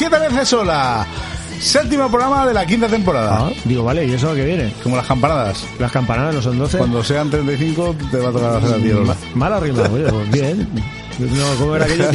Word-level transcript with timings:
Siete 0.00 0.18
veces 0.18 0.50
hola. 0.54 1.06
Séptimo 1.60 2.08
programa 2.10 2.46
de 2.46 2.54
la 2.54 2.64
quinta 2.64 2.88
temporada. 2.88 3.36
Ah, 3.38 3.50
digo, 3.66 3.84
vale, 3.84 4.06
¿y 4.06 4.14
eso 4.14 4.30
a 4.30 4.34
qué 4.34 4.46
viene? 4.46 4.72
Como 4.82 4.96
las 4.96 5.06
campanadas. 5.06 5.62
Las 5.78 5.92
campanadas 5.92 6.36
no 6.36 6.40
son 6.40 6.58
12. 6.58 6.78
Cuando 6.78 7.04
sean 7.04 7.28
35 7.28 7.96
te 8.10 8.16
va 8.16 8.30
a 8.30 8.32
tocar 8.32 8.54
hacer 8.54 8.70
a 8.70 8.76
ti 8.76 8.88
el 8.88 8.96
oye, 8.96 10.10
pues 10.10 10.30
bien. 10.30 10.66
No, 11.18 11.54
¿cómo 11.58 11.76
era 11.76 11.84
aquello? 11.84 12.08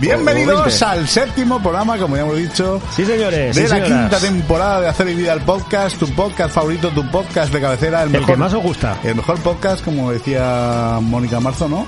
Bienvenidos 0.00 0.82
al 0.82 1.06
séptimo 1.06 1.60
programa, 1.62 1.98
como 1.98 2.16
ya 2.16 2.22
hemos 2.22 2.38
dicho, 2.38 2.80
Sí, 2.96 3.04
señores. 3.04 3.54
de 3.54 3.64
sí, 3.64 3.68
la 3.68 3.84
quinta 3.84 4.18
temporada 4.18 4.80
de 4.80 4.88
Hacer 4.88 5.14
Vida 5.14 5.34
al 5.34 5.42
Podcast, 5.42 5.98
tu 5.98 6.08
podcast 6.14 6.54
favorito, 6.54 6.88
tu 6.88 7.06
podcast 7.10 7.52
de 7.52 7.60
cabecera, 7.60 8.04
el 8.04 8.06
El 8.06 8.12
mejor, 8.12 8.30
que 8.30 8.36
más 8.38 8.54
os 8.54 8.62
gusta. 8.62 8.96
el 9.04 9.14
mejor 9.14 9.38
podcast, 9.40 9.84
como 9.84 10.10
decía 10.10 11.00
Mónica 11.02 11.38
Marzo, 11.38 11.68
¿no? 11.68 11.86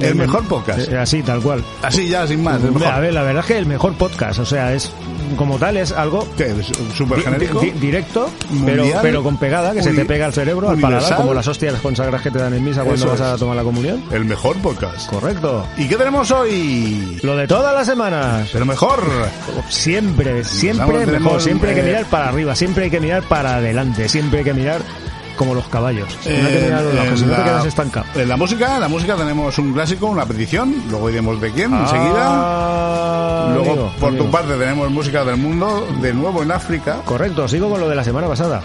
El 0.00 0.14
mejor 0.14 0.44
podcast. 0.44 0.90
Eh, 0.90 0.98
Así, 0.98 1.22
tal 1.22 1.40
cual. 1.40 1.62
Así 1.82 2.08
ya, 2.08 2.26
sin 2.26 2.42
más, 2.42 2.60
el 2.62 2.82
A 2.84 2.98
ver, 3.00 3.12
la 3.14 3.22
verdad 3.22 3.40
es 3.40 3.46
que 3.46 3.58
el 3.58 3.66
mejor 3.66 3.94
podcast, 3.94 4.38
o 4.40 4.46
sea, 4.46 4.72
es 4.74 4.90
como 5.36 5.58
tal, 5.58 5.76
es 5.76 5.92
algo 5.92 6.26
¿Qué? 6.36 6.46
¿Es 6.46 6.72
¿Súper 6.96 7.20
genérico? 7.22 7.60
di- 7.60 7.70
directo, 7.72 8.28
pero, 8.64 8.82
Mundial, 8.82 8.98
pero 9.02 9.22
con 9.22 9.36
pegada, 9.36 9.72
que 9.72 9.82
se 9.82 9.92
te 9.92 10.04
pega 10.04 10.26
al 10.26 10.32
cerebro, 10.32 10.68
al 10.70 10.78
paladar, 10.78 11.16
como 11.16 11.32
las 11.34 11.46
hostias 11.46 11.74
consagras 11.80 12.20
que 12.22 12.30
te 12.30 12.38
dan 12.38 12.52
en 12.54 12.64
misa 12.64 12.82
cuando 12.82 13.04
Eso 13.04 13.10
vas 13.10 13.20
a 13.20 13.36
tomar 13.36 13.56
la 13.56 13.62
comunión. 13.62 14.02
El 14.10 14.24
mejor 14.24 14.56
podcast. 14.58 15.08
Correcto. 15.08 15.66
¿Y 15.76 15.86
qué 15.88 15.96
tenemos 15.96 16.30
hoy? 16.30 17.18
Lo 17.22 17.36
de 17.36 17.46
todas 17.46 17.74
las 17.74 17.86
semanas. 17.86 18.48
Pero 18.52 18.64
mejor. 18.66 19.02
Siempre, 19.68 20.44
siempre 20.44 20.98
tenemos, 21.00 21.20
mejor. 21.22 21.40
Siempre 21.42 21.70
hay 21.70 21.74
que 21.76 21.82
eh, 21.82 21.84
mirar 21.84 22.04
para 22.06 22.28
arriba, 22.28 22.54
siempre 22.54 22.84
hay 22.84 22.90
que 22.90 23.00
mirar 23.00 23.22
para 23.22 23.56
adelante, 23.56 24.08
siempre 24.08 24.38
hay 24.40 24.44
que 24.44 24.54
mirar 24.54 24.80
como 25.36 25.54
los 25.54 25.66
caballos. 25.68 26.08
No 26.24 26.30
hay 26.46 26.52
que 26.52 26.60
mirar 26.60 26.78
a 26.78 26.82
los 26.82 26.94
lados, 26.94 27.18
si 27.20 27.24
no 27.26 27.34
te 27.34 27.42
quedas 27.42 27.64
estancado. 27.66 28.06
en 28.14 28.28
la 28.28 28.36
música, 28.36 28.74
en 28.74 28.80
la 28.80 28.88
música 28.88 29.16
tenemos 29.16 29.58
un 29.58 29.72
clásico, 29.72 30.06
una 30.06 30.24
petición, 30.26 30.74
luego 30.90 31.08
diremos 31.08 31.40
de 31.40 31.50
quién 31.52 31.72
enseguida. 31.74 32.24
Ah, 32.26 33.50
Luego, 33.54 33.70
amigo, 33.72 33.92
por 33.98 34.08
amigo. 34.10 34.24
tu 34.24 34.30
parte, 34.30 34.52
tenemos 34.54 34.90
música 34.90 35.24
del 35.24 35.36
mundo, 35.36 35.86
de 36.00 36.12
nuevo 36.14 36.42
en 36.42 36.52
África. 36.52 37.00
Correcto, 37.04 37.48
sigo 37.48 37.68
con 37.70 37.80
lo 37.80 37.88
de 37.88 37.94
la 37.96 38.04
semana 38.04 38.26
pasada. 38.28 38.62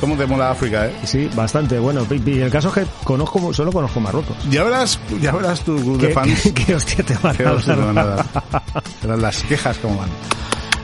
¿Cómo 0.00 0.16
te 0.16 0.26
mola 0.26 0.50
África, 0.50 0.86
eh? 0.86 0.96
Sí, 1.04 1.30
bastante. 1.34 1.78
Bueno, 1.78 2.04
y 2.10 2.40
el 2.40 2.50
caso 2.50 2.68
es 2.68 2.74
que 2.74 2.86
conozco, 3.04 3.54
solo 3.54 3.70
conozco 3.70 4.00
Marruecos. 4.00 4.36
Ya 4.50 4.64
verás, 4.64 4.98
ya 5.20 5.30
verás 5.30 5.60
tu 5.60 5.76
grupo 5.76 5.98
de 5.98 6.08
¿Qué, 6.08 6.12
fans. 6.14 6.40
qué- 6.42 6.52
qué 6.54 6.74
hostia 6.74 7.04
te 7.04 7.14
van 7.22 7.36
Qué 7.36 7.44
a 7.46 7.52
hostia 7.52 7.76
te 7.76 7.80
van 7.82 7.98
a 7.98 8.04
dar? 8.04 8.16
dar. 8.16 8.42
Verás 9.02 9.18
las 9.20 9.42
quejas 9.44 9.78
como 9.78 9.98
van. 9.98 10.08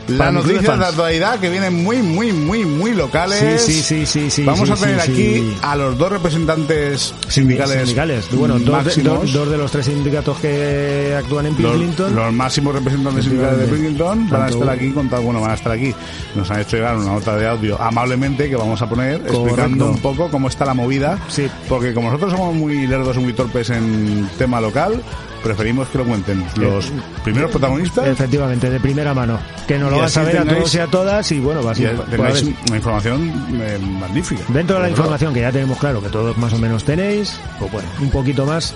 Las 0.08 0.32
noticias 0.32 0.62
de 0.62 0.66
fans. 0.68 0.84
actualidad 0.84 1.38
que 1.38 1.50
vienen 1.50 1.82
muy, 1.84 1.98
muy, 2.02 2.32
muy, 2.32 2.64
muy 2.64 2.92
locales. 2.94 3.60
Sí, 3.62 3.72
sí, 3.74 3.82
sí, 3.82 4.06
sí, 4.06 4.30
sí. 4.30 4.44
Vamos 4.44 4.66
sí, 4.68 4.72
a 4.72 4.76
tener 4.76 5.00
sí, 5.02 5.10
aquí 5.12 5.56
a 5.62 5.76
los 5.76 5.98
dos 5.98 6.10
representantes 6.10 7.14
sindicales, 7.28 7.76
Sindicales. 7.80 8.26
Bueno, 8.32 8.58
dos 8.58 8.84
de, 8.96 9.02
dos- 9.02 9.32
dos 9.32 9.50
de 9.50 9.58
los 9.58 9.70
tres 9.70 9.86
sindicatos 9.86 10.38
que 10.38 11.14
actúan 11.18 11.46
en 11.46 11.62
los, 11.62 11.72
Pillington. 11.72 12.14
los 12.14 12.32
máximos 12.32 12.74
representantes 12.74 13.24
sindicales 13.24 13.58
de. 13.58 13.66
Pilkington 13.68 14.28
van 14.30 14.42
a 14.42 14.48
estar 14.48 14.68
aquí 14.70 14.90
contando, 14.92 15.24
bueno, 15.26 15.40
van 15.40 15.50
a 15.50 15.54
estar 15.54 15.72
aquí. 15.72 15.94
Nos 16.34 16.50
han 16.50 16.60
hecho 16.60 16.76
llegar 16.76 16.96
una 16.96 17.12
nota 17.12 17.36
de 17.36 17.46
audio 17.46 17.80
amablemente 17.80 18.48
que 18.48 18.56
vamos 18.56 18.80
a 18.80 18.88
poner 18.88 19.16
explicando 19.26 19.90
un 19.90 19.98
poco 19.98 20.30
cómo 20.30 20.48
está 20.48 20.64
la 20.64 20.74
movida. 20.74 21.18
Sí. 21.28 21.48
Porque 21.68 21.92
como 21.92 22.08
nosotros 22.08 22.32
somos 22.32 22.54
muy 22.54 22.86
lerdos 22.86 23.16
y 23.16 23.20
muy 23.20 23.32
torpes 23.34 23.70
en 23.70 24.28
tema 24.38 24.60
local, 24.60 25.02
preferimos 25.42 25.88
que 25.88 25.98
lo 25.98 26.04
cuenten 26.04 26.44
los 26.56 26.92
primeros 27.24 27.50
protagonistas 27.50 28.06
Efectivamente, 28.06 28.70
de 28.70 28.80
primera 28.80 29.14
mano. 29.14 29.38
Que 29.66 29.78
nos 29.78 29.90
lo 29.90 29.96
van 29.98 30.06
a 30.06 30.08
saber 30.08 30.38
a 30.38 30.44
todos 30.44 30.74
y 30.74 30.78
a 30.78 30.86
todas 30.86 31.32
y 31.32 31.40
bueno, 31.40 31.62
va 31.62 31.72
a 31.72 31.74
ser- 31.74 31.96
ver, 31.96 32.20
una 32.20 32.76
información 32.76 33.46
eh, 33.60 33.78
magnífica. 33.78 34.42
Dentro 34.48 34.76
de 34.76 34.82
la 34.82 34.90
información 34.90 35.34
que 35.34 35.40
ya 35.40 35.52
tenemos 35.52 35.78
claro 35.78 36.02
que 36.02 36.08
todos 36.08 36.36
más 36.38 36.52
o 36.52 36.58
menos 36.58 36.84
tenéis, 36.84 37.38
pues 37.58 37.70
bueno, 37.72 37.88
un 38.00 38.10
poquito 38.10 38.44
más 38.46 38.74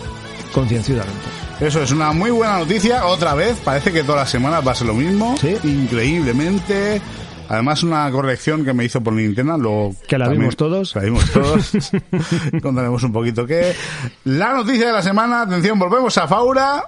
concienciadamente. 0.53 1.21
Eso 1.61 1.83
es 1.83 1.93
una 1.93 2.13
muy 2.13 2.31
buena 2.31 2.59
noticia. 2.59 3.07
Otra 3.07 3.35
vez, 3.35 3.57
parece 3.65 3.93
que 3.93 4.03
todas 4.03 4.23
las 4.23 4.31
semanas 4.31 4.67
va 4.67 4.73
a 4.73 4.75
ser 4.75 4.89
lo 4.89 4.95
mismo. 4.95 5.37
Sí. 5.41 5.57
Increíblemente. 5.63 7.01
Además, 7.53 7.83
una 7.83 8.11
corrección 8.11 8.65
que 8.65 8.73
me 8.73 8.85
hizo 8.85 9.03
por 9.03 9.13
Nintendo. 9.13 9.59
Luego 9.59 9.95
Que 10.09 10.17
la 10.17 10.25
también- 10.25 10.41
vimos 10.41 10.57
todos. 10.57 10.95
La 10.97 11.03
vimos 11.03 11.31
todos. 11.33 11.73
Contaremos 12.63 13.03
un 13.03 13.13
poquito 13.13 13.47
qué. 13.47 13.75
La 14.25 14.55
noticia 14.55 14.87
de 14.87 14.93
la 14.95 15.03
semana. 15.03 15.43
Atención, 15.43 15.79
volvemos 15.79 16.17
a 16.17 16.27
Faura. 16.27 16.85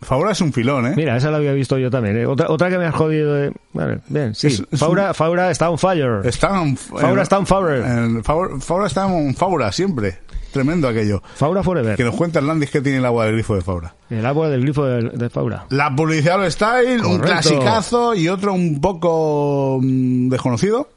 Faura 0.00 0.30
es 0.30 0.40
un 0.40 0.52
filón, 0.52 0.86
¿eh? 0.86 0.92
Mira, 0.94 1.16
esa 1.16 1.30
la 1.30 1.38
había 1.38 1.52
visto 1.52 1.76
yo 1.78 1.90
también. 1.90 2.18
¿eh? 2.18 2.26
Otra, 2.26 2.48
otra 2.50 2.68
que 2.70 2.78
me 2.78 2.84
has 2.86 2.94
jodido. 2.94 3.34
de- 3.34 3.52
Vale, 3.72 3.98
bien, 4.08 4.34
sí. 4.34 4.46
Es- 4.48 4.62
es 4.70 4.78
Faura, 4.78 5.12
Faura 5.14 5.50
está 5.50 5.70
on 5.70 5.78
fire. 5.78 6.20
Está 6.24 6.62
en, 6.62 6.76
Faura 6.76 7.22
está 7.22 7.38
on 7.38 7.46
fire. 7.46 8.22
Faura, 8.22 8.60
Faura 8.60 8.86
está 8.86 9.08
en 9.12 9.34
Faura 9.34 9.72
siempre. 9.72 10.18
Tremendo 10.52 10.88
aquello. 10.88 11.22
Faura 11.34 11.62
forever. 11.62 11.96
Que 11.96 12.04
nos 12.04 12.14
cuenta 12.14 12.38
Hernández 12.38 12.70
que 12.70 12.80
tiene 12.80 12.98
el 12.98 13.04
agua 13.04 13.26
del 13.26 13.34
grifo 13.34 13.54
de 13.54 13.60
Faura. 13.62 13.94
El 14.10 14.24
agua 14.24 14.48
del 14.48 14.62
grifo 14.62 14.84
de, 14.86 15.10
de 15.10 15.30
Faura. 15.30 15.66
La 15.70 15.94
publicidad 15.94 16.38
lo 16.38 16.50
style, 16.50 17.04
un 17.04 17.18
clasicazo 17.18 18.14
y 18.14 18.28
otro 18.28 18.54
un 18.54 18.80
poco 18.80 19.78
mm, 19.82 20.28
desconocido. 20.30 20.88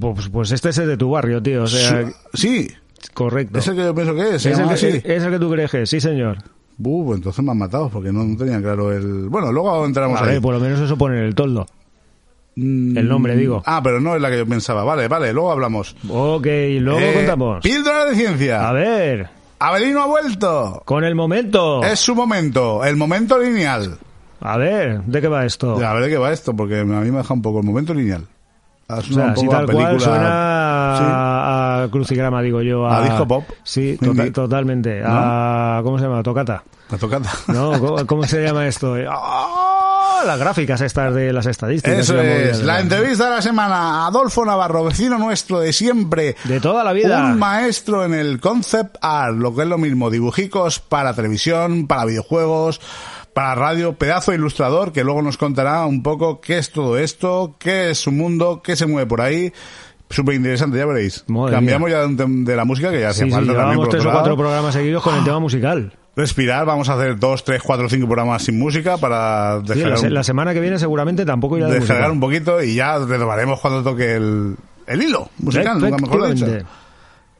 Pues, 0.00 0.28
pues 0.28 0.52
este 0.52 0.68
es 0.70 0.78
el 0.78 0.88
de 0.88 0.96
tu 0.96 1.10
barrio, 1.10 1.42
tío. 1.42 1.64
O 1.64 1.66
sea, 1.66 2.04
sí, 2.34 2.68
correcto. 3.14 3.58
es 3.58 3.66
el 3.68 3.76
que 3.76 3.82
yo 3.84 3.94
pienso 3.94 4.14
que 4.14 4.34
es. 4.36 4.42
Se 4.42 4.50
Es 4.50 4.58
el 4.58 4.66
que, 4.68 4.74
así. 4.74 4.86
es 5.04 5.22
el 5.22 5.30
que 5.30 5.38
tú 5.38 5.50
crees 5.50 5.70
que 5.70 5.82
es, 5.82 5.90
sí, 5.90 6.00
señor. 6.00 6.38
Uh, 6.78 7.14
entonces 7.14 7.42
me 7.44 7.52
han 7.52 7.58
matado 7.58 7.88
porque 7.88 8.12
no, 8.12 8.22
no 8.24 8.36
tenía 8.36 8.60
claro 8.60 8.92
el. 8.92 9.28
Bueno, 9.28 9.50
luego 9.50 9.84
entramos 9.86 10.20
A 10.20 10.24
ahí. 10.24 10.32
ver, 10.32 10.42
por 10.42 10.54
lo 10.54 10.60
menos 10.60 10.78
eso 10.80 10.96
pone 10.98 11.18
en 11.18 11.24
el 11.24 11.34
toldo. 11.34 11.66
Mm, 12.56 12.96
el 12.96 13.08
nombre, 13.08 13.36
digo. 13.36 13.62
Ah, 13.66 13.80
pero 13.82 14.00
no 14.00 14.16
es 14.16 14.22
la 14.22 14.30
que 14.30 14.38
yo 14.38 14.46
pensaba. 14.46 14.82
Vale, 14.82 15.08
vale, 15.08 15.32
luego 15.32 15.52
hablamos. 15.52 15.94
Ok, 16.08 16.46
luego 16.80 16.98
Eh, 17.00 17.12
contamos. 17.14 17.62
Píldora 17.62 18.06
de 18.06 18.14
ciencia. 18.16 18.66
A 18.68 18.72
ver, 18.72 19.28
Abelino 19.58 20.02
ha 20.02 20.06
vuelto. 20.06 20.82
con 20.84 21.04
el 21.04 21.14
momento. 21.14 21.82
Es 21.84 22.00
su 22.00 22.14
momento, 22.14 22.82
el 22.84 22.96
momento 22.96 23.38
lineal. 23.38 23.98
A 24.40 24.56
ver, 24.56 25.02
¿de 25.02 25.20
qué 25.20 25.28
va 25.28 25.44
esto? 25.44 25.76
A 25.84 25.92
ver 25.94 26.04
de 26.04 26.10
qué 26.10 26.18
va 26.18 26.32
esto, 26.32 26.54
porque 26.56 26.80
a 26.80 26.84
mí 26.84 27.10
me 27.10 27.18
deja 27.18 27.34
un 27.34 27.42
poco 27.42 27.60
el 27.60 27.66
momento 27.66 27.92
lineal. 27.94 28.26
O 28.88 29.02
sea, 29.02 29.30
a 29.32 29.34
tal 29.34 29.46
cual 29.46 29.66
película- 29.66 29.98
suena 29.98 30.28
a, 30.30 31.82
a 31.84 31.88
crucigrama, 31.90 32.40
digo 32.40 32.62
yo. 32.62 32.86
A 32.86 33.02
disco 33.02 33.26
pop. 33.26 33.44
Sí, 33.64 33.96
tota- 33.98 34.06
Indie. 34.12 34.30
totalmente. 34.30 35.02
A, 35.04 35.80
¿Cómo 35.82 35.98
se 35.98 36.04
llama? 36.04 36.22
Tocata. 36.22 36.62
La 36.90 36.96
tocata. 36.98 37.30
¿No? 37.48 37.72
¿Cómo, 37.80 38.06
cómo 38.06 38.22
se 38.24 38.42
llama 38.44 38.66
esto? 38.66 38.94
¡Ah! 40.18 40.24
Las 40.24 40.38
gráficas 40.38 40.80
estas 40.80 41.14
de 41.14 41.32
las 41.32 41.46
estadísticas. 41.46 41.98
Eso 41.98 42.14
la 42.14 42.24
es, 42.24 42.62
la 42.62 42.80
entrevista 42.80 43.24
de 43.24 43.30
la 43.36 43.42
semana. 43.42 44.06
Adolfo 44.06 44.44
Navarro, 44.44 44.84
vecino 44.84 45.18
nuestro 45.18 45.60
de 45.60 45.72
siempre. 45.72 46.36
De 46.44 46.60
toda 46.60 46.84
la 46.84 46.92
vida. 46.92 47.26
Un 47.26 47.38
maestro 47.38 48.04
en 48.04 48.14
el 48.14 48.40
concept 48.40 48.96
art, 49.00 49.36
lo 49.36 49.54
que 49.54 49.62
es 49.62 49.68
lo 49.68 49.78
mismo, 49.78 50.10
dibujicos 50.10 50.80
para 50.80 51.14
televisión, 51.14 51.86
para 51.86 52.04
videojuegos, 52.04 52.80
para 53.34 53.54
radio, 53.54 53.94
pedazo 53.94 54.30
de 54.30 54.38
ilustrador 54.38 54.92
que 54.92 55.04
luego 55.04 55.22
nos 55.22 55.36
contará 55.36 55.84
un 55.84 56.02
poco 56.02 56.40
qué 56.40 56.58
es 56.58 56.70
todo 56.70 56.96
esto, 56.98 57.56
qué 57.58 57.90
es 57.90 57.98
su 57.98 58.12
mundo, 58.12 58.62
qué 58.64 58.76
se 58.76 58.86
mueve 58.86 59.06
por 59.06 59.20
ahí. 59.20 59.52
Súper 60.08 60.36
interesante, 60.36 60.78
ya 60.78 60.86
veréis. 60.86 61.24
Madre 61.26 61.52
Cambiamos 61.52 61.90
ya 61.90 62.06
de, 62.06 62.56
la 62.56 62.64
música 62.64 62.90
que 62.90 63.00
ya 63.00 63.10
hacía 63.10 63.24
Sí, 63.24 63.30
sí, 63.30 63.36
falta 63.36 63.54
también 63.54 63.76
por 63.76 63.88
tres 63.88 64.06
o 64.06 64.10
cuatro 64.12 64.36
programas 64.36 64.72
seguidos 64.72 65.02
con 65.02 65.16
el 65.16 65.24
tema 65.24 65.40
musical. 65.40 65.92
Respirar, 66.16 66.64
vamos 66.64 66.88
a 66.88 66.94
hacer 66.94 67.18
dos, 67.18 67.44
tres, 67.44 67.62
cuatro, 67.62 67.88
cinco 67.90 68.06
programas 68.06 68.42
sin 68.42 68.58
música 68.58 68.96
para 68.96 69.60
Sí, 69.60 69.68
la, 69.68 69.74
descargar, 69.74 69.98
se- 69.98 70.10
la 70.10 70.24
semana 70.24 70.54
que 70.54 70.60
viene 70.60 70.78
seguramente 70.78 71.26
tampoco 71.26 71.58
irá 71.58 71.66
de 71.68 71.74
descargar 71.80 72.08
música. 72.08 72.12
un 72.14 72.20
poquito 72.20 72.62
y 72.62 72.74
ya 72.74 72.98
retomaremos 72.98 73.60
cuando 73.60 73.82
toque 73.82 74.14
el, 74.16 74.56
el 74.86 75.02
hilo 75.02 75.28
musical, 75.38 75.78
nunca 75.78 75.98
mejor 75.98 76.32
dicho. 76.34 76.46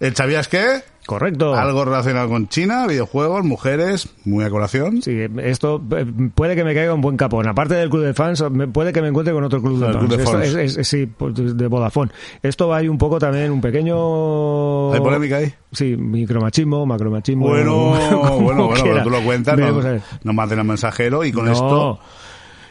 ¿El 0.01 0.15
sabías 0.15 0.49
qué? 0.49 0.83
Correcto. 1.07 1.55
Algo 1.55 1.85
relacionado 1.85 2.29
con 2.29 2.49
China, 2.49 2.87
videojuegos, 2.89 3.45
mujeres, 3.45 4.09
muy 4.25 4.45
a 4.45 4.51
colación. 4.51 5.01
Sí, 5.03 5.17
esto 5.39 5.81
eh, 5.97 6.05
puede 6.35 6.57
que 6.57 6.65
me 6.65 6.75
caiga 6.75 6.93
un 6.93 7.01
buen 7.01 7.17
capón. 7.17 7.47
Aparte 7.49 7.75
del 7.75 7.89
club 7.89 8.03
de 8.03 8.13
fans, 8.13 8.43
puede 8.73 8.93
que 8.93 9.01
me 9.01 9.09
encuentre 9.09 9.33
con 9.33 9.45
otro 9.45 9.63
club 9.63 9.79
de 9.79 9.87
fans. 9.87 9.97
club 9.99 10.11
de 10.11 10.17
Esto 10.17 10.33
fans. 10.33 10.55
es- 10.55 10.77
es- 10.79 10.89
sí, 10.89 11.07
pues, 11.07 11.33
de 11.57 11.67
Vodafone. 11.69 12.11
Esto 12.43 12.75
hay 12.75 12.89
un 12.89 12.99
poco 12.99 13.21
también, 13.21 13.53
un 13.53 13.61
pequeño... 13.61 14.93
¿Hay 14.93 15.01
polémica 15.01 15.37
ahí? 15.37 15.55
Sí, 15.73 15.97
micromachismo, 15.97 16.85
macromachismo. 16.87 17.47
Bueno, 17.49 17.91
bueno, 18.41 18.41
bueno, 18.41 18.71
pero 18.83 19.03
tú 19.05 19.11
lo 19.11 19.23
cuentas, 19.23 19.57
ver. 19.57 20.03
nos 20.25 20.35
manden 20.35 20.59
al 20.59 20.65
mensajero 20.67 21.25
y 21.25 21.31
con 21.33 21.45
No. 21.47 21.53
esto 21.53 21.99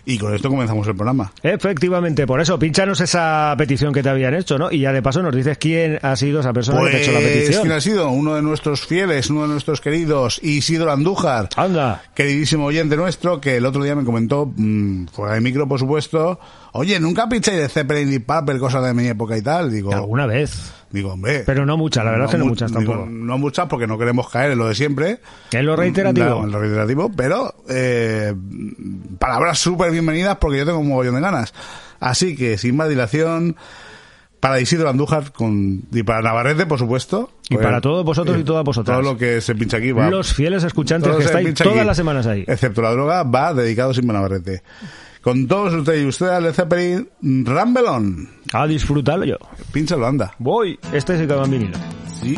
y 0.05 0.17
con 0.17 0.33
esto 0.35 0.49
comenzamos 0.49 0.87
el 0.87 0.95
programa. 0.95 1.31
Efectivamente, 1.43 2.27
por 2.27 2.39
eso, 2.39 2.57
pínchanos 2.59 3.01
esa 3.01 3.53
petición 3.57 3.91
que 3.93 4.03
te 4.03 4.09
habían 4.09 4.33
hecho, 4.33 4.57
¿no? 4.57 4.71
Y 4.71 4.79
ya 4.81 4.91
de 4.93 5.01
paso 5.01 5.21
nos 5.23 5.35
dices 5.35 5.57
quién 5.57 5.99
ha 6.01 6.15
sido 6.15 6.39
esa 6.41 6.53
persona 6.53 6.79
que 6.81 6.89
te 6.91 6.97
ha 6.97 6.99
hecho 7.01 7.11
la 7.11 7.19
Pues, 7.19 7.31
petición. 7.33 7.61
¿quién 7.63 7.73
ha 7.73 7.81
sido? 7.81 8.09
Uno 8.11 8.35
de 8.35 8.41
nuestros 8.41 8.85
fieles, 8.85 9.29
uno 9.29 9.41
de 9.43 9.47
nuestros 9.49 9.81
queridos, 9.81 10.39
Isidro 10.43 10.91
Andújar. 10.91 11.49
Anda. 11.55 12.03
queridísimo 12.13 12.65
oyente 12.65 12.95
nuestro, 12.95 13.41
que 13.41 13.57
el 13.57 13.65
otro 13.65 13.83
día 13.83 13.95
me 13.95 14.03
comentó, 14.05 14.51
mm, 14.55 15.07
fuera 15.07 15.33
de 15.35 15.41
micro, 15.41 15.67
por 15.67 15.79
supuesto, 15.79 16.39
oye, 16.73 16.99
¿nunca 16.99 17.27
pincháis 17.27 17.57
de 17.59 17.69
Zeppelin 17.69 18.13
y 18.13 18.19
Purple, 18.19 18.59
cosas 18.59 18.83
de 18.83 18.93
mi 18.93 19.07
época 19.07 19.37
y 19.37 19.41
tal? 19.41 19.71
Digo, 19.71 19.93
Alguna 19.93 20.25
vez. 20.27 20.71
Digo, 20.95 21.11
hombre. 21.11 21.43
Pero 21.45 21.65
no 21.65 21.75
muchas, 21.75 22.05
la 22.05 22.11
verdad 22.11 22.27
no 22.27 22.31
que 22.31 22.37
no 22.37 22.45
muchas 22.45 22.71
tampoco. 22.71 23.05
No 23.05 23.37
muchas 23.37 23.67
porque 23.67 23.85
no 23.85 23.97
queremos 23.97 24.29
caer 24.29 24.51
en 24.51 24.59
lo 24.59 24.69
de 24.69 24.75
siempre. 24.75 25.19
En 25.51 25.65
lo 25.65 25.75
reiterativo. 25.75 26.45
En 26.45 26.51
lo 26.51 26.57
reiterativo, 26.57 27.11
pero 27.13 27.53
eh, 27.67 28.33
palabras 29.19 29.59
súper 29.59 29.91
bienvenidas 29.91 30.37
porque 30.37 30.59
yo 30.59 30.65
tengo 30.65 30.79
un 30.79 30.87
mogollón 30.87 31.15
de 31.15 31.21
ganas. 31.21 31.53
Así 31.99 32.37
que, 32.37 32.57
sin 32.57 32.77
más 32.77 32.87
dilación, 32.87 33.57
para 34.39 34.61
Isidro 34.61 34.89
Andújar 34.89 35.33
con, 35.33 35.83
y 35.91 36.03
para 36.03 36.21
Navarrete, 36.21 36.65
por 36.65 36.79
supuesto. 36.79 37.31
Y 37.49 37.55
pues, 37.55 37.65
para 37.65 37.81
todos 37.81 38.05
vosotros 38.05 38.37
y 38.37 38.41
eh, 38.41 38.45
todas 38.45 38.63
vosotras. 38.63 38.97
Todo 38.97 39.11
lo 39.11 39.17
que 39.17 39.41
se 39.41 39.53
pincha 39.53 39.77
aquí 39.77 39.91
va. 39.91 40.09
Los 40.09 40.33
fieles 40.33 40.63
escuchantes 40.63 41.13
que 41.13 41.25
estáis 41.25 41.53
todas 41.55 41.85
las 41.85 41.97
semanas 41.97 42.25
ahí. 42.25 42.45
Excepto 42.47 42.81
la 42.81 42.91
droga, 42.91 43.23
va 43.23 43.53
dedicado 43.53 43.93
sin 43.93 44.07
Navarrete 44.07 44.63
con 45.25 45.47
todos 45.47 45.73
ustedes, 45.73 46.03
y 46.03 46.05
ustedes 46.05 46.39
Led 46.39 46.53
Zeppelin, 46.53 47.09
Rambelón. 47.47 48.29
A 48.53 48.67
disfrutarlo 48.67 49.25
yo. 49.25 49.37
Pínsalo, 49.73 50.05
anda. 50.05 50.35
Voy, 50.37 50.79
este 50.93 51.15
es 51.15 51.21
el 51.21 51.27
que 51.27 51.33
va 51.33 51.45
en 51.45 51.51
vinilo. 51.51 51.77
Sí. 52.21 52.37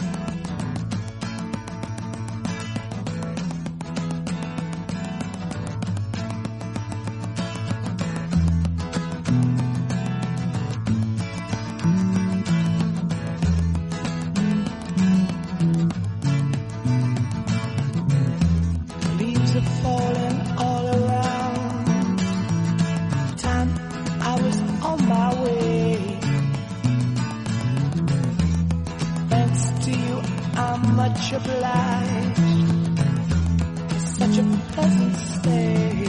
It's 33.91 34.17
such 34.17 34.37
a 34.39 34.43
pleasant 34.73 35.43
day, 35.43 36.07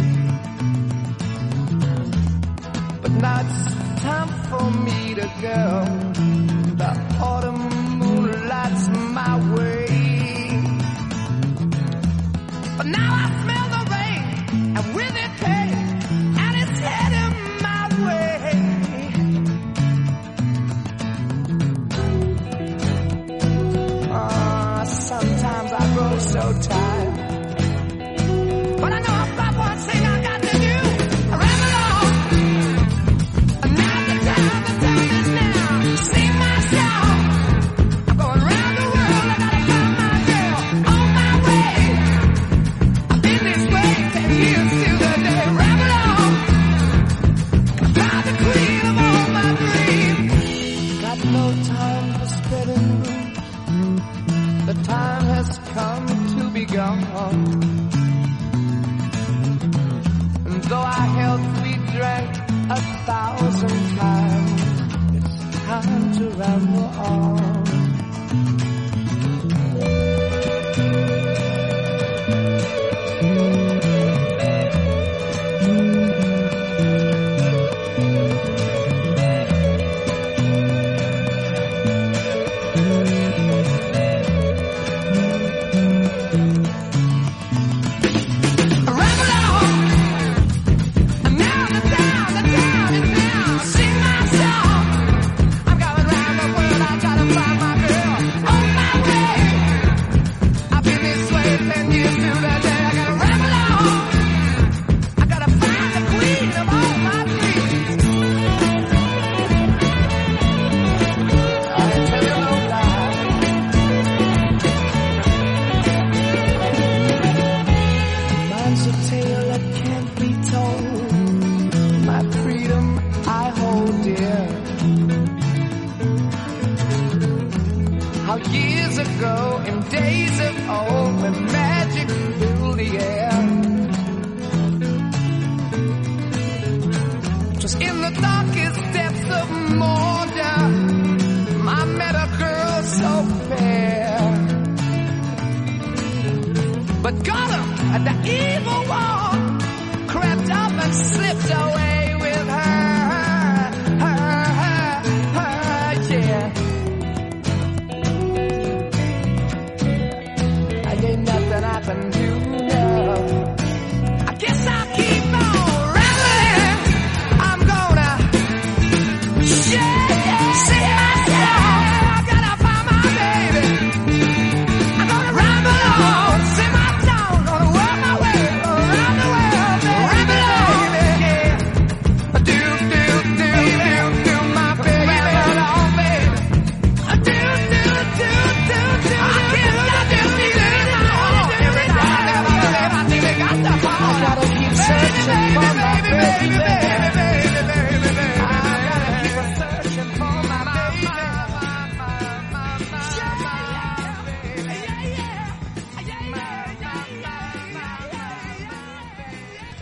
But 3.02 3.10
now 3.12 3.40
it's 3.42 3.75
time 4.00 4.28
for 4.48 4.70
me 4.70 5.14
to 5.16 5.30
go. 5.42 5.98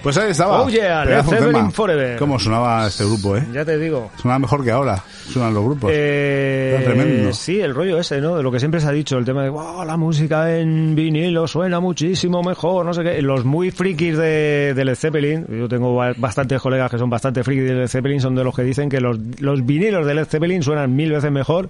Pues 0.06 0.18
ahí 0.18 0.30
estaba. 0.30 0.62
Oye, 0.62 0.78
oh 0.78 1.04
yeah, 1.04 1.24
Zeppelin 1.24 1.72
Forever. 1.72 2.16
¿Cómo 2.16 2.38
sonaba 2.38 2.86
este 2.86 3.04
grupo, 3.04 3.36
eh? 3.36 3.44
Ya 3.52 3.64
te 3.64 3.76
digo. 3.76 4.12
Sonaba 4.22 4.38
mejor 4.38 4.62
que 4.62 4.70
ahora. 4.70 5.02
Suenan 5.28 5.52
los 5.52 5.64
grupos. 5.64 5.90
Eh, 5.92 6.80
tremendo. 6.84 7.32
Sí, 7.32 7.58
el 7.60 7.74
rollo 7.74 7.98
ese, 7.98 8.20
¿no? 8.20 8.36
De 8.36 8.44
lo 8.44 8.52
que 8.52 8.60
siempre 8.60 8.78
se 8.78 8.86
ha 8.86 8.92
dicho, 8.92 9.18
el 9.18 9.24
tema 9.24 9.42
de, 9.42 9.48
wow, 9.48 9.84
la 9.84 9.96
música 9.96 10.56
en 10.56 10.94
vinilo 10.94 11.48
suena 11.48 11.80
muchísimo 11.80 12.40
mejor, 12.44 12.86
no 12.86 12.94
sé 12.94 13.02
qué. 13.02 13.20
Los 13.20 13.44
muy 13.44 13.72
frikis 13.72 14.16
de, 14.16 14.74
de 14.76 14.84
Led 14.84 14.94
Zeppelin, 14.94 15.44
yo 15.48 15.66
tengo 15.68 15.96
bastantes 15.96 16.62
colegas 16.62 16.88
que 16.88 16.98
son 16.98 17.10
bastante 17.10 17.42
frikis 17.42 17.64
de 17.64 17.74
Led 17.74 17.88
Zeppelin, 17.88 18.20
son 18.20 18.36
de 18.36 18.44
los 18.44 18.54
que 18.54 18.62
dicen 18.62 18.88
que 18.88 19.00
los, 19.00 19.18
los 19.40 19.66
vinilos 19.66 20.06
de 20.06 20.14
Led 20.14 20.26
Zeppelin 20.26 20.62
suenan 20.62 20.94
mil 20.94 21.10
veces 21.10 21.32
mejor 21.32 21.68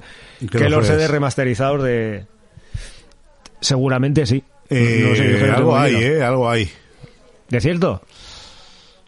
que 0.52 0.68
los, 0.68 0.72
los 0.72 0.86
CDs 0.88 1.10
remasterizados 1.10 1.82
de... 1.82 2.26
Seguramente 3.62 4.26
sí. 4.26 4.44
No 4.68 4.76
sé, 4.76 5.46
eh, 5.46 5.50
algo 5.56 5.74
hay, 5.74 5.94
¿eh? 5.94 6.22
Algo 6.22 6.50
hay. 6.50 6.70
¿De 7.48 7.60
cierto? 7.62 8.02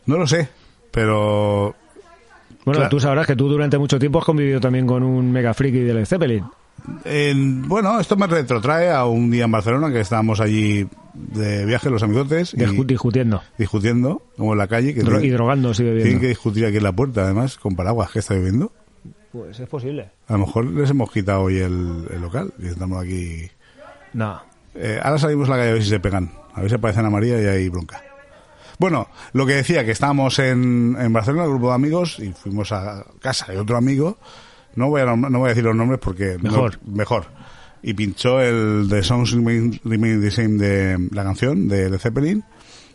No 0.08 0.16
lo 0.16 0.26
sé, 0.26 0.48
pero... 0.90 1.74
Bueno, 2.64 2.80
claro. 2.80 2.88
tú 2.88 2.98
sabrás 2.98 3.26
que 3.26 3.36
tú 3.36 3.48
durante 3.48 3.78
mucho 3.78 3.98
tiempo 3.98 4.18
has 4.18 4.24
convivido 4.24 4.58
también 4.58 4.86
con 4.86 5.02
un 5.02 5.30
mega 5.30 5.52
friki 5.54 5.80
del 5.80 6.06
Zeppelin. 6.06 6.44
Bueno, 7.68 8.00
esto 8.00 8.16
me 8.16 8.26
retrotrae 8.26 8.90
a 8.90 9.04
un 9.04 9.30
día 9.30 9.44
en 9.44 9.50
Barcelona 9.50 9.92
que 9.92 10.00
estábamos 10.00 10.40
allí 10.40 10.86
de 11.14 11.66
viaje 11.66 11.90
los 11.90 12.02
amigotes. 12.02 12.54
Y 12.54 12.64
discutiendo. 12.84 13.42
Discutiendo, 13.58 14.22
como 14.36 14.52
en 14.52 14.58
la 14.58 14.66
calle. 14.66 14.94
Que 14.94 15.02
Dro 15.02 15.20
y 15.20 15.28
drogando, 15.28 15.74
sigue 15.74 15.90
bebiendo. 15.90 16.06
Tienen 16.06 16.20
que 16.22 16.28
discutir 16.28 16.64
aquí 16.64 16.78
en 16.78 16.84
la 16.84 16.92
puerta, 16.92 17.24
además, 17.24 17.58
con 17.58 17.76
paraguas 17.76 18.10
que 18.10 18.20
está 18.20 18.34
bebiendo. 18.34 18.72
Pues 19.30 19.60
es 19.60 19.68
posible. 19.68 20.08
A 20.26 20.32
lo 20.34 20.38
mejor 20.40 20.64
les 20.66 20.88
hemos 20.88 21.10
quitado 21.12 21.42
hoy 21.42 21.58
el, 21.58 22.06
el 22.10 22.20
local 22.20 22.52
y 22.58 22.68
estamos 22.68 23.02
aquí. 23.02 23.50
No. 24.14 24.40
Eh, 24.74 24.98
ahora 25.02 25.18
salimos 25.18 25.48
a 25.48 25.52
la 25.52 25.56
calle 25.58 25.70
a 25.70 25.74
ver 25.74 25.82
si 25.82 25.90
se 25.90 26.00
pegan. 26.00 26.32
A 26.54 26.60
ver 26.62 26.70
si 26.70 26.76
aparecen 26.76 27.04
a 27.04 27.10
María 27.10 27.40
y 27.40 27.44
hay 27.44 27.68
bronca. 27.68 28.02
Bueno, 28.78 29.08
lo 29.32 29.44
que 29.46 29.54
decía, 29.54 29.84
que 29.84 29.90
estábamos 29.90 30.38
en, 30.38 30.96
en 30.98 31.12
Barcelona, 31.12 31.44
el 31.44 31.50
grupo 31.50 31.68
de 31.68 31.74
amigos, 31.74 32.18
y 32.20 32.32
fuimos 32.32 32.70
a 32.72 33.04
casa 33.20 33.50
de 33.52 33.58
otro 33.58 33.76
amigo. 33.76 34.18
No 34.76 34.88
voy 34.88 35.00
a, 35.00 35.04
no 35.16 35.38
voy 35.38 35.46
a 35.46 35.48
decir 35.48 35.64
los 35.64 35.74
nombres 35.74 35.98
porque... 36.00 36.36
no- 36.40 36.50
Mejor. 36.50 36.78
mejor. 36.86 37.26
Y 37.82 37.94
pinchó 37.94 38.40
el 38.40 38.86
The 38.88 39.02
Songs 39.02 39.32
Remain, 39.32 39.80
Remain 39.84 40.20
the 40.20 40.30
Same 40.30 40.56
de 40.58 41.08
la 41.12 41.24
canción 41.24 41.68
de 41.68 41.90
Led 41.90 41.98
Zeppelin 41.98 42.44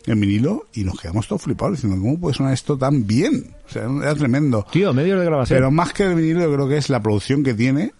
en 0.06 0.20
vinilo 0.20 0.68
y 0.74 0.84
nos 0.84 1.00
quedamos 1.00 1.28
todos 1.28 1.42
flipados 1.44 1.75
diciendo, 1.78 2.02
¿cómo 2.02 2.20
puede 2.20 2.34
sonar 2.36 2.54
esto 2.54 2.78
tan 2.78 3.08
bien? 3.08 3.56
O 3.66 3.70
sea, 3.72 3.84
era 3.84 4.13
tremendo. 4.16 4.66
Tío, 4.72 4.94
medios 4.94 5.20
de 5.20 5.25
grabación. 5.25 5.58
Pero 5.58 5.72
más 5.72 5.94
que 5.94 6.04
el 6.04 6.16
vinilo, 6.16 6.42
yo 6.42 6.54
creo 6.54 6.68
que 6.68 6.75
es 6.78 6.90
la 6.90 7.02
producción 7.02 7.44
que 7.44 7.54
tiene, 7.54 7.94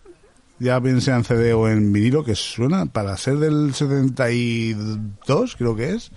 ya 0.60 0.80
bien 0.80 1.00
sea 1.00 1.16
en 1.16 1.24
CD 1.24 1.54
o 1.54 1.70
en 1.70 1.94
vinilo, 1.94 2.25
que 2.25 2.36
suena 2.36 2.86
para 2.86 3.16
ser 3.16 3.38
del 3.38 3.74
72, 3.74 5.56
creo 5.58 5.75
que 5.75 5.92
es. 5.92 6.12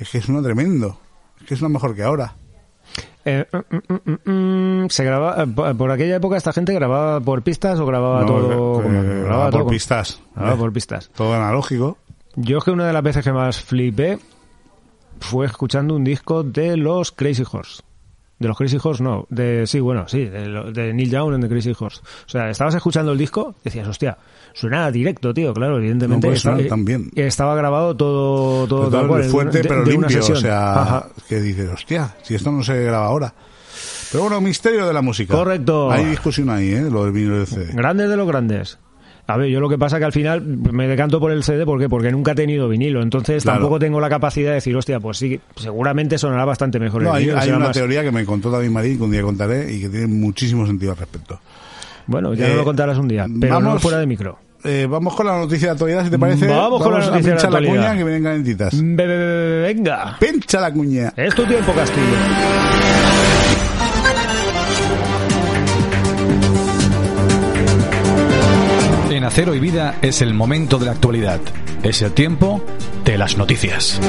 Es 0.00 0.10
que 0.10 0.20
suena 0.20 0.42
tremendo. 0.42 0.98
Es 1.40 1.46
que 1.46 1.56
suena 1.56 1.72
mejor 1.72 1.94
que 1.94 2.02
ahora. 2.02 2.34
Eh, 3.24 3.44
mm, 3.52 3.92
mm, 3.92 4.10
mm, 4.30 4.84
mm, 4.84 4.88
se 4.88 5.04
graba 5.04 5.42
eh, 5.42 5.46
por 5.46 5.76
por 5.76 5.90
aquella 5.90 6.16
época 6.16 6.36
esta 6.38 6.52
gente 6.54 6.72
grababa 6.72 7.20
por 7.20 7.42
pistas 7.42 7.78
o 7.78 7.84
grababa 7.86 8.22
No, 8.22 8.26
todo 8.26 8.50
eh, 8.50 8.54
como- 8.82 8.88
eh, 8.88 9.02
grababa 9.02 9.22
grababa 9.24 9.50
todo 9.50 9.62
por 9.64 9.72
pistas. 9.72 10.20
grababa 10.34 10.54
Eh, 10.54 10.58
por 10.58 10.72
pistas. 10.72 11.10
Todo 11.14 11.34
analógico. 11.34 11.98
Yo 12.36 12.58
es 12.58 12.64
que 12.64 12.70
una 12.70 12.86
de 12.86 12.92
las 12.94 13.02
veces 13.02 13.22
que 13.22 13.32
más 13.32 13.60
flipé 13.60 14.18
fue 15.20 15.46
escuchando 15.46 15.94
un 15.94 16.02
disco 16.04 16.42
de 16.42 16.76
los 16.78 17.12
Crazy 17.12 17.44
Horse. 17.50 17.82
De 18.40 18.48
los 18.48 18.56
Crazy 18.56 18.78
Horse, 18.82 19.02
no. 19.04 19.26
De, 19.28 19.66
sí, 19.66 19.78
bueno, 19.80 20.08
sí, 20.08 20.24
de, 20.24 20.72
de 20.72 20.92
Neil 20.94 21.10
Young 21.10 21.34
and 21.34 21.44
the 21.44 21.48
Crazy 21.48 21.72
Horse. 21.78 22.00
O 22.02 22.28
sea, 22.28 22.50
estabas 22.50 22.74
escuchando 22.74 23.12
el 23.12 23.18
disco, 23.18 23.54
decías, 23.62 23.86
hostia, 23.86 24.16
suena 24.54 24.90
directo, 24.90 25.32
tío, 25.34 25.52
claro, 25.54 25.76
evidentemente. 25.76 26.26
No 26.26 26.30
puede 26.32 26.36
estaba, 26.38 26.82
bien. 26.82 27.10
estaba 27.14 27.54
grabado 27.54 27.94
todo, 27.94 28.66
todo 28.66 28.84
Total, 28.90 29.08
tal 29.08 29.22
de 29.22 29.28
fuerte 29.28 29.58
de- 29.62 29.68
pero 29.68 29.84
de 29.84 29.90
limpio. 29.92 30.20
O 30.20 30.36
sea, 30.36 30.72
Ajá. 30.82 31.06
que 31.28 31.38
dices, 31.40 31.68
hostia, 31.70 32.16
si 32.22 32.34
esto 32.34 32.50
no 32.50 32.62
se 32.62 32.82
graba 32.82 33.04
ahora. 33.06 33.32
Pero 34.10 34.24
bueno, 34.24 34.40
misterio 34.40 34.86
de 34.86 34.92
la 34.94 35.02
música. 35.02 35.34
Correcto. 35.34 35.90
Hay 35.90 36.06
discusión 36.06 36.50
ahí, 36.50 36.70
¿eh? 36.72 36.88
Lo 36.90 37.04
del 37.04 37.12
vinilo 37.12 37.36
del 37.36 37.46
CD. 37.46 37.72
Grandes 37.74 38.08
de 38.08 38.16
los 38.16 38.26
grandes. 38.26 38.78
A 39.32 39.36
ver, 39.36 39.48
yo 39.48 39.60
lo 39.60 39.68
que 39.68 39.78
pasa 39.78 39.98
que 39.98 40.04
al 40.04 40.12
final 40.12 40.42
me 40.44 40.88
decanto 40.88 41.20
por 41.20 41.30
el 41.32 41.42
CD, 41.44 41.64
¿por 41.64 41.78
qué? 41.78 41.88
Porque 41.88 42.10
nunca 42.10 42.32
he 42.32 42.34
tenido 42.34 42.68
vinilo, 42.68 43.00
entonces 43.02 43.42
Claro. 43.44 43.58
tampoco 43.60 43.78
tengo 43.78 44.00
la 44.00 44.08
capacidad 44.08 44.48
de 44.50 44.54
decir, 44.56 44.76
hostia, 44.76 44.98
pues 45.00 45.18
sí, 45.18 45.40
seguramente 45.56 46.18
sonará 46.18 46.44
bastante 46.44 46.78
mejor 46.80 47.02
No, 47.02 47.10
el 47.10 47.16
hay, 47.16 47.22
vinilo, 47.24 47.40
hay 47.40 47.48
una 47.50 47.58
más- 47.66 47.72
teoría 47.76 48.02
que 48.02 48.10
me 48.10 48.24
contó 48.24 48.50
David 48.50 48.70
Marín, 48.70 48.96
que 48.98 49.04
un 49.04 49.10
día 49.12 49.22
contaré, 49.22 49.72
y 49.72 49.80
que 49.80 49.88
tiene 49.88 50.06
muchísimo 50.08 50.66
sentido 50.66 50.92
al 50.92 50.98
respecto. 50.98 51.40
Bueno, 52.06 52.34
ya 52.34 52.46
Eh, 52.48 52.50
no 52.50 52.56
lo 52.56 52.64
contarás 52.64 52.98
un 52.98 53.06
día, 53.08 53.26
pero 53.40 53.60
no 53.60 53.66
vamos- 53.68 53.82
fuera 53.82 53.98
de 53.98 54.06
micro. 54.06 54.38
Eh, 54.64 54.86
vamos 54.90 55.14
con 55.14 55.24
la 55.26 55.38
noticia 55.38 55.68
de 55.68 55.72
actualidad, 55.72 56.04
si 56.04 56.10
te 56.10 56.18
parece. 56.18 56.46
Vamos 56.46 56.82
con 56.82 56.92
la 56.92 56.98
noticia 56.98 57.20
de 57.22 57.30
a 57.30 57.34
pinchar 57.36 57.52
la 57.52 57.58
actualidad. 57.58 57.82
cuña 57.86 57.96
que 57.98 58.04
vienen 58.04 58.22
calentitas. 58.24 58.74
Venga, 58.82 60.16
Pincha 60.18 60.60
la 60.60 60.72
cuña. 60.72 61.12
es 61.16 61.34
tu 61.34 61.44
tiempo, 61.46 61.72
Castillo. 61.72 62.06
En 69.20 69.26
Acero 69.26 69.54
y 69.54 69.60
Vida 69.60 69.96
es 70.00 70.22
el 70.22 70.32
momento 70.32 70.78
de 70.78 70.86
la 70.86 70.92
actualidad. 70.92 71.40
Es 71.82 72.00
el 72.00 72.12
tiempo 72.12 72.64
de 73.04 73.18
las 73.18 73.36
noticias. 73.36 74.00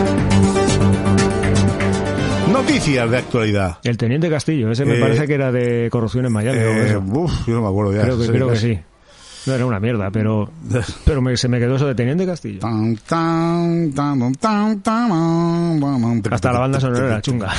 Noticias 2.50 3.12
de 3.12 3.18
actualidad. 3.18 3.80
El 3.84 3.98
teniente 3.98 4.30
Castillo, 4.30 4.72
ese 4.72 4.86
me 4.86 4.96
Eh, 4.96 5.02
parece 5.02 5.28
que 5.28 5.34
era 5.34 5.52
de 5.52 5.90
corrupción 5.92 6.28
en 6.28 6.32
Miami. 6.32 6.60
Eh, 6.62 6.96
uf, 6.96 7.46
yo 7.46 7.56
no 7.56 7.62
me 7.62 7.68
acuerdo 7.68 7.94
ya. 7.94 8.04
creo 8.04 8.18
que, 8.20 8.28
creo 8.28 8.50
que 8.52 8.56
sí. 8.56 8.80
No 9.48 9.54
era 9.54 9.66
una 9.66 9.82
mierda, 9.82 10.10
pero, 10.12 10.50
pero 11.04 11.22
me- 11.22 11.36
se 11.36 11.50
me 11.50 11.60
quedó 11.60 11.76
eso 11.76 11.88
de 11.88 11.96
teniente 11.96 12.26
Castillo. 12.26 12.60
Hasta 16.36 16.54
la 16.54 16.60
banda 16.60 16.80
sonora 16.80 17.06
era 17.08 17.22
chunga. 17.22 17.52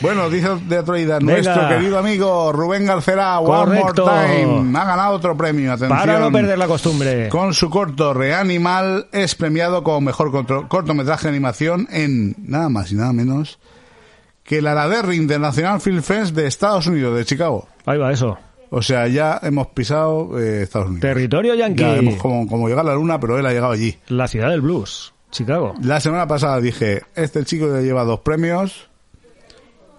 Bueno, 0.00 0.24
noticias 0.24 0.68
de. 0.68 0.82
Venga. 0.82 1.20
Nuestro 1.20 1.68
querido 1.68 1.98
amigo 1.98 2.52
Rubén 2.52 2.84
Garcera, 2.86 3.38
One 3.40 3.80
More. 3.80 3.92
Time, 3.94 4.78
ha 4.78 4.84
ganado 4.84 5.14
otro 5.14 5.36
premio. 5.36 5.72
Atención. 5.72 5.98
Para 5.98 6.18
no 6.18 6.32
perder 6.32 6.58
la 6.58 6.66
costumbre. 6.66 7.28
Con 7.28 7.54
su 7.54 7.70
corto 7.70 8.12
Reanimal 8.12 9.06
es 9.12 9.34
premiado 9.34 9.82
como 9.84 10.00
mejor 10.00 10.30
corto- 10.32 10.66
cortometraje 10.68 11.24
de 11.24 11.30
animación 11.30 11.86
en 11.90 12.34
nada 12.38 12.68
más 12.68 12.90
y 12.92 12.96
nada 12.96 13.12
menos 13.12 13.58
que 14.42 14.60
la 14.60 14.74
Laderry 14.74 15.16
International 15.16 15.80
Film 15.80 16.02
Fest 16.02 16.34
de 16.34 16.46
Estados 16.46 16.86
Unidos, 16.86 17.16
de 17.16 17.24
Chicago. 17.24 17.66
Ahí 17.86 17.96
va 17.98 18.12
eso. 18.12 18.36
O 18.70 18.82
sea, 18.82 19.06
ya 19.06 19.38
hemos 19.42 19.68
pisado 19.68 20.38
eh, 20.38 20.62
Estados 20.64 20.88
Unidos. 20.88 21.02
Territorio 21.02 21.54
yankee. 21.54 21.80
Ya 21.82 21.96
hemos 21.96 22.16
como, 22.16 22.46
como 22.48 22.68
llegar 22.68 22.84
a 22.84 22.88
la 22.90 22.94
luna, 22.96 23.20
pero 23.20 23.38
él 23.38 23.46
ha 23.46 23.52
llegado 23.52 23.72
allí. 23.72 23.96
La 24.08 24.26
ciudad 24.28 24.50
del 24.50 24.60
blues, 24.60 25.14
Chicago. 25.30 25.74
La 25.80 26.00
semana 26.00 26.26
pasada 26.26 26.60
dije, 26.60 27.02
este 27.14 27.44
chico 27.44 27.72
ya 27.72 27.80
lleva 27.80 28.04
dos 28.04 28.20
premios, 28.20 28.90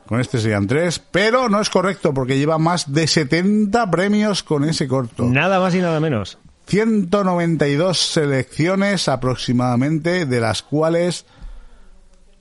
con 0.07 0.19
este 0.19 0.37
serían 0.39 0.67
tres, 0.67 0.99
pero 0.99 1.49
no 1.49 1.59
es 1.61 1.69
correcto 1.69 2.13
porque 2.13 2.37
lleva 2.37 2.57
más 2.57 2.91
de 2.93 3.07
70 3.07 3.89
premios 3.89 4.43
con 4.43 4.63
ese 4.63 4.87
corto. 4.87 5.25
Nada 5.25 5.59
más 5.59 5.73
y 5.75 5.79
nada 5.79 5.99
menos. 5.99 6.37
192 6.67 7.97
selecciones 7.97 9.07
aproximadamente, 9.07 10.25
de 10.25 10.39
las 10.39 10.61
cuales 10.63 11.25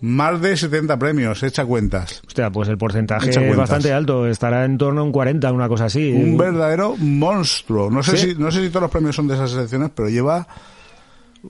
más 0.01 0.41
de 0.41 0.57
70 0.57 0.99
premios, 0.99 1.43
echa 1.43 1.65
cuentas. 1.65 2.23
Hostia, 2.27 2.51
pues 2.51 2.69
el 2.69 2.77
porcentaje 2.77 3.31
es 3.31 3.57
bastante 3.57 3.93
alto. 3.93 4.27
Estará 4.27 4.65
en 4.65 4.77
torno 4.77 5.01
a 5.01 5.05
un 5.05 5.13
40, 5.13 5.51
una 5.53 5.69
cosa 5.69 5.87
así. 5.87 6.11
Un 6.13 6.37
verdadero 6.37 6.97
monstruo. 6.99 7.91
No 7.91 8.03
sé, 8.03 8.17
Sí. 8.19 8.33
si, 8.33 8.35
no 8.35 8.51
sé 8.51 8.63
si 8.63 8.69
todos 8.69 8.83
los 8.83 8.91
premios 8.91 9.17
son 9.17 9.29
de 9.29 9.35
esas 9.35 9.51
selecciones, 9.51 9.91
pero 9.95 10.09
lleva 10.11 10.47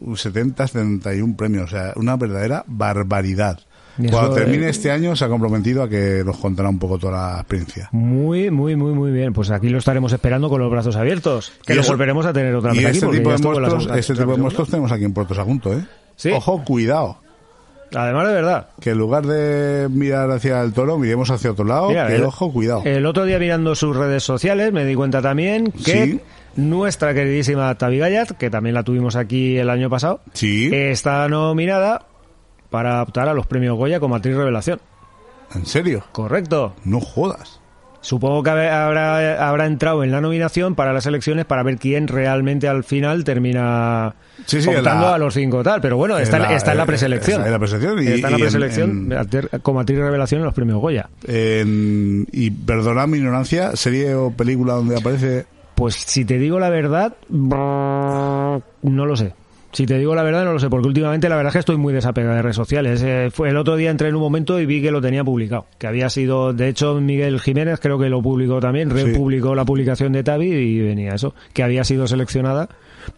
un 0.01 0.17
70, 0.17 0.67
71 0.69 1.37
premios. 1.37 1.65
O 1.65 1.69
sea, 1.77 1.93
una 1.97 2.17
verdadera 2.17 2.65
barbaridad. 2.67 3.59
Y 3.99 4.09
Cuando 4.09 4.35
termine 4.35 4.67
eh, 4.67 4.71
este 4.71 4.91
año 4.91 5.15
se 5.15 5.25
ha 5.25 5.29
comprometido 5.29 5.83
a 5.83 5.89
que 5.89 6.23
nos 6.25 6.37
contará 6.39 6.69
un 6.69 6.79
poco 6.79 6.99
toda 6.99 7.13
la 7.35 7.41
experiencia. 7.41 7.89
Muy, 7.93 8.51
muy, 8.51 8.75
muy, 8.77 8.93
muy 8.93 9.11
bien. 9.13 9.33
Pues 9.33 9.51
aquí 9.51 9.69
lo 9.69 9.79
estaremos 9.79 10.13
esperando 10.13 10.49
con 10.49 10.61
los 10.61 10.71
brazos 10.71 10.97
abiertos. 10.97 11.53
Que 11.65 11.75
Y 11.75 11.77
lo 11.77 11.83
volveremos 11.85 12.27
a 12.27 12.33
tener 12.33 12.55
otra 12.55 12.75
Y 12.75 12.79
vez 12.79 12.87
aquí. 12.87 12.97
este 12.99 13.07
tipo 13.09 13.31
de 13.31 13.39
monstruos, 13.39 13.57
segunda- 13.71 13.99
este 13.99 14.13
tipo 14.13 14.13
de 14.13 14.17
segunda. 14.27 14.43
monstruos 14.43 14.69
tenemos 14.69 14.93
aquí 14.93 15.05
en 15.05 15.13
Puerto 15.13 15.35
Sagunto, 15.35 15.73
¿eh? 15.73 15.85
Sí. 16.17 16.31
Ojo, 16.31 16.65
cuidado. 16.65 17.19
Además, 17.95 18.27
de 18.27 18.35
verdad. 18.35 18.69
Que 18.81 18.91
en 18.91 18.99
lugar 18.99 19.25
de 19.27 19.89
mirar 19.89 20.29
hacia 20.33 20.61
el 20.63 20.73
toro, 20.73 20.99
miremos 20.99 21.31
hacia 21.31 21.53
otro 21.53 21.65
lado. 21.65 21.89
Mira, 21.91 22.09
que 22.09 22.17
el- 22.17 22.25
ojo, 22.25 22.53
cuidado. 22.53 22.83
El 22.85 23.07
otro 23.07 23.25
día 23.25 23.39
mirando 23.39 23.75
sus 23.77 23.97
redes 23.97 24.25
sociales 24.25 24.73
me 24.73 24.85
di 24.85 24.97
cuenta 24.97 25.23
también 25.23 25.71
que 25.71 26.05
Sí. 26.07 26.21
nuestra 26.57 27.15
queridísima 27.15 27.73
Tavi 27.77 27.99
Gayat, 27.99 28.33
que 28.33 28.51
también 28.51 28.75
la 28.75 28.83
tuvimos 28.83 29.15
aquí 29.15 29.57
el 29.59 29.71
año 29.71 29.89
pasado, 29.91 30.21
sí, 30.33 30.71
está 30.73 31.29
nominada 31.29 32.07
para 32.75 33.01
optar 33.03 33.29
a 33.29 33.35
los 33.35 33.47
premios 33.47 33.77
Goya 33.77 34.01
como 34.01 34.17
actriz 34.17 34.35
revelación. 34.37 34.81
en 35.55 35.65
serio. 35.65 36.03
Correcto. 36.11 36.75
No 36.85 36.99
jodas. 36.99 37.61
Supongo 38.01 38.43
que 38.43 38.51
habrá, 38.51 39.49
habrá, 39.49 39.67
entrado 39.67 40.03
en 40.03 40.11
la 40.11 40.21
nominación 40.21 40.75
para 40.75 40.93
las 40.93 41.07
elecciones 41.07 41.45
para 41.45 41.63
ver 41.63 41.79
quién 41.79 42.09
realmente 42.09 42.67
al 42.67 42.83
final 42.83 43.23
termina 43.23 44.17
Sí, 44.45 44.61
sí, 44.61 44.69
optando 44.69 45.07
la- 45.07 45.15
a 45.15 45.19
los 45.19 45.33
cinco 45.35 45.63
tal. 45.63 45.81
Pero 45.81 45.97
bueno, 45.97 46.19
está, 46.19 46.39
en- 46.39 46.57
está 46.57 46.73
en 46.73 46.79
la 46.79 46.87
preselección. 46.87 47.37
Está 47.43 47.47
en 47.47 47.53
la 47.53 47.59
preselección 47.61 48.03
y- 48.03 48.07
Está 48.09 48.27
en 48.27 48.33
la 48.33 48.37
en- 48.39 48.43
preselección 48.43 49.13
en- 49.13 49.61
como 49.63 49.79
actriz 49.81 49.99
revelación 50.01 50.41
en 50.41 50.45
los 50.47 50.55
premios 50.55 50.81
Goya. 50.81 51.09
En- 51.29 52.27
y 52.33 52.51
perdona 52.51 53.07
mi 53.07 53.19
ignorancia, 53.19 53.77
serie 53.77 54.17
o 54.17 54.33
película 54.33 54.75
donde 54.75 54.99
aparece. 54.99 55.47
Pues 55.77 55.95
si 55.95 56.25
te 56.25 56.39
digo 56.39 56.59
la 56.59 56.71
verdad, 56.71 57.15
no 57.31 58.61
lo 58.83 59.17
sé. 59.17 59.33
Si 59.75 59.87
te 59.87 59.99
digo 59.99 60.15
la 60.15 60.23
verdad, 60.23 60.45
no 60.45 60.53
lo 60.53 60.59
sé, 60.61 60.71
porque 60.71 60.87
últimamente 60.87 61.29
la 61.29 61.35
verdad 61.37 61.49
es 61.51 61.53
que 61.55 61.59
estoy 61.59 61.77
muy 61.77 61.93
desapegada 61.93 62.37
de 62.37 62.43
redes 62.43 62.57
sociales. 62.57 63.03
Eh, 63.05 63.29
fue 63.33 63.51
el 63.51 63.57
otro 63.57 63.75
día 63.77 63.91
entré 63.91 64.09
en 64.09 64.15
un 64.15 64.21
momento 64.23 64.61
y 64.61 64.67
vi 64.67 64.81
que 64.81 64.93
lo 64.93 65.01
tenía 65.03 65.25
publicado. 65.25 65.67
Que 65.79 65.89
había 65.89 66.09
sido, 66.09 66.53
de 66.53 66.69
hecho, 66.69 66.95
Miguel 67.01 67.41
Jiménez 67.41 67.81
creo 67.81 67.99
que 67.99 68.09
lo 68.09 68.23
publicó 68.23 68.61
también, 68.61 68.91
Sí. 68.91 69.03
republicó 69.03 69.55
la 69.55 69.65
publicación 69.65 70.13
de 70.13 70.23
Tavi 70.23 70.47
y 70.47 70.81
venía 70.81 71.15
eso, 71.15 71.35
que 71.53 71.65
había 71.65 71.83
sido 71.83 72.07
seleccionada, 72.07 72.69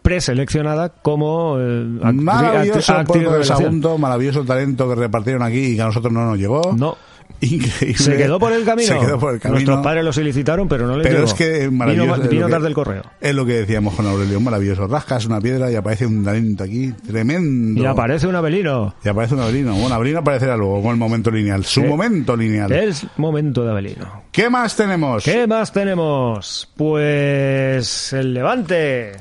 preseleccionada 0.00 0.88
como 0.88 1.56
eh, 1.60 1.84
Maravilloso 1.84 2.92
de 2.94 3.98
maravilloso 3.98 4.44
talento 4.44 4.88
que 4.88 4.94
repartieron 4.94 5.42
aquí 5.42 5.58
y 5.72 5.76
que 5.76 5.82
a 5.82 5.86
nosotros 5.86 6.12
no 6.12 6.24
nos 6.24 6.38
llegó. 6.38 6.74
No. 6.76 6.96
Increíble. 7.40 7.98
Se 7.98 8.16
quedó 8.16 8.38
por 8.38 8.52
el 8.52 8.64
camino. 8.64 8.88
Se 8.88 8.98
quedó 8.98 9.18
por 9.18 9.34
el 9.34 9.40
camino. 9.40 9.54
Nuestros 9.56 9.82
padres 9.84 10.04
lo 10.04 10.12
solicitaron, 10.12 10.68
pero 10.68 10.86
no 10.86 10.96
les 10.96 11.06
Pero 11.06 11.18
llegó. 11.20 11.26
es 11.28 11.34
que 11.34 11.58
Vino, 11.68 11.72
maravilloso. 11.72 12.28
vino 12.28 12.46
que- 12.46 12.52
tarde 12.52 12.68
el 12.68 12.74
correo. 12.74 13.02
Es 13.20 13.34
lo 13.34 13.44
que 13.46 13.52
decíamos 13.54 13.94
con 13.94 14.06
Aurelio, 14.06 14.40
maravilloso. 14.40 14.86
Rascas 14.86 15.26
una 15.26 15.40
piedra 15.40 15.70
y 15.70 15.74
aparece 15.74 16.06
un 16.06 16.24
talento 16.24 16.64
aquí, 16.64 16.92
tremendo. 17.06 17.80
Y 17.82 17.86
aparece 17.86 18.26
un 18.26 18.34
Abelino. 18.36 18.94
Y 19.04 19.08
aparece 19.08 19.34
un 19.34 19.40
Avelino. 19.40 19.74
Bueno, 19.74 19.94
Avelino 19.94 20.18
aparecerá 20.20 20.56
luego 20.56 20.82
con 20.82 20.92
el 20.92 20.96
momento 20.98 21.30
lineal. 21.30 21.64
Su 21.64 21.82
momento 21.84 22.36
lineal. 22.36 22.72
Es 22.72 23.06
momento 23.16 23.64
de 23.64 23.70
Abelino. 23.70 24.22
¿Qué 24.32 24.50
más 24.50 24.76
tenemos? 24.76 25.24
¿Qué 25.24 25.46
más 25.46 25.72
tenemos? 25.72 26.68
Pues 26.76 28.12
el 28.12 28.34
Levante. 28.34 29.12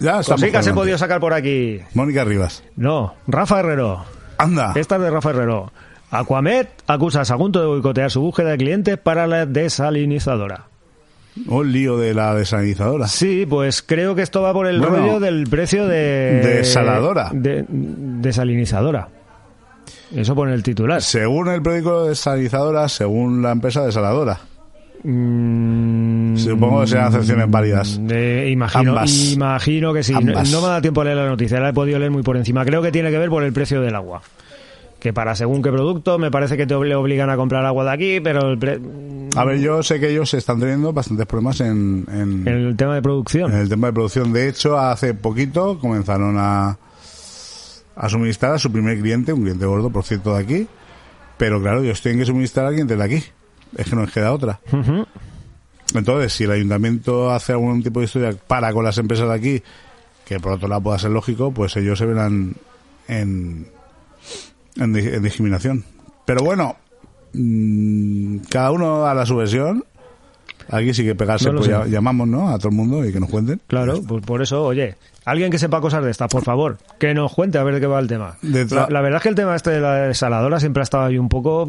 Ya 0.00 0.20
he 0.20 0.24
con 0.24 0.74
podido 0.74 0.96
sacar 0.96 1.20
por 1.20 1.34
aquí. 1.34 1.80
Mónica 1.94 2.24
Rivas. 2.24 2.62
No, 2.76 3.14
Rafa 3.26 3.60
Herrero. 3.60 4.04
Anda. 4.38 4.72
Esta 4.76 4.96
es 4.96 5.02
de 5.02 5.10
Rafa 5.10 5.30
Herrero. 5.30 5.72
Aquamed 6.10 6.66
acusa 6.86 7.20
a 7.20 7.24
Sagunto 7.24 7.60
de 7.60 7.66
boicotear 7.66 8.10
su 8.10 8.20
búsqueda 8.20 8.50
de 8.50 8.56
clientes 8.58 8.98
para 8.98 9.26
la 9.26 9.44
desalinizadora. 9.46 10.64
Un 11.46 11.70
lío 11.70 11.96
de 11.98 12.14
la 12.14 12.34
desalinizadora. 12.34 13.06
Sí, 13.06 13.46
pues 13.48 13.82
creo 13.82 14.14
que 14.14 14.22
esto 14.22 14.42
va 14.42 14.52
por 14.52 14.66
el 14.66 14.80
Bueno, 14.80 14.96
rollo 14.96 15.20
del 15.20 15.46
precio 15.46 15.86
de... 15.86 16.40
desaladora. 16.42 17.30
De, 17.32 17.64
desalinizadora. 17.68 19.08
Eso 20.14 20.34
pone 20.34 20.54
el 20.54 20.62
titular. 20.62 21.00
Según 21.02 21.48
el 21.48 21.62
periódico 21.62 22.02
de 22.04 22.08
desalinizadora, 22.10 22.88
según 22.88 23.42
la 23.42 23.52
empresa 23.52 23.84
desaladora. 23.84 24.38
Mm, 25.04 26.36
Supongo 26.36 26.80
que 26.80 26.86
serán 26.88 27.06
acepciones 27.08 27.48
válidas. 27.50 28.00
eh, 28.10 28.48
imagino, 28.50 28.90
Ambas. 28.92 29.32
imagino 29.32 29.92
que 29.92 30.02
sí. 30.02 30.12
No, 30.14 30.20
no 30.42 30.60
me 30.62 30.68
da 30.68 30.80
tiempo 30.80 31.02
a 31.02 31.04
leer 31.04 31.18
la 31.18 31.26
noticia, 31.28 31.60
la 31.60 31.68
he 31.68 31.72
podido 31.72 31.98
leer 31.98 32.10
muy 32.10 32.22
por 32.22 32.36
encima. 32.36 32.64
Creo 32.64 32.82
que 32.82 32.90
tiene 32.90 33.10
que 33.10 33.18
ver 33.18 33.28
por 33.30 33.44
el 33.44 33.52
precio 33.52 33.80
del 33.80 33.94
agua. 33.94 34.22
Que 35.00 35.12
para 35.12 35.34
según 35.36 35.62
qué 35.62 35.70
producto, 35.70 36.18
me 36.18 36.30
parece 36.30 36.56
que 36.56 36.66
te 36.66 36.74
le 36.76 36.94
obligan 36.96 37.30
a 37.30 37.36
comprar 37.36 37.64
agua 37.64 37.84
de 37.84 37.90
aquí, 37.92 38.20
pero 38.20 38.48
el, 38.50 38.58
pre- 38.58 38.80
A 39.36 39.44
ver, 39.44 39.60
yo 39.60 39.80
sé 39.84 40.00
que 40.00 40.10
ellos 40.10 40.34
están 40.34 40.58
teniendo 40.58 40.92
bastantes 40.92 41.24
problemas 41.26 41.60
en, 41.60 42.04
en, 42.12 42.48
el 42.48 42.76
tema 42.76 42.96
de 42.96 43.02
producción. 43.02 43.52
en 43.52 43.58
el 43.58 43.68
tema 43.68 43.86
de 43.88 43.92
producción. 43.92 44.32
De 44.32 44.48
hecho, 44.48 44.76
hace 44.76 45.14
poquito 45.14 45.78
comenzaron 45.78 46.34
a, 46.38 46.76
a 47.94 48.08
suministrar 48.08 48.54
a 48.54 48.58
su 48.58 48.72
primer 48.72 48.98
cliente, 49.00 49.32
un 49.32 49.42
cliente 49.42 49.66
gordo, 49.66 49.88
por 49.90 50.02
cierto, 50.02 50.34
de 50.34 50.42
aquí. 50.42 50.66
Pero 51.36 51.60
claro, 51.62 51.80
ellos 51.82 52.00
tienen 52.02 52.18
que 52.18 52.26
suministrar 52.26 52.66
a 52.66 52.70
clientes 52.70 52.98
de 52.98 53.04
aquí. 53.04 53.22
Es 53.76 53.88
que 53.88 53.94
no 53.94 54.02
les 54.02 54.10
queda 54.12 54.32
otra. 54.32 54.58
Entonces, 55.94 56.32
si 56.32 56.44
el 56.44 56.50
ayuntamiento 56.50 57.30
hace 57.30 57.52
algún 57.52 57.82
tipo 57.84 58.00
de 58.00 58.06
historia 58.06 58.34
para 58.48 58.72
con 58.72 58.84
las 58.84 58.98
empresas 58.98 59.28
de 59.28 59.34
aquí, 59.34 59.62
que 60.26 60.40
por 60.40 60.52
otro 60.52 60.66
lado 60.68 60.82
pueda 60.82 60.98
ser 60.98 61.10
lógico, 61.12 61.52
pues 61.52 61.76
ellos 61.76 61.98
se 61.98 62.04
verán 62.06 62.54
en, 63.06 63.68
en, 64.76 64.96
en 64.96 65.22
discriminación. 65.22 65.84
Pero 66.24 66.42
bueno, 66.42 66.76
mm, 67.32 68.38
cada 68.50 68.70
uno 68.70 69.06
a 69.06 69.14
la 69.14 69.26
su 69.26 69.36
versión. 69.36 69.84
Aquí 70.70 70.92
sí 70.94 71.04
que 71.04 71.14
pegarse, 71.14 71.50
No 71.50 71.56
pues 71.58 71.68
ya- 71.68 71.86
llamamos, 71.86 72.28
¿no? 72.28 72.48
A 72.50 72.58
todo 72.58 72.68
el 72.68 72.74
mundo 72.74 73.04
y 73.04 73.12
que 73.12 73.20
nos 73.20 73.30
cuenten. 73.30 73.60
Claro, 73.66 74.00
pues 74.06 74.24
por 74.24 74.42
eso, 74.42 74.62
oye, 74.64 74.96
alguien 75.24 75.50
que 75.50 75.58
sepa 75.58 75.80
cosas 75.80 76.04
de 76.04 76.10
estas, 76.10 76.28
por 76.28 76.42
favor, 76.44 76.76
que 76.98 77.14
nos 77.14 77.32
cuente 77.32 77.56
a 77.58 77.62
ver 77.62 77.74
de 77.74 77.80
qué 77.80 77.86
va 77.86 77.98
el 77.98 78.06
tema. 78.06 78.36
La, 78.42 79.00
verdad 79.00 79.16
es 79.16 79.22
que 79.22 79.28
el 79.30 79.34
tema 79.34 79.56
este 79.56 79.70
de 79.70 79.80
la 79.80 79.94
desaladora 80.08 80.60
siempre 80.60 80.82
ha 80.82 80.84
estado 80.84 81.04
ahí 81.04 81.16
un 81.18 81.28
poco... 81.30 81.66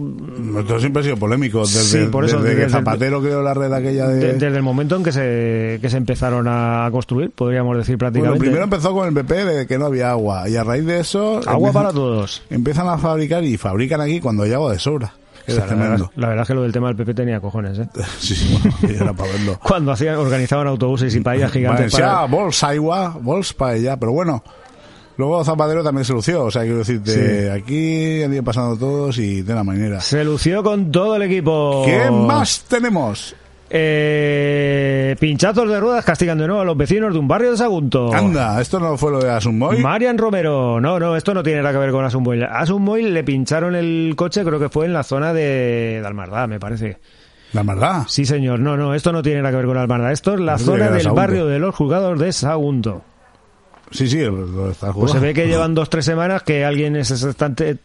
Esto 0.60 0.80
siempre 0.80 1.00
ha 1.02 1.04
sido 1.04 1.18
polémico. 1.18 1.60
Desde, 1.62 2.06
Sí, 2.06 2.12
por 2.12 2.26
eso, 2.26 2.40
desde 2.42 2.64
que 2.64 2.70
Zapatero 2.70 3.22
creó 3.22 3.42
la 3.42 3.54
red 3.54 3.72
aquella 3.72 4.08
de... 4.08 4.16
de- 4.20 4.34
desde 4.34 4.58
el 4.58 4.64
momento 4.64 4.96
en 4.98 5.04
que 5.04 5.12
se, 5.12 5.80
que 5.82 5.90
se 5.90 5.98
empezaron 5.98 6.46
a 6.50 6.90
construir, 6.92 7.32
podríamos 7.32 7.78
decir 7.78 7.96
bueno, 7.96 8.12
prácticamente. 8.12 8.40
primero 8.44 8.64
empezó 8.66 8.94
con 8.94 9.08
el 9.08 9.14
PP 9.14 9.46
de 9.46 9.68
que 9.68 9.78
no 9.78 9.86
había 9.86 10.12
agua. 10.12 10.48
Y 10.50 10.56
a 10.58 10.64
raíz 10.64 10.86
de 10.86 11.00
eso... 11.00 11.38
Agua 11.46 11.70
empiezan- 11.70 11.74
para 11.74 11.94
todos. 11.94 12.42
Empiezan 12.50 12.88
a 12.90 12.98
fabricar 12.98 13.44
y 13.44 13.58
fabrican 13.58 14.02
aquí 14.02 14.20
cuando 14.20 14.44
hay 14.44 14.52
agua 14.54 14.74
de 14.74 14.80
sobra. 14.80 15.14
Es 15.50 15.58
la, 15.58 15.66
tremendo. 15.66 15.92
verdad, 15.92 16.10
la 16.16 16.28
verdad 16.28 16.42
es 16.44 16.48
que 16.48 16.54
lo 16.54 16.62
del 16.64 16.72
tema 16.72 16.88
del 16.88 16.96
PP 16.96 17.14
tenía 17.14 17.40
cojones, 17.40 17.80
¿eh? 17.80 17.88
Sí, 18.20 18.36
sí, 18.36 18.60
bueno, 18.62 18.96
era 19.02 19.14
para 19.14 19.32
verlo. 19.32 19.60
Cuando 19.64 19.92
hacían, 19.92 20.16
organizaban 20.16 20.68
autobuses 20.68 21.14
y 21.16 21.20
paellas 21.22 21.52
gigantes 21.52 21.92
Valencia, 21.94 22.06
para... 22.06 22.26
bols, 22.28 22.64
agua, 22.64 23.18
bols 23.22 23.54
para 23.54 23.76
ella. 23.76 23.98
Pero 23.98 24.12
bueno, 24.12 24.44
luego 25.18 25.44
Zapatero 25.44 25.84
también 25.84 26.06
se 26.06 26.14
lució. 26.14 26.46
O 26.46 26.52
sea, 26.52 26.62
quiero 26.64 26.80
decirte, 26.80 27.52
aquí 27.52 28.24
han 28.24 28.34
ido 28.34 28.44
pasando 28.44 28.78
todos 28.78 29.18
y 29.18 29.42
de 29.42 29.54
la 29.56 29.64
manera. 29.64 30.02
Se 30.02 30.24
lució 30.24 30.64
con 30.64 30.92
todo 30.92 31.16
el 31.16 31.24
equipo. 31.24 31.84
¿Qué 31.86 32.10
más 32.12 32.66
tenemos? 32.68 33.36
Eh, 33.72 35.16
pinchazos 35.20 35.70
de 35.70 35.80
ruedas 35.80 36.04
castigan 36.04 36.38
de 36.38 36.48
nuevo 36.48 36.62
a 36.62 36.66
los 36.66 36.76
vecinos 36.76 37.14
de 37.14 37.20
un 37.20 37.28
barrio 37.28 37.52
de 37.52 37.58
Sagunto. 37.58 38.14
Anda, 38.14 38.60
esto 38.62 38.80
no 38.80 38.98
fue 38.98 39.12
lo 39.12 39.20
de 39.20 39.30
Asunboy. 39.30 39.78
Marian 39.80 40.18
Romero, 40.18 40.82
no, 40.82 41.00
no, 41.00 41.16
esto 41.16 41.34
no 41.34 41.44
tiene 41.44 41.62
nada 41.62 41.74
que 41.74 41.80
ver 41.80 41.92
con 41.92 42.04
Asunboy. 42.04 42.42
A 42.44 42.60
Asunboy 42.60 43.04
le 43.04 43.24
pincharon 43.24 43.76
el 43.76 44.14
coche, 44.16 44.44
creo 44.44 44.60
que 44.60 44.70
fue 44.70 44.86
en 44.86 44.94
la 44.94 45.04
zona 45.04 45.34
de, 45.34 46.00
de 46.02 46.08
Almardá, 46.08 46.48
me 46.48 46.60
parece. 46.60 46.98
La 47.54 47.64
verdad. 47.64 48.04
Sí, 48.08 48.26
señor, 48.26 48.60
no, 48.60 48.78
no, 48.78 48.94
esto 48.94 49.12
no 49.12 49.22
tiene 49.22 49.42
nada 49.42 49.52
que 49.52 49.58
ver 49.58 49.66
con 49.66 49.78
Almardá. 49.78 50.12
Esto 50.12 50.34
es 50.34 50.40
la 50.40 50.58
zona 50.58 50.90
del 50.90 51.02
Sagunto. 51.02 51.16
barrio 51.22 51.46
de 51.48 51.60
los 51.60 51.76
juzgados 51.76 52.20
de 52.20 52.32
Sagunto. 52.34 53.02
Sí, 53.92 54.08
sí, 54.08 54.22
está 54.70 54.94
Pues 54.94 55.12
se 55.12 55.20
ve 55.20 55.34
que 55.34 55.48
llevan 55.48 55.74
dos, 55.74 55.90
tres 55.90 56.06
semanas 56.06 56.44
que 56.44 56.64
alguien 56.64 56.96
es 56.96 57.26
bastante... 57.26 57.78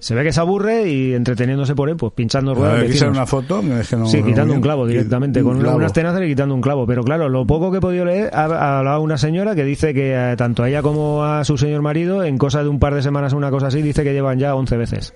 Se 0.00 0.14
ve 0.14 0.22
que 0.24 0.32
se 0.32 0.40
aburre 0.40 0.88
y 0.88 1.14
entreteniéndose 1.14 1.74
por 1.74 1.88
él, 1.88 1.96
pues 1.96 2.12
pinchando 2.12 2.54
ruedas 2.54 3.00
ver, 3.00 3.08
una 3.10 3.26
foto. 3.26 3.60
Es 3.60 3.88
que 3.88 3.96
no, 3.96 4.06
Sí, 4.06 4.22
quitando 4.22 4.54
un 4.54 4.60
clavo 4.60 4.86
directamente, 4.86 5.42
Un 5.42 5.48
con 5.50 5.60
clavo. 5.60 5.76
unas 5.76 5.92
tenazas 5.92 6.22
y 6.22 6.26
quitando 6.28 6.54
un 6.54 6.60
clavo. 6.60 6.86
Pero 6.86 7.02
claro, 7.02 7.28
lo 7.28 7.46
poco 7.46 7.70
que 7.72 7.78
he 7.78 7.80
podido 7.80 8.04
leer, 8.04 8.30
ha, 8.32 8.44
ha 8.44 8.78
hablado 8.78 9.00
una 9.00 9.18
señora 9.18 9.54
que 9.54 9.64
dice 9.64 9.92
que 9.94 10.14
eh, 10.14 10.36
tanto 10.36 10.62
a 10.62 10.68
ella 10.68 10.82
como 10.82 11.24
a 11.24 11.44
su 11.44 11.58
señor 11.58 11.82
marido, 11.82 12.22
en 12.22 12.38
cosa 12.38 12.62
de 12.62 12.68
un 12.68 12.78
par 12.78 12.94
de 12.94 13.02
semanas, 13.02 13.32
una 13.32 13.50
cosa 13.50 13.66
así, 13.68 13.82
dice 13.82 14.04
que 14.04 14.12
llevan 14.12 14.38
ya 14.38 14.54
11 14.54 14.76
veces. 14.76 15.14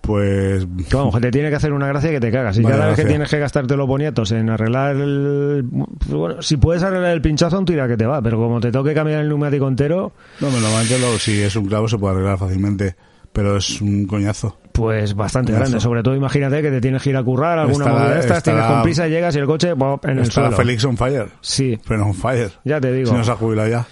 Pues 0.00 0.66
Que 0.88 0.96
vamos, 0.96 1.14
que 1.14 1.20
te 1.20 1.30
tiene 1.30 1.50
que 1.50 1.56
hacer 1.56 1.72
una 1.72 1.86
gracia 1.86 2.10
que 2.10 2.18
te 2.20 2.30
cagas. 2.32 2.58
Y 2.58 2.62
Vaya 2.62 2.76
cada 2.76 2.86
vez 2.88 2.96
que 2.96 3.02
gracia. 3.02 3.16
tienes 3.16 3.30
que 3.30 3.38
gastarte 3.38 3.76
los 3.76 3.86
boniatos 3.86 4.32
en 4.32 4.50
arreglar 4.50 4.96
el... 4.96 5.64
pues 5.98 6.10
Bueno, 6.10 6.42
si 6.42 6.56
puedes 6.56 6.82
arreglar 6.82 7.12
el 7.12 7.22
pinchazo, 7.22 7.58
un 7.58 7.64
tira 7.64 7.86
que 7.86 7.96
te 7.96 8.06
va. 8.06 8.20
Pero 8.22 8.38
como 8.38 8.60
te 8.60 8.72
toque 8.72 8.92
cambiar 8.94 9.20
el 9.20 9.28
neumático 9.28 9.68
entero, 9.68 10.12
no, 10.40 10.50
me 10.50 10.58
normalmente 10.60 10.98
lo, 10.98 11.18
si 11.18 11.40
es 11.42 11.54
un 11.54 11.66
clavo 11.66 11.86
se 11.86 11.98
puede 11.98 12.14
arreglar 12.16 12.38
fácilmente. 12.38 12.96
Pero 13.34 13.56
es 13.58 13.80
un 13.82 14.06
coñazo. 14.06 14.56
pues 14.72 15.14
bastante 15.14 15.52
Coñazo. 15.52 15.70
grande. 15.70 15.80
Sobre 15.82 16.02
todo 16.02 16.14
imagínate 16.16 16.62
que 16.62 16.70
te 16.70 16.80
tienes 16.80 17.02
que 17.02 17.10
ir 17.10 17.16
a 17.18 17.22
currar 17.22 17.58
alguna 17.58 17.86
movida 17.88 18.14
de 18.14 18.20
estas, 18.20 18.42
tienes 18.42 18.64
con 18.64 18.82
prisa, 18.82 19.06
llegas 19.08 19.34
y 19.36 19.40
el 19.40 19.46
coche 19.46 19.70
en 20.04 20.10
el 20.10 20.18
Está 20.20 20.32
suelo. 20.32 20.56
Félix 20.56 20.84
on 20.84 20.96
fire. 20.96 21.28
Sí, 21.42 21.78
Pero 21.86 22.06
on 22.06 22.14
fire. 22.14 22.50
ya 22.64 22.80
te 22.80 22.90
digo. 22.92 23.10
Si 23.10 23.16
no 23.16 23.22
se 23.24 23.30
ha 23.32 23.36
jubilado 23.36 23.68
ya. 23.68 23.84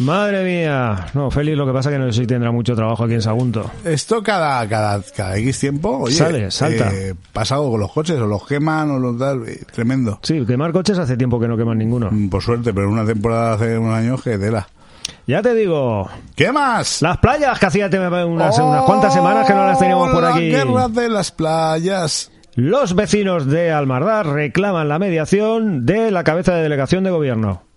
Madre 0.00 0.44
mía. 0.44 1.06
No, 1.14 1.28
Félix 1.28 1.56
lo 1.56 1.66
que 1.66 1.72
pasa 1.72 1.90
que 1.90 1.98
no 1.98 2.12
sé 2.12 2.20
si 2.20 2.26
tendrá 2.26 2.52
mucho 2.52 2.76
trabajo 2.76 3.02
aquí 3.04 3.14
en 3.14 3.22
Sagunto. 3.22 3.68
Esto 3.84 4.22
cada, 4.22 4.64
cada, 4.68 5.02
cada 5.16 5.36
X 5.38 5.58
tiempo, 5.58 5.98
oye, 5.98 6.14
Sale, 6.14 6.50
salta. 6.52 6.92
eh, 6.94 7.14
pasa 7.32 7.56
algo 7.56 7.72
con 7.72 7.80
los 7.80 7.90
coches, 7.92 8.16
o 8.20 8.26
los 8.26 8.46
queman, 8.46 8.92
o 8.92 8.98
los 9.00 9.18
tal, 9.18 9.42
eh, 9.48 9.60
tremendo. 9.72 10.20
Sí, 10.22 10.44
quemar 10.46 10.70
coches 10.70 10.98
hace 10.98 11.16
tiempo 11.16 11.40
que 11.40 11.48
no 11.48 11.56
queman 11.56 11.78
ninguno. 11.78 12.10
Mm, 12.12 12.28
Por 12.28 12.42
suerte, 12.42 12.72
pero 12.72 12.88
una 12.88 13.04
temporada 13.04 13.54
hace 13.54 13.76
unos 13.76 13.94
años 13.94 14.22
que 14.22 14.38
tela. 14.38 14.68
Ya 15.28 15.42
te 15.42 15.54
digo, 15.54 16.08
¿Qué 16.34 16.50
más? 16.52 17.02
las 17.02 17.18
playas 17.18 17.58
que 17.58 17.66
hacía 17.66 17.90
unas, 17.92 18.58
unas 18.58 18.82
cuantas 18.84 19.12
semanas 19.12 19.46
que 19.46 19.52
no 19.52 19.66
las 19.66 19.78
teníamos 19.78 20.10
por 20.10 20.24
¡Oh, 20.24 20.28
aquí. 20.28 20.50
La 20.50 20.64
guerra 20.64 20.88
de 20.88 21.10
las 21.10 21.30
playas. 21.32 22.32
Los 22.54 22.94
vecinos 22.94 23.46
de 23.46 23.70
Almardar 23.70 24.26
reclaman 24.26 24.88
la 24.88 24.98
mediación 24.98 25.84
de 25.84 26.10
la 26.10 26.24
cabeza 26.24 26.54
de 26.54 26.62
delegación 26.62 27.04
de 27.04 27.10
gobierno. 27.10 27.67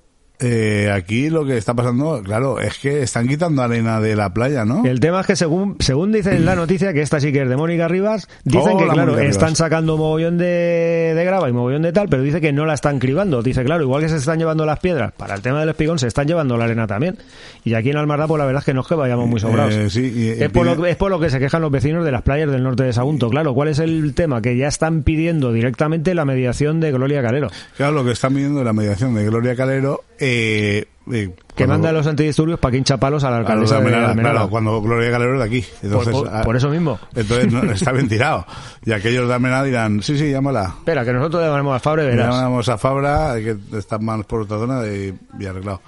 Eh, 0.43 0.89
aquí 0.91 1.29
lo 1.29 1.45
que 1.45 1.55
está 1.57 1.75
pasando, 1.75 2.21
claro, 2.23 2.59
es 2.59 2.79
que 2.79 3.03
están 3.03 3.27
quitando 3.27 3.61
arena 3.61 4.01
de 4.01 4.15
la 4.15 4.33
playa, 4.33 4.65
¿no? 4.65 4.83
El 4.85 4.99
tema 4.99 5.21
es 5.21 5.27
que 5.27 5.35
según 5.35 5.75
según 5.79 6.11
dice 6.11 6.35
en 6.35 6.45
la 6.45 6.55
noticia, 6.55 6.93
que 6.93 7.01
esta 7.01 7.19
sí 7.19 7.31
que 7.31 7.43
es 7.43 7.49
de 7.49 7.55
Mónica 7.55 7.87
Rivas, 7.87 8.27
dicen 8.43 8.73
Oh, 8.73 8.77
que 8.77 8.85
la 8.87 8.93
claro, 8.93 9.19
están 9.19 9.55
sacando 9.55 9.97
mogollón 9.97 10.39
de, 10.39 11.13
de 11.15 11.23
grava 11.25 11.47
y 11.47 11.53
mogollón 11.53 11.83
de 11.83 11.91
tal, 11.93 12.09
pero 12.09 12.23
dice 12.23 12.41
que 12.41 12.51
no 12.53 12.65
la 12.65 12.73
están 12.73 12.97
cribando. 12.97 13.43
Dice, 13.43 13.63
claro, 13.63 13.83
igual 13.83 14.01
que 14.01 14.09
se 14.09 14.15
están 14.17 14.39
llevando 14.39 14.65
las 14.65 14.79
piedras, 14.79 15.11
para 15.13 15.35
el 15.35 15.41
tema 15.41 15.59
del 15.59 15.69
espigón 15.69 15.99
se 15.99 16.07
están 16.07 16.25
llevando 16.27 16.57
la 16.57 16.65
arena 16.65 16.87
también. 16.87 17.17
Y 17.63 17.75
aquí 17.75 17.91
en 17.91 17.97
Almardá, 17.97 18.27
pues 18.27 18.39
la 18.39 18.45
verdad 18.45 18.61
es 18.61 18.65
que 18.65 18.73
no 18.73 18.81
es 18.81 18.87
que 18.87 18.95
vayamos 18.95 19.27
muy 19.29 19.39
sobrados. 19.39 19.75
Eh, 19.75 19.89
sí, 19.91 20.11
y- 20.15 20.39
y 20.39 20.43
es, 20.43 20.49
por 20.49 20.65
lo, 20.65 20.75
pide- 20.75 20.83
que- 20.85 20.89
es 20.89 20.95
por 20.97 21.11
lo 21.11 21.19
que 21.19 21.29
se 21.29 21.37
quejan 21.39 21.61
los 21.61 21.69
vecinos 21.71 22.03
de 22.03 22.11
las 22.11 22.23
playas 22.23 22.49
del 22.51 22.63
norte 22.63 22.81
de 22.83 22.93
Sagunto. 22.93 23.29
Claro, 23.29 23.53
¿cuál 23.53 23.67
es 23.69 23.77
el 23.77 24.15
tema? 24.15 24.41
Que 24.41 24.57
ya 24.57 24.67
están 24.67 25.03
pidiendo 25.03 25.53
directamente 25.53 26.15
la 26.15 26.25
mediación 26.25 26.79
de 26.79 26.91
Gloria 26.91 27.21
Calero. 27.21 27.49
Claro, 27.77 27.91
lo 27.93 28.03
que 28.03 28.11
están 28.11 28.31
de 28.31 28.63
la 28.63 28.73
mediación 28.73 29.13
de 29.13 29.25
Gloria 29.25 29.55
Calero, 29.55 30.03
eh, 30.17 30.30
eh, 30.31 30.85
Que 31.09 31.31
cuando- 31.55 31.73
manda 31.73 31.89
a 31.89 31.91
los 31.93 32.07
antidisturbios 32.07 32.59
para 32.59 32.71
que 32.71 32.77
hincha 32.77 32.97
palos 32.97 33.23
a 33.23 33.29
la 33.31 33.37
a 33.37 33.39
de 33.39 33.45
claro, 34.21 34.49
cuando 34.49 34.81
Gloria 34.81 35.11
Calero 35.11 35.37
de 35.39 35.45
aquí. 35.45 35.61
Por, 35.61 35.83
Entonces, 35.85 36.13
por- 36.13 36.29
ah, 36.33 36.41
por 36.43 36.55
eso 36.55 36.69
mismo. 36.69 36.99
entonces 37.15 37.51
no, 37.51 37.63
está 37.71 37.91
bien 37.91 38.07
tirado. 38.07 38.45
Y 38.85 38.91
aquellos 38.91 39.27
de 39.27 39.33
Almenara 39.33 39.63
dirán, 39.63 40.01
sí, 40.01 40.17
sí, 40.17 40.31
llámala. 40.31 40.75
Espera, 40.79 41.03
que 41.03 41.13
nosotros 41.13 41.43
llamaremos 41.43 41.75
a 41.75 41.79
Fabre, 41.79 42.05
verás. 42.05 42.35
Llamamos 42.35 42.69
a 42.69 42.77
Fabra, 42.77 43.33
que 43.35 43.57
está 43.77 43.97
más 43.99 44.25
por 44.25 44.41
otra 44.41 44.57
zona 44.57 44.85
y, 44.87 45.13
y 45.39 45.45
arreglado. 45.45 45.81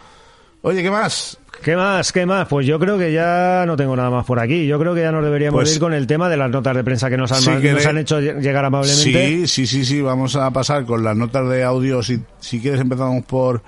Oye, 0.62 0.82
¿qué 0.82 0.89
más? 0.91 1.38
¿Qué 1.62 1.75
más? 1.75 2.12
¿Qué 2.12 2.25
más? 2.25 2.47
Pues 2.47 2.65
yo 2.65 2.79
creo 2.79 2.97
que 2.97 3.12
ya 3.13 3.65
no 3.67 3.75
tengo 3.75 3.95
nada 3.95 4.10
más 4.10 4.25
por 4.25 4.39
aquí. 4.39 4.65
Yo 4.65 4.79
creo 4.79 4.95
que 4.95 5.01
ya 5.01 5.12
nos 5.12 5.23
deberíamos 5.23 5.60
Pues- 5.60 5.73
ir 5.75 5.79
con 5.79 5.93
el 5.93 6.08
tema 6.08 6.29
de 6.29 6.38
las 6.38 6.49
notas 6.49 6.75
de 6.75 6.84
prensa 6.84 7.10
que 7.10 7.17
nos 7.17 7.32
han, 7.32 7.41
Si 7.41 7.49
nos 7.69 7.86
han 7.86 7.97
hecho 7.97 8.19
llegar 8.19 8.65
amablemente. 8.65 9.45
Sí, 9.45 9.47
sí, 9.47 9.67
sí, 9.67 9.86
sí, 9.86 10.01
vamos 10.01 10.36
a 10.36 10.49
pasar 10.51 10.86
con 10.86 11.03
las 11.03 11.15
notas 11.15 11.47
de 11.49 11.63
audio. 11.63 12.01
Si, 12.01 12.19
si 12.39 12.60
quieres 12.62 12.82
empezamos 12.82 13.23
por 13.25 13.62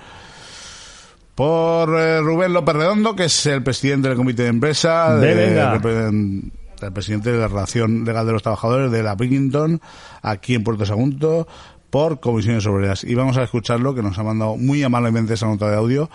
por 1.36 2.00
eh, 2.00 2.22
Rubén 2.22 2.54
López 2.54 2.76
Redondo, 2.76 3.16
que 3.16 3.26
es 3.26 3.46
el 3.46 3.62
presidente 3.62 4.08
del 4.08 4.18
comité 4.18 4.44
de 4.44 4.50
empresa. 4.50 5.16
De- 5.18 6.52
el 6.82 6.92
presidente 6.94 7.32
de 7.32 7.40
la 7.40 7.48
Relación 7.48 8.04
Legal 8.06 8.26
de 8.26 8.34
los 8.34 8.42
Trabajadores 8.44 8.92
de 8.92 9.02
la 9.04 9.16
Pilkington, 9.16 9.80
aquí 10.22 10.56
en 10.56 10.64
Puerto 10.64 10.86
Sagunto, 10.86 11.48
por 11.90 12.20
comisiones 12.20 12.66
obreras. 12.68 13.04
Y 13.04 13.16
vamos 13.16 13.38
a 13.38 13.44
escucharlo, 13.44 13.96
que 13.96 14.02
nos 14.04 14.18
ha 14.20 14.24
mandado 14.24 14.58
muy 14.58 14.84
amablemente 14.84 15.34
esa 15.36 15.48
nota 15.48 15.70
de 15.70 15.78
audio, 15.78 16.10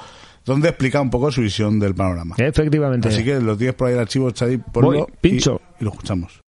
donde 0.45 0.69
explica 0.69 1.01
un 1.01 1.11
poco 1.11 1.33
su 1.33 1.41
visión 1.41 1.79
del 1.81 1.95
panorama. 1.95 2.35
Efectivamente. 2.39 3.09
Así 3.09 3.25
que 3.25 3.41
lo 3.41 3.57
tienes 3.57 3.75
por 3.75 3.89
ahí 3.89 3.95
el 3.95 4.01
archivo, 4.01 4.31
Xavi, 4.39 4.59
ponlo 4.59 4.91
Voy, 4.93 5.05
pincho. 5.21 5.61
Y, 5.79 5.83
y 5.83 5.85
lo 5.85 5.91
escuchamos. 5.93 6.41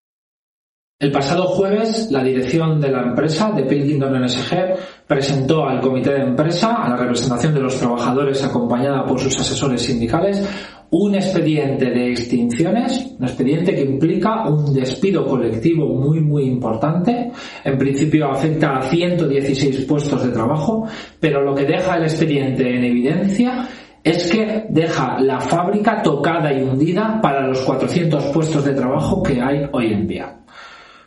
El 1.02 1.10
pasado 1.10 1.48
jueves, 1.48 2.12
la 2.12 2.22
dirección 2.22 2.80
de 2.80 2.92
la 2.92 3.02
empresa, 3.02 3.50
de 3.50 3.64
Pilkington 3.64 4.22
NSG, 4.22 5.04
presentó 5.04 5.66
al 5.66 5.80
comité 5.80 6.12
de 6.12 6.20
empresa, 6.20 6.74
a 6.74 6.90
la 6.90 6.96
representación 6.96 7.52
de 7.54 7.60
los 7.60 7.76
trabajadores 7.76 8.44
acompañada 8.44 9.04
por 9.04 9.18
sus 9.18 9.36
asesores 9.36 9.82
sindicales, 9.82 10.48
un 10.90 11.16
expediente 11.16 11.86
de 11.86 12.12
extinciones, 12.12 13.16
un 13.18 13.24
expediente 13.24 13.74
que 13.74 13.80
implica 13.80 14.48
un 14.48 14.72
despido 14.72 15.26
colectivo 15.26 15.88
muy, 15.88 16.20
muy 16.20 16.44
importante. 16.44 17.32
En 17.64 17.76
principio 17.76 18.30
afecta 18.30 18.76
a 18.76 18.82
116 18.82 19.84
puestos 19.86 20.24
de 20.24 20.30
trabajo, 20.30 20.86
pero 21.18 21.42
lo 21.42 21.52
que 21.52 21.64
deja 21.64 21.96
el 21.96 22.04
expediente 22.04 22.76
en 22.76 22.84
evidencia 22.84 23.68
es 24.04 24.30
que 24.30 24.66
deja 24.68 25.18
la 25.20 25.40
fábrica 25.40 26.00
tocada 26.00 26.52
y 26.52 26.62
hundida 26.62 27.20
para 27.20 27.48
los 27.48 27.58
400 27.62 28.22
puestos 28.26 28.64
de 28.64 28.74
trabajo 28.74 29.20
que 29.20 29.40
hay 29.40 29.68
hoy 29.72 29.92
en 29.92 30.06
día. 30.06 30.41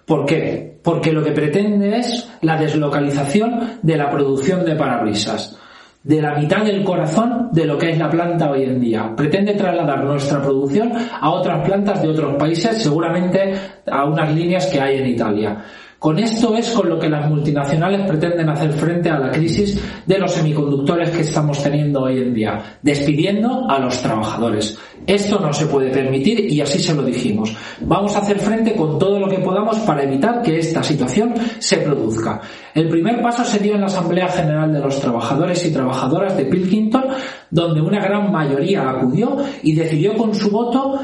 ¿Por 0.06 0.26
qué? 0.26 0.78
Porque 0.84 1.12
lo 1.12 1.24
que 1.24 1.32
pretende 1.32 1.98
es 1.98 2.30
la 2.42 2.58
deslocalización 2.58 3.80
de 3.82 3.98
la 3.98 4.12
producción 4.12 4.64
de 4.64 4.76
parabrisas, 4.76 5.58
de 6.04 6.22
la 6.22 6.36
mitad 6.36 6.64
del 6.64 6.84
corazón 6.84 7.50
de 7.52 7.66
lo 7.66 7.76
que 7.76 7.90
es 7.90 7.98
la 7.98 8.10
planta 8.12 8.52
hoy 8.52 8.64
en 8.64 8.80
día. 8.80 9.16
Pretende 9.16 9.56
trasladar 9.56 10.04
nuestra 10.04 10.42
producción 10.44 10.92
a 11.20 11.32
otras 11.32 11.68
plantas 11.68 12.04
de 12.04 12.10
otros 12.10 12.36
países, 12.36 12.84
seguramente 12.84 13.56
a 13.88 14.06
unas 14.06 14.32
líneas 14.36 14.68
que 14.68 14.80
hay 14.80 15.00
en 15.00 15.08
Italia. 15.08 15.66
Con 16.00 16.20
esto 16.20 16.56
es 16.56 16.70
con 16.72 16.90
lo 16.90 17.00
que 17.00 17.10
las 17.10 17.30
multinacionales 17.30 18.08
pretenden 18.08 18.50
hacer 18.50 18.72
frente 18.74 19.10
a 19.10 19.18
la 19.18 19.32
crisis 19.32 19.80
de 20.06 20.20
los 20.20 20.32
semiconductores 20.34 21.10
que 21.10 21.22
estamos 21.22 21.64
teniendo 21.64 22.02
hoy 22.02 22.20
en 22.20 22.34
día, 22.34 22.78
despidiendo 22.82 23.70
a 23.70 23.80
los 23.80 24.02
trabajadores. 24.02 24.78
Esto 25.08 25.40
no 25.40 25.54
se 25.54 25.68
puede 25.68 25.90
permitir 25.90 26.52
y 26.52 26.62
así 26.62 26.80
se 26.80 26.94
lo 26.94 27.04
dijimos. 27.04 27.56
Vamos 27.82 28.16
a 28.16 28.20
hacer 28.20 28.40
frente 28.40 28.76
con 28.76 29.00
todo 29.00 29.20
lo 29.20 29.28
que 29.30 29.40
podamos 29.40 29.78
para 29.80 30.04
evitar 30.04 30.42
que 30.42 30.60
esta 30.60 30.84
situación 30.84 31.34
se 31.60 31.78
produzca. 31.78 32.42
El 32.74 32.90
primer 32.90 33.22
paso 33.22 33.44
se 33.46 33.60
dio 33.60 33.76
en 33.76 33.82
la 33.82 33.88
Asamblea 33.88 34.28
General 34.28 34.72
de 34.72 34.80
los 34.80 35.00
Trabajadores 35.00 35.66
y 35.66 35.72
Trabajadoras 35.72 36.36
de 36.36 36.46
Pilkington, 36.46 37.06
donde 37.50 37.82
una 37.82 38.02
gran 38.02 38.32
mayoría 38.32 38.90
acudió 38.90 39.38
y 39.64 39.74
decidió 39.74 40.16
con 40.16 40.36
su 40.36 40.50
voto 40.50 41.00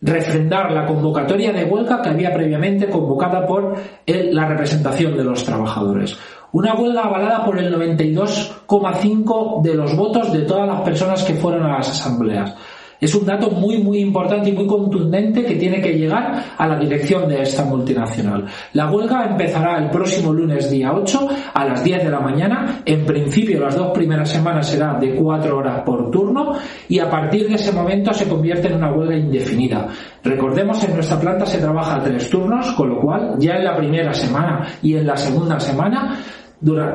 refrendar 0.00 0.70
la 0.72 0.86
convocatoria 0.86 1.52
de 1.52 1.64
huelga 1.64 2.02
que 2.02 2.10
había 2.10 2.32
previamente 2.32 2.88
convocada 2.88 3.46
por 3.46 3.76
la 4.06 4.46
representación 4.46 5.16
de 5.16 5.24
los 5.24 5.42
trabajadores. 5.44 6.18
Una 6.52 6.74
huelga 6.74 7.02
avalada 7.02 7.44
por 7.44 7.58
el 7.58 7.74
92,5 7.74 9.62
de 9.62 9.74
los 9.74 9.96
votos 9.96 10.32
de 10.32 10.42
todas 10.42 10.68
las 10.68 10.80
personas 10.82 11.24
que 11.24 11.34
fueron 11.34 11.64
a 11.64 11.78
las 11.78 11.90
asambleas. 11.90 12.54
Es 13.00 13.14
un 13.14 13.26
dato 13.26 13.50
muy, 13.50 13.78
muy 13.78 13.98
importante 13.98 14.50
y 14.50 14.52
muy 14.52 14.66
contundente 14.66 15.44
que 15.44 15.56
tiene 15.56 15.80
que 15.80 15.92
llegar 15.92 16.44
a 16.56 16.66
la 16.66 16.78
dirección 16.78 17.28
de 17.28 17.42
esta 17.42 17.64
multinacional. 17.64 18.46
La 18.72 18.90
huelga 18.90 19.26
empezará 19.26 19.78
el 19.78 19.90
próximo 19.90 20.32
lunes 20.32 20.70
día 20.70 20.92
8 20.92 21.28
a 21.52 21.64
las 21.64 21.84
10 21.84 22.04
de 22.04 22.10
la 22.10 22.20
mañana. 22.20 22.82
En 22.84 23.04
principio, 23.04 23.60
las 23.60 23.76
dos 23.76 23.92
primeras 23.92 24.30
semanas 24.30 24.68
será 24.68 24.94
de 24.98 25.14
4 25.14 25.56
horas 25.56 25.82
por 25.84 26.10
turno 26.10 26.54
y 26.88 26.98
a 26.98 27.10
partir 27.10 27.48
de 27.48 27.54
ese 27.54 27.72
momento 27.72 28.12
se 28.12 28.28
convierte 28.28 28.68
en 28.68 28.76
una 28.76 28.92
huelga 28.92 29.16
indefinida. 29.16 29.88
Recordemos, 30.22 30.82
en 30.84 30.94
nuestra 30.94 31.20
planta 31.20 31.46
se 31.46 31.58
trabaja 31.58 32.02
tres 32.02 32.30
turnos, 32.30 32.72
con 32.72 32.88
lo 32.88 33.00
cual 33.00 33.36
ya 33.38 33.56
en 33.56 33.64
la 33.64 33.76
primera 33.76 34.12
semana 34.12 34.66
y 34.82 34.94
en 34.94 35.06
la 35.06 35.16
segunda 35.16 35.60
semana 35.60 36.18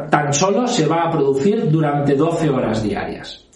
tan 0.10 0.34
solo 0.34 0.68
se 0.68 0.88
va 0.88 1.04
a 1.04 1.12
producir 1.12 1.70
durante 1.70 2.16
12 2.16 2.50
horas 2.50 2.84
diarias. 2.84 3.51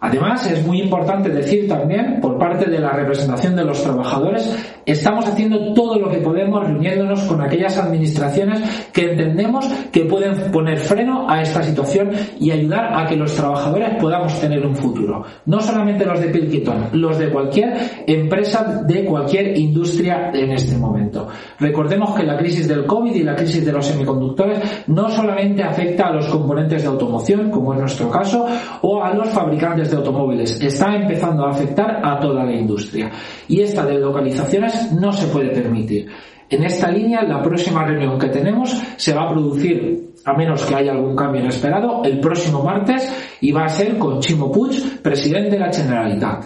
Además, 0.00 0.50
es 0.50 0.66
muy 0.66 0.80
importante 0.80 1.28
decir 1.28 1.68
también, 1.68 2.20
por 2.22 2.38
parte 2.38 2.70
de 2.70 2.78
la 2.78 2.92
representación 2.92 3.54
de 3.54 3.64
los 3.64 3.82
trabajadores, 3.82 4.56
estamos 4.86 5.26
haciendo 5.26 5.74
todo 5.74 5.98
lo 5.98 6.08
que 6.08 6.18
podemos 6.18 6.66
reuniéndonos 6.66 7.20
con 7.24 7.42
aquellas 7.42 7.76
administraciones 7.76 8.88
que 8.92 9.10
entendemos 9.10 9.66
que 9.92 10.06
pueden 10.06 10.50
poner 10.50 10.78
freno 10.78 11.28
a 11.28 11.42
esta 11.42 11.62
situación 11.62 12.12
y 12.38 12.50
ayudar 12.50 12.98
a 12.98 13.06
que 13.06 13.16
los 13.16 13.34
trabajadores 13.34 13.90
podamos 14.00 14.40
tener 14.40 14.66
un 14.66 14.74
futuro. 14.74 15.22
No 15.44 15.60
solamente 15.60 16.06
los 16.06 16.18
de 16.18 16.28
Pilkington, 16.28 16.88
los 16.92 17.18
de 17.18 17.28
cualquier 17.28 17.74
empresa 18.06 18.82
de 18.86 19.04
cualquier 19.04 19.58
industria 19.58 20.30
en 20.32 20.52
este 20.52 20.78
momento. 20.78 21.28
Recordemos 21.58 22.14
que 22.14 22.22
la 22.22 22.38
crisis 22.38 22.66
del 22.66 22.86
COVID 22.86 23.14
y 23.14 23.22
la 23.22 23.36
crisis 23.36 23.64
de 23.66 23.72
los 23.72 23.86
semiconductores 23.86 24.58
no 24.86 25.10
solamente 25.10 25.62
afecta 25.62 26.08
a 26.08 26.12
los 26.12 26.26
componentes 26.26 26.82
de 26.82 26.88
automoción, 26.88 27.50
como 27.50 27.74
es 27.74 27.80
nuestro 27.80 28.10
caso, 28.10 28.46
o 28.80 29.02
a 29.02 29.12
los 29.12 29.28
fabricantes 29.28 29.89
de 29.90 29.96
automóviles, 29.98 30.60
está 30.60 30.94
empezando 30.94 31.44
a 31.44 31.50
afectar 31.50 32.00
a 32.04 32.18
toda 32.18 32.44
la 32.44 32.52
industria. 32.52 33.10
Y 33.48 33.60
esta 33.60 33.84
deslocalizaciones 33.84 34.92
no 34.92 35.12
se 35.12 35.26
puede 35.26 35.50
permitir. 35.50 36.08
En 36.48 36.64
esta 36.64 36.90
línea, 36.90 37.22
la 37.22 37.40
próxima 37.42 37.84
reunión 37.84 38.18
que 38.18 38.28
tenemos 38.28 38.76
se 38.96 39.14
va 39.14 39.22
a 39.22 39.30
producir, 39.30 40.14
a 40.24 40.32
menos 40.32 40.64
que 40.64 40.74
haya 40.74 40.92
algún 40.92 41.14
cambio 41.14 41.42
inesperado, 41.42 42.02
el 42.04 42.18
próximo 42.18 42.64
martes 42.64 43.38
y 43.40 43.52
va 43.52 43.66
a 43.66 43.68
ser 43.68 43.96
con 43.98 44.18
Chimo 44.18 44.50
Puig, 44.50 45.00
presidente 45.00 45.50
de 45.50 45.58
la 45.60 45.72
Generalitat. 45.72 46.44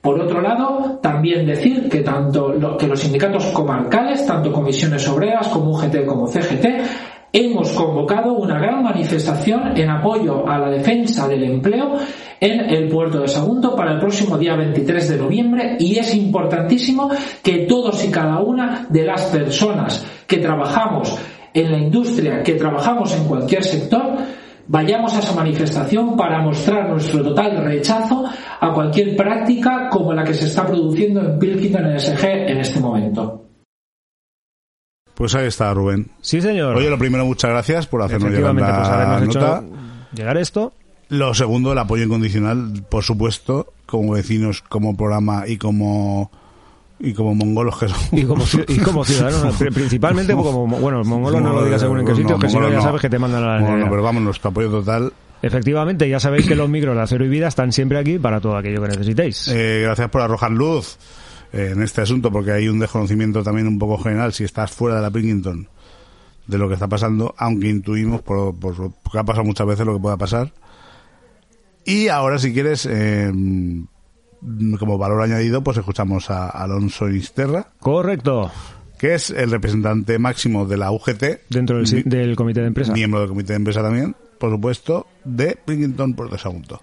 Por 0.00 0.20
otro 0.20 0.42
lado, 0.42 0.98
también 1.02 1.46
decir 1.46 1.88
que 1.88 2.00
tanto 2.00 2.76
que 2.78 2.86
los 2.86 3.00
sindicatos 3.00 3.46
comarcales, 3.46 4.26
tanto 4.26 4.52
comisiones 4.52 5.08
obreras 5.08 5.48
como 5.48 5.70
UGT 5.72 6.04
como 6.04 6.26
CGT, 6.26 6.66
hemos 7.34 7.72
convocado 7.72 8.34
una 8.34 8.60
gran 8.60 8.84
manifestación 8.84 9.76
en 9.76 9.90
apoyo 9.90 10.48
a 10.48 10.56
la 10.56 10.70
defensa 10.70 11.26
del 11.26 11.42
empleo 11.42 11.96
en 12.38 12.60
el 12.60 12.88
puerto 12.88 13.20
de 13.20 13.26
Sagunto 13.26 13.74
para 13.74 13.94
el 13.94 13.98
próximo 13.98 14.38
día 14.38 14.54
23 14.54 15.08
de 15.08 15.16
noviembre 15.16 15.76
y 15.80 15.98
es 15.98 16.14
importantísimo 16.14 17.10
que 17.42 17.66
todos 17.66 18.04
y 18.04 18.10
cada 18.12 18.38
una 18.40 18.86
de 18.88 19.04
las 19.04 19.22
personas 19.26 20.06
que 20.28 20.36
trabajamos 20.38 21.18
en 21.52 21.72
la 21.72 21.78
industria, 21.78 22.40
que 22.44 22.54
trabajamos 22.54 23.16
en 23.16 23.24
cualquier 23.24 23.64
sector, 23.64 24.16
Vayamos 24.66 25.12
a 25.14 25.18
esa 25.18 25.34
manifestación 25.34 26.16
para 26.16 26.40
mostrar 26.40 26.88
nuestro 26.88 27.22
total 27.22 27.62
rechazo 27.62 28.24
a 28.60 28.72
cualquier 28.72 29.14
práctica 29.14 29.90
como 29.90 30.14
la 30.14 30.24
que 30.24 30.32
se 30.32 30.46
está 30.46 30.66
produciendo 30.66 31.20
en 31.20 31.38
Pilkington 31.38 31.94
NSG 31.94 32.24
en 32.24 32.60
este 32.60 32.80
momento. 32.80 33.43
Pues 35.14 35.34
ahí 35.34 35.46
está, 35.46 35.72
Rubén. 35.74 36.08
Sí, 36.20 36.40
señor. 36.40 36.76
Oye, 36.76 36.90
lo 36.90 36.98
primero, 36.98 37.24
muchas 37.24 37.50
gracias 37.50 37.86
por 37.86 38.02
hacernos 38.02 38.30
llegar 38.32 38.52
pues 38.54 38.64
la 38.66 38.94
habernos 39.14 39.34
nota. 39.34 39.58
hecho 39.58 39.76
llegar 40.14 40.36
esto. 40.38 40.72
Lo 41.08 41.34
segundo, 41.34 41.72
el 41.72 41.78
apoyo 41.78 42.04
incondicional, 42.04 42.84
por 42.88 43.04
supuesto, 43.04 43.72
como 43.86 44.12
vecinos, 44.12 44.62
como 44.62 44.96
programa 44.96 45.44
y 45.46 45.56
como 45.58 46.30
y 46.98 47.12
como 47.12 47.34
mongolos 47.34 47.76
que 47.78 47.88
somos. 47.88 48.08
Y 48.12 48.24
como, 48.24 48.44
y 48.68 48.78
como 48.78 49.04
ciudadanos, 49.04 49.54
pri- 49.56 49.70
principalmente 49.74 50.32
como, 50.34 50.66
bueno, 50.66 51.04
mongolo 51.04 51.40
no 51.40 51.52
lo 51.52 51.64
digas 51.64 51.80
según 51.82 52.00
en 52.00 52.06
qué 52.06 52.14
sitio, 52.14 52.38
que 52.38 52.48
si 52.48 52.54
no 52.54 52.60
mongolos 52.62 52.78
ya 52.82 52.86
sabes 52.88 53.00
que 53.02 53.10
te 53.10 53.18
mandan 53.18 53.44
a 53.44 53.58
la 53.58 53.68
Bueno, 53.68 53.86
pero 53.90 54.02
vamos, 54.02 54.22
nuestro 54.22 54.50
apoyo 54.50 54.70
total. 54.70 55.12
Efectivamente, 55.42 56.08
ya 56.08 56.18
sabéis 56.18 56.46
que 56.48 56.54
los 56.54 56.68
micros 56.70 56.96
de 56.96 57.02
acero 57.02 57.24
y 57.24 57.28
vida 57.28 57.48
están 57.48 57.70
siempre 57.72 57.98
aquí 57.98 58.18
para 58.18 58.40
todo 58.40 58.56
aquello 58.56 58.80
que 58.80 58.88
necesitéis. 58.88 59.48
Eh, 59.48 59.82
gracias 59.84 60.08
por 60.08 60.22
arrojar 60.22 60.50
luz 60.52 60.96
en 61.56 61.82
este 61.82 62.00
asunto, 62.02 62.30
porque 62.32 62.52
hay 62.52 62.68
un 62.68 62.78
desconocimiento 62.78 63.42
también 63.42 63.66
un 63.68 63.78
poco 63.78 63.98
general, 64.02 64.32
si 64.32 64.44
estás 64.44 64.70
fuera 64.72 64.96
de 64.96 65.02
la 65.02 65.10
Pilkington, 65.10 65.68
de 66.46 66.58
lo 66.58 66.68
que 66.68 66.74
está 66.74 66.88
pasando, 66.88 67.34
aunque 67.38 67.68
intuimos, 67.68 68.22
por, 68.22 68.54
por, 68.58 68.74
porque 69.02 69.18
ha 69.18 69.24
pasado 69.24 69.44
muchas 69.44 69.66
veces 69.66 69.86
lo 69.86 69.94
que 69.94 70.00
pueda 70.00 70.16
pasar. 70.16 70.52
Y 71.84 72.08
ahora, 72.08 72.38
si 72.38 72.52
quieres, 72.52 72.86
eh, 72.90 73.30
como 74.78 74.98
valor 74.98 75.22
añadido, 75.22 75.62
pues 75.62 75.76
escuchamos 75.76 76.30
a 76.30 76.48
Alonso 76.48 77.08
Isterra, 77.08 77.68
Correcto. 77.78 78.50
que 78.98 79.14
es 79.14 79.30
el 79.30 79.50
representante 79.50 80.18
máximo 80.18 80.66
de 80.66 80.76
la 80.76 80.90
UGT, 80.92 81.24
Dentro 81.50 81.78
del, 81.82 82.02
del 82.04 82.36
comité 82.36 82.60
de 82.62 82.66
empresa. 82.68 82.92
miembro 82.92 83.20
del 83.20 83.28
comité 83.28 83.52
de 83.52 83.56
empresa 83.58 83.82
también, 83.82 84.16
por 84.38 84.50
supuesto, 84.50 85.06
de 85.24 85.56
Pilkington 85.64 86.14
Puerto 86.14 86.36
Sagunto. 86.38 86.80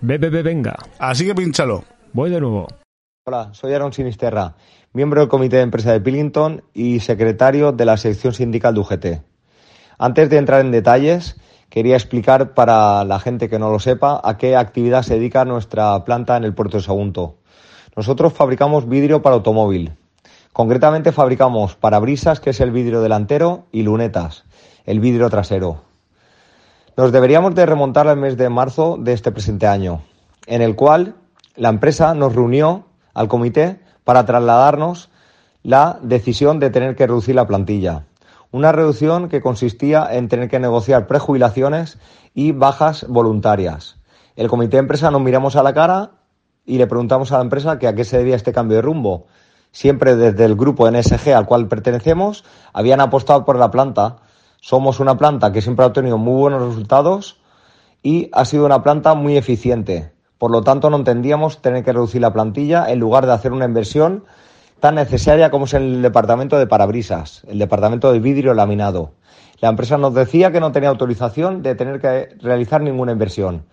Ve, 0.00 0.18
ve, 0.18 0.28
ve, 0.30 0.42
venga. 0.42 0.76
Así 0.98 1.24
que 1.24 1.34
pínchalo. 1.34 1.84
Voy 2.12 2.30
de 2.30 2.40
nuevo. 2.40 2.68
Hola, 3.28 3.48
soy 3.54 3.74
Aaron 3.74 3.92
Sinisterra, 3.92 4.54
miembro 4.92 5.18
del 5.18 5.28
Comité 5.28 5.56
de 5.56 5.62
Empresa 5.62 5.90
de 5.90 6.00
Pillington 6.00 6.62
y 6.72 7.00
secretario 7.00 7.72
de 7.72 7.84
la 7.84 7.96
sección 7.96 8.32
sindical 8.32 8.74
de 8.74 8.80
UGT. 8.80 9.06
Antes 9.98 10.30
de 10.30 10.36
entrar 10.36 10.60
en 10.60 10.70
detalles, 10.70 11.36
quería 11.68 11.96
explicar 11.96 12.54
para 12.54 13.02
la 13.02 13.18
gente 13.18 13.48
que 13.48 13.58
no 13.58 13.72
lo 13.72 13.80
sepa 13.80 14.20
a 14.22 14.36
qué 14.36 14.54
actividad 14.54 15.02
se 15.02 15.14
dedica 15.14 15.44
nuestra 15.44 16.04
planta 16.04 16.36
en 16.36 16.44
el 16.44 16.54
puerto 16.54 16.76
de 16.76 16.84
Sagunto. 16.84 17.38
Nosotros 17.96 18.32
fabricamos 18.32 18.88
vidrio 18.88 19.22
para 19.22 19.34
automóvil. 19.34 19.96
Concretamente 20.52 21.10
fabricamos 21.10 21.74
parabrisas, 21.74 22.38
que 22.38 22.50
es 22.50 22.60
el 22.60 22.70
vidrio 22.70 23.00
delantero, 23.00 23.64
y 23.72 23.82
lunetas, 23.82 24.44
el 24.84 25.00
vidrio 25.00 25.28
trasero. 25.30 25.82
Nos 26.96 27.10
deberíamos 27.10 27.56
de 27.56 27.66
remontar 27.66 28.06
al 28.06 28.18
mes 28.18 28.36
de 28.36 28.48
marzo 28.50 28.96
de 29.00 29.14
este 29.14 29.32
presente 29.32 29.66
año, 29.66 30.02
en 30.46 30.62
el 30.62 30.76
cual 30.76 31.16
la 31.56 31.70
empresa 31.70 32.14
nos 32.14 32.32
reunió 32.32 32.85
al 33.16 33.28
comité 33.28 33.80
para 34.04 34.26
trasladarnos 34.26 35.08
la 35.62 35.98
decisión 36.02 36.60
de 36.60 36.68
tener 36.68 36.94
que 36.94 37.06
reducir 37.06 37.34
la 37.34 37.46
plantilla. 37.46 38.04
Una 38.52 38.72
reducción 38.72 39.30
que 39.30 39.40
consistía 39.40 40.06
en 40.12 40.28
tener 40.28 40.48
que 40.48 40.60
negociar 40.60 41.06
prejubilaciones 41.06 41.98
y 42.34 42.52
bajas 42.52 43.06
voluntarias. 43.08 43.96
El 44.36 44.48
comité 44.48 44.76
de 44.76 44.82
empresa 44.82 45.10
nos 45.10 45.22
miramos 45.22 45.56
a 45.56 45.62
la 45.62 45.72
cara 45.72 46.10
y 46.66 46.76
le 46.76 46.86
preguntamos 46.86 47.32
a 47.32 47.38
la 47.38 47.44
empresa 47.44 47.78
que 47.78 47.88
a 47.88 47.94
qué 47.94 48.04
se 48.04 48.18
debía 48.18 48.36
este 48.36 48.52
cambio 48.52 48.76
de 48.76 48.82
rumbo. 48.82 49.26
Siempre 49.72 50.14
desde 50.14 50.44
el 50.44 50.54
grupo 50.54 50.88
NSG 50.90 51.32
al 51.34 51.46
cual 51.46 51.68
pertenecemos 51.68 52.44
habían 52.74 53.00
apostado 53.00 53.46
por 53.46 53.58
la 53.58 53.70
planta. 53.70 54.18
Somos 54.60 55.00
una 55.00 55.16
planta 55.16 55.52
que 55.52 55.62
siempre 55.62 55.84
ha 55.84 55.88
obtenido 55.88 56.18
muy 56.18 56.38
buenos 56.38 56.62
resultados 56.68 57.40
y 58.02 58.28
ha 58.32 58.44
sido 58.44 58.66
una 58.66 58.82
planta 58.82 59.14
muy 59.14 59.38
eficiente. 59.38 60.15
Por 60.38 60.50
lo 60.50 60.62
tanto, 60.62 60.90
no 60.90 60.96
entendíamos 60.96 61.62
tener 61.62 61.82
que 61.84 61.92
reducir 61.92 62.20
la 62.20 62.32
plantilla 62.32 62.90
en 62.90 62.98
lugar 62.98 63.26
de 63.26 63.32
hacer 63.32 63.52
una 63.52 63.64
inversión 63.64 64.24
tan 64.80 64.96
necesaria 64.96 65.50
como 65.50 65.64
es 65.64 65.74
el 65.74 66.02
departamento 66.02 66.58
de 66.58 66.66
parabrisas, 66.66 67.42
el 67.48 67.58
departamento 67.58 68.12
de 68.12 68.20
vidrio 68.20 68.52
laminado. 68.52 69.12
La 69.60 69.70
empresa 69.70 69.96
nos 69.96 70.12
decía 70.12 70.52
que 70.52 70.60
no 70.60 70.72
tenía 70.72 70.90
autorización 70.90 71.62
de 71.62 71.74
tener 71.74 72.00
que 72.00 72.28
realizar 72.42 72.82
ninguna 72.82 73.12
inversión, 73.12 73.64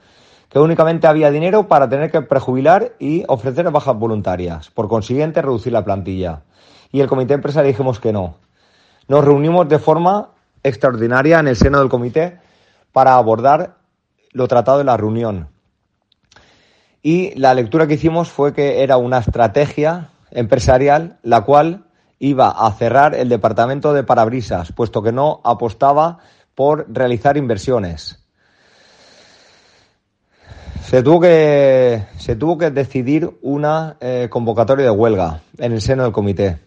que 0.48 0.60
únicamente 0.60 1.08
había 1.08 1.30
dinero 1.30 1.68
para 1.68 1.90
tener 1.90 2.10
que 2.10 2.22
prejubilar 2.22 2.94
y 3.00 3.26
ofrecer 3.28 3.70
bajas 3.70 3.98
voluntarias, 3.98 4.70
por 4.70 4.88
consiguiente 4.88 5.42
reducir 5.42 5.74
la 5.74 5.84
plantilla. 5.84 6.44
Y 6.92 7.02
el 7.02 7.08
comité 7.08 7.30
de 7.30 7.36
empresa 7.36 7.62
le 7.62 7.70
dijimos 7.70 8.00
que 8.00 8.14
no. 8.14 8.36
Nos 9.10 9.26
reunimos 9.26 9.68
de 9.68 9.80
forma 9.80 10.30
extraordinaria 10.64 11.40
en 11.40 11.50
el 11.50 11.58
seno 11.58 11.80
del 11.80 11.90
comité 11.90 12.40
para 12.94 13.16
abordar 13.16 13.76
lo 14.32 14.48
tratado 14.48 14.80
en 14.80 14.86
la 14.86 14.96
reunión. 14.96 15.53
Y 17.04 17.38
la 17.38 17.54
lectura 17.54 17.86
que 17.86 17.96
hicimos 17.96 18.30
fue 18.32 18.54
que 18.54 18.82
era 18.82 18.96
una 18.96 19.20
estrategia 19.20 20.10
empresarial 20.32 21.18
la 21.22 21.42
cual 21.42 21.84
iba 22.18 22.50
a 22.50 22.72
cerrar 22.72 23.14
el 23.14 23.28
departamento 23.28 23.94
de 23.94 24.04
parabrisas, 24.04 24.72
puesto 24.72 25.04
que 25.04 25.12
no 25.12 25.42
apostaba 25.44 26.20
por 26.56 26.86
realizar 26.90 27.36
inversiones. 27.36 28.20
Se 30.86 31.04
tuvo 31.04 31.20
que, 31.20 32.06
se 32.18 32.38
tuvo 32.38 32.58
que 32.58 32.72
decidir 32.72 33.30
una 33.42 33.98
eh, 34.00 34.28
convocatoria 34.30 34.86
de 34.86 34.92
huelga 34.92 35.42
en 35.58 35.74
el 35.74 35.82
seno 35.82 36.04
del 36.04 36.14
comité. 36.14 36.60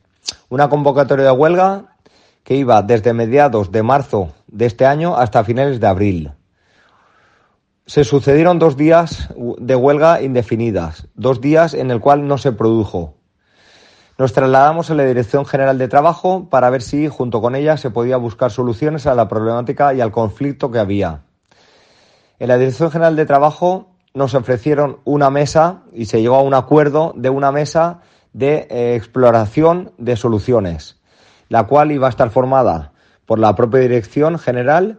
Una 0.51 0.68
convocatoria 0.68 1.25
de 1.25 1.31
huelga 1.31 1.96
que 2.42 2.57
iba 2.57 2.83
desde 2.83 3.14
mediados 3.14 3.72
de 3.72 3.83
marzo 3.83 4.35
de 4.49 4.66
este 4.66 4.85
año 4.85 5.16
hasta 5.16 5.44
finales 5.44 5.81
de 5.81 5.87
abril. 5.87 6.33
Se 7.88 8.03
sucedieron 8.03 8.59
dos 8.59 8.77
días 8.77 9.29
de 9.37 9.77
huelga 9.77 10.20
indefinidas, 10.20 11.07
dos 11.14 11.40
días 11.40 11.72
en 11.72 11.92
el 11.92 12.01
cual 12.01 12.27
no 12.27 12.37
se 12.37 12.51
produjo. 12.51 13.14
Nos 14.18 14.33
trasladamos 14.33 14.90
a 14.90 14.96
la 14.96 15.05
Dirección 15.05 15.46
General 15.46 15.79
de 15.79 15.87
Trabajo 15.87 16.49
para 16.51 16.68
ver 16.68 16.83
si 16.83 17.07
junto 17.07 17.40
con 17.40 17.55
ella 17.55 17.77
se 17.77 17.90
podía 17.90 18.16
buscar 18.16 18.51
soluciones 18.51 19.07
a 19.07 19.14
la 19.14 19.29
problemática 19.29 19.94
y 19.94 20.01
al 20.01 20.11
conflicto 20.11 20.72
que 20.72 20.81
había. 20.81 21.22
En 22.40 22.49
la 22.49 22.59
Dirección 22.59 22.90
General 22.90 23.14
de 23.14 23.25
Trabajo 23.25 23.92
nos 24.14 24.35
ofrecieron 24.35 24.99
una 25.05 25.31
mesa 25.31 25.85
y 25.92 26.07
se 26.07 26.20
llegó 26.20 26.35
a 26.35 26.42
un 26.42 26.55
acuerdo 26.55 27.12
de 27.14 27.31
una 27.31 27.53
mesa 27.53 28.01
de 28.33 28.66
eh, 28.68 28.96
exploración 28.96 29.92
de 29.96 30.16
soluciones, 30.16 30.99
la 31.49 31.68
cual 31.68 31.92
iba 31.92 32.09
a 32.09 32.11
estar 32.11 32.31
formada 32.31 32.94
por 33.27 33.38
la 33.38 33.55
propia 33.55 33.79
Dirección 33.79 34.40
General, 34.40 34.99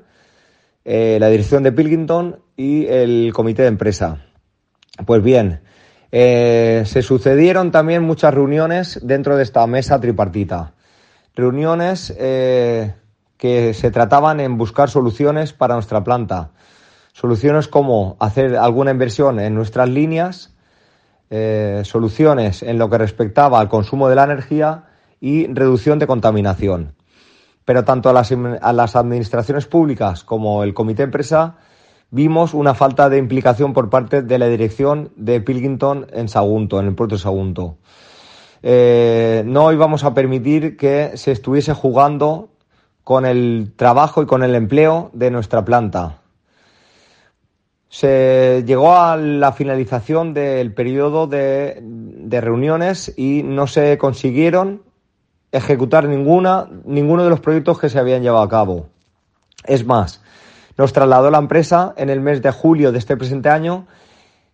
eh, 0.86 1.18
la 1.20 1.28
Dirección 1.28 1.64
de 1.64 1.74
Pilkington 1.74 2.47
y 2.58 2.88
el 2.88 3.32
Comité 3.34 3.62
de 3.62 3.68
Empresa. 3.70 4.26
Pues 5.06 5.24
bien, 5.24 5.62
eh, 6.12 6.84
se 6.86 7.04
sucedieron 7.04 7.72
también 7.72 8.04
muchas 8.04 8.34
reuniones 8.34 9.00
dentro 9.04 9.38
de 9.38 9.44
esta 9.44 9.66
mesa 9.68 10.02
tripartita. 10.02 10.74
Reuniones 11.36 12.14
eh, 12.18 12.96
que 13.38 13.74
se 13.76 13.92
trataban 13.92 14.40
en 14.40 14.58
buscar 14.58 14.90
soluciones 14.90 15.54
para 15.54 15.76
nuestra 15.76 16.04
planta. 16.04 16.50
Soluciones 17.14 17.68
como 17.68 18.18
hacer 18.20 18.56
alguna 18.58 18.92
inversión 18.92 19.40
en 19.40 19.54
nuestras 19.54 19.90
líneas, 19.90 20.56
eh, 21.30 21.82
soluciones 21.84 22.64
en 22.64 22.80
lo 22.80 22.90
que 22.90 22.98
respectaba 22.98 23.60
al 23.60 23.70
consumo 23.70 24.10
de 24.10 24.16
la 24.16 24.24
energía 24.24 24.86
y 25.20 25.48
reducción 25.48 26.00
de 26.00 26.08
contaminación. 26.08 26.96
Pero 27.66 27.84
tanto 27.84 28.10
a 28.10 28.14
las, 28.14 28.32
a 28.32 28.74
las 28.74 28.96
administraciones 28.96 29.66
públicas 29.68 30.24
como 30.24 30.64
el 30.64 30.74
comité 30.74 31.04
empresa 31.04 31.58
vimos 32.12 32.54
una 32.54 32.74
falta 32.74 33.10
de 33.10 33.18
implicación 33.18 33.74
por 33.74 33.90
parte 33.90 34.22
de 34.22 34.40
la 34.40 34.48
dirección 34.48 35.12
de 35.16 35.42
Pilkington 35.42 36.08
en 36.14 36.30
Sagunto, 36.30 36.80
en 36.80 36.88
el 36.88 36.96
puerto 36.96 37.16
de 37.16 37.22
Sagunto. 37.22 37.78
Eh, 38.64 39.44
no 39.46 39.72
íbamos 39.72 40.04
a 40.04 40.14
permitir 40.14 40.78
que 40.78 41.12
se 41.16 41.32
estuviese 41.32 41.74
jugando 41.74 42.50
con 43.04 43.26
el 43.26 43.72
trabajo 43.76 44.22
y 44.22 44.26
con 44.26 44.44
el 44.44 44.56
empleo 44.56 45.12
de 45.14 45.32
nuestra 45.32 45.64
planta. 45.64 46.22
Se 47.90 48.64
llegó 48.66 48.96
a 48.96 49.16
la 49.16 49.54
finalización 49.54 50.34
del 50.34 50.74
periodo 50.74 51.28
de, 51.28 51.80
de 51.82 52.42
reuniones 52.42 53.14
y 53.16 53.44
no 53.44 53.68
se 53.68 53.98
consiguieron 53.98 54.84
ejecutar 55.52 56.08
ninguna, 56.08 56.68
ninguno 56.84 57.24
de 57.24 57.30
los 57.30 57.40
proyectos 57.40 57.80
que 57.80 57.90
se 57.90 58.00
habían 58.00 58.24
llevado 58.24 58.44
a 58.44 58.50
cabo. 58.50 58.88
Es 59.64 59.86
más, 59.86 60.22
nos 60.78 60.94
trasladó 60.94 61.32
la 61.32 61.40
empresa 61.40 61.94
en 61.98 62.10
el 62.10 62.22
mes 62.22 62.42
de 62.42 62.52
julio 62.52 62.92
de 62.92 63.00
este 63.00 63.18
presente 63.18 63.50
año 63.50 63.88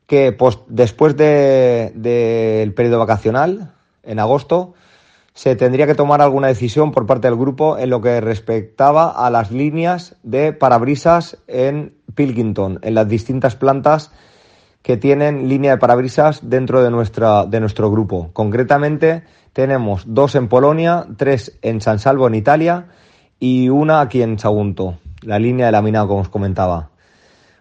que 0.07 0.35
después 0.67 1.17
del 1.17 2.01
de, 2.01 2.73
periodo 2.75 2.99
vacacional, 2.99 3.73
en 4.03 4.19
agosto, 4.19 4.73
se 5.33 5.55
tendría 5.55 5.87
que 5.87 5.95
tomar 5.95 6.21
alguna 6.21 6.47
decisión 6.47 6.91
por 6.91 7.05
parte 7.05 7.27
del 7.27 7.37
grupo 7.37 7.77
en 7.77 7.89
lo 7.89 8.01
que 8.01 8.21
respectaba 8.21 9.09
a 9.09 9.29
las 9.29 9.51
líneas 9.51 10.15
de 10.21 10.53
parabrisas 10.53 11.37
en 11.47 11.95
Pilkington, 12.13 12.79
en 12.83 12.95
las 12.95 13.07
distintas 13.07 13.55
plantas 13.55 14.11
que 14.81 14.97
tienen 14.97 15.47
línea 15.47 15.71
de 15.71 15.77
parabrisas 15.77 16.41
dentro 16.49 16.83
de, 16.83 16.91
de 17.49 17.59
nuestro 17.59 17.91
grupo. 17.91 18.29
Concretamente, 18.33 19.23
tenemos 19.53 20.03
dos 20.05 20.35
en 20.35 20.49
Polonia, 20.49 21.07
tres 21.17 21.57
en 21.61 21.81
San 21.81 21.99
Salvo, 21.99 22.27
en 22.27 22.35
Italia, 22.35 22.87
y 23.39 23.69
una 23.69 24.01
aquí 24.01 24.21
en 24.21 24.37
Sagunto 24.37 24.99
la 25.25 25.39
línea 25.39 25.67
de 25.67 25.71
laminado, 25.71 26.07
como 26.07 26.21
os 26.21 26.29
comentaba. 26.29 26.89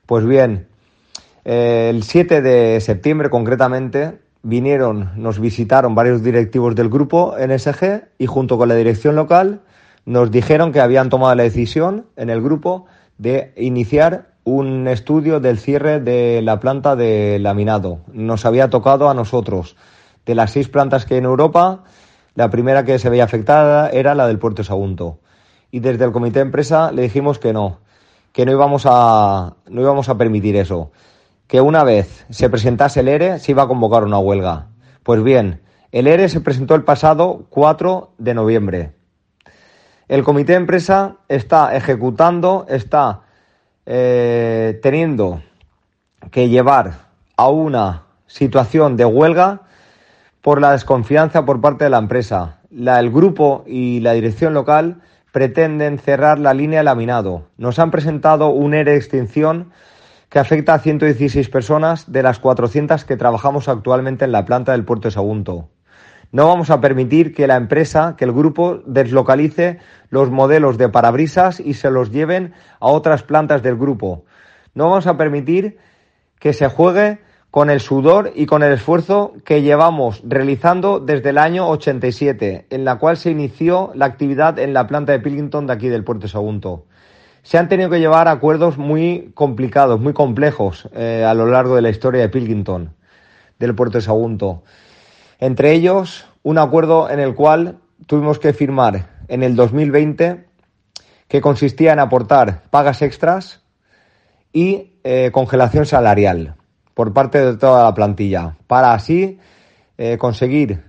Pues 0.07 0.27
bien, 0.27 0.66
eh, 1.44 1.90
el 1.90 2.03
7 2.03 2.42
de 2.42 2.81
septiembre 2.81 3.31
concretamente 3.31 4.18
vinieron, 4.42 5.11
nos 5.16 5.40
visitaron 5.40 5.94
varios 5.94 6.22
directivos 6.22 6.75
del 6.75 6.88
grupo 6.88 7.35
NSG 7.38 8.05
y 8.18 8.27
junto 8.27 8.59
con 8.59 8.68
la 8.68 8.75
dirección 8.75 9.16
local 9.16 9.61
nos 10.05 10.31
dijeron 10.31 10.72
que 10.72 10.81
habían 10.81 11.11
tomado 11.11 11.35
la 11.35 11.44
decisión 11.44 12.07
en 12.16 12.31
el 12.31 12.42
grupo 12.42 12.87
de 13.18 13.53
iniciar 13.57 14.33
un 14.44 14.88
estudio 14.88 15.38
del 15.38 15.59
cierre 15.59 16.01
de 16.01 16.42
la 16.42 16.59
planta 16.59 16.96
de 16.96 17.38
laminado. 17.38 18.01
Nos 18.12 18.44
había 18.44 18.70
tocado 18.70 19.09
a 19.09 19.14
nosotros. 19.14 19.77
De 20.27 20.35
las 20.35 20.51
seis 20.51 20.68
plantas 20.68 21.07
que 21.07 21.14
hay 21.14 21.18
en 21.18 21.25
Europa, 21.25 21.85
la 22.35 22.51
primera 22.51 22.85
que 22.85 22.98
se 22.98 23.11
veía 23.11 23.25
afectada 23.25 23.88
era 23.90 24.16
la 24.16 24.27
del 24.27 24.38
puerto 24.38 24.64
Sagunto 24.64 25.18
y 25.73 25.81
desde 25.81 26.05
el 26.05 26.13
comité 26.13 26.39
de 26.39 26.45
empresa 26.45 26.93
le 26.93 27.03
dijimos 27.03 27.41
que 27.41 27.53
no, 27.53 27.79
que 28.33 28.47
no 28.47 28.53
íbamos 28.53 28.85
a, 28.87 29.57
no 29.69 29.81
íbamos 29.81 30.09
a 30.09 30.17
permitir 30.17 30.55
eso, 30.55 30.93
que 31.49 31.61
una 31.61 31.83
vez 31.83 32.27
se 32.31 32.49
presentase 32.51 33.01
el 33.01 33.09
ERE 33.09 33.39
se 33.41 33.53
iba 33.53 33.65
a 33.65 33.69
convocar 33.69 34.05
una 34.05 34.19
huelga. 34.19 34.69
Pues 35.03 35.25
bien, 35.25 35.63
el 35.91 36.07
ERE 36.07 36.29
se 36.29 36.41
presentó 36.41 36.75
el 36.75 36.85
pasado 36.85 37.47
4 37.49 38.13
de 38.19 38.35
noviembre. 38.35 38.93
El 40.09 40.23
comité 40.25 40.53
de 40.53 40.59
empresa 40.59 41.17
está 41.29 41.75
ejecutando, 41.75 42.67
está 42.69 43.23
eh, 43.87 44.79
teniendo 44.83 45.43
que 46.31 46.51
llevar 46.51 47.09
a 47.37 47.49
una 47.49 48.05
situación 48.27 48.99
de 48.99 49.07
huelga 49.07 49.63
por 50.43 50.61
la 50.61 50.73
desconfianza 50.73 51.47
por 51.47 51.63
parte 51.63 51.85
de 51.85 51.91
la 51.91 51.99
empresa. 51.99 52.59
La, 52.71 53.01
el 53.01 53.11
grupo 53.11 53.65
y 53.67 54.01
la 54.01 54.13
dirección 54.13 54.53
local 54.53 55.01
pretenden 55.33 55.99
cerrar 55.99 56.38
la 56.38 56.55
línea 56.55 56.83
laminado. 56.83 57.49
Nos 57.57 57.79
han 57.79 57.90
presentado 57.90 58.51
un 58.51 58.75
ERE 58.75 58.92
de 58.92 58.97
extinción 58.99 59.73
que 60.29 60.38
afecta 60.38 60.75
a 60.75 60.79
116 60.79 61.49
personas 61.49 62.11
de 62.12 62.23
las 62.23 62.38
400 62.38 63.05
que 63.05 63.16
trabajamos 63.16 63.68
actualmente 63.68 64.25
en 64.25 64.33
la 64.33 64.45
planta 64.45 64.73
del 64.73 64.85
puerto 64.85 65.09
de 65.09 65.12
Sagunto. 65.12 65.68
No 66.31 66.47
vamos 66.47 66.71
a 66.71 66.81
permitir 66.81 67.35
que 67.35 67.47
la 67.47 67.57
empresa, 67.57 68.14
que 68.16 68.25
el 68.25 68.33
grupo 68.33 68.81
deslocalice 68.87 69.79
los 70.09 70.31
modelos 70.31 70.79
de 70.79 70.88
parabrisas 70.88 71.61
y 71.61 71.75
se 71.75 71.90
los 71.90 72.11
lleven 72.11 72.55
a 72.81 72.87
otras 72.87 73.23
plantas 73.23 73.62
del 73.62 73.77
grupo. 73.77 74.25
No 74.75 74.88
vamos 74.88 75.07
a 75.07 75.18
permitir 75.18 75.79
que 76.38 76.55
se 76.55 76.68
juegue 76.68 77.21
con 77.53 77.69
el 77.69 77.81
sudor 77.81 78.33
y 78.35 78.47
con 78.47 78.62
el 78.62 78.73
esfuerzo 78.73 79.35
que 79.45 79.61
llevamos 79.61 80.23
realizando 80.25 81.01
desde 81.01 81.29
el 81.29 81.37
año 81.37 81.69
87, 81.69 82.65
en 82.71 82.87
la 82.87 82.97
cual 82.97 83.19
se 83.19 83.31
inició 83.31 83.93
la 83.95 84.07
actividad 84.07 84.59
en 84.59 84.73
la 84.73 84.87
planta 84.87 85.12
de 85.12 85.21
Pilkington 85.21 85.67
de 85.67 85.75
aquí 85.75 85.88
del 85.88 86.03
puerto 86.03 86.29
Sagunto. 86.29 86.87
Se 87.43 87.59
han 87.59 87.69
tenido 87.69 87.91
que 87.91 88.01
llevar 88.01 88.27
acuerdos 88.27 88.79
muy 88.79 89.33
complicados, 89.35 90.01
muy 90.01 90.15
complejos 90.15 90.88
eh, 90.95 91.27
a 91.29 91.35
lo 91.35 91.45
largo 91.45 91.77
de 91.77 91.83
la 91.83 91.91
historia 91.91 92.23
de 92.23 92.31
Pilkington, 92.31 92.95
del 93.59 93.75
puerto 93.75 94.01
Sagunto. 94.01 94.62
Entre 95.38 95.73
ellos, 95.73 96.25
un 96.43 96.57
acuerdo 96.57 97.11
en 97.11 97.21
el 97.21 97.35
cual 97.35 97.81
tuvimos 98.07 98.38
que 98.38 98.55
firmar 98.55 99.11
en 99.29 99.43
el 99.43 99.57
2020 99.57 100.47
que 101.29 101.41
consistía 101.43 101.93
en 101.93 101.99
aportar 101.99 102.62
pagas 102.71 103.03
extras 103.03 103.61
y 104.55 104.95
eh, 105.05 105.29
congelación 105.35 105.85
salarial 105.85 106.57
por 106.95 107.13
parte 107.13 107.45
de 107.45 107.57
toda 107.57 107.85
la 107.85 107.95
plantilla, 107.95 108.57
para 108.67 108.93
así 108.93 109.39
eh, 109.99 110.19
conseguir 110.19 110.83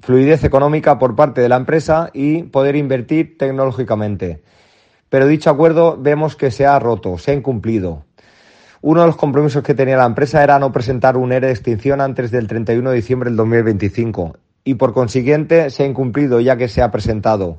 fluidez 0.00 0.44
económica 0.44 0.98
por 0.98 1.16
parte 1.16 1.40
de 1.40 1.48
la 1.48 1.56
empresa 1.56 2.10
y 2.12 2.42
poder 2.42 2.76
invertir 2.76 3.38
tecnológicamente. 3.38 4.42
Pero 5.08 5.26
dicho 5.26 5.50
acuerdo 5.50 5.96
vemos 5.98 6.36
que 6.36 6.50
se 6.50 6.66
ha 6.66 6.78
roto, 6.78 7.18
se 7.18 7.30
ha 7.30 7.34
incumplido. 7.34 8.04
Uno 8.82 9.00
de 9.00 9.06
los 9.06 9.16
compromisos 9.16 9.62
que 9.62 9.72
tenía 9.74 9.96
la 9.96 10.04
empresa 10.04 10.42
era 10.42 10.58
no 10.58 10.70
presentar 10.70 11.16
un 11.16 11.32
ERE 11.32 11.46
de 11.46 11.52
extinción 11.54 12.02
antes 12.02 12.30
del 12.30 12.46
31 12.46 12.90
de 12.90 12.96
diciembre 12.96 13.30
del 13.30 13.36
2025 13.38 14.36
y 14.64 14.74
por 14.74 14.92
consiguiente 14.92 15.70
se 15.70 15.84
ha 15.84 15.86
incumplido 15.86 16.40
ya 16.40 16.56
que 16.56 16.68
se 16.68 16.82
ha 16.82 16.90
presentado. 16.90 17.58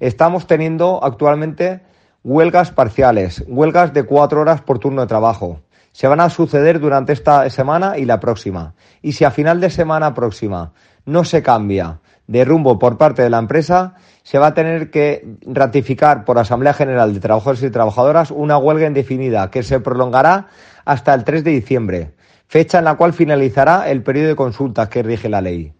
Estamos 0.00 0.46
teniendo 0.46 1.02
actualmente 1.02 1.80
huelgas 2.24 2.72
parciales, 2.72 3.42
huelgas 3.46 3.94
de 3.94 4.02
cuatro 4.02 4.40
horas 4.42 4.60
por 4.60 4.78
turno 4.78 5.02
de 5.02 5.06
trabajo. 5.06 5.60
Se 5.94 6.08
van 6.08 6.18
a 6.18 6.28
suceder 6.28 6.80
durante 6.80 7.12
esta 7.12 7.48
semana 7.50 7.96
y 7.96 8.04
la 8.04 8.18
próxima. 8.18 8.74
Y 9.00 9.12
si 9.12 9.24
a 9.24 9.30
final 9.30 9.60
de 9.60 9.70
semana 9.70 10.12
próxima 10.12 10.72
no 11.06 11.22
se 11.22 11.40
cambia 11.40 12.00
de 12.26 12.44
rumbo 12.44 12.80
por 12.80 12.98
parte 12.98 13.22
de 13.22 13.30
la 13.30 13.38
empresa, 13.38 13.94
se 14.24 14.40
va 14.40 14.48
a 14.48 14.54
tener 14.54 14.90
que 14.90 15.36
ratificar 15.46 16.24
por 16.24 16.36
Asamblea 16.36 16.74
General 16.74 17.14
de 17.14 17.20
Trabajadores 17.20 17.62
y 17.62 17.70
Trabajadoras 17.70 18.32
una 18.32 18.58
huelga 18.58 18.88
indefinida 18.88 19.52
que 19.52 19.62
se 19.62 19.78
prolongará 19.78 20.48
hasta 20.84 21.14
el 21.14 21.22
3 21.22 21.44
de 21.44 21.50
diciembre, 21.52 22.14
fecha 22.48 22.80
en 22.80 22.86
la 22.86 22.96
cual 22.96 23.12
finalizará 23.12 23.88
el 23.88 24.02
periodo 24.02 24.30
de 24.30 24.36
consultas 24.36 24.88
que 24.88 25.04
rige 25.04 25.28
la 25.28 25.42
ley. 25.42 25.74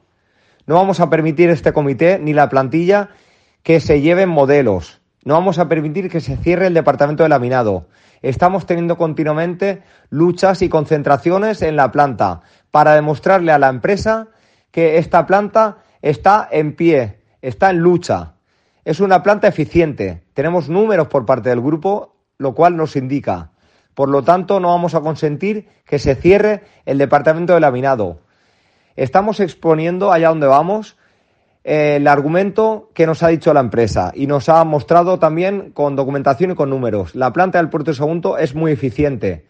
No 0.65 0.77
vamos 0.77 1.01
a 1.01 1.11
permitir 1.11 1.51
este 1.51 1.73
comité 1.73 2.21
ni 2.21 2.35
la 2.35 2.49
plantilla 2.49 3.09
que 3.65 3.81
se 3.81 4.01
lleven 4.01 4.29
modelos. 4.29 5.01
No 5.25 5.35
vamos 5.35 5.59
a 5.59 5.69
permitir 5.69 6.09
que 6.09 6.21
se 6.21 6.37
cierre 6.37 6.69
el 6.69 6.75
departamento 6.75 7.25
de 7.25 7.31
laminado. 7.31 7.89
Estamos 8.25 8.65
teniendo 8.65 8.97
continuamente 8.97 9.83
luchas 10.09 10.63
y 10.63 10.71
concentraciones 10.71 11.61
en 11.61 11.77
la 11.77 11.93
planta 11.93 12.41
para 12.71 12.95
demostrarle 12.95 13.53
a 13.53 13.59
la 13.59 13.69
empresa 13.69 14.29
que 14.71 14.97
esta 14.97 15.27
planta 15.27 15.77
está 16.01 16.49
en 16.51 16.75
pie, 16.75 17.21
está 17.43 17.69
en 17.69 17.81
lucha. 17.81 18.37
Es 18.87 19.01
una 19.01 19.23
planta 19.23 19.47
eficiente. 19.47 20.23
Tenemos 20.33 20.71
números 20.71 21.09
por 21.09 21.27
parte 21.27 21.51
del 21.51 21.61
grupo, 21.61 22.17
lo 22.39 22.55
cual 22.55 22.79
nos 22.79 22.97
indica. 22.97 23.51
Por 23.93 24.09
lo 24.09 24.23
tanto, 24.23 24.59
no 24.59 24.69
vamos 24.69 24.95
a 24.95 25.03
consentir 25.03 25.69
que 25.85 25.99
se 25.99 26.15
cierre 26.15 26.65
el 26.87 26.97
departamento 26.97 27.53
de 27.53 27.61
laminado. 27.61 28.21
Estamos 28.97 29.39
exponiendo 29.39 30.13
allá 30.13 30.31
donde 30.31 30.47
vamos 30.47 30.97
el 31.65 32.07
argumento 32.07 32.91
que 32.93 33.07
nos 33.07 33.23
ha 33.23 33.29
dicho 33.29 33.55
la 33.55 33.61
empresa 33.61 34.13
y 34.15 34.27
nos 34.27 34.51
ha 34.51 34.63
mostrado 34.65 35.19
también 35.19 35.71
con 35.73 35.97
documentación 35.97 36.51
y 36.51 36.55
con 36.55 36.69
números. 36.69 37.15
La 37.15 37.33
planta 37.33 37.59
del 37.59 37.71
puerto 37.71 37.91
de 37.91 37.97
Sagunto 37.97 38.37
es 38.37 38.55
muy 38.55 38.73
eficiente 38.73 39.47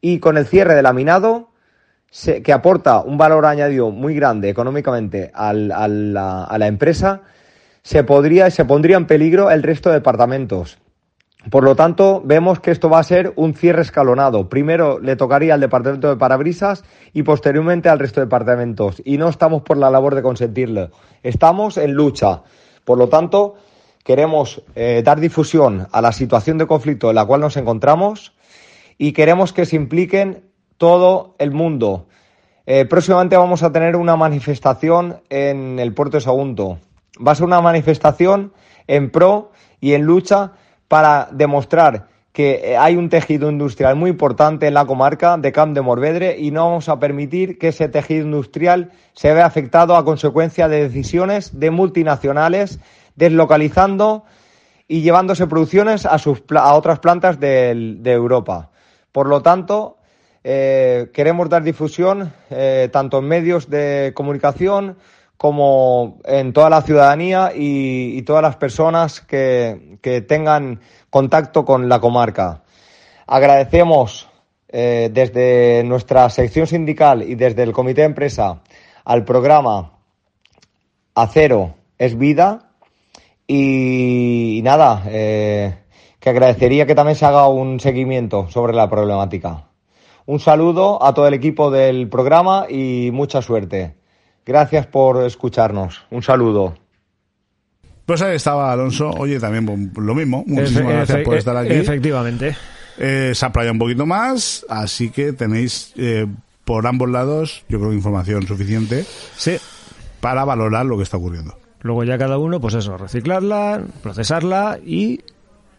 y 0.00 0.18
con 0.18 0.38
el 0.38 0.46
cierre 0.46 0.74
de 0.74 0.82
laminado, 0.82 1.50
que 2.42 2.52
aporta 2.54 3.00
un 3.00 3.18
valor 3.18 3.44
añadido 3.44 3.90
muy 3.90 4.14
grande 4.14 4.48
económicamente 4.48 5.30
a, 5.34 5.52
la, 5.52 6.44
a 6.44 6.58
la 6.58 6.66
empresa, 6.66 7.20
se 7.82 8.02
podría 8.02 8.50
se 8.50 8.64
pondría 8.64 8.96
en 8.96 9.06
peligro 9.06 9.50
el 9.50 9.62
resto 9.62 9.90
de 9.90 9.96
departamentos. 9.96 10.78
Por 11.50 11.64
lo 11.64 11.76
tanto, 11.76 12.20
vemos 12.24 12.60
que 12.60 12.70
esto 12.70 12.90
va 12.90 12.98
a 12.98 13.04
ser 13.04 13.32
un 13.36 13.54
cierre 13.54 13.82
escalonado. 13.82 14.48
Primero 14.48 14.98
le 14.98 15.16
tocaría 15.16 15.54
al 15.54 15.60
departamento 15.60 16.08
de 16.08 16.16
parabrisas 16.16 16.84
y 17.12 17.22
posteriormente 17.22 17.88
al 17.88 17.98
resto 17.98 18.20
de 18.20 18.26
departamentos. 18.26 19.00
Y 19.04 19.18
no 19.18 19.28
estamos 19.28 19.62
por 19.62 19.76
la 19.76 19.90
labor 19.90 20.14
de 20.14 20.22
consentirlo. 20.22 20.90
Estamos 21.22 21.78
en 21.78 21.92
lucha. 21.92 22.42
Por 22.84 22.98
lo 22.98 23.08
tanto, 23.08 23.54
queremos 24.04 24.62
eh, 24.74 25.02
dar 25.04 25.20
difusión 25.20 25.86
a 25.92 26.02
la 26.02 26.12
situación 26.12 26.58
de 26.58 26.66
conflicto 26.66 27.08
en 27.08 27.14
la 27.14 27.24
cual 27.24 27.40
nos 27.40 27.56
encontramos 27.56 28.34
y 28.98 29.12
queremos 29.12 29.52
que 29.52 29.64
se 29.64 29.76
impliquen 29.76 30.44
todo 30.76 31.34
el 31.38 31.52
mundo. 31.52 32.08
Eh, 32.66 32.84
próximamente 32.84 33.36
vamos 33.36 33.62
a 33.62 33.72
tener 33.72 33.96
una 33.96 34.16
manifestación 34.16 35.22
en 35.30 35.78
el 35.78 35.94
puerto 35.94 36.18
de 36.18 36.22
Sagunto. 36.22 36.78
Va 37.24 37.32
a 37.32 37.34
ser 37.34 37.46
una 37.46 37.60
manifestación 37.60 38.52
en 38.86 39.10
pro 39.10 39.52
y 39.80 39.94
en 39.94 40.02
lucha 40.02 40.52
para 40.88 41.28
demostrar 41.32 42.08
que 42.32 42.60
eh, 42.72 42.76
hay 42.76 42.96
un 42.96 43.08
tejido 43.08 43.50
industrial 43.50 43.96
muy 43.96 44.10
importante 44.10 44.66
en 44.66 44.74
la 44.74 44.84
comarca 44.86 45.36
de 45.36 45.52
Camp 45.52 45.74
de 45.74 45.80
Morvedre 45.82 46.36
y 46.38 46.50
no 46.50 46.66
vamos 46.66 46.88
a 46.88 46.98
permitir 46.98 47.58
que 47.58 47.68
ese 47.68 47.88
tejido 47.88 48.24
industrial 48.24 48.90
se 49.12 49.32
vea 49.32 49.46
afectado 49.46 49.96
a 49.96 50.04
consecuencia 50.04 50.68
de 50.68 50.82
decisiones 50.88 51.58
de 51.58 51.70
multinacionales 51.70 52.78
deslocalizando 53.16 54.24
y 54.86 55.02
llevándose 55.02 55.46
producciones 55.46 56.06
a, 56.06 56.18
sus, 56.18 56.42
a 56.56 56.74
otras 56.74 57.00
plantas 57.00 57.38
del- 57.40 58.02
de 58.02 58.12
Europa. 58.12 58.70
Por 59.12 59.28
lo 59.28 59.42
tanto, 59.42 59.96
eh, 60.44 61.10
queremos 61.12 61.48
dar 61.48 61.62
difusión 61.64 62.32
eh, 62.50 62.88
tanto 62.92 63.18
en 63.18 63.24
medios 63.26 63.68
de 63.68 64.12
comunicación 64.14 64.96
como 65.38 66.18
en 66.24 66.52
toda 66.52 66.68
la 66.68 66.82
ciudadanía 66.82 67.52
y, 67.54 68.20
todas 68.22 68.42
las 68.42 68.56
personas 68.56 69.20
que, 69.20 69.98
que 70.02 70.20
tengan 70.20 70.80
contacto 71.08 71.64
con 71.64 71.88
la 71.88 72.00
comarca. 72.00 72.64
Agradecemos 73.26 74.28
eh, 74.68 75.08
desde 75.12 75.84
nuestra 75.84 76.28
sección 76.28 76.66
sindical 76.66 77.22
y 77.22 77.36
desde 77.36 77.62
el 77.62 77.72
comité 77.72 78.02
de 78.02 78.08
empresa 78.08 78.62
al 79.04 79.24
programa 79.24 79.92
Acero 81.14 81.74
es 81.96 82.18
vida 82.18 82.72
y, 83.46 84.58
y 84.58 84.62
nada, 84.62 85.04
eh, 85.06 85.74
que 86.18 86.30
agradecería 86.30 86.84
que 86.84 86.94
también 86.94 87.16
se 87.16 87.26
haga 87.26 87.48
un 87.48 87.80
seguimiento 87.80 88.48
sobre 88.50 88.74
la 88.74 88.90
problemática. 88.90 89.68
Un 90.26 90.40
saludo 90.40 91.02
a 91.02 91.14
todo 91.14 91.28
el 91.28 91.34
equipo 91.34 91.70
del 91.70 92.08
programa 92.08 92.66
y 92.68 93.10
mucha 93.12 93.40
suerte. 93.40 93.97
Gracias 94.48 94.86
por 94.86 95.22
escucharnos. 95.26 96.06
Un 96.10 96.22
saludo. 96.22 96.74
Pues 98.06 98.22
ahí 98.22 98.34
estaba 98.36 98.72
Alonso. 98.72 99.10
Oye, 99.10 99.38
también 99.38 99.92
lo 99.94 100.14
mismo. 100.14 100.42
Muchísimas 100.46 100.84
Efe- 100.84 100.96
gracias 100.96 101.18
efe- 101.18 101.24
por 101.24 101.34
estar 101.36 101.56
aquí. 101.58 101.74
Efectivamente. 101.74 102.56
Eh, 102.96 103.32
se 103.34 103.44
ha 103.44 103.52
playado 103.52 103.74
un 103.74 103.78
poquito 103.78 104.06
más, 104.06 104.64
así 104.70 105.10
que 105.10 105.34
tenéis 105.34 105.92
eh, 105.96 106.26
por 106.64 106.86
ambos 106.86 107.10
lados, 107.10 107.62
yo 107.68 107.78
creo, 107.78 107.92
información 107.92 108.46
suficiente 108.46 109.04
Sí. 109.36 109.58
para 110.20 110.46
valorar 110.46 110.86
lo 110.86 110.96
que 110.96 111.02
está 111.02 111.18
ocurriendo. 111.18 111.54
Luego 111.82 112.02
ya 112.04 112.16
cada 112.16 112.38
uno, 112.38 112.58
pues 112.58 112.72
eso, 112.72 112.96
reciclarla, 112.96 113.82
procesarla 114.02 114.78
y 114.82 115.20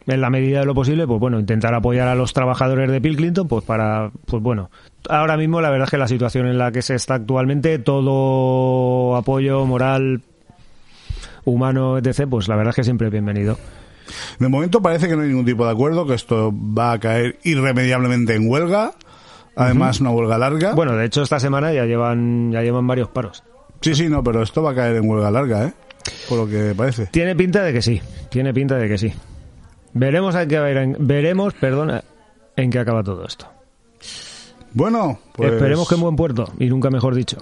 en 0.09 0.21
la 0.21 0.29
medida 0.29 0.59
de 0.59 0.65
lo 0.65 0.73
posible, 0.73 1.05
pues 1.07 1.19
bueno, 1.19 1.39
intentar 1.39 1.73
apoyar 1.73 2.07
a 2.07 2.15
los 2.15 2.33
trabajadores 2.33 2.91
de 2.91 3.01
Pilkington, 3.01 3.47
pues 3.47 3.63
para, 3.63 4.11
pues 4.25 4.41
bueno, 4.41 4.69
ahora 5.09 5.37
mismo 5.37 5.61
la 5.61 5.69
verdad 5.69 5.85
es 5.85 5.91
que 5.91 5.97
la 5.97 6.07
situación 6.07 6.47
en 6.47 6.57
la 6.57 6.71
que 6.71 6.81
se 6.81 6.95
está 6.95 7.15
actualmente, 7.15 7.79
todo 7.79 9.15
apoyo 9.15 9.65
moral, 9.65 10.21
humano, 11.45 11.97
etc., 11.97 12.27
pues 12.29 12.47
la 12.47 12.55
verdad 12.55 12.71
es 12.71 12.75
que 12.75 12.83
siempre 12.83 13.07
es 13.07 13.11
bienvenido. 13.11 13.57
De 14.39 14.47
momento 14.47 14.81
parece 14.81 15.07
que 15.07 15.15
no 15.15 15.21
hay 15.21 15.29
ningún 15.29 15.45
tipo 15.45 15.65
de 15.65 15.71
acuerdo, 15.71 16.05
que 16.07 16.15
esto 16.15 16.51
va 16.53 16.93
a 16.93 16.99
caer 16.99 17.37
irremediablemente 17.43 18.35
en 18.35 18.49
huelga. 18.49 18.93
Además, 19.55 19.99
una 19.99 20.11
huelga 20.11 20.37
larga. 20.37 20.73
Bueno, 20.73 20.95
de 20.95 21.05
hecho 21.05 21.21
esta 21.21 21.39
semana 21.39 21.73
ya 21.73 21.85
llevan, 21.85 22.51
ya 22.51 22.61
llevan 22.61 22.87
varios 22.87 23.09
paros. 23.09 23.43
Sí, 23.81 23.93
sí, 23.93 24.07
no, 24.07 24.23
pero 24.23 24.41
esto 24.41 24.63
va 24.63 24.71
a 24.71 24.75
caer 24.75 24.95
en 24.95 25.09
huelga 25.09 25.29
larga, 25.31 25.65
¿eh? 25.65 25.73
Por 26.27 26.37
lo 26.37 26.47
que 26.47 26.73
parece. 26.75 27.07
Tiene 27.07 27.35
pinta 27.35 27.61
de 27.63 27.73
que 27.73 27.81
sí, 27.81 28.01
tiene 28.29 28.53
pinta 28.53 28.75
de 28.77 28.87
que 28.87 28.97
sí. 28.97 29.13
Veremos 29.93 30.35
en 30.35 30.47
qué, 30.47 30.59
veremos, 30.99 31.53
perdona, 31.55 32.03
en 32.55 32.69
qué 32.69 32.79
acaba 32.79 33.03
todo 33.03 33.25
esto. 33.25 33.47
Bueno, 34.73 35.19
pues... 35.33 35.53
Esperemos 35.53 35.87
que 35.89 35.95
en 35.95 36.01
buen 36.01 36.15
puerto, 36.15 36.51
y 36.59 36.67
nunca 36.67 36.89
mejor 36.89 37.15
dicho. 37.15 37.37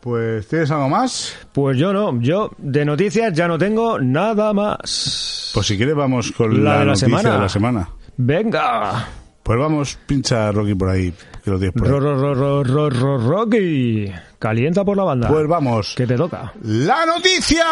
Pues, 0.00 0.46
¿tienes 0.48 0.70
algo 0.70 0.88
más? 0.88 1.36
Pues 1.52 1.76
yo 1.78 1.92
no, 1.92 2.20
yo 2.20 2.50
de 2.58 2.84
noticias 2.84 3.32
ya 3.32 3.48
no 3.48 3.58
tengo 3.58 3.98
nada 3.98 4.52
más. 4.52 5.50
Pues 5.54 5.66
si 5.66 5.76
quieres 5.76 5.94
vamos 5.94 6.30
con 6.32 6.62
La 6.62 6.70
la, 6.70 6.72
de 6.72 6.78
la 6.78 6.84
noticia 6.86 7.06
semana. 7.08 7.32
de 7.34 7.38
la 7.40 7.48
semana. 7.48 7.88
Venga. 8.16 9.08
Pues 9.42 9.58
vamos, 9.58 9.98
pincha 10.06 10.48
a 10.48 10.52
Rocky 10.52 10.74
por 10.74 10.88
ahí, 10.90 11.12
que 11.44 11.50
lo 11.50 11.58
tienes 11.58 11.74
por 11.74 11.86
ahí. 11.86 11.92
Ro, 11.92 12.00
ro, 12.00 12.16
ro, 12.16 12.34
ro, 12.34 12.64
ro, 12.64 12.90
ro- 12.90 13.18
Rocky. 13.18 14.12
Calienta 14.38 14.84
por 14.84 14.96
la 14.96 15.04
banda. 15.04 15.28
Pues 15.28 15.48
vamos. 15.48 15.94
Que 15.96 16.06
te 16.06 16.14
toca. 16.14 16.52
La 16.62 17.06
noticia. 17.06 17.64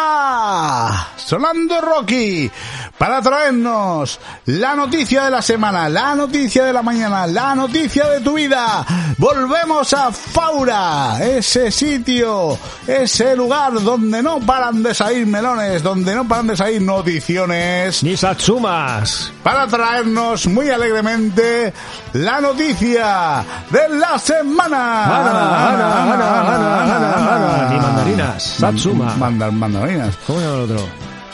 Sonando 1.15 1.79
Rocky. 1.79 2.49
Para 2.97 3.21
traernos 3.21 4.19
la 4.45 4.75
noticia 4.75 5.25
de 5.25 5.31
la 5.31 5.41
semana, 5.41 5.87
la 5.89 6.15
noticia 6.15 6.63
de 6.65 6.73
la 6.73 6.81
mañana, 6.81 7.27
la 7.27 7.53
noticia 7.53 8.07
de 8.07 8.21
tu 8.21 8.33
vida. 8.35 8.85
Volvemos 9.17 9.93
a 9.93 10.11
Faura, 10.11 11.17
ese 11.21 11.71
sitio, 11.71 12.57
ese 12.87 13.35
lugar 13.35 13.73
donde 13.73 14.23
no 14.23 14.39
paran 14.39 14.81
de 14.81 14.93
salir 14.93 15.27
melones, 15.27 15.83
donde 15.83 16.15
no 16.15 16.27
paran 16.27 16.47
de 16.47 16.57
salir 16.57 16.81
noticiones. 16.81 18.01
Ni 18.01 18.17
Satsumas. 18.17 19.31
Para 19.43 19.67
traernos 19.67 20.47
muy 20.47 20.69
alegremente 20.69 21.73
la 22.13 22.41
noticia 22.41 23.45
de 23.69 23.89
la 23.89 24.17
semana. 24.17 25.03
Ana, 25.03 25.73
Ana, 25.73 26.03
Ana, 26.13 26.54
Ana, 26.55 27.35
Ana, 27.35 27.69
ni 27.73 27.79
mandarinas, 27.79 28.43
Satsuma. 28.43 29.15
Mandar- 29.15 29.51
mandarinas. 29.51 30.15
¿Cómo 30.27 30.39
llama 30.39 30.55
el 30.55 30.61
otro? 30.71 30.87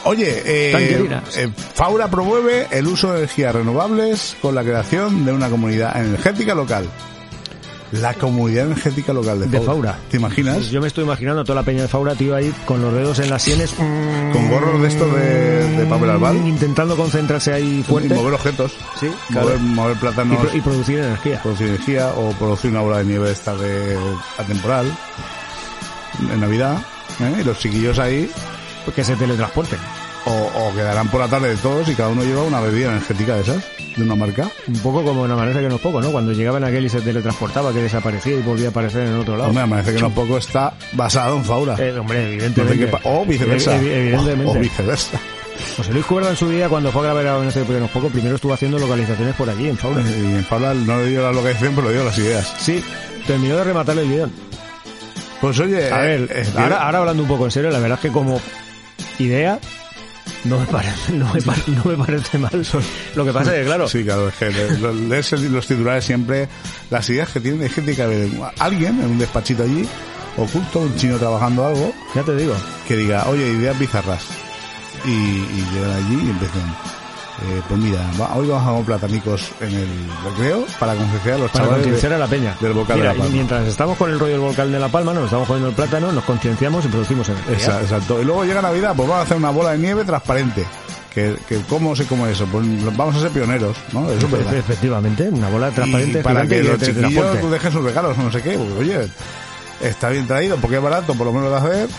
Oye, 0.03 0.41
eh, 0.45 0.72
eh, 1.36 1.49
Faura 1.76 2.07
promueve 2.07 2.67
el 2.72 2.88
uso 2.88 3.11
de 3.11 3.19
energías 3.19 3.53
renovables 3.53 4.36
con 4.41 4.55
la 4.55 4.63
creación 4.63 5.26
de 5.26 5.32
una 5.32 5.49
comunidad 5.49 5.95
energética 6.03 6.55
local. 6.55 6.86
La 7.92 8.14
comunidad 8.14 8.68
energética 8.68 9.12
local 9.12 9.39
de 9.42 9.48
De 9.48 9.60
Faura. 9.60 9.98
¿Te 10.10 10.16
imaginas? 10.18 10.70
Yo 10.72 10.80
me 10.80 10.88
estoy 10.88 11.04
imaginando 11.04 11.44
toda 11.44 11.56
la 11.60 11.66
peña 11.66 11.82
de 11.82 11.88
Faura, 11.89 12.16
tío, 12.16 12.34
ahí 12.36 12.54
con 12.66 12.82
los 12.82 12.94
dedos 12.94 13.20
en 13.20 13.30
las 13.30 13.42
sienes. 13.44 13.72
Con 13.72 14.50
gorros 14.50 14.82
de 14.82 14.88
estos 14.88 15.14
de, 15.14 15.78
de 15.78 15.86
papel 15.88 16.10
albal. 16.10 16.38
Intentando 16.48 16.96
concentrarse 16.96 17.52
ahí 17.52 17.80
Y 17.80 17.84
fuerte. 17.84 18.14
mover 18.16 18.34
objetos. 18.36 18.72
Sí, 19.00 19.12
claro. 19.30 19.48
Mover, 19.50 19.60
mover 19.60 19.96
Y, 19.96 20.00
plátanos. 20.00 20.38
pro- 20.39 20.58
y 20.58 20.62
producir 20.62 21.00
energía. 21.00 21.42
producir 21.42 21.68
energía 21.68 22.08
o 22.16 22.32
producir 22.32 22.72
una 22.72 22.80
bola 22.82 23.00
de 23.00 23.06
nieve 23.06 23.30
esta 23.32 23.56
de 23.56 23.98
atemporal 24.38 24.86
en 26.32 26.39
Navidad 26.39 26.78
¿eh? 27.20 27.38
y 27.42 27.44
los 27.44 27.58
chiquillos 27.60 28.00
ahí 28.00 28.30
Que 28.96 29.04
se 29.04 29.16
teletransporten. 29.18 29.80
o, 30.26 30.32
o 30.70 30.74
quedarán 30.76 31.10
por 31.10 31.20
la 31.20 31.28
tarde 31.28 31.50
de 31.50 31.58
todos 31.58 31.89
y 31.89 31.96
cada 31.96 32.10
uno 32.10 32.24
lleva 32.24 32.44
una 32.44 32.62
bebida 32.62 32.89
energética 32.92 33.36
de 33.36 33.42
esas 33.42 33.64
de 33.96 34.04
una 34.04 34.16
marca 34.16 34.50
Un 34.68 34.80
poco 34.80 35.04
como 35.04 35.26
en 35.26 35.32
Amanece 35.32 35.60
que 35.62 35.68
no 35.70 35.76
es 35.76 35.82
poco, 35.82 36.02
¿no? 36.02 36.12
Cuando 36.12 36.32
llegaban 36.32 36.64
aquel 36.64 36.86
y 36.86 36.89
se 36.89 37.02
teletransportaba, 37.02 37.74
que 37.74 37.80
desaparecía 37.84 38.34
y 38.38 38.42
volvía 38.42 38.68
a 38.68 38.70
aparecer 38.72 39.08
en 39.08 39.16
otro 39.16 39.36
lado. 39.38 39.50
hombre 39.50 39.66
me 39.66 39.70
parece 39.72 39.94
que 39.96 40.02
no 40.02 40.10
poco 40.12 40.38
está 40.38 40.74
basado 40.94 41.36
en 41.38 41.44
Faura 41.46 41.76
Eh, 41.78 41.98
hombre, 42.00 42.24
evidentemente. 42.34 42.92
o 43.04 43.26
viceversa 43.26 43.78
Evi- 43.78 43.92
evidentemente. 43.92 44.52
o, 44.52 44.56
o 44.56 44.60
viceversa 44.60 45.20
José 45.78 45.94
Luis 45.94 46.06
Cuerda 46.06 46.30
en 46.32 46.36
su 46.36 46.50
día, 46.50 46.70
cuando 46.70 46.92
fue 46.92 47.02
a 47.08 47.14
grabar 47.14 47.28
a 47.44 47.48
este 47.48 47.64
no 47.66 47.86
es 47.86 47.92
poco, 47.92 48.08
primero 48.10 48.36
estuvo 48.36 48.54
haciendo 48.54 48.80
localizaciones 48.80 49.36
por 49.36 49.48
allí, 49.50 49.68
en 49.70 49.78
Faura. 49.78 50.02
y 50.02 50.14
en 50.36 50.44
Faura 50.46 50.74
no 50.74 50.98
le 51.02 51.08
dio 51.10 51.22
la 51.22 51.32
localización 51.32 51.76
pero 51.76 51.88
le 51.89 51.94
dio 51.96 52.04
las 52.06 52.18
ideas 52.18 52.56
Sí, 52.60 52.84
terminó 53.28 53.58
de 53.58 53.64
rematar 53.66 53.98
el 54.00 54.10
guion. 54.10 54.32
pues 55.39 55.60
oye 55.60 55.92
A 55.92 56.06
eh, 56.06 56.18
ver, 56.18 56.32
eh, 56.34 56.46
ahora, 56.58 56.84
ahora 56.86 57.00
hablando 57.00 57.24
un 57.24 57.30
poco 57.30 57.46
en 57.46 57.52
serio, 57.52 57.70
la 57.70 57.80
verdad 57.80 58.00
es 58.02 58.02
que 58.02 58.12
como 58.12 58.39
idea 59.20 59.60
no 60.46 60.60
me 60.60 60.66
parece, 60.66 61.14
no 61.14 61.34
me, 61.34 61.42
pare- 61.42 61.64
no 61.68 61.84
me 61.86 61.96
parece 61.98 62.38
mal. 62.38 62.66
Lo 63.16 63.26
que 63.26 63.32
pasa 63.34 63.54
es 63.56 63.60
que, 63.62 63.66
claro, 63.66 63.88
Sí, 63.88 64.04
claro, 64.04 64.28
es 64.30 64.36
que 64.36 64.50
lees 64.50 65.32
los 65.44 65.68
titulares 65.68 66.04
siempre, 66.06 66.48
las 66.89 67.10
ideas 67.10 67.30
que 67.30 67.39
tienen, 67.39 67.62
hay 67.64 67.70
gente 67.70 67.96
que 67.96 68.06
ve 68.06 68.32
alguien 68.60 69.00
en 69.02 69.12
un 69.12 69.20
despachito 69.20 69.64
allí, 69.64 69.88
oculto, 70.38 70.80
un 70.80 70.96
chino 70.96 71.18
trabajando 71.18 71.66
algo, 71.66 71.94
ya 72.16 72.24
te 72.24 72.36
digo, 72.36 72.56
que 72.88 72.96
diga, 72.98 73.28
oye, 73.30 73.48
ideas 73.48 73.78
bizarras. 73.78 74.24
Y, 75.06 75.10
y 75.10 75.68
llegan 75.74 75.92
allí 75.92 76.28
y 76.28 76.30
empiezan, 76.30 76.76
eh, 77.44 77.62
pues 77.68 77.80
mira, 77.80 78.00
va- 78.20 78.36
hoy 78.36 78.48
vamos 78.48 78.82
a 78.82 78.86
platanicos 78.86 79.52
en 79.62 79.74
el 79.74 79.88
recreo 80.24 80.66
para 80.80 80.94
concienciar 80.96 81.36
a 81.36 81.38
los 81.39 81.52
para 81.52 81.64
chavales 81.66 81.86
de- 81.86 81.92
concienciar 81.92 82.14
a 82.14 82.18
la 82.20 82.28
peña. 82.28 82.56
del 82.62 82.74
Mira, 82.74 83.14
de 83.14 83.20
La 83.20 83.26
y 83.28 83.30
mientras 83.32 83.68
estamos 83.68 83.98
con 83.98 84.10
el 84.12 84.20
rollo 84.20 84.34
del 84.34 84.42
volcán 84.42 84.72
de 84.72 84.80
La 84.80 84.89
Palma, 84.89 85.14
nos 85.14 85.26
estamos 85.26 85.48
jodiendo 85.48 85.70
el 85.70 85.76
plátano, 85.76 86.12
nos 86.12 86.24
concienciamos 86.24 86.86
y 86.86 86.88
producimos 86.89 87.28
energía. 87.30 87.56
Exacto. 87.82 88.22
Y 88.22 88.26
luego 88.26 88.46
llega 88.46 88.62
Navidad, 88.62 88.94
pues 88.96 89.10
vamos 89.10 89.22
a 89.22 89.26
hacer 89.26 89.38
una 89.38 89.50
bola 89.50 89.72
de 89.72 89.80
nieve 89.80 90.04
transparente. 90.06 90.66
Que, 91.14 91.36
que 91.50 91.60
¿Cómo 91.68 91.94
se 91.96 92.06
come 92.06 92.32
eso? 92.32 92.46
Pues 92.46 92.66
vamos 92.96 93.16
a 93.18 93.20
ser 93.20 93.32
pioneros, 93.32 93.76
¿no? 93.92 94.10
Eso 94.10 94.26
es 94.28 94.32
verdad. 94.32 94.54
Efectivamente, 94.56 95.28
una 95.28 95.50
bola 95.50 95.70
transparente 95.72 96.20
y 96.20 96.24
para 96.24 96.48
que 96.48 96.64
los 96.64 96.80
chiquillos 96.80 96.96
teletransporte. 96.96 97.50
dejen 97.50 97.72
sus 97.74 97.84
regalos 97.84 98.18
no 98.18 98.32
sé 98.32 98.42
qué, 98.42 98.52
porque 98.58 98.74
oye, 98.80 99.10
está 99.82 100.08
bien 100.10 100.26
traído 100.26 100.56
porque 100.58 100.78
es 100.78 100.82
barato, 100.82 101.14
por 101.16 101.26
lo 101.28 101.34
menos 101.34 101.50
de 101.50 101.58
hacer. 101.58 101.89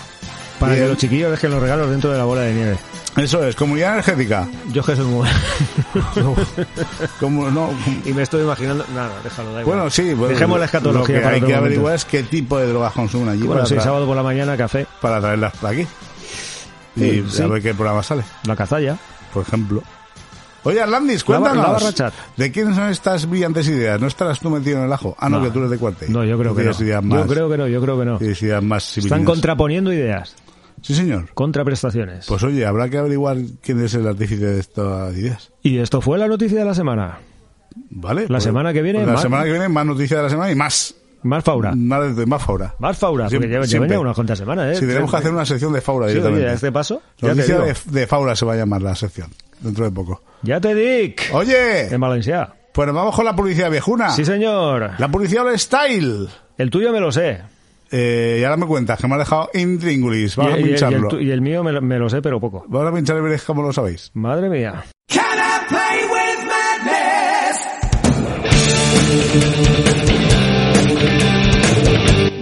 Para 0.59 0.77
que 0.77 0.87
los 0.87 0.97
chiquillos 0.97 1.31
dejen 1.31 1.51
los 1.51 1.61
regalos 1.61 1.91
dentro 1.91 2.11
de 2.11 2.17
la 2.19 2.25
bola 2.25 2.43
de 2.43 2.55
nieve. 2.55 2.79
Eso 3.17 3.47
es, 3.47 3.55
comunidad 3.57 3.93
energética. 3.95 4.49
Yo 4.73 4.83
que 4.83 4.97
soy 4.97 5.05
muy... 5.05 5.29
Como, 7.21 7.51
no, 7.51 7.71
y 8.05 8.13
me 8.13 8.23
estoy 8.23 8.43
imaginando... 8.43 8.85
Nada, 8.95 9.13
déjalo, 9.23 9.53
da 9.53 9.61
igual. 9.61 9.77
bueno, 9.77 9.91
sí, 9.91 10.15
bueno, 10.15 10.29
Dejemos 10.35 10.59
la 10.59 10.65
escatología 10.65 11.01
Lo 11.17 11.21
que 11.21 11.25
para 11.25 11.35
hay 11.37 11.43
que 11.43 11.55
averiguar 11.55 11.95
es 11.95 12.05
qué 12.05 12.23
tipo 12.23 12.59
de 12.59 12.67
drogas 12.69 12.93
consumen 12.93 13.29
allí 13.29 13.43
Bueno, 13.43 13.67
sí, 13.67 13.77
sábado 13.81 14.07
por 14.07 14.17
la 14.17 14.23
mañana, 14.23 14.57
café, 14.57 14.87
para 15.01 15.21
traerlas 15.21 15.55
para 15.59 15.75
aquí. 15.75 15.87
Y 16.97 17.23
Sí, 17.29 17.43
a 17.43 17.47
ver 17.47 17.63
qué 17.63 17.75
programa 17.75 18.03
sale, 18.03 18.23
la 18.47 18.57
cazalla. 18.57 18.97
por 19.33 19.43
ejemplo. 19.47 19.83
Oye, 20.65 20.81
Arlandis, 20.81 21.25
cuéntanos. 21.25 21.99
la. 21.99 22.13
¿De 22.37 22.53
quiénes 22.53 22.77
son 22.77 22.89
estas 22.91 23.29
brillantes 23.29 23.67
ideas? 23.67 24.01
¿No 24.01 24.07
estarás 24.07 24.39
tú 24.39 24.49
metido 24.49 24.79
en 24.79 24.85
el 24.85 24.93
ajo? 24.93 25.17
Ah, 25.19 25.29
no, 25.29 25.39
No. 25.39 25.45
que 25.45 25.51
tú 25.51 25.59
eres 25.59 25.71
de 25.73 25.79
cuarte. 25.79 26.09
No, 26.09 26.23
yo 26.25 26.39
creo 26.39 26.55
que 26.55 26.63
no. 26.63 26.71
Ideas 26.71 27.03
más, 27.03 27.19
Yo 27.19 27.27
creo 27.27 27.51
que 27.51 27.59
no, 27.59 27.67
yo 27.67 27.81
creo 27.81 27.99
que 27.99 28.05
no. 28.05 28.19
ideas 28.21 28.63
más 28.63 28.97
Están 28.99 29.25
contraponiendo 29.25 29.93
ideas, 29.93 30.37
Sí, 30.83 30.95
señor. 30.95 31.31
contraprestaciones. 31.35 32.27
Pues 32.27 32.43
oye, 32.43 32.67
habrá 32.67 32.89
que 32.91 32.99
averiguar 32.99 33.39
quién 33.63 33.83
es 33.85 33.95
el 33.95 34.07
artífice 34.07 34.45
de 34.45 34.61
estas 34.61 35.17
ideas. 35.17 35.51
Y 35.63 35.79
esto 35.79 36.01
fue 36.01 36.19
la 36.19 36.29
noticia 36.29 36.59
de 36.59 36.65
la 36.65 36.75
semana. 36.75 37.19
¿Vale? 37.91 38.27
La 38.29 38.41
semana 38.41 38.73
que 38.73 38.83
viene, 38.83 38.99
pues 38.99 39.07
la 39.07 39.13
más- 39.15 39.23
semana 39.23 39.45
que 39.45 39.51
viene 39.53 39.69
más 39.69 39.87
noticias 39.87 40.19
de 40.19 40.25
la 40.25 40.29
semana 40.31 40.51
y 40.53 40.55
más. 40.55 40.95
Más 41.23 41.45
Faura. 41.45 41.73
Más, 41.77 42.17
de- 42.17 42.27
más 42.27 42.43
Faura. 42.43 42.75
Más 42.81 42.99
Faura, 42.99 43.29
porque 43.31 43.47
llevan 43.47 43.67
ya 43.69 44.01
unas 44.01 44.15
cuantas 44.17 44.37
semanas, 44.39 44.73
¿eh? 44.77 44.81
Si 44.81 44.87
tenemos 44.87 45.09
que 45.11 45.17
hacer 45.17 45.31
una 45.33 45.47
sección 45.47 45.73
de 45.73 45.81
Faura 45.81 46.09
Sí, 46.09 46.15
directamente. 46.15 46.47
oye, 46.47 46.55
este 46.55 46.73
paso, 46.73 47.01
ya 47.19 47.29
Noticia 47.29 47.59
de, 47.61 47.77
de 47.87 48.07
Faura 48.09 48.35
se 48.35 48.45
va 48.45 48.55
a 48.55 48.57
llamar 48.57 48.83
la 48.83 48.97
sección, 48.97 49.31
dentro 49.61 49.85
de 49.85 49.93
poco. 49.93 50.21
Ya 50.43 50.61
te 50.61 50.75
dic. 50.75 51.31
Oye, 51.33 51.95
En 51.95 52.01
Valencia. 52.01 52.53
pues 52.73 52.93
vamos 52.93 53.15
con 53.15 53.25
la 53.25 53.37
publicidad 53.37 53.71
viejuna. 53.71 54.11
Sí, 54.11 54.25
señor. 54.25 54.91
La 54.99 55.09
publicidad 55.09 55.45
style. 55.57 56.27
El 56.59 56.71
tuyo 56.71 56.93
me 56.93 56.99
lo 56.99 57.13
sé. 57.13 57.41
Eh, 57.93 58.39
y 58.41 58.45
ahora 58.45 58.57
me 58.57 58.67
cuentas 58.67 58.99
que 58.99 59.07
me 59.07 59.15
ha 59.17 59.19
dejado 59.19 59.51
intríngulis. 59.55 60.35
Y, 60.35 60.41
Vamos 60.41 60.55
a 60.55 60.57
y- 60.57 60.61
y 60.61 60.63
el, 60.65 60.69
pincharlo. 60.71 61.21
y 61.21 61.31
el 61.31 61.41
mío 61.43 61.63
me, 61.63 61.73
lo- 61.73 61.83
me 61.83 61.99
lo 61.99 62.09
sé, 62.09 62.23
pero 62.23 62.41
poco. 62.41 62.65
Vamos 62.69 62.91
a 62.91 62.95
pinchar 62.95 63.19
y 63.19 63.21
veréis 63.21 63.43
cómo 63.43 63.63
lo 63.63 63.73
sabéis. 63.73 64.11
Madre 64.15 64.49
mía. 64.49 64.83
Can 65.09 65.21
I 65.39 65.69
play 65.69 66.05
with 66.11 66.39
madness? 66.49 67.59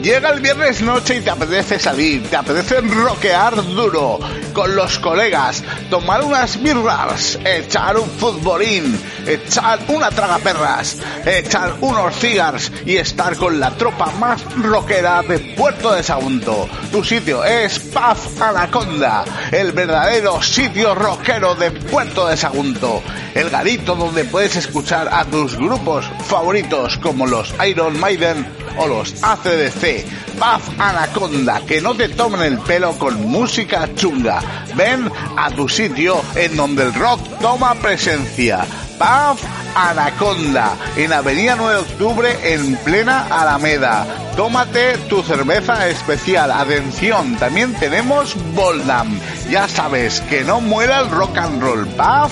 Llega 0.03 0.31
el 0.31 0.41
viernes 0.41 0.81
noche 0.83 1.17
y 1.19 1.21
te 1.21 1.31
apetece 1.31 1.79
salir, 1.79 2.23
te 2.29 2.37
apetece 2.37 2.81
rockear 2.81 3.55
duro 3.75 4.19
con 4.53 4.75
los 4.75 4.99
colegas, 4.99 5.63
tomar 5.89 6.23
unas 6.23 6.61
birras, 6.63 7.39
echar 7.45 7.97
un 7.99 8.09
futbolín, 8.09 9.01
echar 9.27 9.79
una 9.89 10.11
tragaperras, 10.11 10.99
echar 11.25 11.75
unos 11.81 12.15
cigars 12.17 12.71
y 12.87 12.97
estar 12.97 13.37
con 13.37 13.61
la 13.61 13.71
tropa 13.71 14.07
más 14.19 14.43
rockera 14.57 15.23
de 15.23 15.39
Puerto 15.57 15.93
de 15.93 16.03
Sagunto. 16.03 16.69
Tu 16.91 17.05
sitio 17.05 17.45
es 17.45 17.79
Paz 17.79 18.41
Anaconda, 18.41 19.25
el 19.53 19.73
verdadero 19.73 20.43
sitio 20.43 20.95
rockero 20.95 21.55
de 21.55 21.71
Puerto 21.71 22.27
de 22.27 22.37
Sagunto, 22.37 23.03
el 23.35 23.51
garito 23.51 23.95
donde 23.95 24.25
puedes 24.25 24.57
escuchar 24.57 25.09
a 25.13 25.25
tus 25.25 25.57
grupos 25.57 26.07
favoritos 26.27 26.99
como 26.99 27.27
los 27.27 27.55
Iron 27.67 27.99
Maiden 27.99 28.47
o 28.77 28.87
los 28.87 29.23
ACDC. 29.23 30.05
Paz 30.39 30.63
Anaconda, 30.79 31.61
que 31.67 31.81
no 31.81 31.95
te 31.95 32.09
tomen 32.09 32.41
el 32.41 32.59
pelo 32.59 32.93
con 32.99 33.29
música 33.29 33.89
chunga. 33.95 34.40
Ven 34.75 35.11
a 35.37 35.51
tu 35.51 35.69
sitio 35.69 36.23
en 36.35 36.57
donde 36.57 36.85
el 36.85 36.95
rock 36.95 37.21
toma 37.41 37.75
presencia. 37.75 38.67
Paz 38.99 39.39
Anaconda, 39.75 40.75
en 40.97 41.13
Avenida 41.13 41.57
9 41.57 41.73
de 41.73 41.81
Octubre, 41.81 42.55
en 42.55 42.77
plena 42.77 43.27
Alameda. 43.31 44.07
Tómate 44.37 44.99
tu 45.09 45.23
cerveza 45.23 45.89
especial. 45.89 46.51
Atención, 46.51 47.37
también 47.37 47.75
tenemos 47.75 48.37
Boldam. 48.55 49.19
Ya 49.51 49.69
sabes, 49.69 50.21
que 50.23 50.45
no 50.45 50.61
muera 50.61 51.01
el 51.01 51.11
rock 51.11 51.39
and 51.39 51.63
roll. 51.63 51.87
Paz 51.89 52.31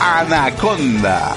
Anaconda. 0.00 1.34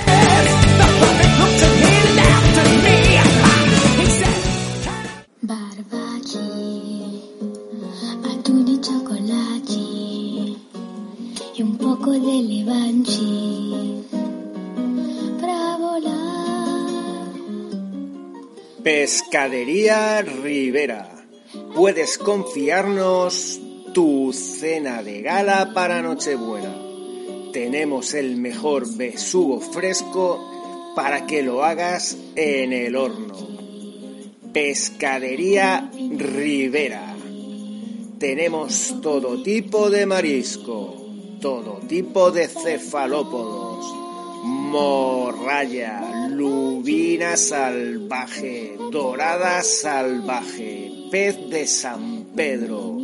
De. 12.05 12.43
Pescadería 18.83 20.21
Rivera. 20.21 21.09
Puedes 21.73 22.17
confiarnos 22.17 23.61
tu 23.93 24.33
cena 24.33 25.01
de 25.03 25.21
gala 25.21 25.71
para 25.73 26.01
Nochebuena. 26.01 26.75
Tenemos 27.53 28.13
el 28.13 28.35
mejor 28.35 28.97
besugo 28.97 29.61
fresco 29.61 30.93
para 30.95 31.25
que 31.25 31.43
lo 31.43 31.63
hagas 31.63 32.17
en 32.35 32.73
el 32.73 32.97
horno. 32.97 33.33
Pescadería 34.51 35.89
Rivera. 36.17 37.15
Tenemos 38.19 38.95
todo 39.01 39.41
tipo 39.43 39.89
de 39.89 40.05
marisco, 40.05 41.02
todo 41.43 41.81
tipo 41.89 42.31
de 42.31 42.47
cefalópodos, 42.47 43.93
morralla, 44.45 46.29
lubina 46.29 47.35
salvaje, 47.35 48.77
dorada 48.89 49.61
salvaje, 49.61 50.89
pez 51.11 51.37
de 51.49 51.67
San 51.67 52.27
Pedro, 52.33 52.97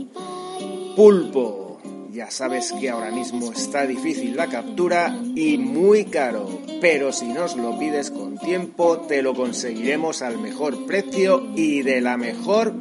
pulpo. 0.96 1.82
Ya 2.14 2.32
sabes 2.32 2.72
que 2.80 2.90
ahora 2.90 3.12
mismo 3.12 3.52
está 3.52 3.86
difícil 3.86 4.38
la 4.38 4.48
captura 4.48 5.20
y 5.36 5.58
muy 5.58 6.06
caro, 6.06 6.62
pero 6.80 7.12
si 7.12 7.26
nos 7.28 7.58
lo 7.58 7.78
pides 7.78 8.10
con 8.10 8.38
tiempo 8.38 9.00
te 9.02 9.22
lo 9.22 9.34
conseguiremos 9.36 10.22
al 10.22 10.38
mejor 10.38 10.86
precio 10.86 11.46
y 11.58 11.82
de 11.82 12.00
la 12.00 12.16
mejor 12.16 12.74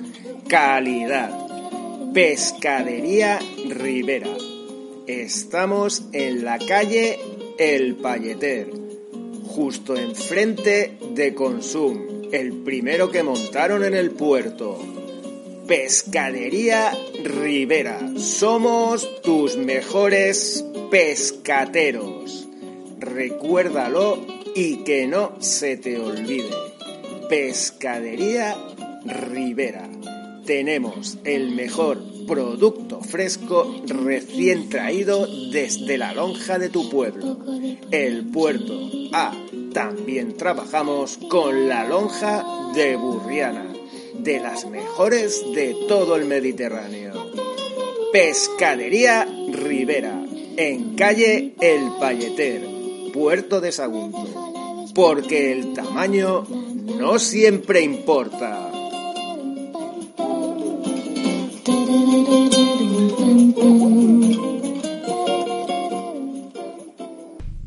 calidad. 0.47 1.37
Pescadería 2.15 3.41
Rivera. 3.69 4.58
Estamos 5.09 6.03
en 6.13 6.45
la 6.45 6.59
calle 6.59 7.19
El 7.57 7.95
Palleter, 7.95 8.71
justo 9.47 9.97
enfrente 9.97 10.99
de 11.15 11.35
Consum, 11.35 12.29
el 12.31 12.53
primero 12.53 13.11
que 13.11 13.23
montaron 13.23 13.85
en 13.85 13.95
el 13.95 14.11
puerto. 14.11 14.79
Pescadería 15.67 16.93
Rivera. 17.25 17.99
Somos 18.19 19.23
tus 19.23 19.57
mejores 19.57 20.63
pescateros. 20.91 22.47
Recuérdalo 22.99 24.27
y 24.55 24.85
que 24.85 25.07
no 25.07 25.37
se 25.41 25.79
te 25.79 25.99
olvide. 25.99 26.51
Pescadería 27.31 28.59
Rivera. 29.07 29.89
Tenemos 30.49 31.19
el 31.25 31.51
mejor 31.51 31.99
producto 32.27 33.03
fresco 33.03 33.71
recién 33.87 34.71
traído 34.71 35.27
desde 35.53 35.99
la 35.99 36.15
lonja 36.15 36.59
de 36.59 36.71
tu 36.71 36.89
pueblo, 36.89 37.37
el 37.91 38.25
puerto. 38.31 38.81
Ah, 39.13 39.37
también 39.75 40.39
trabajamos 40.39 41.19
con 41.29 41.69
la 41.69 41.87
lonja 41.87 42.47
de 42.75 42.97
Burriana, 42.97 43.67
de 44.15 44.41
las 44.41 44.65
mejores 44.65 45.45
de 45.55 45.77
todo 45.87 46.17
el 46.17 46.25
Mediterráneo. 46.25 47.31
Pescadería 48.11 49.29
Rivera, 49.53 50.19
en 50.57 50.97
calle 50.97 51.53
El 51.61 51.91
Palleter, 52.01 52.67
Puerto 53.13 53.61
de 53.61 53.71
Sagunto. 53.71 54.89
Porque 54.95 55.53
el 55.53 55.75
tamaño 55.75 56.47
no 56.49 57.19
siempre 57.19 57.83
importa. 57.83 58.68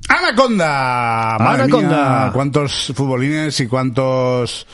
Anaconda. 0.07 1.37
Madre 1.39 1.63
Anaconda. 1.63 2.21
mía, 2.23 2.31
cuántos 2.33 2.91
futbolines 2.95 3.59
y 3.59 3.67
cuántos 3.67 4.67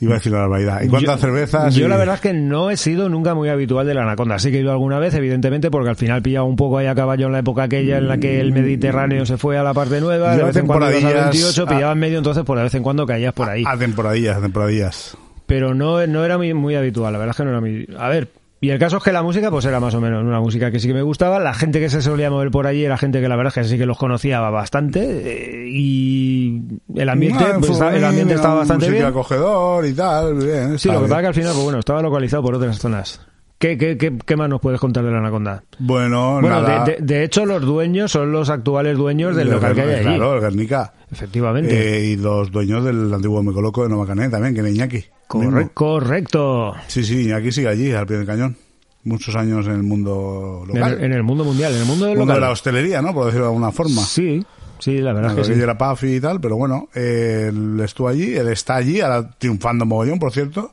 iba 0.00 0.12
a 0.12 0.18
decir 0.18 0.30
la 0.32 0.40
barbaridad. 0.40 0.82
Y 0.82 0.88
cuántas 0.88 1.16
Yo- 1.16 1.20
cervezas. 1.26 1.74
Yo 1.74 1.86
y- 1.86 1.88
la 1.88 1.96
verdad 1.96 2.16
es 2.16 2.20
que 2.20 2.32
no 2.34 2.70
he 2.70 2.76
sido 2.76 3.08
nunca 3.08 3.34
muy 3.34 3.48
habitual 3.48 3.86
de 3.86 3.94
la 3.94 4.02
anaconda. 4.02 4.38
Sí 4.38 4.50
que 4.50 4.58
he 4.58 4.60
ido 4.60 4.70
alguna 4.70 4.98
vez, 4.98 5.14
evidentemente, 5.14 5.70
porque 5.70 5.90
al 5.90 5.96
final 5.96 6.22
pillaba 6.22 6.46
un 6.46 6.56
poco 6.56 6.78
ahí 6.78 6.86
a 6.86 6.94
caballo 6.94 7.26
en 7.26 7.32
la 7.32 7.38
época 7.40 7.64
aquella 7.64 7.98
en 7.98 8.08
la 8.08 8.18
que 8.18 8.40
el 8.40 8.52
Mediterráneo 8.52 9.24
se 9.26 9.38
fue 9.38 9.58
a 9.58 9.62
la 9.62 9.74
parte 9.74 10.00
nueva. 10.00 10.32
Yo 10.34 10.38
De 10.40 10.44
vez 10.44 10.56
en 10.56 10.66
cuando 10.66 10.90
ibas 10.90 11.02
28, 11.30 11.62
a- 11.62 11.66
pillaba 11.66 11.92
en 11.92 11.98
medio, 11.98 12.18
entonces 12.18 12.44
por 12.44 12.58
de 12.58 12.64
vez 12.64 12.74
en 12.74 12.82
cuando 12.82 13.06
caías 13.06 13.32
por 13.32 13.48
ahí. 13.48 13.64
A 13.66 13.76
temporadillas, 13.76 14.36
a 14.36 14.40
temporadillas. 14.40 15.16
Pero 15.46 15.74
no, 15.74 16.06
no 16.06 16.24
era 16.24 16.36
muy, 16.36 16.52
muy 16.52 16.74
habitual, 16.74 17.12
la 17.12 17.18
verdad 17.18 17.30
es 17.32 17.36
que 17.38 17.44
no 17.44 17.50
era 17.50 17.60
muy... 17.60 17.88
A 17.98 18.08
ver, 18.08 18.28
y 18.60 18.70
el 18.70 18.78
caso 18.78 18.96
es 18.96 19.04
que 19.04 19.12
la 19.12 19.22
música 19.22 19.50
pues 19.50 19.64
era 19.64 19.78
más 19.78 19.94
o 19.94 20.00
menos 20.00 20.24
una 20.24 20.40
música 20.40 20.70
que 20.70 20.80
sí 20.80 20.88
que 20.88 20.94
me 20.94 21.02
gustaba. 21.02 21.38
La 21.38 21.54
gente 21.54 21.78
que 21.78 21.88
se 21.88 22.02
solía 22.02 22.30
mover 22.30 22.50
por 22.50 22.66
allí 22.66 22.84
era 22.84 22.96
gente 22.98 23.20
que 23.20 23.28
la 23.28 23.36
verdad 23.36 23.52
es 23.56 23.62
que 23.62 23.68
sí 23.68 23.78
que 23.78 23.86
los 23.86 23.98
conocía 23.98 24.40
bastante. 24.40 25.00
eh, 25.00 25.68
y 25.70 26.62
el 26.96 27.08
ambiente, 27.08 27.44
pues, 27.60 27.72
futbolín, 27.72 27.96
el 27.96 28.04
ambiente 28.04 28.34
estaba 28.34 28.54
bastante 28.56 28.90
bien. 28.90 29.04
acogedor 29.04 29.86
y 29.86 29.92
tal, 29.92 30.34
bien. 30.34 30.78
Sí, 30.78 30.88
lo 30.88 31.02
que 31.02 31.08
pasa 31.08 31.20
que 31.20 31.26
al 31.28 31.34
final, 31.34 31.52
pues 31.52 31.64
bueno, 31.64 31.78
estaba 31.78 32.02
localizado 32.02 32.42
por 32.42 32.54
otras 32.56 32.78
zonas. 32.78 33.20
¿Qué, 33.58 33.76
qué, 33.76 33.98
qué, 33.98 34.16
qué 34.24 34.36
más 34.36 34.48
nos 34.48 34.60
puedes 34.60 34.78
contar 34.80 35.04
de 35.04 35.10
la 35.10 35.18
Anaconda? 35.18 35.64
Bueno, 35.80 36.34
Bueno, 36.40 36.48
nada. 36.62 36.84
de, 36.84 36.92
de- 36.92 36.98
de 37.00 37.24
hecho, 37.24 37.44
los 37.44 37.60
dueños 37.62 38.12
son 38.12 38.30
los 38.30 38.50
actuales 38.50 38.96
dueños 38.96 39.34
del 39.34 39.48
El 39.48 39.54
local 39.54 39.74
que 39.74 39.82
hay 39.82 39.94
allí. 39.94 40.02
Claro, 40.04 40.34
el 40.36 40.40
Guernica. 40.40 40.92
Efectivamente. 41.10 41.98
Eh, 41.98 42.04
y 42.10 42.16
los 42.16 42.52
dueños 42.52 42.84
del 42.84 43.12
antiguo 43.12 43.42
Mecoloco 43.42 43.82
de 43.82 43.88
Nueva 43.88 44.06
Canet 44.06 44.30
también, 44.30 44.54
que 44.54 44.60
era 44.60 44.70
Iñaki. 44.70 45.04
Corre- 45.26 45.70
correcto. 45.74 46.74
Sí, 46.86 47.02
sí, 47.02 47.22
Iñaki 47.24 47.50
sigue 47.50 47.68
allí, 47.68 47.90
al 47.92 48.06
pie 48.06 48.18
del 48.18 48.26
cañón. 48.26 48.56
Muchos 49.04 49.34
años 49.34 49.66
en 49.66 49.72
el 49.72 49.82
mundo 49.82 50.64
En, 50.68 50.74
local. 50.76 50.92
el- 50.98 51.04
en 51.04 51.12
el 51.14 51.22
mundo 51.24 51.44
mundial, 51.44 51.72
en 51.74 51.80
el 51.80 51.86
mundo 51.86 52.06
del 52.06 52.16
mundo 52.18 52.34
de 52.34 52.40
la 52.40 52.50
hostelería, 52.50 53.02
¿no? 53.02 53.12
Por 53.12 53.24
decirlo 53.26 53.46
de 53.46 53.50
alguna 53.52 53.72
forma. 53.72 54.02
Sí, 54.02 54.44
sí, 54.78 54.98
la 54.98 55.12
verdad 55.12 55.30
Bueno, 55.30 55.42
es 55.42 55.48
que 55.48 55.54
sí. 55.54 55.60
era 55.60 55.76
Puffy 55.76 56.14
y 56.16 56.20
tal, 56.20 56.40
pero 56.40 56.56
bueno, 56.56 56.88
eh, 56.94 57.46
él 57.48 57.80
estuvo 57.80 58.06
allí, 58.08 58.36
él 58.36 58.48
está 58.48 58.76
allí, 58.76 59.00
ahora 59.00 59.30
triunfando 59.38 59.84
mogollón, 59.84 60.18
por 60.20 60.30
cierto, 60.32 60.72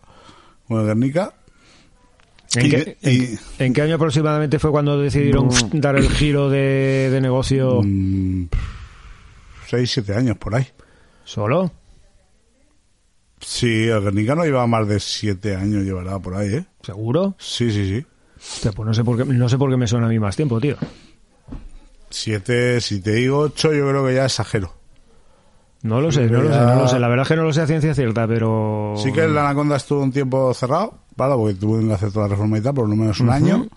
con 0.68 0.82
el 0.82 0.86
Guernica. 0.86 1.34
¿En 2.56 2.66
y- 2.66 2.70
qué, 2.70 2.98
y- 3.02 3.08
en- 3.10 3.40
en 3.60 3.74
qué 3.74 3.82
año 3.82 3.96
aproximadamente 3.96 4.60
fue 4.60 4.72
cuando 4.72 4.98
decidieron 5.00 5.50
dar 5.74 5.96
el 5.96 6.10
giro 6.10 6.50
de, 6.50 7.10
de 7.12 7.22
negocio 7.22 7.82
Mm, 7.84 8.46
seis, 9.68 9.92
siete 9.92 10.14
años 10.16 10.38
por 10.38 10.56
ahí. 10.56 10.68
solo? 11.24 11.72
Sí, 13.42 13.88
el 13.88 14.02
Guernica 14.02 14.34
no 14.36 14.44
lleva 14.44 14.66
más 14.66 14.88
de 14.88 15.00
siete 15.00 15.56
años, 15.56 15.84
llevará 15.84 16.18
por 16.20 16.36
ahí, 16.36 16.56
¿eh? 16.56 16.66
¿Seguro? 16.82 17.36
Sí, 17.38 17.72
sí, 17.72 17.88
sí. 17.88 18.06
Pues 18.76 18.86
no 18.88 18.94
sé 18.94 19.04
por 19.04 19.18
qué, 19.18 19.26
no 19.26 19.50
sé 19.50 19.58
por 19.58 19.70
qué 19.70 19.78
me 19.78 19.88
suena 19.88 20.08
a 20.08 20.10
mí 20.10 20.20
más 20.20 20.36
tiempo, 20.36 20.60
tío. 20.60 20.78
Siete, 22.10 22.80
si 22.82 23.02
te 23.02 23.12
digo 23.14 23.40
ocho, 23.40 23.74
yo 23.74 23.88
creo 23.90 24.06
que 24.08 24.16
ya 24.16 24.26
exagero. 24.26 24.74
No 25.86 26.02
lo 26.02 26.12
sé, 26.12 26.28
no 26.28 26.42
lo 26.42 26.52
sé, 26.52 26.60
no 26.60 26.76
lo 26.78 26.88
sé. 26.88 26.98
La 26.98 27.08
verdad 27.08 27.22
es 27.22 27.28
que 27.28 27.36
no 27.36 27.44
lo 27.44 27.54
sé 27.54 27.62
a 27.62 27.68
ciencia 27.68 27.94
cierta, 27.94 28.28
pero... 28.28 28.96
Sí 28.98 29.12
que 29.12 29.26
el 29.26 29.38
Anaconda 29.38 29.76
estuvo 29.76 30.02
un 30.02 30.12
tiempo 30.12 30.52
cerrado, 30.56 30.98
¿vale? 31.16 31.36
Porque 31.36 31.54
tuvieron 31.54 31.90
que 31.90 31.94
hacer 31.94 32.12
toda 32.12 32.26
la 32.26 32.32
reforma 32.32 32.58
y 32.58 32.62
tal, 32.62 32.74
por 32.74 32.90
lo 32.90 32.96
menos 32.96 33.20
un 33.20 33.30
año, 33.30 33.68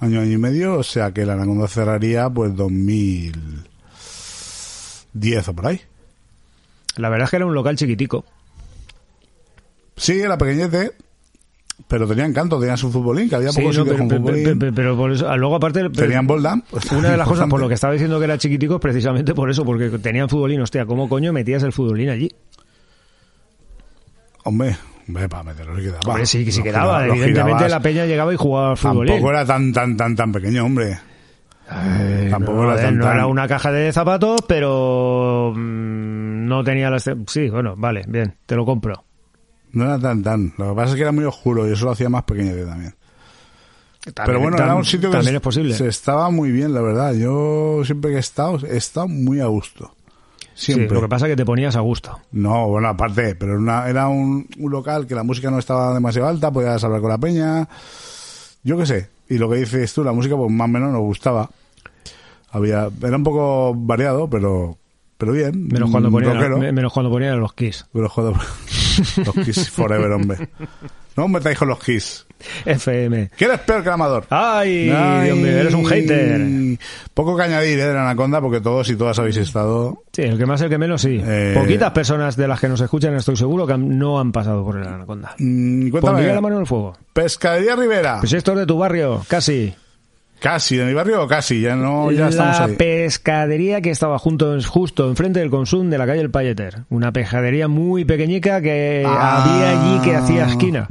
año, 0.00 0.20
año 0.20 0.32
y 0.32 0.38
medio, 0.38 0.78
o 0.78 0.82
sea 0.82 1.12
que 1.12 1.20
el 1.20 1.30
Anaconda 1.30 1.68
cerraría 1.68 2.30
pues 2.30 2.56
2010 2.56 5.48
o 5.48 5.52
por 5.52 5.66
ahí. 5.66 5.78
La 6.96 7.10
verdad 7.10 7.24
es 7.24 7.30
que 7.30 7.36
era 7.36 7.44
un 7.44 7.52
local 7.52 7.76
chiquitico. 7.76 8.24
Sí, 9.94 10.18
era 10.18 10.38
pequeñete, 10.38 10.92
pero 11.88 12.06
tenía 12.06 12.24
encanto, 12.24 12.58
tenía 12.58 12.76
su 12.76 12.90
futbolín, 12.90 13.28
que 13.28 13.36
había 13.36 13.50
Sí, 13.52 13.60
pocos 13.60 13.78
no, 13.78 13.84
pero, 13.84 13.98
con 13.98 14.08
pero- 14.08 14.20
futbolín. 14.22 14.58
pero- 14.58 14.74
pero 14.74 14.96
por 14.96 15.12
eso, 15.12 15.28
ah, 15.28 15.36
luego 15.36 15.56
aparte... 15.56 15.88
Tenían 15.90 16.26
boldam. 16.26 16.62
Una 16.96 17.10
de 17.10 17.16
las 17.16 17.28
cosas 17.28 17.48
por 17.48 17.60
lo 17.60 17.68
que 17.68 17.74
estaba 17.74 17.92
diciendo 17.92 18.18
que 18.18 18.24
era 18.24 18.38
chiquitico 18.38 18.74
es 18.76 18.80
precisamente 18.80 19.34
por 19.34 19.50
eso, 19.50 19.64
porque 19.64 19.90
tenían 19.98 20.28
futbolín. 20.28 20.60
Hostia, 20.60 20.84
¿cómo 20.86 21.08
coño 21.08 21.32
metías 21.32 21.62
el 21.62 21.72
futbolín 21.72 22.08
allí? 22.08 22.28
Hombre, 24.44 24.76
hombre, 25.08 25.28
para 25.28 25.42
meterlo 25.42 25.76
sí 25.76 25.82
quedaba. 25.82 26.00
Hombre, 26.06 26.26
sí, 26.26 26.44
quedaba. 26.44 26.62
giraba- 26.62 27.06
Evidentemente 27.06 27.42
girabas. 27.64 27.70
la 27.70 27.80
peña 27.80 28.06
llegaba 28.06 28.32
y 28.32 28.36
jugaba 28.36 28.70
al 28.70 28.76
futbolín. 28.76 29.12
Tampoco 29.14 29.30
era 29.30 29.44
tan, 29.44 29.72
tan, 29.72 29.96
tan, 29.96 30.16
tan 30.16 30.32
pequeño, 30.32 30.64
hombre. 30.64 30.98
Tampoco 32.30 32.62
no, 32.62 32.72
era 32.72 32.80
tan, 32.80 32.96
no 32.98 33.04
tan- 33.04 33.14
era 33.16 33.26
una 33.26 33.48
caja 33.48 33.72
de 33.72 33.92
zapatos, 33.92 34.40
pero 34.46 35.52
mm, 35.54 36.46
no 36.46 36.62
tenía 36.62 36.90
las... 36.90 37.10
Sí, 37.26 37.48
bueno, 37.50 37.74
vale, 37.76 38.04
bien, 38.06 38.36
te 38.46 38.54
lo 38.54 38.64
compro. 38.64 39.02
No 39.76 39.84
era 39.84 39.98
tan, 39.98 40.22
tan. 40.22 40.52
Lo 40.56 40.70
que 40.70 40.74
pasa 40.74 40.90
es 40.90 40.94
que 40.96 41.02
era 41.02 41.12
muy 41.12 41.24
oscuro 41.24 41.68
y 41.68 41.72
eso 41.72 41.84
lo 41.84 41.90
hacía 41.90 42.08
más 42.08 42.22
pequeñete 42.24 42.64
también. 42.64 42.94
Pero 44.02 44.14
También- 44.14 44.42
bueno, 44.42 44.56
tam- 44.56 44.64
era 44.64 44.74
un 44.74 44.84
sitio 44.84 45.10
que 45.10 45.16
También 45.16 45.34
es 45.36 45.42
posible. 45.42 45.74
se 45.74 45.88
estaba 45.88 46.30
muy 46.30 46.50
bien, 46.52 46.72
la 46.72 46.80
verdad. 46.80 47.12
Yo 47.14 47.82
siempre 47.84 48.10
que 48.12 48.16
he 48.16 48.20
estado, 48.20 48.58
he 48.66 48.76
estado 48.76 49.08
muy 49.08 49.40
a 49.40 49.46
gusto. 49.46 49.92
Sí, 50.54 50.72
Siempre. 50.72 50.94
lo 50.94 51.02
que 51.02 51.08
pasa 51.08 51.26
es 51.26 51.32
que 51.32 51.36
te 51.36 51.44
ponías 51.44 51.76
a 51.76 51.80
gusto. 51.80 52.18
No, 52.32 52.68
bueno, 52.68 52.88
aparte, 52.88 53.34
pero 53.34 53.52
era, 53.52 53.60
una- 53.60 53.88
era 53.88 54.08
un, 54.08 54.46
un 54.58 54.70
local 54.72 55.06
que 55.06 55.14
la 55.14 55.22
música 55.24 55.50
no 55.50 55.58
estaba 55.58 55.92
demasiado 55.92 56.28
alta, 56.28 56.50
podías 56.50 56.82
hablar 56.82 57.00
con 57.02 57.10
la 57.10 57.18
peña. 57.18 57.68
Yo 58.62 58.78
qué 58.78 58.86
sé. 58.86 59.10
Y 59.28 59.36
lo 59.38 59.50
que 59.50 59.56
dices 59.56 59.92
tú, 59.92 60.02
la 60.04 60.12
música, 60.12 60.36
pues 60.36 60.50
más 60.50 60.64
o 60.64 60.68
menos 60.68 60.92
nos 60.92 61.02
gustaba. 61.02 61.50
Había, 62.50 62.88
era 63.02 63.16
un 63.16 63.24
poco 63.24 63.74
variado, 63.76 64.30
pero, 64.30 64.78
pero 65.18 65.32
bien. 65.32 65.66
Menos 65.68 65.90
cuando 65.90 66.08
Mm, 66.08 66.12
ponían, 66.12 66.74
menos 66.74 66.92
cuando 66.92 67.10
ponían 67.10 67.38
los 67.40 67.52
Kiss. 67.52 67.84
Pero 67.92 68.08
joder, 68.08 68.34
los 69.24 69.34
Kiss 69.44 69.70
Forever, 69.70 70.10
hombre. 70.12 70.48
No 71.16 71.28
me 71.28 71.40
traes 71.40 71.58
con 71.58 71.68
los 71.68 71.82
Kiss. 71.82 72.26
FM. 72.66 73.30
¿Quién 73.36 73.50
es 73.52 73.60
peor 73.60 73.82
que 73.82 73.88
el 73.88 73.94
Amador? 73.94 74.26
Ay, 74.28 74.90
Ay. 74.94 75.24
Dios 75.24 75.38
mío, 75.38 75.46
eres 75.48 75.72
un 75.74 75.86
hater. 75.86 76.78
Poco 77.14 77.34
que 77.36 77.42
añadir, 77.44 77.78
¿eh? 77.78 77.86
De 77.86 77.94
la 77.94 78.02
Anaconda, 78.02 78.40
porque 78.42 78.60
todos 78.60 78.90
y 78.90 78.96
todas 78.96 79.18
habéis 79.18 79.38
estado. 79.38 80.02
Sí, 80.12 80.22
el 80.22 80.36
que 80.36 80.44
más, 80.44 80.60
el 80.60 80.68
que 80.68 80.76
menos, 80.76 81.00
sí. 81.00 81.18
Eh, 81.24 81.54
Poquitas 81.58 81.92
personas 81.92 82.36
de 82.36 82.46
las 82.46 82.60
que 82.60 82.68
nos 82.68 82.80
escuchan, 82.82 83.14
estoy 83.14 83.36
seguro, 83.36 83.66
que 83.66 83.78
no 83.78 84.20
han 84.20 84.32
pasado 84.32 84.62
por 84.64 84.76
el 84.76 84.86
Anaconda. 84.86 85.34
Mm, 85.38 85.90
Pondría 85.90 86.00
cuéntame. 86.02 86.34
la 86.34 86.40
mano 86.42 86.54
en 86.56 86.60
el 86.60 86.66
fuego. 86.66 86.96
Pescadería 87.14 87.74
Rivera. 87.76 88.18
Pues 88.20 88.34
esto 88.34 88.52
es 88.52 88.58
de 88.58 88.66
tu 88.66 88.76
barrio, 88.76 89.24
casi. 89.28 89.74
Casi, 90.40 90.76
de 90.76 90.84
mi 90.84 90.92
barrio 90.92 91.22
o 91.22 91.26
casi, 91.26 91.60
ya 91.62 91.76
no, 91.76 92.10
ya 92.12 92.28
estamos 92.28 92.58
la 92.58 92.64
ahí. 92.66 92.74
pescadería 92.74 93.80
que 93.80 93.90
estaba 93.90 94.18
junto, 94.18 94.56
justo 94.62 95.08
enfrente 95.08 95.40
del 95.40 95.50
Consum 95.50 95.88
de 95.88 95.96
la 95.98 96.06
calle 96.06 96.20
El 96.20 96.30
Palleter. 96.30 96.84
Una 96.90 97.10
pescadería 97.12 97.68
muy 97.68 98.04
pequeñica 98.04 98.60
que 98.60 99.02
Ah. 99.06 99.42
había 99.42 99.70
allí 99.80 100.00
que 100.04 100.14
hacía 100.14 100.46
esquina. 100.46 100.88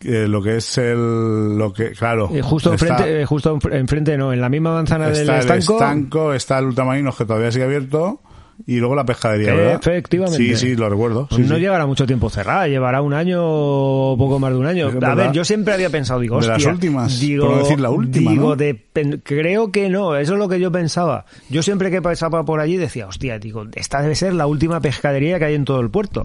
Eh, 0.00 0.26
lo 0.28 0.40
que 0.42 0.56
es 0.56 0.78
el, 0.78 1.58
lo 1.58 1.72
que, 1.72 1.90
claro. 1.90 2.30
Eh, 2.32 2.40
justo 2.40 2.72
está- 2.72 2.86
enfrente, 2.92 3.20
eh, 3.20 3.26
justo 3.26 3.56
enf- 3.56 3.74
enfrente, 3.74 4.16
no, 4.16 4.32
en 4.32 4.40
la 4.40 4.48
misma 4.48 4.72
manzana 4.72 5.06
del 5.10 5.28
está 5.28 5.34
el 5.34 5.40
estanco. 5.40 5.72
estanco, 5.74 6.32
está 6.34 6.58
el 6.60 6.66
ultramarinos 6.66 7.16
que 7.16 7.24
todavía 7.26 7.50
sigue 7.52 7.64
abierto 7.64 8.20
y 8.66 8.76
luego 8.78 8.94
la 8.94 9.04
pescadería, 9.04 9.54
¿verdad? 9.54 9.74
Efectivamente. 9.80 10.36
Sí, 10.38 10.56
sí, 10.56 10.76
lo 10.76 10.88
recuerdo. 10.88 11.28
sí, 11.30 11.42
no 11.42 11.54
sí. 11.54 11.60
llevará 11.60 11.86
mucho 11.86 12.06
tiempo 12.06 12.28
cerrada, 12.28 12.66
llevará 12.68 13.00
un 13.02 13.14
año 13.14 13.40
o 13.42 14.16
poco 14.18 14.38
más 14.38 14.52
de 14.52 14.58
un 14.58 14.66
año. 14.66 14.88
Es 14.88 15.02
A 15.02 15.14
ver, 15.14 15.32
yo 15.32 15.44
siempre 15.44 15.74
había 15.74 15.90
pensado, 15.90 16.20
digo, 16.20 16.40
De 16.40 16.48
las 16.48 16.56
hostia, 16.58 16.72
últimas, 16.72 17.20
digo, 17.20 17.46
por 17.46 17.58
decir 17.62 17.80
la 17.80 17.90
última, 17.90 18.30
digo, 18.32 18.48
¿no? 18.50 18.56
de- 18.56 18.74
pen- 18.74 19.22
creo 19.24 19.70
que 19.72 19.88
no, 19.88 20.16
eso 20.16 20.32
es 20.34 20.38
lo 20.38 20.48
que 20.48 20.60
yo 20.60 20.72
pensaba. 20.72 21.24
Yo 21.48 21.62
siempre 21.62 21.90
que 21.90 22.02
pasaba 22.02 22.44
por 22.44 22.60
allí 22.60 22.76
decía, 22.76 23.06
hostia, 23.06 23.38
digo, 23.38 23.64
esta 23.74 24.02
debe 24.02 24.14
ser 24.14 24.34
la 24.34 24.46
última 24.46 24.80
pescadería 24.80 25.38
que 25.38 25.44
hay 25.46 25.54
en 25.54 25.64
todo 25.64 25.80
el 25.80 25.90
puerto. 25.90 26.24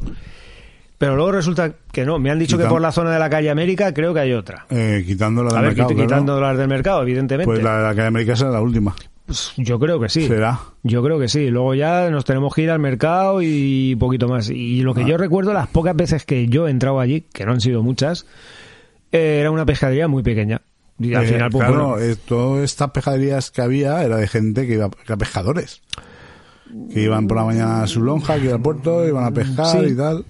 Pero 0.97 1.15
luego 1.17 1.33
resulta 1.33 1.73
que 1.91 2.05
no. 2.05 2.17
Me 2.17 2.31
han 2.31 2.39
dicho 2.39 2.57
que 2.57 2.63
por 2.65 2.79
la 2.79 2.91
zona 2.93 3.11
de 3.11 3.19
la 3.19 3.29
calle 3.29 3.49
América 3.49 3.93
creo 3.93 4.13
que 4.13 4.21
hay 4.21 4.31
otra. 4.31 4.65
Eh, 4.69 5.03
quitando 5.05 5.43
la 5.43 5.49
A 5.49 5.53
del 5.55 5.61
ver, 5.63 5.69
mercado, 5.71 5.89
quit- 5.89 5.93
claro. 5.95 6.07
quitando 6.07 6.39
las 6.41 6.57
del 6.57 6.67
mercado, 6.69 7.01
evidentemente. 7.01 7.45
Pues 7.45 7.61
la 7.63 7.77
de 7.77 7.83
la 7.83 7.89
calle 7.95 8.07
América 8.07 8.35
será 8.37 8.51
la 8.51 8.61
última. 8.61 8.95
Yo 9.57 9.79
creo 9.79 9.99
que 9.99 10.09
sí. 10.09 10.27
Será. 10.27 10.59
Yo 10.83 11.03
creo 11.03 11.19
que 11.19 11.27
sí. 11.27 11.49
Luego 11.49 11.73
ya 11.75 12.09
nos 12.09 12.25
tenemos 12.25 12.53
que 12.53 12.63
ir 12.63 12.69
al 12.71 12.79
mercado 12.79 13.41
y 13.41 13.95
poquito 13.97 14.27
más. 14.27 14.49
Y 14.49 14.81
lo 14.81 14.93
que 14.93 15.01
Ah. 15.03 15.07
yo 15.07 15.17
recuerdo, 15.17 15.53
las 15.53 15.67
pocas 15.67 15.95
veces 15.95 16.25
que 16.25 16.47
yo 16.47 16.67
he 16.67 16.71
entrado 16.71 16.99
allí, 16.99 17.21
que 17.33 17.45
no 17.45 17.51
han 17.53 17.61
sido 17.61 17.81
muchas, 17.83 18.25
eh, 19.11 19.37
era 19.39 19.51
una 19.51 19.65
pescadería 19.65 20.07
muy 20.07 20.23
pequeña. 20.23 20.61
Y 20.99 21.13
al 21.15 21.23
Eh, 21.23 21.27
final, 21.27 21.49
pues 21.51 21.65
claro, 21.67 21.87
bueno, 21.89 22.03
eh, 22.05 22.15
todas 22.15 22.63
estas 22.63 22.91
pescaderías 22.91 23.49
que 23.51 23.61
había 23.61 24.03
era 24.03 24.17
de 24.17 24.27
gente 24.27 24.67
que 24.67 24.73
iba, 24.73 24.89
que 24.89 24.97
era 25.05 25.17
pescadores. 25.17 25.81
Que 26.91 27.01
iban 27.03 27.27
por 27.27 27.37
la 27.37 27.45
mañana 27.45 27.83
a 27.83 27.87
su 27.87 28.01
lonja, 28.01 28.37
que 28.39 28.45
iba 28.45 28.55
al 28.55 28.61
puerto, 28.61 29.07
iban 29.07 29.25
a 29.25 29.31
pescar 29.31 29.67
Sí. 29.85 29.91
y 29.91 29.95
tal. 29.95 30.25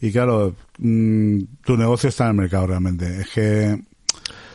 Y 0.00 0.12
claro, 0.12 0.54
mm, 0.78 1.38
tu 1.64 1.76
negocio 1.76 2.08
está 2.10 2.24
en 2.24 2.30
el 2.30 2.36
mercado 2.36 2.66
realmente. 2.66 3.20
Es 3.22 3.28
que 3.30 3.80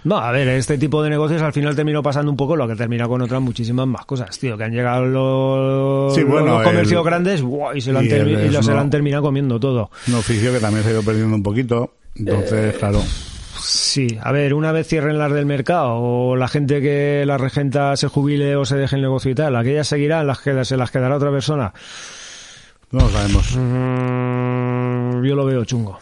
No, 0.04 0.18
a 0.18 0.32
ver, 0.32 0.48
este 0.48 0.78
tipo 0.80 1.04
de 1.04 1.12
negocios 1.12 1.42
al 1.44 1.54
final 1.54 1.76
terminó 1.76 2.02
pasando 2.02 2.32
un 2.32 2.38
poco 2.38 2.56
lo 2.56 2.68
que 2.68 2.76
termina 2.76 3.08
con 3.08 3.22
otras 3.22 3.40
muchísimas 3.42 3.86
más 3.86 4.06
cosas, 4.06 4.38
tío, 4.40 4.58
que 4.58 4.64
han 4.64 4.72
llegado 4.72 5.06
los, 5.06 6.16
Sí, 6.16 6.24
bueno, 6.24 6.48
los 6.58 6.64
comercios 6.64 7.00
el- 7.02 7.06
grandes 7.06 7.44
y 7.76 7.82
se 7.82 7.92
lo 7.92 8.00
han, 8.00 8.06
y 8.06 8.10
termi- 8.10 8.36
el- 8.38 8.46
y 8.48 8.50
lo- 8.50 8.60
es 8.60 8.66
se 8.66 8.72
lo 8.72 8.78
no- 8.78 8.82
han 8.82 8.90
terminado 8.90 9.22
comiendo 9.24 9.60
todo. 9.60 9.92
un 10.08 10.16
oficio 10.16 10.52
que 10.52 10.60
también 10.60 10.84
se 10.84 10.90
ha 10.90 10.94
ido 10.94 11.04
perdiendo 11.04 11.36
un 11.36 11.44
poquito. 11.44 11.94
Entonces, 12.16 12.76
claro. 12.78 13.00
Sí, 13.64 14.18
a 14.22 14.32
ver, 14.32 14.56
una 14.56 14.72
vez 14.72 14.88
cierren 14.88 15.20
las 15.20 15.32
del 15.32 15.46
mercado 15.46 15.94
o 15.98 16.36
la 16.36 16.48
gente 16.48 16.82
que 16.82 17.24
las 17.28 17.40
regenta 17.40 17.96
se 17.96 18.08
jubile 18.08 18.56
o 18.56 18.66
se 18.66 18.76
deje 18.78 18.96
el 18.96 19.04
negocio 19.04 19.30
y 19.30 19.36
tal, 19.36 19.56
aquellas 19.56 19.88
seguirán, 19.88 20.26
las 20.26 20.40
que 20.40 20.66
se 20.66 20.78
las 20.78 20.90
quedará 20.90 21.16
otra 21.18 21.30
persona. 21.30 21.72
No 22.90 23.02
lo 23.02 23.10
sabemos. 23.10 23.56
Mm, 23.56 25.24
yo 25.24 25.36
lo 25.36 25.46
veo 25.46 25.64
chungo. 25.64 26.00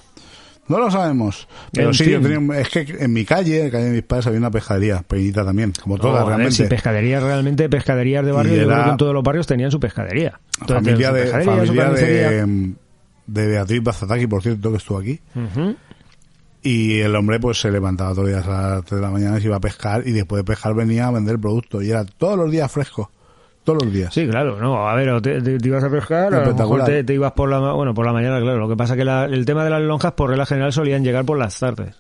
No 0.69 0.79
lo 0.79 0.89
sabemos. 0.89 1.47
Pero 1.73 1.93
sí, 1.93 2.09
yo 2.09 2.21
tenía 2.21 2.39
un- 2.39 2.53
es 2.55 2.69
que 2.69 2.85
en 2.99 3.11
mi 3.11 3.25
calle, 3.25 3.57
en 3.59 3.65
la 3.65 3.71
calle 3.71 3.83
de 3.85 3.91
mis 3.91 4.03
padres, 4.03 4.27
había 4.27 4.39
una 4.39 4.51
pescadería, 4.51 5.01
pequeñita 5.01 5.43
también, 5.43 5.73
como 5.81 5.97
todas 5.97 6.13
No, 6.13 6.19
a 6.19 6.21
ver, 6.21 6.27
realmente. 6.37 6.55
si 6.63 6.69
pescaderías 6.69 7.21
realmente, 7.23 7.67
pescaderías 7.69 8.23
de 8.25 8.31
barrio, 8.31 8.53
Y 8.55 8.59
yo 8.61 8.67
creo 8.67 8.83
que 8.85 8.89
en 8.91 8.97
todos 8.97 9.13
los 9.13 9.23
barrios 9.23 9.47
tenían 9.47 9.71
su 9.71 9.79
pescadería. 9.79 10.39
Entonces, 10.61 10.85
familia 10.85 11.11
de, 11.11 11.25
familia 11.27 11.83
carnicería. 11.83 12.29
de, 12.45 12.73
de 13.27 13.47
Beatriz 13.47 13.83
Bazataki, 13.83 14.27
por 14.27 14.41
cierto, 14.43 14.71
que 14.71 14.77
estuvo 14.77 14.99
aquí. 14.99 15.19
Y 16.61 16.99
el 16.99 17.15
hombre 17.15 17.39
pues 17.39 17.59
se 17.61 17.71
levantaba 17.71 18.11
todos 18.11 18.29
los 18.29 18.35
días 18.35 18.47
a 18.47 18.69
las 18.75 18.85
3 18.85 18.99
de 18.99 19.05
la 19.07 19.11
mañana 19.11 19.37
y 19.37 19.41
se 19.41 19.47
iba 19.47 19.55
a 19.55 19.61
pescar 19.61 20.03
y 20.05 20.11
después 20.11 20.39
de 20.39 20.43
pescar 20.43 20.73
venía 20.75 21.07
a 21.07 21.11
vender 21.11 21.35
el 21.35 21.39
producto 21.41 21.81
y 21.81 21.89
era 21.89 22.03
todos 22.03 22.37
los 22.37 22.51
días 22.51 22.69
fresco. 22.71 23.09
Todos 23.69 23.83
los 23.83 23.93
días. 23.93 24.13
Sí, 24.13 24.27
claro, 24.27 24.57
no, 24.59 24.87
a 24.89 24.95
ver, 24.95 25.09
o 25.09 25.21
te, 25.21 25.41
te- 25.41 25.57
te 25.59 25.67
ibas 25.67 25.83
a 25.83 25.89
pescar, 25.89 26.33
a 26.37 26.39
lo 26.39 26.45
mejor 26.63 26.79
te, 26.85 27.03
te 27.03 27.13
ibas 27.13 27.31
por 27.33 27.49
la, 27.49 27.59
bueno, 27.73 27.93
por 27.93 28.05
la 28.05 28.13
mañana, 28.13 28.39
claro, 28.41 28.57
lo 28.59 28.67
que 28.69 28.75
pasa 28.75 28.95
que 28.95 29.05
la- 29.05 29.25
el 29.25 29.45
tema 29.45 29.63
de 29.63 29.69
las 29.69 29.81
lonjas 29.81 30.13
por 30.13 30.29
regla 30.29 30.45
general 30.45 30.73
solían 30.73 31.03
llegar 31.03 31.23
por 31.25 31.37
las 31.37 31.59
tardes. 31.59 31.95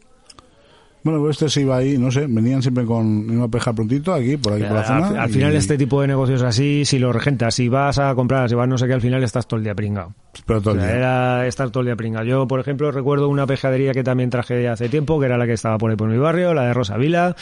Bueno, 1.01 1.21
pues 1.21 1.37
este 1.37 1.47
se 1.49 1.61
iba 1.61 1.77
ahí, 1.77 1.97
no 1.97 2.11
sé, 2.11 2.27
venían 2.27 2.61
siempre 2.61 2.83
con, 2.83 3.25
iba 3.31 3.45
a 3.45 3.47
pescar 3.47 3.73
prontito 3.73 4.13
aquí, 4.13 4.35
por 4.35 4.53
aquí, 4.53 4.63
por 4.63 4.73
la 4.73 4.83
zona. 4.83 5.23
al 5.23 5.29
final 5.29 5.55
este 5.55 5.77
tipo 5.77 6.01
de 6.01 6.07
negocios 6.07 6.41
así, 6.41 6.83
si 6.83 6.99
lo 6.99 7.13
regentas, 7.13 7.55
si 7.55 7.69
vas 7.69 7.99
a 7.99 8.13
comprar, 8.15 8.49
si 8.49 8.55
vas 8.55 8.67
no 8.67 8.77
sé 8.77 8.85
qué, 8.85 8.93
al 8.93 9.01
final 9.01 9.23
estás 9.23 9.47
todo 9.47 9.57
el 9.59 9.63
día 9.63 9.73
pringado. 9.75 10.13
Pero 10.45 10.59
todo 10.61 10.73
O 10.73 10.77
el 10.77 10.81
día. 10.81 10.95
era 10.95 11.47
estar 11.47 11.69
todo 11.69 11.81
el 11.81 11.87
día 11.87 11.95
pringado. 11.95 12.25
Yo, 12.25 12.47
por 12.47 12.59
ejemplo, 12.59 12.91
recuerdo 12.91 13.29
una 13.29 13.47
pescadería 13.47 13.93
que 13.93 14.03
también 14.03 14.29
traje 14.29 14.67
hace 14.67 14.89
tiempo, 14.89 15.19
que 15.19 15.25
era 15.27 15.37
la 15.37 15.45
que 15.45 15.53
estaba 15.53 15.77
por 15.77 15.89
ahí 15.89 15.95
por 15.97 16.09
mi 16.09 16.17
barrio, 16.17 16.53
la 16.53 16.63
de 16.65 16.73
Rosa 16.73 16.97
Vila. 16.97 17.35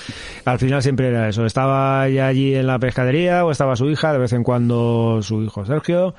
Al 0.45 0.59
final 0.59 0.83
siempre 0.83 1.07
era 1.07 1.27
eso. 1.27 1.45
Estaba 1.45 2.07
ya 2.09 2.27
allí 2.27 2.53
en 2.53 2.67
la 2.67 2.77
pescadería 2.79 3.43
o 3.43 3.51
estaba 3.51 3.75
su 3.75 3.89
hija, 3.89 4.13
de 4.13 4.19
vez 4.19 4.33
en 4.33 4.43
cuando 4.43 5.19
su 5.23 5.41
hijo 5.41 5.65
Sergio. 5.65 6.13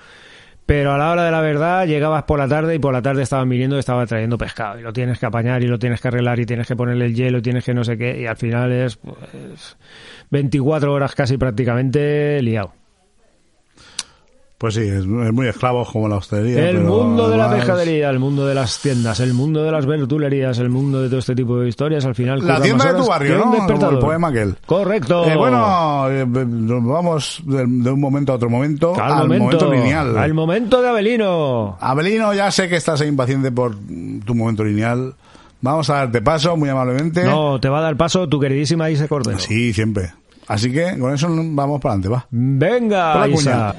Pero 0.69 0.93
a 0.93 0.99
la 0.99 1.11
hora 1.11 1.25
de 1.25 1.31
la 1.31 1.41
verdad 1.41 1.87
llegabas 1.87 2.25
por 2.25 2.39
la 2.39 2.47
tarde 2.47 2.75
y 2.75 2.79
por 2.79 2.93
la 2.93 3.01
tarde 3.01 3.23
estaban 3.23 3.49
viniendo 3.49 3.77
y 3.77 3.79
estaba 3.79 4.05
trayendo 4.05 4.37
pescado. 4.37 4.79
Y 4.79 4.83
lo 4.83 4.93
tienes 4.93 5.19
que 5.19 5.25
apañar 5.25 5.63
y 5.63 5.67
lo 5.67 5.79
tienes 5.79 5.99
que 5.99 6.09
arreglar 6.09 6.39
y 6.41 6.45
tienes 6.45 6.69
que 6.69 6.77
ponerle 6.77 7.07
el 7.07 7.15
hielo 7.15 7.39
y 7.39 7.41
tienes 7.41 7.65
que 7.65 7.73
no 7.73 7.85
sé 7.85 7.97
qué. 7.97 8.21
Y 8.21 8.27
al 8.27 8.37
final 8.37 8.71
es 8.71 8.97
pues, 8.97 9.79
24 10.29 10.93
horas 10.93 11.15
casi 11.15 11.39
prácticamente 11.39 12.43
liado. 12.43 12.75
Pues 14.59 14.75
sí, 14.75 14.81
es, 14.81 15.05
es 15.05 15.07
muy 15.07 15.47
esclavos 15.47 15.89
como 15.93 16.09
la 16.09 16.17
hostelería. 16.17 16.69
El 16.71 16.79
pero 16.79 16.89
mundo 16.89 17.29
de 17.29 17.37
la 17.37 17.49
pescadería, 17.49 18.11
el 18.11 18.19
mundo 18.19 18.45
de 18.45 18.57
las 18.57 18.81
tiendas, 18.81 19.21
el 19.21 19.33
mundo 19.33 19.63
de 19.63 19.71
las 19.71 19.87
verdulerías, 19.87 20.59
el 20.59 20.69
mundo 20.69 21.01
de 21.01 21.09
todo 21.09 21.21
este 21.21 21.37
tipo 21.37 21.61
de 21.61 21.69
historias, 21.69 22.05
al 22.05 22.17
final... 22.17 22.45
La 22.45 22.61
tienda 22.61 22.93
de 22.93 22.99
tu 22.99 23.07
barrio, 23.07 23.39
¿no? 23.39 23.69
Como 23.69 23.91
el 23.91 23.99
poema 24.01 24.29
aquel. 24.29 24.57
Correcto. 24.67 25.25
Eh, 25.27 25.37
bueno, 25.37 26.11
eh, 26.11 26.25
vamos 26.27 27.41
de, 27.47 27.59
de 27.67 27.91
un 27.91 28.01
momento 28.01 28.33
a 28.33 28.35
otro 28.35 28.51
momento 28.51 28.95
al, 28.97 29.13
al 29.13 29.29
momento, 29.29 29.45
momento, 29.45 29.73
lineal. 29.73 30.19
Al 30.19 30.35
momento 30.35 30.83
de 30.83 30.89
Abelino. 30.89 31.77
Abelino, 31.81 32.35
ya 32.35 32.51
sé 32.51 32.69
que 32.69 32.75
estás 32.75 33.01
impaciente 33.03 33.53
por 33.53 33.77
tu 34.25 34.35
momento 34.35 34.65
lineal. 34.65 35.15
Vamos 35.61 35.89
a 35.91 35.95
darte 35.95 36.21
paso 36.21 36.57
muy 36.57 36.69
amablemente. 36.69 37.23
No, 37.23 37.61
te 37.61 37.69
va 37.69 37.79
a 37.79 37.83
dar 37.83 37.97
paso 37.97 38.29
tu 38.29 38.41
queridísima 38.41 38.91
Isa 38.91 39.07
Cordero. 39.07 39.39
Sí, 39.39 39.73
siempre. 39.73 40.11
Así 40.49 40.73
que 40.73 40.99
con 40.99 41.13
eso 41.13 41.29
vamos 41.29 41.81
para 41.81 41.95
adelante, 41.95 42.09
va. 42.09 42.27
Venga, 42.31 43.29
Isa. 43.29 43.75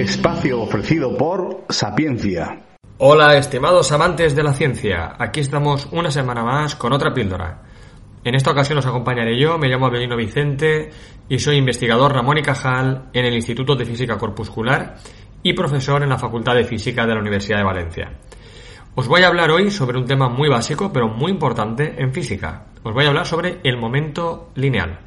Espacio 0.00 0.62
ofrecido 0.62 1.14
por 1.14 1.66
Sapiencia. 1.68 2.62
Hola, 2.96 3.36
estimados 3.36 3.92
amantes 3.92 4.34
de 4.34 4.42
la 4.42 4.54
ciencia. 4.54 5.14
Aquí 5.18 5.40
estamos 5.40 5.88
una 5.92 6.10
semana 6.10 6.42
más 6.42 6.74
con 6.74 6.94
otra 6.94 7.12
píldora. 7.12 7.60
En 8.24 8.34
esta 8.34 8.50
ocasión 8.50 8.78
os 8.78 8.86
acompañaré 8.86 9.38
yo, 9.38 9.58
me 9.58 9.68
llamo 9.68 9.84
Abelino 9.84 10.16
Vicente 10.16 10.88
y 11.28 11.38
soy 11.38 11.56
investigador 11.56 12.14
Ramón 12.14 12.38
y 12.38 12.42
Cajal 12.42 13.10
en 13.12 13.26
el 13.26 13.34
Instituto 13.34 13.76
de 13.76 13.84
Física 13.84 14.16
Corpuscular 14.16 14.96
y 15.42 15.52
profesor 15.52 16.02
en 16.02 16.08
la 16.08 16.16
Facultad 16.16 16.54
de 16.54 16.64
Física 16.64 17.04
de 17.04 17.14
la 17.14 17.20
Universidad 17.20 17.58
de 17.58 17.64
Valencia. 17.64 18.12
Os 18.94 19.06
voy 19.06 19.20
a 19.20 19.28
hablar 19.28 19.50
hoy 19.50 19.70
sobre 19.70 19.98
un 19.98 20.06
tema 20.06 20.30
muy 20.30 20.48
básico 20.48 20.90
pero 20.94 21.08
muy 21.08 21.30
importante 21.30 21.96
en 21.98 22.14
física. 22.14 22.68
Os 22.82 22.94
voy 22.94 23.04
a 23.04 23.08
hablar 23.08 23.26
sobre 23.26 23.60
el 23.64 23.76
momento 23.76 24.48
lineal. 24.54 24.98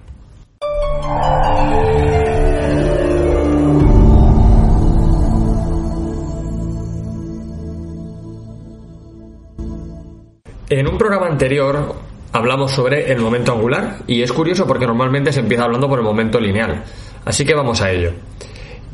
En 10.75 10.87
un 10.87 10.97
programa 10.97 11.27
anterior 11.27 11.93
hablamos 12.31 12.71
sobre 12.71 13.11
el 13.11 13.19
momento 13.19 13.51
angular 13.51 13.97
y 14.07 14.23
es 14.23 14.33
curioso 14.33 14.65
porque 14.65 14.87
normalmente 14.87 15.31
se 15.31 15.41
empieza 15.41 15.65
hablando 15.65 15.87
por 15.87 15.99
el 15.99 16.03
momento 16.03 16.39
lineal. 16.39 16.83
Así 17.25 17.45
que 17.45 17.53
vamos 17.53 17.79
a 17.83 17.91
ello. 17.91 18.11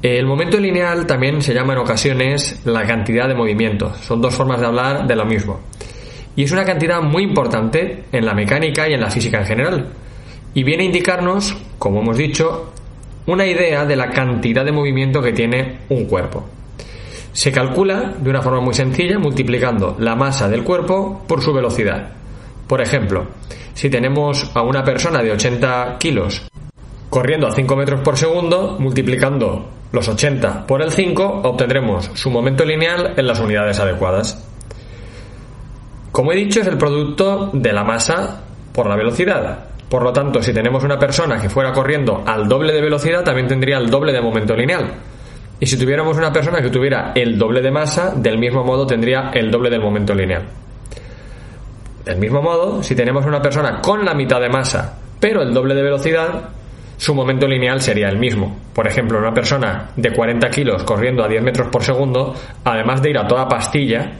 El 0.01 0.25
momento 0.25 0.59
lineal 0.59 1.07
también 1.07 1.41
se 1.41 1.53
llama 1.53 1.71
en 1.71 1.79
ocasiones 1.79 2.59
la 2.65 2.85
cantidad 2.85 3.29
de 3.29 3.33
movimiento. 3.33 3.93
Son 4.01 4.19
dos 4.19 4.35
formas 4.35 4.59
de 4.59 4.65
hablar 4.65 5.07
de 5.07 5.15
lo 5.15 5.23
mismo. 5.23 5.61
Y 6.35 6.43
es 6.43 6.51
una 6.51 6.65
cantidad 6.65 7.01
muy 7.01 7.23
importante 7.23 8.03
en 8.11 8.25
la 8.25 8.33
mecánica 8.33 8.89
y 8.89 8.93
en 8.95 8.99
la 8.99 9.09
física 9.09 9.39
en 9.39 9.45
general. 9.45 9.87
Y 10.53 10.63
viene 10.63 10.83
a 10.83 10.87
indicarnos, 10.87 11.55
como 11.77 12.01
hemos 12.01 12.17
dicho, 12.17 12.73
una 13.25 13.45
idea 13.45 13.85
de 13.85 13.95
la 13.95 14.09
cantidad 14.09 14.65
de 14.65 14.73
movimiento 14.73 15.21
que 15.21 15.31
tiene 15.31 15.79
un 15.87 16.03
cuerpo. 16.07 16.45
Se 17.31 17.51
calcula 17.51 18.13
de 18.17 18.29
una 18.29 18.41
forma 18.41 18.59
muy 18.59 18.73
sencilla 18.73 19.19
multiplicando 19.19 19.95
la 19.99 20.15
masa 20.15 20.49
del 20.49 20.63
cuerpo 20.63 21.23
por 21.27 21.41
su 21.41 21.53
velocidad. 21.53 22.09
Por 22.67 22.81
ejemplo, 22.81 23.27
si 23.73 23.89
tenemos 23.89 24.51
a 24.53 24.61
una 24.61 24.83
persona 24.83 25.21
de 25.21 25.31
80 25.31 25.97
kilos 25.99 26.43
corriendo 27.09 27.47
a 27.47 27.51
5 27.51 27.75
metros 27.75 28.01
por 28.01 28.17
segundo, 28.17 28.77
multiplicando 28.79 29.69
los 29.91 30.07
80 30.07 30.67
por 30.67 30.81
el 30.81 30.91
5, 30.91 31.41
obtendremos 31.43 32.11
su 32.13 32.29
momento 32.29 32.63
lineal 32.63 33.13
en 33.17 33.25
las 33.25 33.39
unidades 33.39 33.79
adecuadas. 33.79 34.45
Como 36.11 36.31
he 36.31 36.35
dicho, 36.35 36.61
es 36.61 36.67
el 36.67 36.77
producto 36.77 37.49
de 37.53 37.73
la 37.73 37.83
masa 37.83 38.43
por 38.73 38.87
la 38.87 38.95
velocidad. 38.95 39.65
Por 39.89 40.03
lo 40.03 40.13
tanto, 40.13 40.43
si 40.43 40.53
tenemos 40.53 40.83
una 40.83 40.99
persona 40.99 41.41
que 41.41 41.49
fuera 41.49 41.73
corriendo 41.73 42.23
al 42.25 42.47
doble 42.47 42.73
de 42.73 42.81
velocidad, 42.81 43.23
también 43.23 43.47
tendría 43.47 43.77
el 43.77 43.89
doble 43.89 44.13
de 44.13 44.21
momento 44.21 44.55
lineal. 44.55 44.91
Y 45.59 45.65
si 45.65 45.77
tuviéramos 45.77 46.17
una 46.17 46.31
persona 46.31 46.61
que 46.61 46.69
tuviera 46.69 47.11
el 47.15 47.37
doble 47.37 47.61
de 47.61 47.71
masa, 47.71 48.13
del 48.15 48.37
mismo 48.37 48.63
modo 48.63 48.87
tendría 48.87 49.31
el 49.33 49.51
doble 49.51 49.69
del 49.69 49.81
momento 49.81 50.13
lineal. 50.13 50.43
Del 52.05 52.17
mismo 52.17 52.41
modo, 52.41 52.81
si 52.81 52.95
tenemos 52.95 53.25
una 53.25 53.41
persona 53.41 53.81
con 53.81 54.05
la 54.05 54.13
mitad 54.13 54.39
de 54.39 54.49
masa, 54.49 54.97
pero 55.19 55.41
el 55.41 55.53
doble 55.53 55.75
de 55.75 55.83
velocidad, 55.83 56.49
su 56.95 57.13
momento 57.13 57.45
lineal 57.45 57.81
sería 57.81 58.07
el 58.07 58.17
mismo. 58.17 58.57
Por 58.73 58.87
ejemplo, 58.87 59.19
una 59.19 59.33
persona 59.33 59.89
de 59.95 60.11
40 60.11 60.49
kilos 60.49 60.83
corriendo 60.83 61.23
a 61.23 61.27
10 61.27 61.43
metros 61.43 61.67
por 61.67 61.83
segundo, 61.83 62.33
además 62.63 63.01
de 63.01 63.09
ir 63.09 63.17
a 63.17 63.27
toda 63.27 63.47
pastilla, 63.47 64.11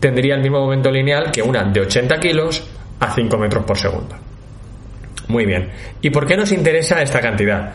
tendría 0.00 0.34
el 0.36 0.42
mismo 0.42 0.60
momento 0.60 0.90
lineal 0.90 1.30
que 1.30 1.42
una 1.42 1.64
de 1.64 1.82
80 1.82 2.18
kilos 2.18 2.66
a 2.98 3.14
5 3.14 3.36
metros 3.36 3.64
por 3.64 3.76
segundo. 3.76 4.16
Muy 5.28 5.44
bien. 5.44 5.70
¿Y 6.00 6.10
por 6.10 6.26
qué 6.26 6.36
nos 6.36 6.52
interesa 6.52 7.02
esta 7.02 7.20
cantidad? 7.20 7.74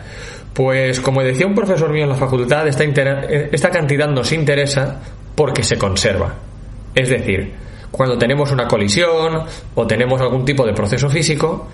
Pues 0.54 1.00
como 1.00 1.22
decía 1.22 1.46
un 1.46 1.54
profesor 1.54 1.90
mío 1.90 2.02
en 2.04 2.10
la 2.10 2.14
facultad, 2.16 2.66
esta, 2.68 2.84
inter- 2.84 3.48
esta 3.52 3.70
cantidad 3.70 4.08
nos 4.08 4.32
interesa 4.32 5.00
porque 5.34 5.62
se 5.62 5.78
conserva. 5.78 6.34
Es 6.94 7.08
decir, 7.08 7.54
cuando 7.90 8.18
tenemos 8.18 8.50
una 8.52 8.66
colisión 8.68 9.44
o 9.74 9.86
tenemos 9.86 10.20
algún 10.20 10.44
tipo 10.44 10.66
de 10.66 10.74
proceso 10.74 11.08
físico, 11.08 11.68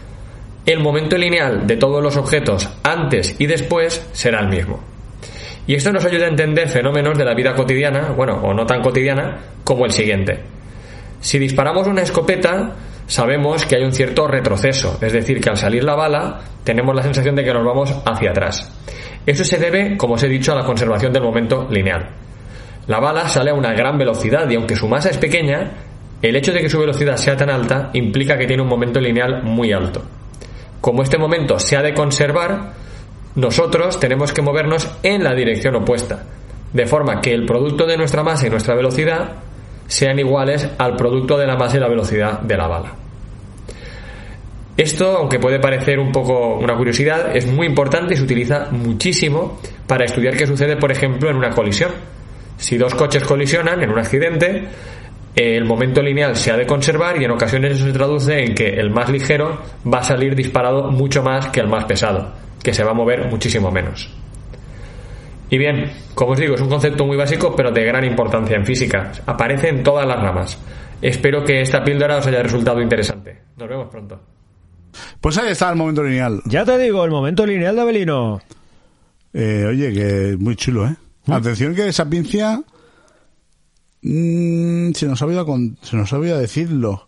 el 0.64 0.81
momento 0.81 1.16
lineal 1.16 1.66
de 1.66 1.76
todos 1.76 2.03
los 2.03 2.16
objetos 2.16 2.68
antes 2.85 3.35
y 3.39 3.47
después 3.47 4.07
será 4.12 4.41
el 4.41 4.49
mismo. 4.49 4.81
Y 5.66 5.74
esto 5.74 5.93
nos 5.93 6.05
ayuda 6.05 6.26
a 6.26 6.29
entender 6.29 6.68
fenómenos 6.68 7.18
de 7.18 7.24
la 7.24 7.35
vida 7.35 7.55
cotidiana, 7.55 8.12
bueno, 8.16 8.35
o 8.43 8.55
no 8.55 8.64
tan 8.64 8.81
cotidiana, 8.81 9.39
como 9.64 9.85
el 9.87 9.93
siguiente. 9.93 10.39
Si 11.20 11.39
disparamos 11.39 11.87
una 11.87 12.03
escopeta, 12.03 12.72
sabemos 13.09 13.65
que 13.65 13.77
hay 13.77 13.83
un 13.83 13.93
cierto 13.93 14.29
retroceso, 14.29 14.99
es 15.01 15.13
decir, 15.13 15.41
que 15.41 15.51
al 15.51 15.57
salir 15.57 15.83
la 15.83 15.97
bala 15.97 16.41
tenemos 16.63 16.95
la 16.95 17.03
sensación 17.03 17.35
de 17.35 17.43
que 17.43 17.53
nos 17.53 17.65
vamos 17.65 17.93
hacia 18.05 18.31
atrás. 18.31 18.71
Eso 19.27 19.45
se 19.45 19.59
debe, 19.59 19.97
como 19.97 20.15
os 20.15 20.23
he 20.23 20.29
dicho, 20.29 20.53
a 20.53 20.55
la 20.55 20.65
conservación 20.65 21.13
del 21.13 21.23
momento 21.23 21.67
lineal. 21.71 22.09
La 22.87 23.01
bala 23.01 23.27
sale 23.27 23.51
a 23.51 23.55
una 23.55 23.73
gran 23.73 23.99
velocidad 23.99 24.49
y 24.49 24.55
aunque 24.55 24.77
su 24.77 24.87
masa 24.87 25.11
es 25.11 25.19
pequeña, 25.19 25.73
el 26.23 26.37
hecho 26.37 26.53
de 26.53 26.61
que 26.61 26.71
su 26.71 26.79
velocidad 26.79 27.17
sea 27.17 27.37
tan 27.37 27.51
alta 27.51 27.91
implica 27.95 28.39
que 28.39 28.47
tiene 28.47 28.63
un 28.63 28.69
momento 28.69 29.01
lineal 29.01 29.43
muy 29.43 29.73
alto. 29.73 30.03
Como 30.81 31.03
este 31.03 31.19
momento 31.19 31.59
se 31.59 31.77
ha 31.77 31.83
de 31.83 31.95
conservar, 31.95 32.73
nosotros 33.35 33.99
tenemos 33.99 34.33
que 34.33 34.43
movernos 34.43 34.91
en 35.03 35.25
la 35.25 35.35
dirección 35.35 35.77
opuesta, 35.77 36.25
de 36.73 36.87
forma 36.87 37.21
que 37.21 37.33
el 37.33 37.47
producto 37.47 37.87
de 37.87 37.97
nuestra 37.97 38.23
masa 38.23 38.47
y 38.47 38.51
nuestra 38.51 38.75
velocidad 38.75 39.33
sean 39.89 40.18
iguales 40.18 40.68
al 40.78 40.95
producto 40.95 41.36
de 41.36 41.47
la 41.47 41.57
masa 41.57 41.78
y 41.78 41.80
la 41.80 41.89
velocidad 41.89 42.41
de 42.41 42.57
la 42.57 42.68
bala. 42.68 42.93
Esto, 44.76 45.16
aunque 45.16 45.41
puede 45.41 45.59
parecer 45.59 45.99
un 45.99 46.12
poco 46.12 46.55
una 46.55 46.76
curiosidad, 46.76 47.36
es 47.36 47.47
muy 47.47 47.66
importante 47.66 48.14
y 48.14 48.16
se 48.16 48.22
utiliza 48.22 48.68
muchísimo 48.70 49.59
para 49.89 50.05
estudiar 50.05 50.36
qué 50.36 50.47
sucede, 50.47 50.76
por 50.76 50.93
ejemplo, 50.93 51.28
en 51.28 51.36
una 51.36 51.51
colisión. 51.51 51.91
Si 52.59 52.78
dos 52.78 52.95
coches 52.95 53.24
colisionan 53.24 53.82
en 53.82 53.91
un 53.91 53.99
accidente, 53.99 54.68
el 55.34 55.64
momento 55.64 56.01
lineal 56.01 56.36
se 56.36 56.53
ha 56.53 56.57
de 56.57 56.66
conservar 56.66 57.20
y 57.20 57.24
en 57.24 57.32
ocasiones 57.32 57.72
eso 57.72 57.86
se 57.86 57.93
traduce 57.93 58.39
en 58.39 58.55
que 58.55 58.68
el 58.68 58.91
más 58.91 59.09
ligero 59.09 59.61
va 59.93 59.99
a 59.99 60.05
salir 60.05 60.36
disparado 60.36 60.93
mucho 60.93 61.24
más 61.24 61.49
que 61.49 61.59
el 61.59 61.66
más 61.66 61.84
pesado, 61.86 62.32
que 62.62 62.72
se 62.72 62.84
va 62.84 62.93
a 62.93 62.95
mover 62.95 63.26
muchísimo 63.26 63.72
menos. 63.72 64.09
Y 65.51 65.59
bien, 65.59 65.91
como 66.15 66.33
os 66.33 66.39
digo, 66.39 66.55
es 66.55 66.61
un 66.61 66.69
concepto 66.69 67.07
muy 67.07 67.17
básico 67.17 67.55
pero 67.57 67.71
de 67.71 67.85
gran 67.85 68.05
importancia 68.05 68.57
en 68.57 68.67
física. 68.67 69.13
Aparece 69.27 69.69
en 69.69 69.83
todas 69.83 70.07
las 70.07 70.21
ramas. 70.21 70.59
Espero 71.01 71.45
que 71.45 71.61
esta 71.63 71.83
píldora 71.85 72.19
os 72.19 72.27
haya 72.27 72.43
resultado 72.43 72.81
interesante. 72.83 73.39
Nos 73.57 73.69
vemos 73.69 73.89
pronto. 73.89 74.21
Pues 75.21 75.39
ahí 75.39 75.51
está 75.53 75.71
el 75.71 75.77
momento 75.77 76.03
lineal. 76.03 76.41
Ya 76.47 76.65
te 76.65 76.77
digo, 76.79 77.05
el 77.05 77.11
momento 77.11 77.47
lineal 77.47 77.77
de 77.77 77.81
Abelino. 77.83 78.41
Eh, 79.33 79.65
oye, 79.69 79.93
que 79.93 80.37
muy 80.39 80.57
chulo, 80.57 80.87
¿eh? 80.87 80.97
Atención 81.29 81.75
que 81.75 81.89
esa 81.89 82.09
pincia... 82.09 82.61
mm, 84.03 84.93
se 84.93 85.07
nos 85.07 85.21
ha 85.21 85.25
olvidado, 85.27 85.47
con- 85.47 85.77
se 85.83 85.97
nos 85.97 86.13
ha 86.13 86.17
olvidado 86.19 86.41
decirlo. 86.41 87.08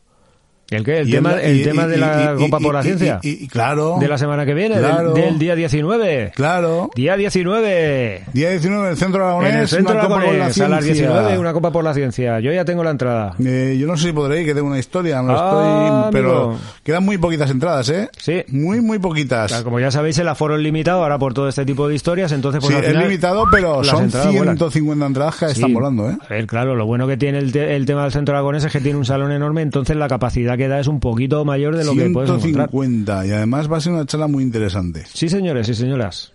¿El 0.71 0.85
qué? 0.85 0.99
¿El, 1.01 1.09
Y 1.09 1.13
tema, 1.13 1.35
el 1.41 1.57
y- 1.61 1.63
tema 1.65 1.85
y- 1.85 1.89
de 1.89 1.97
la 1.97 2.35
Copa 2.39 2.59
por 2.61 2.75
la 2.75 2.83
Ciencia? 2.83 3.19
y- 3.23 3.49
claro. 3.49 3.97
¿De 4.01 4.07
la 4.09 4.17
semana 4.19 4.47
que 4.47 4.55
viene? 4.55 4.77
del- 4.77 4.85
Claro. 4.85 5.13
Del, 5.15 5.39
día 5.39 5.55
19. 5.57 6.33
Claro. 6.35 6.91
Día 6.95 7.17
19. 7.17 8.23
Día 8.33 8.51
19 8.51 8.85
en 8.87 8.91
el 8.93 8.97
Centro 8.97 9.25
Aragonés. 9.25 9.53
En 9.55 9.61
el 9.61 9.69
centro 9.69 9.95
una 9.95 10.03
copa 10.03 10.15
con 10.15 10.23
la 10.25 10.29
Aragonés, 10.31 10.61
a 10.61 10.69
las 10.69 10.85
ciencia. 10.85 11.07
19, 11.09 11.39
una 11.39 11.53
copa 11.53 11.73
por 11.73 11.85
la 11.85 11.95
ciencia. 11.95 12.41
Yo 12.41 12.53
ya 12.53 12.65
tengo 12.65 12.85
la 12.85 12.91
entrada. 12.91 13.35
Eh, 13.45 13.77
yo 13.81 13.87
no 13.87 13.97
sé 13.97 14.09
si 14.09 14.13
podré 14.13 14.41
ir, 14.41 14.47
que 14.47 14.55
tengo 14.55 14.69
una 14.69 14.79
historia, 14.79 15.21
lo 15.23 15.33
Ah, 15.37 16.05
estoy, 16.07 16.13
pero 16.21 16.31
amigo. 16.45 16.59
quedan 16.85 17.05
muy 17.05 17.19
poquitas 17.19 17.51
entradas, 17.51 17.89
¿eh? 17.89 18.09
Sí. 18.19 18.45
Muy, 18.49 18.81
muy 18.81 18.99
poquitas. 18.99 19.49
Claro, 19.49 19.65
como 19.65 19.81
ya 19.81 19.91
sabéis, 19.91 20.19
el 20.19 20.29
aforo 20.29 20.57
es 20.57 20.63
limitado 20.63 21.03
ahora 21.03 21.19
por 21.19 21.35
todo 21.35 21.49
este 21.49 21.65
tipo 21.65 21.89
de 21.89 21.95
historias, 21.95 22.33
entonces 22.33 22.61
pues 22.61 22.73
sí, 22.73 22.79
al 22.79 22.85
es 22.85 22.91
final 22.91 23.09
limitado, 23.09 23.45
pero 23.51 23.83
son 23.85 24.05
entradas 24.05 24.29
vuelan. 24.29 24.57
150 24.57 25.07
entradas 25.07 25.37
que 25.37 25.47
Sí. 25.47 25.53
están 25.55 25.73
volando, 25.75 26.11
¿eh? 26.11 26.17
A 26.21 26.29
ver, 26.33 26.47
claro, 26.47 26.77
lo 26.77 26.87
bueno 26.87 27.07
que 27.09 27.17
tiene 27.17 27.39
el, 27.39 27.51
te- 27.53 27.75
el 27.75 27.87
tema 27.87 28.03
del 28.05 28.13
centro 28.13 28.35
aragonés 28.35 28.65
es 28.65 28.73
que 28.73 28.81
tiene 28.81 28.99
un 28.99 29.05
salón 29.05 29.33
enorme, 29.33 29.63
entonces 29.63 29.97
la 29.97 30.09
capacidad 30.09 30.57
que 30.61 30.69
da 30.69 30.79
es 30.79 30.87
un 30.87 31.01
poquito 31.01 31.43
mayor 31.45 31.75
de 31.75 31.85
lo 31.85 31.95
que 31.95 32.11
puedes 32.11 32.29
encontrar. 32.31 32.69
150 32.71 33.27
y 33.27 33.31
además 33.33 33.73
va 33.73 33.79
a 33.79 33.81
ser 33.81 33.93
una 33.95 34.05
charla 34.07 34.27
muy 34.27 34.43
interesante. 34.45 35.05
Sí, 35.13 35.29
señores 35.29 35.69
y 35.71 35.75
señoras. 35.75 36.33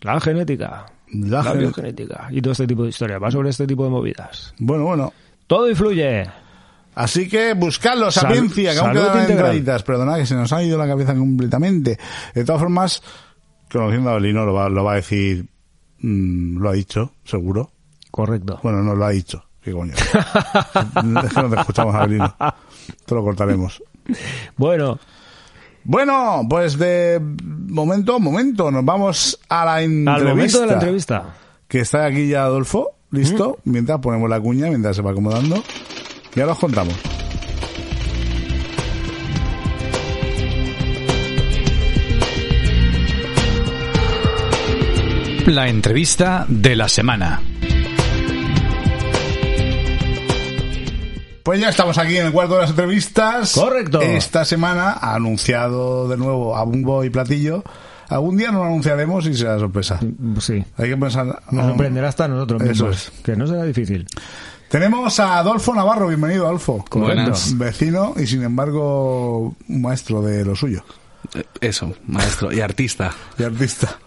La 0.00 0.20
genética, 0.20 0.86
La 1.12 1.42
la, 1.42 1.50
gen- 1.50 1.58
biogenética 1.60 2.28
y 2.30 2.40
todo 2.42 2.52
este 2.52 2.66
tipo 2.66 2.82
de 2.82 2.88
historias. 2.90 3.22
Va 3.22 3.30
sobre 3.30 3.50
este 3.50 3.66
tipo 3.66 3.84
de 3.84 3.90
movidas. 3.90 4.52
Bueno, 4.58 4.84
bueno. 4.84 5.12
Todo 5.46 5.70
influye. 5.70 6.26
Así 6.94 7.28
que 7.28 7.54
buscadlo, 7.54 8.10
Sal- 8.10 8.22
sapiencia, 8.24 8.72
que 8.72 8.78
aún 8.80 8.92
quedan 8.92 9.30
entraditas. 9.30 9.82
Perdona 9.84 10.16
que 10.16 10.26
se 10.26 10.34
nos 10.34 10.52
ha 10.52 10.62
ido 10.62 10.76
la 10.76 10.86
cabeza 10.88 11.14
completamente. 11.14 11.98
De 12.34 12.44
todas 12.44 12.60
formas, 12.60 13.02
conociendo 13.70 14.10
a 14.10 14.14
Belino 14.14 14.44
lo 14.44 14.52
va, 14.54 14.68
lo 14.68 14.82
va 14.84 14.92
a 14.92 14.96
decir, 14.96 15.46
mm, 16.00 16.58
lo 16.58 16.68
ha 16.68 16.72
dicho, 16.72 17.12
seguro. 17.24 17.70
Correcto. 18.10 18.58
Bueno, 18.62 18.82
no 18.82 18.94
lo 18.96 19.04
ha 19.04 19.10
dicho. 19.10 19.44
¿Qué 19.62 19.72
coño? 19.72 19.92
es 21.24 21.32
que 21.34 21.42
no 21.42 21.50
te 21.50 21.60
escuchamos, 21.60 21.94
Abelino. 21.94 22.34
Te 23.04 23.14
lo 23.14 23.22
cortaremos. 23.22 23.82
Bueno, 24.56 24.98
Bueno, 25.84 26.46
pues 26.48 26.78
de 26.78 27.20
momento, 27.20 28.18
momento, 28.18 28.70
nos 28.70 28.84
vamos 28.84 29.38
a 29.50 29.64
la 29.66 29.82
entrevista. 29.82 30.14
al 30.14 30.24
momento 30.24 30.60
de 30.60 30.66
la 30.66 30.72
entrevista. 30.74 31.34
Que 31.68 31.80
está 31.80 32.06
aquí 32.06 32.28
ya 32.28 32.44
Adolfo, 32.44 32.92
listo. 33.10 33.58
Mientras 33.64 33.98
ponemos 34.00 34.30
la 34.30 34.40
cuña, 34.40 34.68
mientras 34.68 34.96
se 34.96 35.02
va 35.02 35.10
acomodando. 35.10 35.62
Ya 36.34 36.46
los 36.46 36.58
contamos. 36.58 36.94
La 45.46 45.68
entrevista 45.68 46.44
de 46.48 46.76
la 46.76 46.88
semana. 46.88 47.40
Pues 51.48 51.60
ya 51.60 51.70
estamos 51.70 51.96
aquí 51.96 52.14
en 52.18 52.26
el 52.26 52.32
cuarto 52.32 52.56
de 52.56 52.60
las 52.60 52.70
entrevistas. 52.72 53.54
Correcto. 53.54 54.02
Esta 54.02 54.44
semana 54.44 54.90
ha 55.00 55.14
anunciado 55.14 56.06
de 56.06 56.18
nuevo 56.18 56.54
a 56.54 56.62
bombo 56.62 57.04
y 57.04 57.08
platillo. 57.08 57.64
Algún 58.10 58.36
día 58.36 58.48
nos 58.48 58.60
lo 58.60 58.66
anunciaremos 58.66 59.24
y 59.24 59.32
será 59.32 59.58
sorpresa. 59.58 59.98
Sí. 60.40 60.62
Hay 60.76 60.90
que 60.90 60.96
pensar. 60.98 61.24
Nos 61.24 61.52
no, 61.52 61.68
sorprenderá 61.68 62.08
hasta 62.08 62.28
nosotros 62.28 62.60
Eso 62.60 62.88
mismos. 62.88 63.12
Que 63.24 63.34
no 63.34 63.46
será 63.46 63.64
difícil. 63.64 64.06
Tenemos 64.68 65.18
a 65.20 65.38
Adolfo 65.38 65.74
Navarro, 65.74 66.08
bienvenido 66.08 66.44
Adolfo. 66.44 66.84
Buenas. 66.90 67.56
Vecino 67.56 68.12
y 68.18 68.26
sin 68.26 68.42
embargo 68.42 69.56
maestro 69.68 70.20
de 70.20 70.44
lo 70.44 70.54
suyo 70.54 70.84
Eh, 71.34 71.44
Eso, 71.62 71.94
maestro 72.08 72.52
y 72.52 72.60
artista. 72.60 73.14
y 73.38 73.44
artista. 73.44 73.98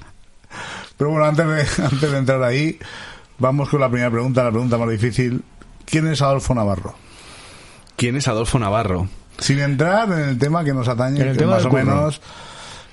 Pero 0.96 1.10
bueno, 1.10 1.26
antes 1.26 1.48
de, 1.48 1.84
antes 1.86 2.12
de 2.12 2.18
entrar 2.20 2.44
ahí, 2.44 2.78
vamos 3.40 3.68
con 3.68 3.82
la 3.82 3.90
primera 3.90 4.12
pregunta, 4.12 4.44
la 4.44 4.52
pregunta 4.52 4.78
más 4.78 4.92
difícil. 4.92 5.44
¿Quién 5.86 6.08
es 6.08 6.22
Adolfo 6.22 6.54
Navarro? 6.54 6.94
¿Quién 8.02 8.16
es 8.16 8.28
Adolfo 8.28 8.58
Navarro? 8.58 9.08
Sin 9.38 9.60
entrar 9.60 10.12
en 10.12 10.30
el 10.30 10.40
tema 10.40 10.64
que 10.64 10.74
nos 10.74 10.88
atañe, 10.88 11.22
En 11.22 11.28
el 11.28 11.34
que 11.34 11.38
tema 11.42 11.52
más 11.58 11.66
o 11.66 11.70
curro. 11.70 11.84
menos 11.86 12.20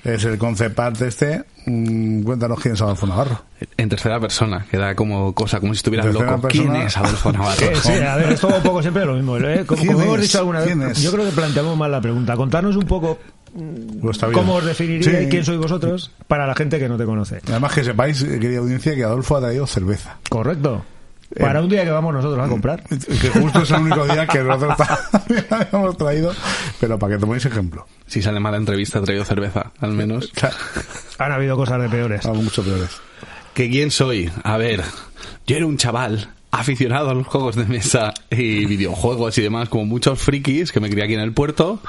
es 0.03 0.23
el 0.23 0.37
concept 0.37 0.79
art 0.79 1.01
este, 1.01 1.43
mm, 1.65 2.21
cuéntanos 2.21 2.59
quién 2.59 2.75
es 2.75 2.81
Adolfo 2.83 3.07
Navarro. 3.07 3.41
En 3.75 3.89
tercera 3.89 4.19
persona, 4.19 4.67
que 4.69 4.77
da 4.77 4.93
como 4.93 5.33
cosa, 5.33 5.59
como 5.59 5.73
si 5.73 5.77
estuvieras 5.77 6.13
loco. 6.13 6.39
persona. 6.41 6.71
¿Quién 6.73 6.75
es 6.75 6.95
Adolfo 6.95 7.31
Navarro? 7.31 7.75
Sí, 7.81 7.91
a 7.93 8.17
ver, 8.17 8.33
es 8.33 8.39
todo 8.39 8.55
un 8.57 8.61
poco 8.61 8.83
siempre 8.83 9.03
lo 9.03 9.15
mismo. 9.15 9.35
¿eh? 9.37 9.63
Como, 9.65 9.81
¿Quién 9.81 9.93
como 9.93 10.05
hemos 10.05 10.21
dicho 10.21 10.37
alguna 10.37 10.59
vez, 10.59 11.01
yo 11.01 11.11
creo 11.11 11.25
que 11.25 11.31
planteamos 11.31 11.75
mal 11.75 11.91
la 11.91 12.01
pregunta. 12.01 12.35
Contarnos 12.35 12.75
un 12.75 12.85
poco 12.85 13.17
Vuestra 13.55 14.27
vida. 14.27 14.37
cómo 14.37 14.53
os 14.57 14.65
definiríais, 14.65 15.23
Sí. 15.23 15.27
quién 15.31 15.43
sois 15.43 15.57
vosotros, 15.57 16.11
para 16.27 16.45
la 16.45 16.53
gente 16.53 16.77
que 16.77 16.87
no 16.87 16.97
te 16.97 17.05
conoce. 17.05 17.41
Y 17.47 17.49
Además 17.49 17.73
que 17.73 17.83
sepáis, 17.83 18.23
querida 18.23 18.59
audiencia, 18.59 18.93
que 18.93 19.03
Adolfo 19.03 19.37
ha 19.37 19.41
traído 19.41 19.65
cerveza. 19.65 20.17
Correcto. 20.29 20.85
Eh, 21.35 21.41
Para 21.41 21.61
un 21.61 21.69
día 21.69 21.83
que 21.83 21.91
vamos 21.91 22.13
nosotros 22.13 22.43
a 22.43 22.49
comprar. 22.49 22.83
Que 22.89 23.29
justo 23.29 23.61
es 23.61 23.71
el 23.71 23.81
único 23.81 24.05
día 24.05 24.25
que 24.25 24.39
nosotros 24.39 24.77
habíamos 25.49 25.97
traído, 25.97 26.33
pero 26.79 26.97
para 26.97 27.15
que 27.15 27.19
toméis 27.19 27.45
ejemplo. 27.45 27.85
Si 28.07 28.21
sale 28.21 28.39
mala 28.39 28.57
entrevista, 28.57 28.99
he 28.99 29.01
traído 29.01 29.25
cerveza, 29.25 29.71
al 29.79 29.93
menos. 29.93 30.31
Han 31.19 31.31
habido 31.31 31.55
cosas 31.55 31.81
de 31.81 31.89
peores. 31.89 32.25
Algo 32.25 32.41
mucho 32.41 32.63
peores. 32.63 32.89
¿Que 33.53 33.69
quién 33.69 33.91
soy? 33.91 34.31
A 34.43 34.57
ver, 34.57 34.83
yo 35.45 35.55
era 35.57 35.65
un 35.65 35.77
chaval 35.77 36.29
aficionado 36.51 37.11
a 37.11 37.13
los 37.13 37.27
juegos 37.27 37.55
de 37.55 37.65
mesa 37.65 38.13
y 38.31 38.65
videojuegos 38.65 39.37
y 39.37 39.41
demás, 39.41 39.69
como 39.69 39.85
muchos 39.85 40.19
frikis 40.19 40.71
que 40.71 40.79
me 40.79 40.89
crié 40.89 41.03
aquí 41.03 41.13
en 41.13 41.19
el 41.19 41.33
puerto. 41.33 41.79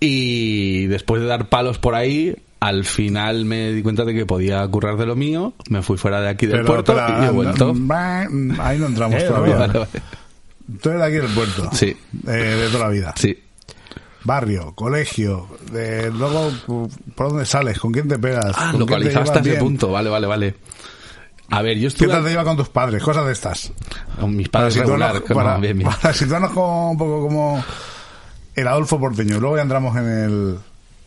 Y 0.00 0.86
después 0.86 1.22
de 1.22 1.28
dar 1.28 1.48
palos 1.48 1.78
por 1.78 1.94
ahí, 1.94 2.36
al 2.64 2.86
final 2.86 3.44
me 3.44 3.72
di 3.72 3.82
cuenta 3.82 4.04
de 4.06 4.14
que 4.14 4.24
podía 4.24 4.66
currar 4.68 4.96
de 4.96 5.04
lo 5.04 5.14
mío, 5.16 5.52
me 5.68 5.82
fui 5.82 5.98
fuera 5.98 6.22
de 6.22 6.30
aquí 6.30 6.46
del 6.46 6.60
Pero, 6.62 6.66
puerto 6.66 6.92
espera, 6.98 7.20
y 7.22 7.26
he 7.26 7.30
vuelto. 7.30 7.74
mm, 7.74 8.58
Ahí 8.58 8.78
no 8.78 8.86
entramos 8.86 9.16
Eh, 9.22 9.26
todavía. 9.26 9.56
Vale, 9.56 9.78
vale. 9.80 9.90
Tú 10.80 10.88
eres 10.88 11.00
de 11.02 11.06
aquí 11.06 11.16
del 11.16 11.34
puerto. 11.34 11.68
Sí. 11.72 11.94
Eh, 12.26 12.30
de 12.30 12.68
toda 12.68 12.84
la 12.84 12.90
vida. 12.90 13.12
Sí. 13.16 13.38
Barrio, 14.24 14.72
colegio, 14.74 15.46
de, 15.70 16.10
luego 16.10 16.50
por 17.14 17.28
dónde 17.28 17.44
sales, 17.44 17.78
con 17.78 17.92
quién 17.92 18.08
te 18.08 18.18
pegas. 18.18 18.54
Ah, 18.56 18.70
con 18.70 18.80
localizaste 18.80 19.40
ese 19.40 19.56
punto, 19.58 19.90
vale, 19.92 20.08
vale, 20.08 20.26
vale. 20.26 20.54
A 21.50 21.60
ver, 21.60 21.76
yo 21.76 21.82
¿Qué 21.82 21.86
estuve 21.88 22.08
tal 22.08 22.24
te 22.24 22.30
lleva 22.30 22.44
con 22.44 22.56
tus 22.56 22.70
padres? 22.70 23.02
Cosas 23.02 23.26
de 23.26 23.32
estas. 23.32 23.70
con 24.18 24.34
mis 24.34 24.48
padres 24.48 24.74
regular, 24.76 25.16
situarnos, 25.16 25.44
para, 25.44 25.58
bien, 25.58 25.76
bien. 25.76 25.90
para 26.00 26.14
situarnos 26.14 26.52
como, 26.52 26.92
un 26.92 26.96
poco 26.96 27.20
como 27.20 27.62
el 28.54 28.66
Adolfo 28.66 28.98
Porteño. 28.98 29.38
Luego 29.38 29.56
ya 29.56 29.62
entramos 29.64 29.94
en 29.98 30.08
el, 30.08 30.58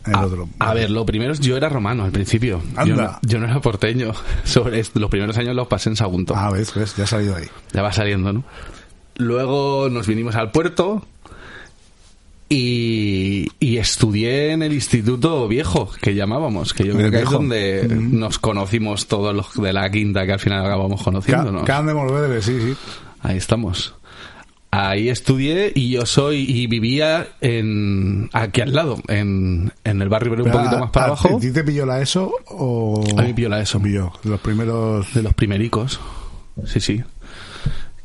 en 0.08 0.14
el 0.14 0.22
A, 0.22 0.26
otro. 0.26 0.48
a 0.58 0.74
ver, 0.74 0.90
lo 0.90 1.04
primero 1.06 1.32
es 1.32 1.40
yo 1.40 1.56
era 1.56 1.68
romano 1.68 2.04
al 2.04 2.12
principio. 2.12 2.60
Yo 2.74 2.80
Anda. 2.80 3.20
no, 3.22 3.28
yo 3.28 3.38
no 3.38 3.46
era 3.46 3.60
porteño. 3.60 4.12
Sobre 4.44 4.80
esto, 4.80 4.98
los 5.00 5.10
primeros 5.10 5.36
años 5.38 5.54
los 5.54 5.66
pasé 5.68 5.88
en 5.90 5.96
Sagunto. 5.96 6.34
Ah, 6.36 6.50
ves, 6.50 6.74
ves, 6.74 6.96
ya 6.96 7.04
ha 7.04 7.06
salido 7.06 7.36
ahí. 7.36 7.46
Ya 7.72 7.82
va 7.82 7.92
saliendo, 7.92 8.32
¿no? 8.32 8.44
Luego 9.16 9.88
nos 9.90 10.06
vinimos 10.06 10.34
al 10.36 10.50
puerto 10.52 11.04
y, 12.48 13.48
y 13.60 13.76
estudié 13.76 14.52
en 14.52 14.62
el 14.62 14.72
instituto 14.72 15.46
viejo 15.48 15.90
que 16.00 16.14
llamábamos, 16.14 16.72
que 16.72 16.86
yo 16.86 16.94
creo 16.94 17.10
que 17.10 17.18
es 17.22 17.30
donde 17.30 17.86
Mm. 17.88 18.18
nos 18.18 18.38
conocimos 18.38 19.06
todos 19.06 19.34
los 19.34 19.54
de 19.62 19.72
la 19.72 19.90
quinta 19.90 20.24
que 20.24 20.32
al 20.32 20.38
final 20.40 20.64
acabamos 20.64 21.02
conociéndonos. 21.02 21.64
Can 21.64 21.86
de 21.86 21.94
Morvedre, 21.94 22.40
sí, 22.40 22.58
sí. 22.60 22.74
Ahí 23.20 23.36
estamos. 23.36 23.94
Ahí 24.70 25.08
estudié 25.08 25.72
y 25.74 25.90
yo 25.90 26.04
soy 26.04 26.44
y 26.46 26.66
vivía 26.66 27.26
en 27.40 28.28
aquí 28.34 28.60
al 28.60 28.74
lado, 28.74 28.98
en, 29.08 29.72
en 29.82 30.02
el 30.02 30.08
barrio 30.10 30.32
pero 30.32 30.44
un 30.44 30.50
poquito 30.52 30.76
a- 30.76 30.80
más 30.80 30.90
para 30.90 31.06
a- 31.06 31.08
abajo. 31.08 31.36
¿A 31.38 31.40
ti 31.40 31.50
te 31.52 31.64
pilló 31.64 31.86
la 31.86 32.00
ESO 32.02 32.30
o...? 32.48 33.02
A 33.16 33.22
mí 33.22 33.32
pilló 33.32 33.48
la 33.48 33.60
ESO. 33.60 33.80
Pilló, 33.80 34.12
los 34.24 34.40
primeros... 34.40 35.14
De 35.14 35.22
los 35.22 35.32
primericos. 35.32 35.98
Sí, 36.66 36.80
sí. 36.80 37.02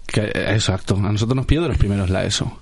Que, 0.07 0.22
exacto. 0.34 0.95
A 0.95 1.11
nosotros 1.11 1.36
nos 1.36 1.45
pilló 1.45 1.64
de 1.64 1.68
los 1.68 1.78
primeros 1.78 2.09
la 2.09 2.24
ESO. 2.24 2.59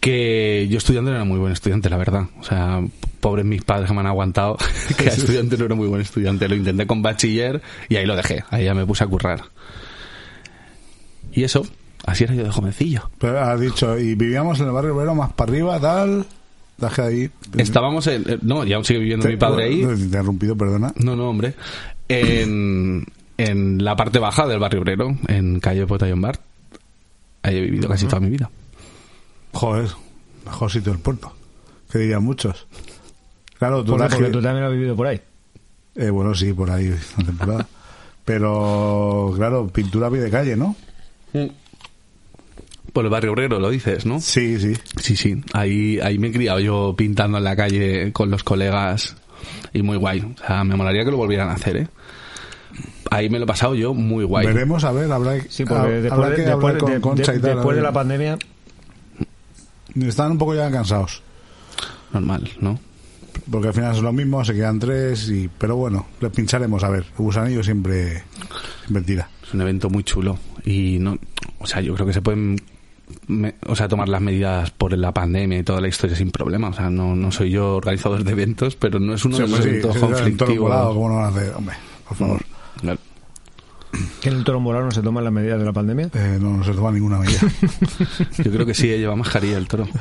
Que 0.00 0.66
yo 0.68 0.78
estudiante 0.78 1.10
no 1.10 1.16
era 1.16 1.24
muy 1.24 1.38
buen 1.38 1.52
estudiante, 1.52 1.88
la 1.88 1.96
verdad. 1.98 2.24
O 2.40 2.42
sea, 2.44 2.80
pobres 3.20 3.44
mis 3.44 3.62
padres 3.62 3.88
que 3.88 3.94
me 3.94 4.00
han 4.00 4.06
aguantado. 4.06 4.56
que 4.98 5.06
estudiante 5.08 5.56
no 5.56 5.64
era 5.66 5.74
muy 5.76 5.86
buen 5.86 6.00
estudiante. 6.00 6.48
Lo 6.48 6.56
intenté 6.56 6.86
con 6.88 7.02
bachiller 7.02 7.62
y 7.88 7.96
ahí 7.96 8.06
lo 8.06 8.16
dejé. 8.16 8.42
Ahí 8.50 8.64
ya 8.64 8.74
me 8.74 8.84
puse 8.84 9.04
a 9.04 9.06
currar. 9.06 9.44
Y 11.32 11.44
eso, 11.44 11.66
así 12.06 12.24
era 12.24 12.34
yo 12.34 12.44
de 12.44 12.50
jovencillo. 12.50 13.10
Pero 13.18 13.40
has 13.40 13.60
dicho, 13.60 13.98
y 13.98 14.14
vivíamos 14.14 14.58
en 14.60 14.66
el 14.66 14.72
barrio 14.72 14.94
obrero 14.94 15.14
más 15.14 15.32
para 15.32 15.50
arriba, 15.52 15.78
tal... 15.80 16.24
Dejé 16.78 17.02
ahí... 17.02 17.30
Estábamos 17.56 18.06
en... 18.06 18.22
eh, 18.28 18.38
No, 18.42 18.62
ya 18.64 18.76
aún 18.76 18.84
sigue 18.84 18.98
viviendo 19.00 19.26
mi 19.28 19.36
padre 19.38 19.64
ahí. 19.64 19.82
No, 19.82 19.88
te 19.94 19.94
he 19.94 20.04
interrumpido, 20.04 20.56
perdona. 20.56 20.92
No, 20.96 21.16
no, 21.16 21.30
hombre. 21.30 21.54
En, 22.08 23.06
en 23.38 23.82
la 23.82 23.96
parte 23.96 24.18
baja 24.18 24.46
del 24.46 24.58
barrio 24.58 24.80
obrero, 24.82 25.16
en 25.26 25.58
calle 25.58 25.86
Potallón 25.86 26.20
Bar. 26.20 26.38
Ahí 27.42 27.56
he 27.56 27.60
vivido 27.62 27.88
casi 27.88 28.04
toda 28.06 28.20
mi 28.20 28.28
vida. 28.28 28.50
Joder, 29.52 29.88
mejor 30.44 30.70
sitio 30.70 30.92
del 30.92 31.00
puerto. 31.00 31.32
Que 31.90 31.98
dirían 31.98 32.22
muchos. 32.22 32.66
Claro, 33.58 33.82
tú 33.82 33.92
Porque, 33.92 34.04
la 34.04 34.10
porque 34.14 34.30
tú 34.30 34.42
también 34.42 34.66
has 34.66 34.72
vivido 34.72 34.94
por 34.94 35.06
ahí. 35.06 35.18
Eh, 35.94 36.10
bueno, 36.10 36.34
sí, 36.34 36.52
por 36.52 36.70
ahí, 36.70 36.94
una 37.16 37.26
temporada. 37.26 37.66
Pero, 38.26 39.32
claro, 39.34 39.66
pintura 39.68 40.08
a 40.08 40.10
pie 40.10 40.20
de 40.20 40.30
calle, 40.30 40.56
¿no? 40.56 40.76
Por 42.96 43.04
el 43.04 43.10
barrio 43.10 43.32
obrero, 43.32 43.60
lo 43.60 43.68
dices, 43.68 44.06
¿no? 44.06 44.20
Sí, 44.22 44.58
sí. 44.58 44.72
Sí, 45.02 45.16
sí. 45.16 45.36
Ahí, 45.52 46.00
ahí 46.00 46.18
me 46.18 46.28
he 46.28 46.32
criado 46.32 46.60
yo 46.60 46.94
pintando 46.96 47.36
en 47.36 47.44
la 47.44 47.54
calle 47.54 48.10
con 48.14 48.30
los 48.30 48.42
colegas 48.42 49.16
y 49.74 49.82
muy 49.82 49.98
guay. 49.98 50.20
O 50.20 50.46
sea, 50.46 50.64
me 50.64 50.76
molaría 50.76 51.04
que 51.04 51.10
lo 51.10 51.18
volvieran 51.18 51.50
a 51.50 51.52
hacer, 51.52 51.76
¿eh? 51.76 51.88
Ahí 53.10 53.28
me 53.28 53.36
lo 53.38 53.44
he 53.44 53.46
pasado 53.46 53.74
yo 53.74 53.92
muy 53.92 54.24
guay. 54.24 54.46
Veremos, 54.46 54.82
a 54.84 54.92
ver, 54.92 55.12
habrá, 55.12 55.38
Sí, 55.50 55.66
porque 55.66 55.88
después, 56.00 56.30
de, 56.30 56.36
que 56.36 56.42
después 56.42 56.54
hablar 56.54 56.74
de- 56.74 56.78
con 56.80 56.92
de- 56.92 57.00
Concha 57.02 57.32
y 57.32 57.34
de- 57.36 57.40
tal. 57.42 57.50
a 57.50 57.54
después 57.56 57.74
de 57.76 57.82
ver. 57.82 57.90
la 57.90 57.92
pandemia, 57.92 58.38
Están 59.94 60.32
un 60.32 60.38
poco 60.38 60.54
ya 60.54 60.70
cansados. 60.70 61.22
Normal, 62.14 62.48
¿no? 62.60 62.78
Porque 63.50 63.68
al 63.68 63.74
final 63.74 63.94
es 63.94 64.00
lo 64.00 64.12
mismo, 64.14 64.42
se 64.42 64.54
quedan 64.54 64.78
tres, 64.78 65.28
y 65.28 65.48
pero 65.58 65.76
bueno, 65.76 66.06
les 66.20 66.32
pincharemos, 66.32 66.82
a 66.82 66.88
ver. 66.88 67.04
El 67.18 67.24
gusanillo 67.24 67.62
siempre, 67.62 68.22
siempre 68.86 69.02
tira. 69.02 69.28
Es 69.46 69.52
un 69.52 69.60
evento 69.60 69.90
muy 69.90 70.02
chulo 70.02 70.38
y 70.64 70.98
no, 70.98 71.18
o 71.58 71.66
sea, 71.66 71.82
yo 71.82 71.92
creo 71.94 72.06
que 72.06 72.12
se 72.14 72.22
pueden, 72.22 72.56
me- 73.28 73.54
o 73.66 73.74
sea, 73.76 73.88
tomar 73.88 74.08
las 74.08 74.20
medidas 74.20 74.70
por 74.70 74.96
la 74.96 75.12
pandemia 75.12 75.58
y 75.58 75.62
toda 75.62 75.80
la 75.80 75.88
historia 75.88 76.16
sin 76.16 76.30
problema. 76.30 76.68
O 76.68 76.72
sea, 76.72 76.90
no, 76.90 77.14
no 77.16 77.30
soy 77.32 77.50
yo 77.50 77.76
organizador 77.76 78.24
de 78.24 78.32
eventos, 78.32 78.76
pero 78.76 78.98
no 79.00 79.14
es 79.14 79.24
uno 79.24 79.36
Sí, 79.36 79.42
de 79.42 79.48
los 79.48 79.60
sí, 79.60 79.68
eventos 79.68 79.94
sí, 79.94 80.00
conflictivos. 80.00 80.58
volado, 80.58 80.94
¿cómo 80.94 81.08
no 81.10 81.16
van 81.16 81.24
a 81.24 81.28
hacer? 81.28 81.52
Hombre, 81.56 81.76
por 82.08 82.16
favor. 82.16 82.42
Claro. 82.80 82.98
que 84.20 84.28
en 84.28 84.36
el 84.36 84.44
toro 84.44 84.60
morado 84.60 84.84
no 84.84 84.90
se 84.90 85.00
toman 85.02 85.24
las 85.24 85.32
medidas 85.32 85.58
de 85.58 85.64
la 85.64 85.72
pandemia. 85.72 86.10
Eh, 86.14 86.38
no, 86.40 86.56
no 86.56 86.64
se 86.64 86.72
toma 86.72 86.90
ninguna 86.92 87.18
medida. 87.18 87.40
Yo 88.44 88.50
creo 88.52 88.66
que 88.66 88.74
sí, 88.74 88.90
eh, 88.92 88.98
lleva 88.98 89.16
mascarilla 89.16 89.56
el 89.56 89.66
toro. 89.68 89.86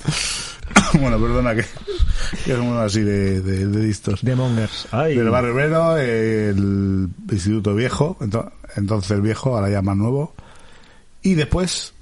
bueno, 1.00 1.18
perdona 1.18 1.54
que, 1.54 1.64
que 2.44 2.54
somos 2.56 2.78
así 2.78 3.00
de, 3.00 3.40
de, 3.40 3.66
de 3.66 3.82
listos. 3.82 4.22
De 4.22 4.34
mongers. 4.36 4.88
Ay. 4.92 5.16
Del 5.16 5.30
barrio 5.30 5.52
obrero, 5.52 5.96
el 5.98 7.08
Instituto 7.30 7.74
Viejo, 7.74 8.16
ento- 8.20 8.50
entonces 8.76 9.10
el 9.12 9.22
viejo, 9.22 9.56
ahora 9.56 9.70
ya 9.70 9.82
más 9.82 9.96
nuevo. 9.96 10.34
Y 11.22 11.34
después, 11.34 11.92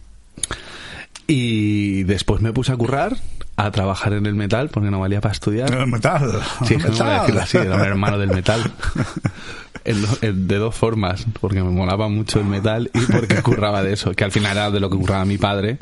Y 1.26 2.04
después 2.04 2.40
me 2.40 2.52
puse 2.52 2.72
a 2.72 2.76
currar, 2.76 3.16
a 3.56 3.70
trabajar 3.70 4.14
en 4.14 4.24
el 4.26 4.34
metal, 4.34 4.70
porque 4.70 4.90
no 4.90 5.00
valía 5.00 5.20
para 5.20 5.32
estudiar. 5.32 5.72
el 5.74 5.86
metal. 5.86 6.40
Sí, 6.66 6.76
que 6.76 6.84
no 6.84 6.90
voy 6.90 7.00
a 7.00 7.04
metal. 7.04 7.20
decirlo 7.20 7.40
así, 7.42 7.56
era 7.58 7.74
un 7.76 7.82
hermano 7.82 8.18
del 8.18 8.30
metal. 8.30 8.72
En 9.84 10.02
do- 10.02 10.18
en- 10.22 10.48
de 10.48 10.56
dos 10.56 10.74
formas, 10.74 11.26
porque 11.40 11.62
me 11.62 11.70
molaba 11.70 12.08
mucho 12.08 12.40
el 12.40 12.46
metal 12.46 12.90
y 12.94 13.00
porque 13.10 13.42
curraba 13.42 13.82
de 13.82 13.92
eso, 13.94 14.12
que 14.12 14.24
al 14.24 14.32
final 14.32 14.52
era 14.56 14.70
de 14.70 14.80
lo 14.80 14.90
que 14.90 14.96
curraba 14.96 15.24
mi 15.24 15.38
padre. 15.38 15.78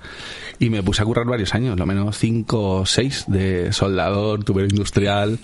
Y 0.59 0.71
me 0.71 0.83
puse 0.83 1.03
a 1.03 1.05
currar 1.05 1.27
varios 1.27 1.55
años, 1.55 1.77
lo 1.79 1.87
menos 1.87 2.17
cinco 2.17 2.81
o 2.81 2.87
seis, 2.87 3.25
de 3.27 3.73
soldador, 3.73 4.43
tubero 4.45 4.67
industrial, 4.69 5.39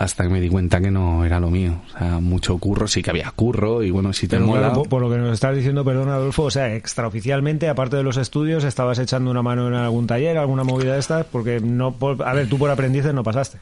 hasta 0.00 0.24
que 0.24 0.30
me 0.30 0.40
di 0.40 0.48
cuenta 0.48 0.80
que 0.80 0.90
no 0.90 1.24
era 1.24 1.38
lo 1.40 1.50
mío. 1.50 1.74
O 1.94 1.98
sea, 1.98 2.20
mucho 2.20 2.56
curro, 2.58 2.88
sí 2.88 3.02
que 3.02 3.10
había 3.10 3.30
curro, 3.32 3.82
y 3.82 3.90
bueno, 3.90 4.12
si 4.12 4.26
te 4.26 4.36
Pero 4.36 4.46
mola... 4.46 4.60
claro, 4.62 4.74
por, 4.74 4.88
por 4.88 5.02
lo 5.02 5.10
que 5.10 5.18
nos 5.18 5.32
estás 5.34 5.54
diciendo, 5.54 5.84
perdón 5.84 6.08
Adolfo, 6.08 6.44
o 6.44 6.50
sea, 6.50 6.74
extraoficialmente, 6.74 7.68
aparte 7.68 7.96
de 7.96 8.02
los 8.02 8.16
estudios, 8.16 8.64
estabas 8.64 8.98
echando 8.98 9.30
una 9.30 9.42
mano 9.42 9.68
en 9.68 9.74
algún 9.74 10.06
taller, 10.06 10.38
alguna 10.38 10.64
movida 10.64 10.94
de 10.94 10.98
estas, 11.00 11.26
porque 11.26 11.60
no, 11.60 11.92
por- 11.92 12.22
a 12.26 12.32
ver, 12.32 12.48
tú 12.48 12.58
por 12.58 12.70
aprendices 12.70 13.12
no 13.14 13.22
pasaste. 13.22 13.58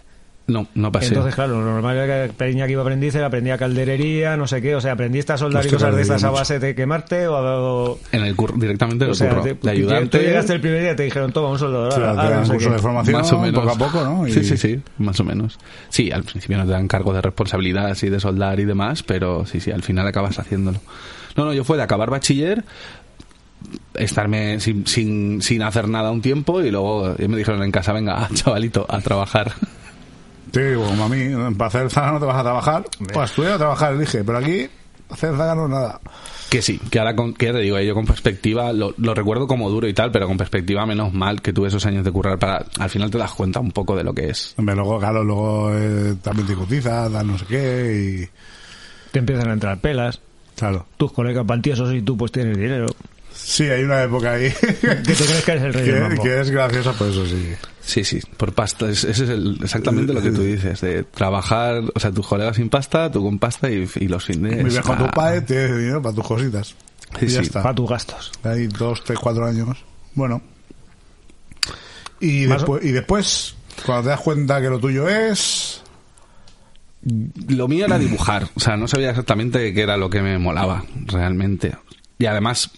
No, 0.48 0.66
no 0.74 0.90
pasé. 0.90 1.08
Entonces, 1.08 1.34
claro, 1.34 1.60
lo 1.60 1.64
normal 1.72 1.96
era 1.98 2.26
que 2.26 2.32
Peña 2.32 2.64
que 2.66 2.72
iba 2.72 2.80
a 2.80 2.84
aprendices, 2.84 3.22
aprendía 3.22 3.56
calderería, 3.58 4.36
no 4.36 4.46
sé 4.46 4.60
qué, 4.62 4.74
o 4.74 4.80
sea, 4.80 4.92
aprendiste 4.92 5.32
a 5.34 5.36
soldar 5.36 5.64
y 5.64 5.68
cosas 5.68 5.94
de 5.94 6.00
estas 6.02 6.24
a 6.24 6.30
base 6.30 6.58
de 6.58 6.74
quemarte 6.74 7.26
o, 7.28 7.36
o- 7.36 7.98
En 8.12 8.22
el 8.24 8.34
curro, 8.34 8.54
directamente 8.56 9.04
en 9.04 9.10
o 9.10 9.12
el 9.12 9.16
sea, 9.18 9.28
curro. 9.28 9.42
te- 9.42 9.54
de 9.54 9.70
ayudante. 9.70 10.18
tú 10.18 10.24
llegaste 10.24 10.54
el 10.54 10.60
primer 10.62 10.80
día 10.80 10.92
y 10.92 10.96
te 10.96 11.02
dijeron, 11.02 11.32
toma 11.32 11.50
un 11.50 11.58
soldador, 11.58 11.92
Claro, 11.94 12.20
ahora, 12.20 12.40
ah, 12.40 12.44
sé 12.46 12.52
curso 12.54 12.68
qué. 12.70 12.74
de 12.76 12.80
formación 12.80 13.16
más 13.20 13.32
o 13.32 13.38
menos. 13.40 13.60
poco 13.60 13.70
a 13.74 13.78
poco, 13.78 14.04
¿no? 14.04 14.26
Y- 14.26 14.32
Sí, 14.32 14.42
sí, 14.42 14.56
sí, 14.56 14.80
más 14.98 15.20
o 15.20 15.24
menos. 15.24 15.58
Sí, 15.90 16.10
al 16.10 16.24
principio 16.24 16.56
no 16.56 16.64
te 16.64 16.70
dan 16.72 16.88
cargos 16.88 17.14
de 17.14 17.20
responsabilidad 17.20 17.86
así 17.90 18.08
de 18.08 18.18
soldar 18.18 18.58
y 18.58 18.64
demás, 18.64 19.02
pero 19.02 19.44
sí, 19.44 19.60
sí, 19.60 19.70
al 19.70 19.82
final 19.82 20.06
acabas 20.06 20.38
haciéndolo. 20.38 20.80
No, 21.36 21.44
no, 21.44 21.52
yo 21.52 21.62
fue 21.62 21.76
de 21.76 21.82
acabar 21.82 22.08
bachiller, 22.10 22.64
estarme 23.94 24.60
sin, 24.60 24.86
sin, 24.86 25.42
sin 25.42 25.62
hacer 25.62 25.88
nada 25.88 26.10
un 26.10 26.22
tiempo 26.22 26.62
y 26.62 26.70
luego 26.70 27.14
me 27.18 27.36
dijeron 27.36 27.62
en 27.62 27.70
casa, 27.70 27.92
venga, 27.92 28.28
chavalito, 28.34 28.86
a 28.88 29.00
trabajar. 29.00 29.52
Sí, 30.52 30.60
como 30.74 31.04
a 31.04 31.08
mí, 31.08 31.52
para 31.56 31.68
hacer 31.68 31.90
zaga 31.90 32.12
no 32.12 32.20
te 32.20 32.26
vas 32.26 32.36
a 32.36 32.42
trabajar. 32.42 32.84
Pues 33.12 33.30
estudiar 33.30 33.52
a 33.54 33.58
trabajar, 33.58 33.94
elige, 33.94 34.24
pero 34.24 34.38
aquí 34.38 34.68
hacer 35.10 35.36
zaga 35.36 35.54
no 35.54 35.64
es 35.64 35.70
nada. 35.70 36.00
Que 36.50 36.62
sí, 36.62 36.78
que 36.90 36.98
ahora 36.98 37.14
con, 37.14 37.34
que 37.34 37.46
ya 37.46 37.52
te 37.52 37.58
digo, 37.58 37.78
yo 37.78 37.94
con 37.94 38.06
perspectiva 38.06 38.72
lo, 38.72 38.94
lo 38.96 39.12
recuerdo 39.14 39.46
como 39.46 39.68
duro 39.68 39.86
y 39.86 39.92
tal, 39.92 40.10
pero 40.10 40.26
con 40.26 40.38
perspectiva 40.38 40.86
menos 40.86 41.12
mal 41.12 41.42
que 41.42 41.52
tuve 41.52 41.68
esos 41.68 41.84
años 41.84 42.04
de 42.04 42.10
currar 42.12 42.38
para, 42.38 42.64
al 42.78 42.88
final 42.88 43.10
te 43.10 43.18
das 43.18 43.32
cuenta 43.32 43.60
un 43.60 43.70
poco 43.72 43.94
de 43.94 44.04
lo 44.04 44.14
que 44.14 44.30
es. 44.30 44.54
Hombre, 44.56 44.74
luego, 44.74 44.98
claro, 44.98 45.22
luego 45.22 45.70
eh, 45.74 46.14
también 46.22 46.46
te 46.46 46.54
cotizas, 46.54 47.12
das 47.12 47.24
no 47.24 47.36
sé 47.36 47.44
qué 47.46 48.28
y... 48.30 49.10
Te 49.12 49.18
empiezan 49.18 49.48
a 49.50 49.52
entrar 49.52 49.78
pelas, 49.80 50.20
Claro. 50.56 50.86
tus 50.96 51.12
colegas 51.12 51.44
pantiosos 51.46 51.92
y 51.94 52.00
tú 52.02 52.16
pues 52.16 52.32
tienes 52.32 52.56
dinero. 52.56 52.86
Sí, 53.50 53.62
hay 53.64 53.82
una 53.82 54.02
época 54.02 54.32
ahí 54.32 54.52
Que 54.60 54.94
te 54.96 55.14
crees 55.14 55.42
que 55.42 55.52
eres 55.52 55.64
el 55.64 55.72
rey 55.72 55.86
del 55.86 55.94
que, 55.94 56.00
mambo. 56.02 56.22
que 56.22 56.40
es 56.40 56.50
graciosa 56.50 56.92
por 56.92 57.08
eso, 57.08 57.24
sí. 57.26 57.54
Sí, 57.80 58.04
sí, 58.04 58.20
por 58.36 58.52
pasta. 58.52 58.90
Es- 58.90 59.04
Ese 59.04 59.24
es 59.24 59.30
el- 59.30 59.58
exactamente 59.62 60.12
lo 60.12 60.20
que 60.20 60.30
tú 60.32 60.42
dices, 60.42 60.82
de 60.82 61.04
trabajar, 61.04 61.82
o 61.94 61.98
sea, 61.98 62.12
tus 62.12 62.26
colegas 62.26 62.56
sin 62.56 62.68
pasta, 62.68 63.10
tú 63.10 63.22
con 63.22 63.38
pasta 63.38 63.70
y, 63.70 63.88
y 64.00 64.08
los 64.08 64.22
fines. 64.22 64.60
Muy 64.60 64.68
viejo 64.70 64.92
ah, 64.92 64.98
tu 64.98 65.06
padre, 65.12 65.40
tienes 65.40 65.78
dinero 65.78 66.02
para 66.02 66.14
tus 66.14 66.26
cositas. 66.26 66.74
Sí, 67.18 67.24
y 67.24 67.28
ya 67.28 67.40
sí. 67.40 67.46
está. 67.46 67.62
Para 67.62 67.74
tus 67.74 67.88
gastos. 67.88 68.32
Hay 68.42 68.66
dos, 68.66 69.02
tres, 69.02 69.18
cuatro 69.18 69.46
años. 69.46 69.78
Bueno. 70.14 70.42
Y 72.20 72.44
después, 72.44 72.84
y 72.84 72.92
después, 72.92 73.54
cuando 73.86 74.02
te 74.02 74.08
das 74.10 74.20
cuenta 74.20 74.60
que 74.60 74.68
lo 74.68 74.78
tuyo 74.78 75.08
es... 75.08 75.80
Lo 77.48 77.66
mío 77.68 77.86
era 77.86 77.98
dibujar, 77.98 78.48
o 78.54 78.60
sea, 78.60 78.76
no 78.76 78.88
sabía 78.88 79.08
exactamente 79.10 79.72
qué 79.72 79.80
era 79.82 79.96
lo 79.96 80.10
que 80.10 80.20
me 80.20 80.36
molaba, 80.38 80.84
realmente. 81.06 81.74
Y 82.18 82.26
además, 82.26 82.70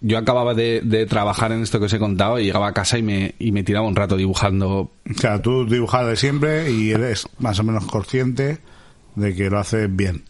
yo 0.00 0.18
acababa 0.18 0.54
de, 0.54 0.80
de 0.82 1.06
trabajar 1.06 1.52
en 1.52 1.62
esto 1.62 1.78
que 1.78 1.86
os 1.86 1.92
he 1.92 1.98
contado 1.98 2.38
y 2.38 2.44
llegaba 2.44 2.68
a 2.68 2.72
casa 2.72 2.98
y 2.98 3.02
me, 3.02 3.34
y 3.38 3.52
me 3.52 3.62
tiraba 3.62 3.86
un 3.86 3.96
rato 3.96 4.16
dibujando. 4.16 4.70
O 5.08 5.14
sea, 5.18 5.40
tú 5.42 5.66
dibujas 5.66 6.06
de 6.06 6.16
siempre 6.16 6.70
y 6.70 6.90
eres 6.90 7.28
más 7.38 7.58
o 7.58 7.64
menos 7.64 7.84
consciente 7.86 8.58
de 9.16 9.34
que 9.34 9.50
lo 9.50 9.58
haces 9.58 9.94
bien. 9.94 10.22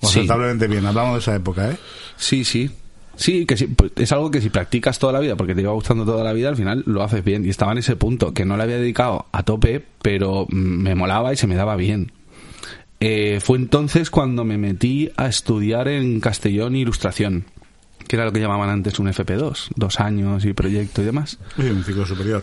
O 0.00 0.08
Sí. 0.08 0.18
aceptablemente 0.20 0.66
bien. 0.68 0.84
Hablamos 0.84 1.14
de 1.14 1.18
esa 1.20 1.34
época, 1.36 1.70
¿eh? 1.70 1.76
Sí, 2.16 2.44
sí. 2.44 2.70
Sí, 3.18 3.46
que 3.46 3.56
sí, 3.56 3.66
pues 3.66 3.92
es 3.96 4.12
algo 4.12 4.30
que 4.30 4.42
si 4.42 4.50
practicas 4.50 4.98
toda 4.98 5.14
la 5.14 5.20
vida, 5.20 5.36
porque 5.36 5.54
te 5.54 5.62
iba 5.62 5.72
gustando 5.72 6.04
toda 6.04 6.22
la 6.22 6.34
vida, 6.34 6.50
al 6.50 6.56
final 6.56 6.82
lo 6.84 7.02
haces 7.02 7.24
bien. 7.24 7.46
Y 7.46 7.48
estaba 7.48 7.72
en 7.72 7.78
ese 7.78 7.96
punto, 7.96 8.34
que 8.34 8.44
no 8.44 8.58
le 8.58 8.64
había 8.64 8.76
dedicado 8.76 9.24
a 9.32 9.42
tope, 9.42 9.82
pero 10.02 10.46
me 10.50 10.94
molaba 10.94 11.32
y 11.32 11.38
se 11.38 11.46
me 11.46 11.54
daba 11.54 11.76
bien. 11.76 12.12
Eh, 13.00 13.40
fue 13.42 13.56
entonces 13.56 14.10
cuando 14.10 14.44
me 14.44 14.58
metí 14.58 15.10
a 15.16 15.28
estudiar 15.28 15.88
en 15.88 16.20
Castellón 16.20 16.76
Ilustración, 16.76 17.44
que 18.08 18.16
era 18.16 18.24
lo 18.24 18.32
que 18.32 18.40
llamaban 18.40 18.68
antes 18.70 18.98
un 18.98 19.06
FP2, 19.08 19.68
dos 19.76 20.00
años 20.00 20.44
y 20.44 20.52
proyecto 20.52 21.02
y 21.02 21.04
demás. 21.06 21.38
Sí, 21.56 21.62
un 21.62 21.82
ciclo 21.84 22.06
superior. 22.06 22.42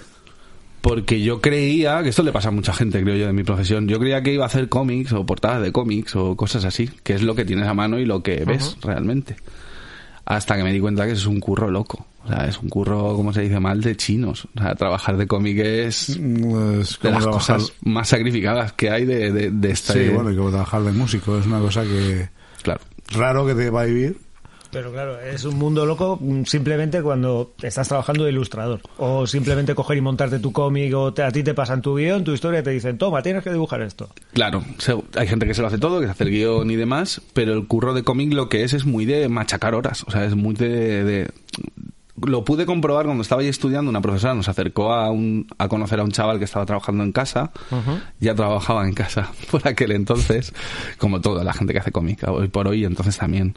Porque 0.82 1.22
yo 1.22 1.39
creía, 1.39 2.03
que 2.03 2.09
esto 2.09 2.24
le 2.24 2.34
pasa 2.34 2.49
a 2.49 2.51
mucha 2.51 2.74
gente, 2.74 3.01
creo 3.01 3.16
yo, 3.16 3.28
de 3.28 3.34
mi 3.34 3.43
profesión, 3.43 3.88
yo 3.88 3.99
creía 3.99 4.22
que 4.22 4.34
iba 4.34 4.43
a 4.43 4.47
hacer 4.47 4.68
cómics 4.68 5.14
o 5.14 5.26
portadas 5.26 5.61
de 5.61 5.72
cómics 5.72 6.16
o 6.18 6.36
cosas 6.36 6.66
así, 6.66 6.89
que 7.03 7.14
es 7.14 7.22
lo 7.22 7.36
que 7.36 7.45
tienes 7.45 7.68
a 7.68 7.74
mano 7.74 7.99
y 7.99 8.05
lo 8.05 8.22
que 8.22 8.43
ves 8.45 8.76
realmente. 8.82 9.38
hasta 10.26 10.55
que 10.57 10.64
me 10.64 10.72
di 10.74 10.80
cuenta 10.82 11.05
que 11.05 11.14
es 11.14 11.26
un 11.26 11.39
curro 11.39 11.70
loco. 11.72 12.05
O 12.26 12.28
sea, 12.30 12.47
es 12.47 12.57
un 12.59 12.70
curro, 12.70 13.14
como 13.16 13.34
se 13.34 13.41
dice 13.41 13.59
mal, 13.59 13.82
de 13.82 13.95
chinos. 13.97 14.47
O 14.55 14.59
sea, 14.61 14.76
trabajar 14.76 15.18
de 15.18 15.28
cómic 15.28 15.57
es 15.59 16.18
Pues, 16.18 16.18
de 16.20 16.30
como 16.30 16.53
las 17.16 17.24
trabajar- 17.24 17.32
cosas 17.32 17.74
más 17.84 18.07
sacrificadas 18.09 18.72
que 18.74 18.89
hay 18.89 19.05
de, 19.05 19.32
de, 19.34 19.51
de 19.51 19.72
esta... 19.72 19.91
Sí, 19.93 20.07
bueno, 20.09 20.32
y 20.32 20.36
como 20.38 20.49
trabajar 20.49 20.82
de 20.84 20.91
músico 20.93 21.38
es 21.38 21.45
una 21.45 21.59
cosa 21.59 21.84
que 21.84 22.30
Claro. 22.61 22.80
raro 23.11 23.45
que 23.45 23.55
te 23.55 23.70
va 23.70 23.82
a 23.82 23.86
vivir. 23.86 24.18
Pero 24.74 24.91
claro, 24.91 25.19
es 25.21 25.45
un 25.45 25.57
mundo 25.57 25.86
loco 25.86 26.19
simplemente 26.45 27.01
cuando 27.01 27.53
estás 27.61 27.88
trabajando 27.88 28.24
de 28.26 28.32
ilustrador. 28.32 28.82
O 28.97 29.26
simplemente 29.28 29.76
coger 29.76 29.97
y 29.97 30.01
montarte 30.01 30.39
tu 30.39 30.51
cómic 30.51 30.93
o 30.95 31.13
te- 31.13 31.24
a 31.24 31.32
ti 31.32 31.43
te 31.43 31.53
pasan 31.53 31.82
tu 31.82 31.95
guion, 31.95 32.24
tu 32.24 32.34
historia 32.34 32.59
y 32.59 32.63
te 32.63 32.71
dicen, 32.71 32.97
toma, 32.97 33.21
tienes 33.21 33.43
que 33.43 33.51
dibujar 33.51 33.82
esto. 33.82 34.09
Claro, 34.34 34.63
hay 35.15 35.28
gente 35.28 35.45
que 35.45 35.53
se 35.53 35.61
lo 35.61 35.67
hace 35.67 35.78
todo, 35.78 35.99
que 35.99 36.07
se 36.07 36.11
hace 36.11 36.24
el 36.24 36.32
guion 36.32 36.69
y 36.71 36.76
demás, 36.76 37.21
pero 37.34 37.53
el 37.53 37.67
curro 37.67 37.93
de 37.93 38.03
cómic 38.03 38.34
lo 38.34 38.49
que 38.49 38.63
es 38.63 38.74
es 38.74 38.86
muy 38.86 39.05
de 39.05 39.30
machacar 39.30 39.76
horas, 39.76 40.03
o 40.07 40.11
sea, 40.11 40.26
es 40.26 40.36
muy 40.36 40.55
de... 40.55 41.03
de- 41.03 41.32
Lo 42.26 42.45
pude 42.45 42.65
comprobar 42.65 43.05
cuando 43.05 43.21
estaba 43.24 43.41
ahí 43.41 43.47
estudiando, 43.47 43.89
una 43.89 43.99
profesora 44.01 44.34
nos 44.34 44.47
acercó 44.47 44.93
a, 44.93 45.09
un, 45.11 45.47
a 45.57 45.67
conocer 45.67 45.99
a 45.99 46.03
un 46.03 46.11
chaval 46.11 46.38
que 46.39 46.45
estaba 46.45 46.65
trabajando 46.65 47.03
en 47.03 47.11
casa, 47.11 47.51
ya 48.19 48.34
trabajaba 48.36 48.88
en 48.88 48.93
casa 48.93 49.32
por 49.51 49.67
aquel 49.67 49.91
entonces, 49.91 50.53
como 50.97 51.21
toda 51.21 51.43
la 51.43 51.53
gente 51.53 51.74
que 51.74 51.80
hace 51.80 51.91
cómic, 51.91 52.24
hoy 52.28 52.47
por 52.47 52.67
hoy, 52.67 52.86
entonces 52.86 53.17
también. 53.17 53.55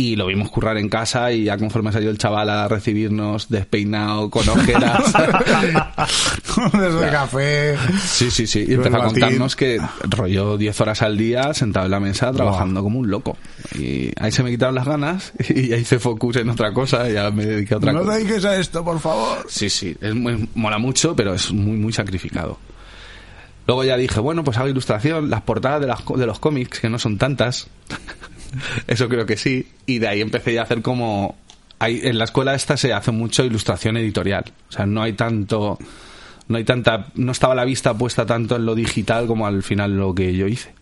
Y 0.00 0.14
lo 0.14 0.26
vimos 0.26 0.48
currar 0.48 0.78
en 0.78 0.88
casa 0.88 1.32
y 1.32 1.42
ya 1.42 1.58
conforme 1.58 1.90
salió 1.90 2.08
el 2.10 2.18
chaval 2.18 2.48
a 2.50 2.68
recibirnos 2.68 3.48
despeinado, 3.48 4.30
con 4.30 4.48
ojeras. 4.48 5.12
Desde 6.72 7.10
café. 7.10 7.76
Sí, 8.06 8.30
sí, 8.30 8.46
sí. 8.46 8.64
Y 8.68 8.74
empezó 8.74 8.98
a 8.98 9.06
contarnos 9.06 9.56
que 9.56 9.80
rollo 10.02 10.56
10 10.56 10.80
horas 10.82 11.02
al 11.02 11.16
día 11.18 11.52
sentado 11.52 11.86
en 11.86 11.90
la 11.90 11.98
mesa 11.98 12.30
trabajando 12.30 12.80
como 12.84 13.00
un 13.00 13.10
loco. 13.10 13.36
Y 13.74 14.12
ahí 14.20 14.30
se 14.30 14.44
me 14.44 14.50
quitaron 14.50 14.76
las 14.76 14.86
ganas 14.86 15.32
y 15.48 15.66
ya 15.66 15.76
hice 15.76 15.98
focus 15.98 16.36
en 16.36 16.50
otra 16.50 16.72
cosa 16.72 17.10
y 17.10 17.14
ya 17.14 17.32
me 17.32 17.44
dediqué 17.44 17.74
a 17.74 17.78
otra 17.78 17.92
No 17.92 18.00
cosa. 18.00 18.12
te 18.12 18.18
dediques 18.18 18.44
a 18.44 18.56
esto, 18.56 18.84
por 18.84 19.00
favor. 19.00 19.46
Sí, 19.48 19.68
sí. 19.68 19.96
Es 20.00 20.14
muy, 20.14 20.48
mola 20.54 20.78
mucho, 20.78 21.16
pero 21.16 21.34
es 21.34 21.50
muy, 21.52 21.76
muy 21.76 21.92
sacrificado. 21.92 22.56
Luego 23.66 23.82
ya 23.82 23.96
dije, 23.96 24.20
bueno, 24.20 24.44
pues 24.44 24.56
hago 24.58 24.68
ilustración, 24.68 25.28
las 25.28 25.42
portadas 25.42 25.80
de, 25.80 25.88
las, 25.88 26.04
de 26.06 26.24
los 26.26 26.38
cómics, 26.38 26.78
que 26.78 26.88
no 26.88 27.00
son 27.00 27.18
tantas. 27.18 27.66
Eso 28.86 29.08
creo 29.08 29.26
que 29.26 29.36
sí. 29.36 29.66
Y 29.86 29.98
de 29.98 30.08
ahí 30.08 30.20
empecé 30.20 30.58
a 30.58 30.62
hacer 30.62 30.82
como... 30.82 31.36
Hay, 31.80 32.00
en 32.02 32.18
la 32.18 32.24
escuela 32.24 32.54
esta 32.54 32.76
se 32.76 32.92
hace 32.92 33.12
mucho 33.12 33.44
ilustración 33.44 33.96
editorial. 33.96 34.44
O 34.68 34.72
sea, 34.72 34.86
no 34.86 35.02
hay 35.02 35.12
tanto... 35.12 35.78
No 36.48 36.56
hay 36.56 36.64
tanta... 36.64 37.06
No 37.14 37.32
estaba 37.32 37.54
la 37.54 37.64
vista 37.64 37.96
puesta 37.96 38.26
tanto 38.26 38.56
en 38.56 38.66
lo 38.66 38.74
digital 38.74 39.26
como 39.26 39.46
al 39.46 39.62
final 39.62 39.96
lo 39.96 40.14
que 40.14 40.34
yo 40.34 40.46
hice. 40.48 40.72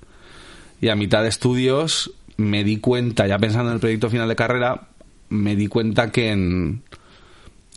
Y 0.81 0.89
a 0.89 0.97
mitad 0.97 1.23
de 1.23 1.29
estudios 1.29 2.13
me 2.37 2.65
di 2.65 2.79
cuenta, 2.79 3.27
ya 3.27 3.39
pensando 3.39 3.71
en 3.71 3.75
el 3.75 3.81
proyecto 3.81 4.11
final 4.11 4.29
de 4.29 4.37
carrera, 4.37 4.89
me 5.29 5.57
di 5.57 5.67
cuenta 5.67 6.13
que 6.13 6.31
en, 6.31 6.83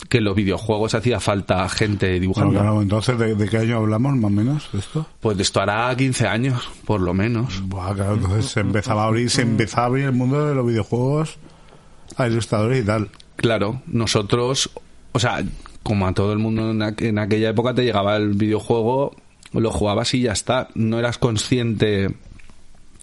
que 0.08 0.22
los 0.22 0.36
videojuegos 0.36 0.94
hacía 0.94 1.20
falta 1.20 1.68
gente 1.70 2.20
dibujando. 2.20 2.52
Bueno, 2.54 2.62
claro, 2.66 2.82
entonces, 2.82 3.18
¿de, 3.20 3.36
de 3.36 3.50
qué 3.50 3.58
año 3.58 3.78
hablamos 3.78 4.16
más 4.16 4.32
o 4.32 4.34
menos 4.34 4.70
de 4.72 4.80
esto? 4.80 5.06
Pues 5.20 5.36
de 5.38 5.44
esto 5.44 5.62
hará 5.62 5.94
15 5.96 6.28
años, 6.28 6.70
por 6.86 7.02
lo 7.02 7.14
menos. 7.14 7.62
Buah, 7.68 7.94
claro, 7.94 8.14
entonces 8.16 8.46
se 8.46 8.60
empezaba 8.62 9.04
a 9.04 9.08
abrir, 9.08 9.30
se 9.30 9.42
empezaba 9.42 9.84
a 9.84 9.86
abrir 9.88 10.06
el 10.06 10.14
mundo 10.14 10.46
de 10.48 10.56
los 10.56 10.66
videojuegos 10.66 11.38
a 12.18 12.28
ilustradores 12.28 12.84
y 12.84 12.86
tal. 12.86 13.10
Claro, 13.36 13.82
nosotros, 13.88 14.70
o 15.12 15.20
sea, 15.20 15.44
como 15.84 16.08
a 16.08 16.14
todo 16.14 16.34
el 16.34 16.40
mundo 16.40 16.72
en, 16.72 16.80
aqu- 16.80 17.06
en 17.06 17.20
aquella 17.20 17.50
época 17.50 17.74
te 17.74 17.84
llegaba 17.84 18.16
el 18.18 18.30
videojuego, 18.34 19.16
lo 19.54 19.72
jugabas 19.72 20.14
y 20.14 20.22
ya 20.22 20.32
está. 20.34 20.68
No 20.76 21.00
eras 21.00 21.18
consciente. 21.18 22.16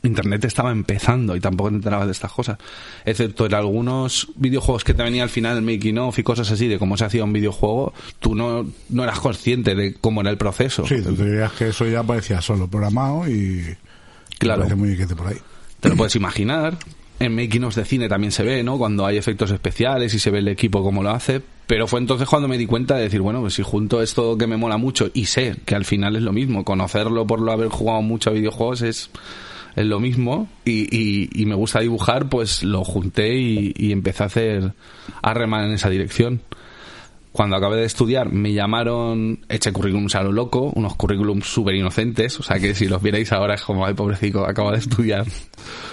Internet 0.06 0.44
estaba 0.44 0.72
empezando 0.72 1.36
y 1.36 1.40
tampoco 1.40 1.70
te 1.70 1.76
enterabas 1.76 2.06
de 2.06 2.12
estas 2.12 2.32
cosas. 2.32 2.58
Excepto 3.04 3.46
en 3.46 3.54
algunos 3.54 4.28
videojuegos 4.36 4.84
que 4.84 4.94
te 4.94 5.02
venía 5.02 5.22
al 5.22 5.28
final 5.28 5.56
el 5.56 5.62
making 5.62 5.98
of 5.98 6.18
y 6.18 6.22
cosas 6.22 6.50
así 6.50 6.68
de 6.68 6.78
cómo 6.78 6.96
se 6.96 7.04
hacía 7.04 7.24
un 7.24 7.32
videojuego, 7.32 7.92
tú 8.18 8.34
no, 8.34 8.66
no 8.88 9.02
eras 9.02 9.20
consciente 9.20 9.74
de 9.74 9.94
cómo 9.94 10.20
era 10.20 10.30
el 10.30 10.38
proceso. 10.38 10.86
Sí, 10.86 11.02
tú 11.02 11.14
te 11.14 11.24
dirías 11.24 11.52
que 11.52 11.68
eso 11.68 11.86
ya 11.86 12.02
parecía 12.02 12.40
solo 12.40 12.68
programado 12.68 13.28
y... 13.28 13.76
Claro. 14.38 14.64
Muy 14.76 14.96
que 14.96 15.06
por 15.06 15.28
ahí. 15.28 15.38
Te 15.80 15.88
lo 15.88 15.96
puedes 15.96 16.14
imaginar. 16.16 16.76
En 17.18 17.34
making 17.34 17.64
of 17.64 17.74
de 17.74 17.84
cine 17.84 18.08
también 18.08 18.30
se 18.30 18.42
ve, 18.42 18.62
¿no? 18.62 18.76
Cuando 18.76 19.06
hay 19.06 19.16
efectos 19.16 19.50
especiales 19.50 20.12
y 20.12 20.18
se 20.18 20.30
ve 20.30 20.40
el 20.40 20.48
equipo 20.48 20.82
cómo 20.82 21.02
lo 21.02 21.10
hace. 21.10 21.40
Pero 21.66 21.86
fue 21.86 21.98
entonces 21.98 22.28
cuando 22.28 22.46
me 22.46 22.58
di 22.58 22.66
cuenta 22.66 22.96
de 22.96 23.04
decir, 23.04 23.20
bueno, 23.20 23.40
pues 23.40 23.54
si 23.54 23.62
junto 23.62 24.02
esto 24.02 24.36
que 24.36 24.46
me 24.46 24.56
mola 24.56 24.76
mucho 24.76 25.10
y 25.14 25.26
sé 25.26 25.56
que 25.64 25.74
al 25.74 25.84
final 25.84 26.14
es 26.16 26.22
lo 26.22 26.32
mismo, 26.32 26.64
conocerlo 26.64 27.26
por 27.26 27.40
lo 27.40 27.52
haber 27.52 27.68
jugado 27.68 28.02
mucho 28.02 28.30
a 28.30 28.34
videojuegos 28.34 28.82
es, 28.82 29.10
es 29.76 29.84
lo 29.86 30.00
mismo 30.00 30.48
y, 30.64 30.88
y- 30.90 31.28
y 31.34 31.46
me 31.46 31.54
gusta 31.54 31.80
dibujar, 31.80 32.28
pues 32.28 32.62
lo 32.64 32.82
junté 32.84 33.34
y, 33.36 33.72
y 33.76 33.92
empecé 33.92 34.22
a 34.22 34.26
hacer, 34.26 34.72
a 35.22 35.34
remar 35.34 35.64
en 35.66 35.72
esa 35.74 35.88
dirección. 35.90 36.40
Cuando 37.32 37.54
acabé 37.56 37.76
de 37.76 37.84
estudiar 37.84 38.32
me 38.32 38.54
llamaron, 38.54 39.40
eché 39.50 39.70
currículums 39.70 40.14
a 40.14 40.22
lo 40.22 40.32
loco, 40.32 40.72
unos 40.74 40.96
currículums 40.96 41.46
súper 41.46 41.74
inocentes, 41.74 42.40
o 42.40 42.42
sea 42.42 42.58
que 42.58 42.74
si 42.74 42.86
los 42.88 43.02
vierais 43.02 43.30
ahora 43.32 43.54
es 43.56 43.60
como, 43.62 43.84
ay 43.84 43.92
pobrecito, 43.92 44.46
acabo 44.46 44.72
de 44.72 44.78
estudiar. 44.78 45.26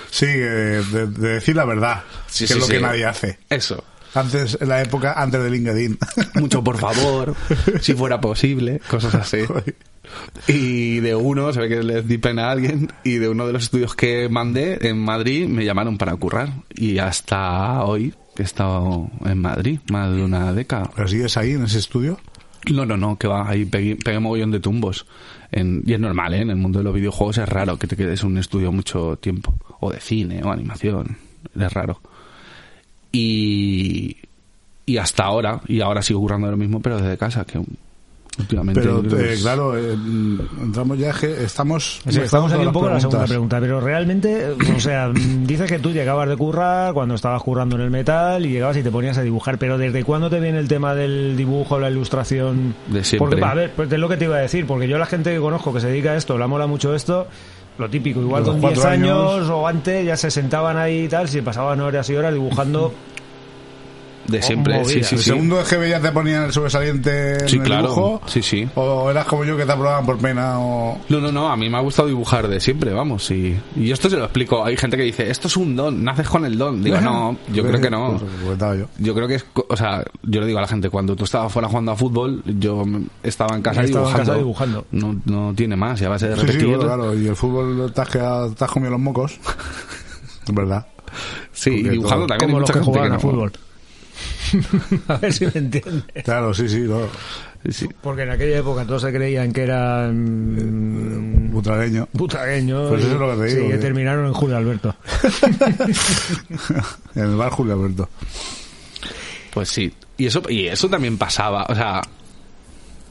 Sí, 0.10 0.26
eh, 0.28 0.82
de, 0.92 1.08
de 1.08 1.30
decir 1.34 1.56
la 1.58 1.66
verdad, 1.66 2.04
Sí, 2.28 2.46
que 2.46 2.48
sí, 2.48 2.54
es 2.54 2.60
lo 2.60 2.66
sí. 2.68 2.72
que 2.74 2.80
nadie 2.80 3.04
hace. 3.06 3.40
Eso. 3.50 3.84
Antes, 4.16 4.58
en 4.62 4.70
la 4.70 4.82
época 4.82 5.14
antes 5.18 5.42
de 5.44 5.50
LinkedIn. 5.50 5.98
Mucho 6.36 6.64
por 6.64 6.78
favor, 6.78 7.36
si 7.82 7.94
fuera 7.94 8.22
posible, 8.22 8.80
cosas 8.90 9.16
así. 9.16 9.40
Y 10.48 11.00
de 11.00 11.16
uno, 11.16 11.52
se 11.54 11.62
ve 11.62 11.70
que 11.70 11.84
les 11.84 12.08
di 12.08 12.18
pena 12.18 12.48
a 12.48 12.52
alguien, 12.52 12.92
y 13.04 13.14
de 13.18 13.30
uno 13.30 13.48
de 13.48 13.54
los 13.54 13.64
estudios 13.64 13.96
que 13.96 14.30
mandé 14.30 14.88
en 14.88 15.00
Madrid 15.00 15.48
me 15.48 15.66
llamaron 15.66 15.98
para 15.98 16.16
currar. 16.16 16.50
Y 16.76 17.00
hasta 17.00 17.84
hoy, 17.84 18.14
he 18.38 18.44
estado 18.44 19.10
en 19.26 19.40
Madrid, 19.40 19.80
más 19.92 20.12
de 20.16 20.24
una 20.24 20.54
década. 20.54 20.90
¿Pero 20.96 21.08
sigues 21.08 21.36
ahí 21.38 21.52
en 21.52 21.64
ese 21.64 21.80
estudio? 21.80 22.20
No, 22.72 22.86
no, 22.86 22.96
no, 22.96 23.18
que 23.18 23.28
va, 23.28 23.50
ahí 23.50 23.66
pegué, 23.66 23.96
pegué 23.96 24.20
mogollón 24.20 24.52
de 24.52 24.60
tumbos. 24.60 25.06
En- 25.52 25.84
y 25.86 25.94
es 25.94 26.00
normal, 26.00 26.34
¿eh? 26.34 26.42
En 26.42 26.50
el 26.50 26.56
mundo 26.56 26.80
de 26.80 26.84
los 26.86 26.94
videojuegos 26.94 27.38
es 27.40 27.50
raro 27.50 27.78
que 27.78 27.88
te 27.88 27.96
quedes 27.96 28.22
en 28.22 28.28
un 28.28 28.38
estudio 28.38 28.72
mucho 28.72 29.18
tiempo. 29.18 29.54
O 29.80 29.92
de 29.92 30.00
cine, 30.00 30.42
o 30.44 30.52
animación. 30.52 31.18
Es 31.60 31.74
raro. 31.74 32.00
Y, 33.14 34.18
y 34.86 34.98
hasta 34.98 35.24
ahora, 35.24 35.62
y 35.68 35.80
ahora 35.82 36.02
sigo 36.02 36.20
currando 36.20 36.50
lo 36.52 36.58
mismo, 36.58 36.82
pero 36.82 36.98
desde 36.98 37.16
casa, 37.16 37.46
que 37.46 37.62
últimamente... 38.40 38.82
Pero, 38.82 39.02
creo 39.04 39.18
que 39.20 39.30
eh, 39.30 39.34
es- 39.34 39.42
claro, 39.44 39.78
eh, 39.78 39.96
entramos 40.62 40.98
ya, 40.98 41.14
que 41.14 41.44
estamos... 41.44 42.02
Sí, 42.10 42.20
estamos 42.20 42.52
aquí 42.52 42.66
un 42.66 42.74
poco 42.74 42.88
en 42.88 42.90
la 42.90 42.94
las 42.96 43.04
segunda 43.04 43.26
preguntas. 43.26 43.30
pregunta, 43.30 43.60
pero 43.60 43.80
realmente, 43.82 44.48
o 44.76 44.80
sea, 44.80 45.10
dices 45.46 45.70
que 45.70 45.78
tú 45.78 45.92
llegabas 45.92 46.28
de 46.28 46.36
currar 46.36 46.96
cuando 46.96 47.14
estabas 47.14 47.44
currando 47.44 47.76
en 47.76 47.84
el 47.84 47.92
metal 47.92 48.44
y 48.48 48.50
llegabas 48.50 48.78
y 48.78 48.82
te 48.84 48.90
ponías 48.90 49.18
a 49.20 49.22
dibujar, 49.22 49.60
pero 49.60 49.78
¿desde 49.78 50.04
cuándo 50.04 50.32
te 50.32 50.40
viene 50.40 50.58
el 50.58 50.68
tema 50.68 50.96
del 50.96 51.38
dibujo, 51.38 51.80
la 51.80 51.92
ilustración? 51.92 52.74
De 52.88 53.04
siempre. 53.04 53.30
Porque, 53.38 53.46
a 53.46 53.54
ver, 53.54 53.72
pues 53.76 53.92
es 53.92 54.00
lo 54.00 54.10
que 54.10 54.18
te 54.18 54.26
iba 54.26 54.38
a 54.38 54.40
decir, 54.42 54.66
porque 54.66 54.88
yo 54.88 54.98
la 54.98 55.06
gente 55.06 55.32
que 55.32 55.40
conozco 55.40 55.72
que 55.72 55.82
se 55.82 55.88
dedica 55.90 56.14
a 56.14 56.18
esto, 56.18 56.36
la 56.40 56.48
mola 56.48 56.66
mucho 56.66 56.96
esto, 56.96 57.28
lo 57.78 57.90
típico, 57.90 58.22
igual 58.22 58.44
con 58.44 58.60
cuatro 58.62 58.82
10 58.82 58.86
años, 58.94 59.34
años. 59.34 59.50
o 59.50 59.68
antes 59.68 60.06
ya 60.06 60.16
se 60.16 60.30
sentaban 60.30 60.78
ahí 60.78 61.06
y 61.06 61.08
tal, 61.08 61.28
si 61.28 61.42
pasaban 61.42 61.82
horas 61.82 62.10
y 62.10 62.16
horas 62.16 62.34
dibujando. 62.34 62.94
De 64.28 64.42
siempre, 64.42 64.76
movida. 64.76 64.88
sí, 64.90 65.04
sí, 65.04 65.16
¿El 65.16 65.22
sí. 65.22 65.30
segundo 65.32 65.60
es 65.60 65.68
que 65.68 65.78
veías 65.78 66.02
te 66.02 66.12
ponían 66.12 66.44
el 66.46 66.54
sobresaliente 66.54 67.34
en 67.44 67.50
Sí, 67.50 67.58
el 67.58 67.64
claro. 67.64 67.82
dibujo? 67.90 68.22
Sí, 68.28 68.42
sí. 68.42 68.68
¿O 68.76 69.10
eras 69.12 69.26
como 69.26 69.44
yo 69.44 69.58
que 69.58 69.66
te 69.66 69.72
aprobaban 69.72 70.06
por 70.06 70.18
pena 70.18 70.60
o...? 70.60 70.98
No, 71.10 71.20
no, 71.20 71.32
no, 71.32 71.50
a 71.50 71.58
mí 71.58 71.70
me 71.70 71.78
ha 71.78 71.82
gustado 71.82 72.08
dibujar 72.08 72.48
de 72.48 72.60
siempre, 72.60 72.92
vamos, 72.94 73.30
y, 73.32 73.60
y 73.76 73.92
esto 73.92 74.10
se 74.10 74.16
lo 74.18 74.24
explico. 74.24 74.64
Hay 74.64 74.78
gente 74.78 74.96
que 74.98 75.04
dice, 75.04 75.30
esto 75.30 75.48
es 75.48 75.58
un 75.58 75.76
don, 75.76 76.04
naces 76.04 76.28
con 76.30 76.46
el 76.46 76.58
don. 76.58 76.82
Digo, 76.84 77.00
no, 77.02 77.38
yo 77.52 77.64
creo 77.64 77.82
que 77.82 77.90
no. 77.90 78.20
Yo. 78.78 78.88
Yo 78.98 79.14
creo 79.14 79.28
que 79.28 79.36
es, 79.36 79.46
o 79.68 79.76
sea, 79.78 80.04
yo 80.24 80.40
le 80.42 80.48
digo 80.48 80.60
a 80.60 80.62
la 80.62 80.68
gente, 80.68 80.90
cuando 80.90 81.16
tú 81.16 81.26
estabas 81.26 81.52
fuera 81.52 81.68
jugando 81.68 81.92
a 81.92 81.96
fútbol, 81.96 82.42
yo 82.46 82.86
estaba 83.24 83.56
en 83.56 83.62
casa 83.62 83.82
Estaba 83.84 84.06
en 84.06 84.12
dibujando. 84.14 84.26
casa 84.32 84.38
dibujando. 84.38 84.86
No, 84.92 85.22
no 85.26 85.54
tiene 85.54 85.76
más, 85.76 86.00
ya 86.00 86.08
va 86.10 86.16
a 86.16 86.20
ser 86.20 86.40
Sí, 86.40 86.60
sí, 86.60 86.66
claro. 86.80 87.14
Y 87.18 87.28
el 87.28 87.36
fútbol 87.36 87.92
te 87.94 88.02
has, 88.02 88.10
quedado- 88.10 88.52
te 88.54 88.64
has 88.64 88.72
comido 88.72 88.92
los 88.92 89.02
mocos. 89.02 89.38
Es 90.48 90.54
verdad. 90.54 90.86
Sí, 91.52 91.70
y 91.70 91.84
dibujando 91.90 92.26
todo- 92.26 92.38
también 92.38 92.42
hay 92.42 92.48
como 92.48 92.60
los 92.60 92.70
mucha 92.70 92.74
que 92.74 92.80
gente 92.80 92.86
jugaban 92.92 93.10
que 93.12 93.16
a 93.16 93.20
fútbol. 93.20 93.52
a 95.08 95.18
ver 95.18 95.34
si 95.34 95.46
me 95.46 95.52
entiendes. 95.56 96.04
Claro, 96.24 96.54
sí, 96.54 96.68
sí. 96.70 96.80
No. 96.82 97.02
Sí, 97.66 97.72
sí. 97.72 97.90
Porque 98.02 98.24
en 98.24 98.32
aquella 98.32 98.58
época 98.58 98.86
todos 98.86 99.02
se 99.04 99.14
creían 99.14 99.54
que 99.54 99.64
eran 99.64 101.50
Butragueño. 101.52 102.10
butragueños. 102.12 102.90
Pues 102.90 103.02
eso 103.04 103.12
y- 103.12 103.14
es 103.14 103.20
lo 103.20 103.32
que 103.38 103.44
te 103.44 103.50
sí, 103.50 103.56
digo, 103.56 103.68
que 103.68 103.74
que- 103.76 103.80
terminaron 103.80 104.26
en 104.26 104.34
Julio 104.34 104.58
Alberto. 104.58 104.96
en 107.16 107.24
el 107.24 107.36
bar 107.36 107.52
Julio 107.52 107.74
Alberto. 107.74 108.10
Pues 109.54 109.70
sí. 109.70 109.94
Y 110.18 110.26
eso, 110.26 110.42
y 110.50 110.68
eso 110.68 110.90
también 110.90 111.18
pasaba. 111.18 111.66
O 111.70 111.76
sea, 111.76 112.02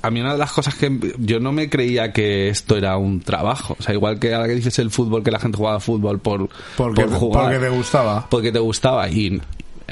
a 0.02 0.10
mí 0.10 0.20
una 0.20 0.32
de 0.32 0.38
las 0.38 0.52
cosas 0.52 0.74
que 0.74 0.90
yo 1.18 1.40
no 1.40 1.52
me 1.52 1.68
creía 1.70 2.12
que 2.12 2.48
esto 2.48 2.76
era 2.76 2.96
un 2.96 3.20
trabajo. 3.20 3.76
O 3.78 3.82
sea, 3.82 3.94
igual 3.94 4.18
que 4.18 4.34
ahora 4.34 4.48
que 4.48 4.54
dices 4.54 4.78
el 4.80 4.90
fútbol, 4.90 5.22
que 5.22 5.30
la 5.30 5.38
gente 5.38 5.56
jugaba 5.56 5.80
fútbol 5.80 6.18
por, 6.20 6.48
Porque, 6.76 7.04
por 7.04 7.12
jugar. 7.14 7.44
porque 7.44 7.58
te 7.58 7.68
gustaba. 7.70 8.26
porque 8.28 8.52
te 8.52 8.58
gustaba 8.58 9.08
y 9.08 9.40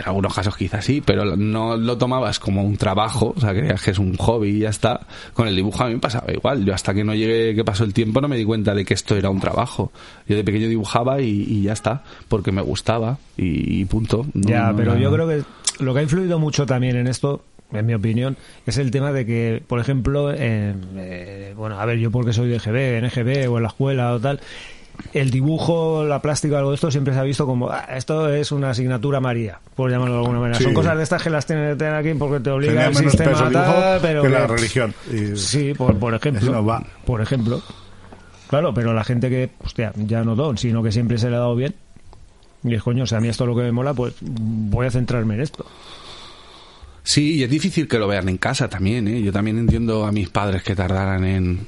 En 0.00 0.06
algunos 0.06 0.34
casos 0.34 0.56
quizás 0.56 0.84
sí, 0.84 1.00
pero 1.04 1.36
no 1.36 1.76
lo 1.76 1.96
tomabas 1.98 2.38
como 2.38 2.62
un 2.64 2.76
trabajo, 2.76 3.34
o 3.36 3.40
sea, 3.40 3.50
creías 3.52 3.82
que 3.82 3.90
es 3.92 3.98
un 3.98 4.16
hobby 4.16 4.48
y 4.48 4.58
ya 4.60 4.70
está. 4.70 5.00
Con 5.34 5.46
el 5.46 5.54
dibujo 5.54 5.82
a 5.84 5.86
mí 5.88 5.94
me 5.94 6.00
pasaba 6.00 6.32
igual. 6.32 6.64
Yo 6.64 6.74
hasta 6.74 6.92
que 6.94 7.04
no 7.04 7.14
llegué, 7.14 7.54
que 7.54 7.64
pasó 7.64 7.84
el 7.84 7.92
tiempo, 7.94 8.20
no 8.20 8.28
me 8.28 8.36
di 8.36 8.44
cuenta 8.44 8.74
de 8.74 8.84
que 8.84 8.94
esto 8.94 9.16
era 9.16 9.30
un 9.30 9.40
trabajo. 9.40 9.92
Yo 10.28 10.36
de 10.36 10.44
pequeño 10.44 10.68
dibujaba 10.68 11.20
y, 11.20 11.28
y 11.48 11.62
ya 11.62 11.72
está, 11.72 12.02
porque 12.28 12.50
me 12.52 12.62
gustaba 12.62 13.18
y, 13.36 13.80
y 13.80 13.84
punto. 13.84 14.26
No- 14.34 14.48
Ya, 14.48 14.70
no 14.70 14.76
pero 14.76 14.92
era- 14.92 15.00
yo 15.00 15.12
creo 15.12 15.28
que 15.28 15.42
lo 15.84 15.92
que 15.94 16.00
ha 16.00 16.02
influido 16.02 16.38
mucho 16.38 16.66
también 16.66 16.96
en 16.96 17.06
esto, 17.06 17.42
en 17.72 17.86
mi 17.86 17.94
opinión, 17.94 18.36
es 18.66 18.78
el 18.78 18.90
tema 18.90 19.12
de 19.12 19.24
que, 19.26 19.62
por 19.66 19.78
ejemplo, 19.80 20.32
eh, 20.34 21.52
bueno, 21.56 21.78
a 21.78 21.84
ver, 21.84 21.98
yo 21.98 22.10
porque 22.10 22.32
soy 22.32 22.48
de 22.48 22.58
GB, 22.58 22.98
en 22.98 23.04
EGB 23.04 23.50
o 23.50 23.56
en 23.58 23.62
la 23.62 23.68
escuela 23.68 24.12
o 24.14 24.20
tal, 24.20 24.40
el 25.12 25.30
dibujo, 25.30 26.04
la 26.04 26.20
plástica, 26.22 26.58
algo 26.58 26.70
de 26.70 26.74
esto 26.76 26.90
siempre 26.90 27.12
se 27.14 27.20
ha 27.20 27.22
visto 27.22 27.46
como, 27.46 27.70
"Ah, 27.70 27.86
esto 27.96 28.28
es 28.32 28.52
una 28.52 28.70
asignatura 28.70 29.20
María, 29.20 29.58
por 29.74 29.90
llamarlo 29.90 30.14
de 30.14 30.20
alguna 30.20 30.38
manera. 30.40 30.58
Sí. 30.58 30.64
Son 30.64 30.74
cosas 30.74 30.96
de 30.96 31.02
estas 31.02 31.22
que 31.22 31.30
las 31.30 31.46
tienen 31.46 31.70
que 31.70 31.76
tener 31.76 31.94
aquí 31.94 32.14
porque 32.14 32.40
te 32.40 32.50
obliga 32.50 32.72
Tenía 32.72 32.86
el 32.88 32.94
menos 32.94 33.10
sistema 33.12 33.30
peso 33.32 33.44
el 33.46 33.50
dibujo 33.50 33.72
tal, 33.72 34.00
pero 34.00 34.22
que 34.22 34.28
la 34.28 34.40
que- 34.40 34.46
religión. 34.48 34.94
Y- 35.12 35.36
Sí, 35.36 35.74
por, 35.74 35.96
por 35.98 36.14
ejemplo. 36.14 36.64
va. 36.64 36.84
Por 37.04 37.20
ejemplo. 37.20 37.62
Claro, 38.48 38.74
pero 38.74 38.92
la 38.92 39.04
gente 39.04 39.28
que, 39.30 39.50
hostia, 39.64 39.92
ya 39.96 40.24
no 40.24 40.34
don, 40.34 40.58
sino 40.58 40.82
que 40.82 40.90
siempre 40.92 41.18
se 41.18 41.30
le 41.30 41.36
ha 41.36 41.40
dado 41.40 41.54
bien. 41.56 41.74
Y 42.64 42.74
es 42.74 42.82
coño, 42.82 43.04
o 43.04 43.06
sea, 43.06 43.18
a 43.18 43.20
mí 43.20 43.28
esto 43.28 43.44
es 43.44 43.48
lo 43.48 43.56
que 43.56 43.62
me 43.62 43.72
mola, 43.72 43.94
pues 43.94 44.14
voy 44.20 44.86
a 44.86 44.90
centrarme 44.90 45.34
en 45.34 45.40
esto. 45.40 45.64
Sí, 47.02 47.36
y 47.36 47.42
es 47.42 47.50
difícil 47.50 47.88
que 47.88 47.98
lo 47.98 48.06
vean 48.06 48.28
en 48.28 48.36
casa 48.36 48.68
también, 48.68 49.08
¿eh? 49.08 49.22
Yo 49.22 49.32
también 49.32 49.58
entiendo 49.58 50.04
a 50.04 50.12
mis 50.12 50.28
padres 50.28 50.62
que 50.62 50.76
tardaran 50.76 51.24
en 51.24 51.60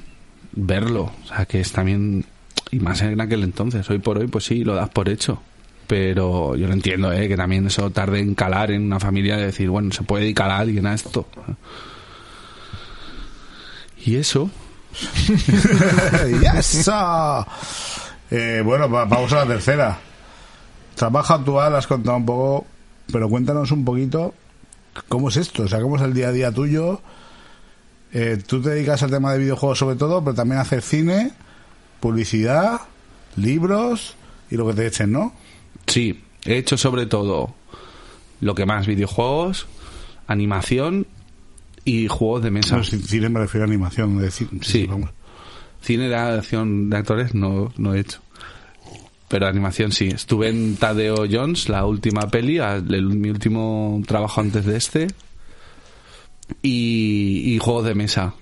verlo. 0.51 1.11
O 1.23 1.27
sea, 1.27 1.45
que 1.45 1.59
es 1.61 1.71
también... 1.71 2.25
Y 2.73 2.79
más 2.79 3.01
en 3.01 3.19
aquel 3.21 3.43
entonces. 3.43 3.89
Hoy 3.89 3.99
por 3.99 4.17
hoy, 4.17 4.27
pues 4.27 4.45
sí, 4.45 4.63
lo 4.63 4.73
das 4.75 4.89
por 4.89 5.09
hecho. 5.09 5.41
Pero 5.87 6.55
yo 6.55 6.65
lo 6.67 6.73
entiendo, 6.73 7.11
¿eh? 7.11 7.27
Que 7.27 7.35
también 7.37 7.67
eso 7.67 7.89
tarde 7.91 8.19
en 8.19 8.33
calar 8.35 8.71
en 8.71 8.83
una 8.83 8.99
familia 8.99 9.37
de 9.37 9.45
decir, 9.47 9.69
bueno, 9.69 9.91
se 9.91 10.03
puede 10.03 10.23
dedicar 10.23 10.49
a 10.49 10.57
alguien 10.59 10.85
a 10.87 10.93
esto. 10.93 11.27
Y 14.05 14.15
eso... 14.15 14.49
¡Y 16.41 16.45
eso! 16.57 17.45
Eh, 18.29 18.61
bueno, 18.63 18.89
va- 18.89 19.05
vamos 19.05 19.31
a 19.33 19.37
la 19.37 19.45
tercera. 19.47 19.97
Trabajo 20.95 21.33
actual, 21.33 21.75
has 21.75 21.87
contado 21.87 22.17
un 22.17 22.25
poco, 22.25 22.65
pero 23.11 23.27
cuéntanos 23.29 23.71
un 23.71 23.83
poquito 23.83 24.33
cómo 25.09 25.29
es 25.29 25.37
esto, 25.37 25.63
o 25.63 25.67
sea, 25.67 25.81
cómo 25.81 25.95
es 25.95 26.01
el 26.03 26.13
día 26.13 26.27
a 26.27 26.31
día 26.31 26.51
tuyo. 26.51 27.01
Eh, 28.13 28.41
tú 28.45 28.61
te 28.61 28.69
dedicas 28.69 29.01
al 29.01 29.09
tema 29.09 29.33
de 29.33 29.39
videojuegos 29.39 29.79
sobre 29.79 29.95
todo, 29.95 30.23
pero 30.23 30.35
también 30.35 30.59
a 30.59 30.61
hacer 30.61 30.83
cine, 30.83 31.31
publicidad, 32.03 32.81
libros 33.37 34.15
y 34.51 34.57
lo 34.57 34.67
que 34.67 34.73
te 34.73 34.87
echen, 34.87 35.13
¿no? 35.13 35.33
Sí, 35.87 36.21
he 36.43 36.57
hecho 36.57 36.75
sobre 36.77 37.05
todo 37.05 37.55
lo 38.41 38.55
que 38.55 38.65
más, 38.65 38.85
videojuegos, 38.87 39.67
animación 40.27 41.07
y 41.85 42.07
juegos 42.09 42.43
de 42.43 42.51
mesa. 42.51 42.75
No, 42.77 42.83
cine 42.83 43.29
me 43.29 43.39
refiero 43.39 43.63
a 43.63 43.67
animación. 43.69 44.17
de 44.19 44.27
ci- 44.27 44.49
Sí. 44.61 44.85
vamos. 44.85 45.11
Cine 45.81 46.09
de 46.09 46.15
acción 46.15 46.89
de 46.89 46.97
actores 46.97 47.33
no, 47.33 47.71
no 47.77 47.93
he 47.93 47.99
hecho. 48.01 48.19
Pero 49.29 49.47
animación 49.47 49.91
sí. 49.93 50.07
Estuve 50.09 50.49
en 50.49 50.75
Tadeo 50.75 51.25
Jones, 51.31 51.69
la 51.69 51.85
última 51.85 52.27
peli, 52.29 52.57
el- 52.59 53.05
mi 53.07 53.29
último 53.29 54.01
trabajo 54.05 54.41
antes 54.41 54.65
de 54.65 54.75
este. 54.77 55.07
Y, 56.61 57.53
y 57.55 57.59
juegos 57.59 57.85
de 57.85 57.95
mesa. 57.95 58.33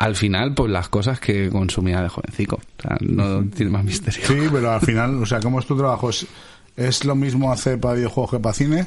Al 0.00 0.16
final, 0.16 0.54
pues 0.54 0.72
las 0.72 0.88
cosas 0.88 1.20
que 1.20 1.50
consumía 1.50 2.00
de 2.00 2.08
jovencico. 2.08 2.56
O 2.56 2.82
sea, 2.82 2.96
no 3.02 3.44
tiene 3.54 3.70
más 3.70 3.84
misterio. 3.84 4.26
Sí, 4.26 4.48
pero 4.50 4.72
al 4.72 4.80
final, 4.80 5.22
o 5.22 5.26
sea, 5.26 5.40
¿cómo 5.40 5.60
es 5.60 5.66
tu 5.66 5.76
trabajo? 5.76 6.08
¿Es, 6.08 6.26
es 6.74 7.04
lo 7.04 7.14
mismo 7.14 7.52
hacer 7.52 7.78
para 7.78 7.96
videojuegos 7.96 8.30
que 8.30 8.38
para 8.38 8.54
cine? 8.54 8.86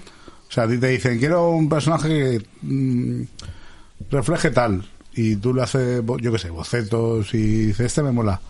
O 0.49 0.51
sea, 0.51 0.63
a 0.63 0.67
ti 0.67 0.79
te 0.79 0.87
dicen, 0.87 1.19
quiero 1.19 1.51
un 1.51 1.69
personaje 1.69 2.09
que 2.09 2.45
mm, 2.63 3.23
refleje 4.09 4.49
tal. 4.49 4.85
Y 5.13 5.35
tú 5.35 5.53
le 5.53 5.61
haces, 5.61 6.01
yo 6.19 6.31
qué 6.31 6.39
sé, 6.39 6.49
bocetos 6.49 7.31
y 7.35 7.67
dices, 7.67 7.85
este 7.85 8.01
me 8.01 8.11
mola. 8.11 8.41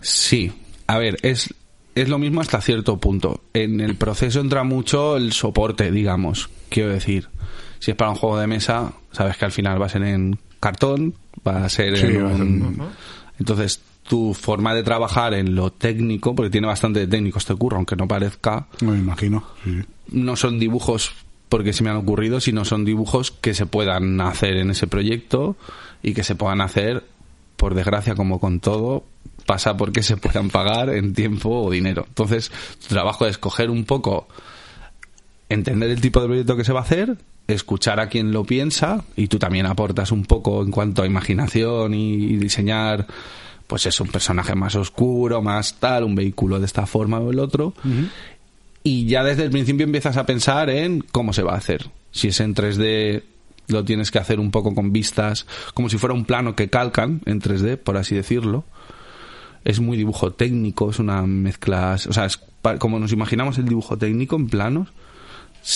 Sí, 0.00 0.52
a 0.86 0.98
ver, 0.98 1.16
es, 1.22 1.52
es 1.96 2.08
lo 2.08 2.20
mismo 2.20 2.40
hasta 2.40 2.60
cierto 2.60 2.98
punto. 2.98 3.40
En 3.52 3.80
el 3.80 3.96
proceso 3.96 4.38
entra 4.38 4.62
mucho 4.62 5.16
el 5.16 5.32
soporte, 5.32 5.90
digamos. 5.90 6.50
Quiero 6.68 6.90
decir, 6.90 7.30
si 7.80 7.90
es 7.90 7.96
para 7.96 8.12
un 8.12 8.16
juego 8.16 8.38
de 8.38 8.46
mesa, 8.46 8.92
sabes 9.10 9.36
que 9.36 9.44
al 9.44 9.50
final 9.50 9.82
va 9.82 9.86
a 9.86 9.88
ser 9.88 10.04
en 10.04 10.38
cartón, 10.62 11.14
va 11.46 11.64
a 11.64 11.68
ser 11.68 11.98
Sí, 11.98 12.06
en 12.06 12.24
va 12.24 12.30
a 12.30 12.32
ser- 12.36 12.42
un... 12.42 12.82
Entonces, 13.38 13.80
tu 14.08 14.32
forma 14.34 14.74
de 14.74 14.82
trabajar 14.82 15.34
en 15.34 15.54
lo 15.54 15.72
técnico, 15.72 16.34
porque 16.34 16.50
tiene 16.50 16.66
bastante 16.68 17.00
de 17.00 17.06
técnico 17.08 17.38
este 17.38 17.54
curro, 17.54 17.76
aunque 17.76 17.96
no 17.96 18.06
parezca, 18.08 18.66
Me 18.80 18.96
imagino. 18.98 19.44
sí. 19.64 19.80
no 20.12 20.36
son 20.36 20.58
dibujos 20.58 21.12
porque 21.48 21.72
se 21.72 21.82
me 21.84 21.90
han 21.90 21.96
ocurrido, 21.96 22.40
sino 22.40 22.64
son 22.64 22.84
dibujos 22.84 23.30
que 23.30 23.52
se 23.54 23.66
puedan 23.66 24.20
hacer 24.20 24.56
en 24.56 24.70
ese 24.70 24.86
proyecto 24.86 25.56
y 26.02 26.14
que 26.14 26.24
se 26.24 26.34
puedan 26.34 26.60
hacer, 26.62 27.04
por 27.56 27.74
desgracia, 27.74 28.14
como 28.14 28.40
con 28.40 28.58
todo, 28.60 29.04
pasa 29.46 29.76
porque 29.76 30.02
se 30.02 30.16
puedan 30.16 30.48
pagar 30.50 30.88
en 30.90 31.12
tiempo 31.14 31.50
o 31.62 31.70
dinero. 31.70 32.04
Entonces, 32.08 32.50
tu 32.80 32.88
trabajo 32.88 33.26
es 33.26 33.36
coger 33.38 33.68
un 33.70 33.84
poco, 33.84 34.28
entender 35.48 35.90
el 35.90 36.00
tipo 36.00 36.20
de 36.20 36.26
proyecto 36.26 36.56
que 36.56 36.64
se 36.64 36.72
va 36.72 36.80
a 36.80 36.84
hacer, 36.84 37.16
escuchar 37.54 38.00
a 38.00 38.08
quien 38.08 38.32
lo 38.32 38.44
piensa 38.44 39.04
y 39.16 39.28
tú 39.28 39.38
también 39.38 39.66
aportas 39.66 40.12
un 40.12 40.24
poco 40.24 40.62
en 40.62 40.70
cuanto 40.70 41.02
a 41.02 41.06
imaginación 41.06 41.94
y 41.94 42.36
diseñar 42.36 43.06
pues 43.66 43.86
es 43.86 44.00
un 44.00 44.08
personaje 44.08 44.54
más 44.54 44.74
oscuro, 44.74 45.40
más 45.40 45.76
tal, 45.78 46.04
un 46.04 46.14
vehículo 46.14 46.58
de 46.58 46.66
esta 46.66 46.86
forma 46.86 47.20
o 47.20 47.30
el 47.30 47.38
otro 47.38 47.74
y 48.84 49.06
ya 49.06 49.22
desde 49.22 49.44
el 49.44 49.50
principio 49.50 49.84
empiezas 49.84 50.16
a 50.16 50.26
pensar 50.26 50.70
en 50.70 51.00
cómo 51.00 51.32
se 51.32 51.42
va 51.42 51.52
a 51.52 51.58
hacer. 51.58 51.90
Si 52.10 52.28
es 52.28 52.40
en 52.40 52.54
3D, 52.54 53.22
lo 53.68 53.84
tienes 53.84 54.10
que 54.10 54.18
hacer 54.18 54.40
un 54.40 54.50
poco 54.50 54.74
con 54.74 54.92
vistas, 54.92 55.46
como 55.74 55.88
si 55.88 55.98
fuera 55.98 56.14
un 56.14 56.24
plano 56.24 56.56
que 56.56 56.68
calcan 56.68 57.20
en 57.24 57.40
3D, 57.40 57.78
por 57.78 57.96
así 57.96 58.14
decirlo. 58.14 58.64
Es 59.64 59.80
muy 59.80 59.96
dibujo 59.96 60.32
técnico, 60.32 60.90
es 60.90 60.98
una 60.98 61.22
mezcla, 61.22 61.96
o 62.08 62.12
sea, 62.12 62.26
es 62.26 62.40
como 62.78 62.98
nos 62.98 63.12
imaginamos 63.12 63.58
el 63.58 63.66
dibujo 63.66 63.96
técnico 63.96 64.36
en 64.36 64.48
planos. 64.48 64.88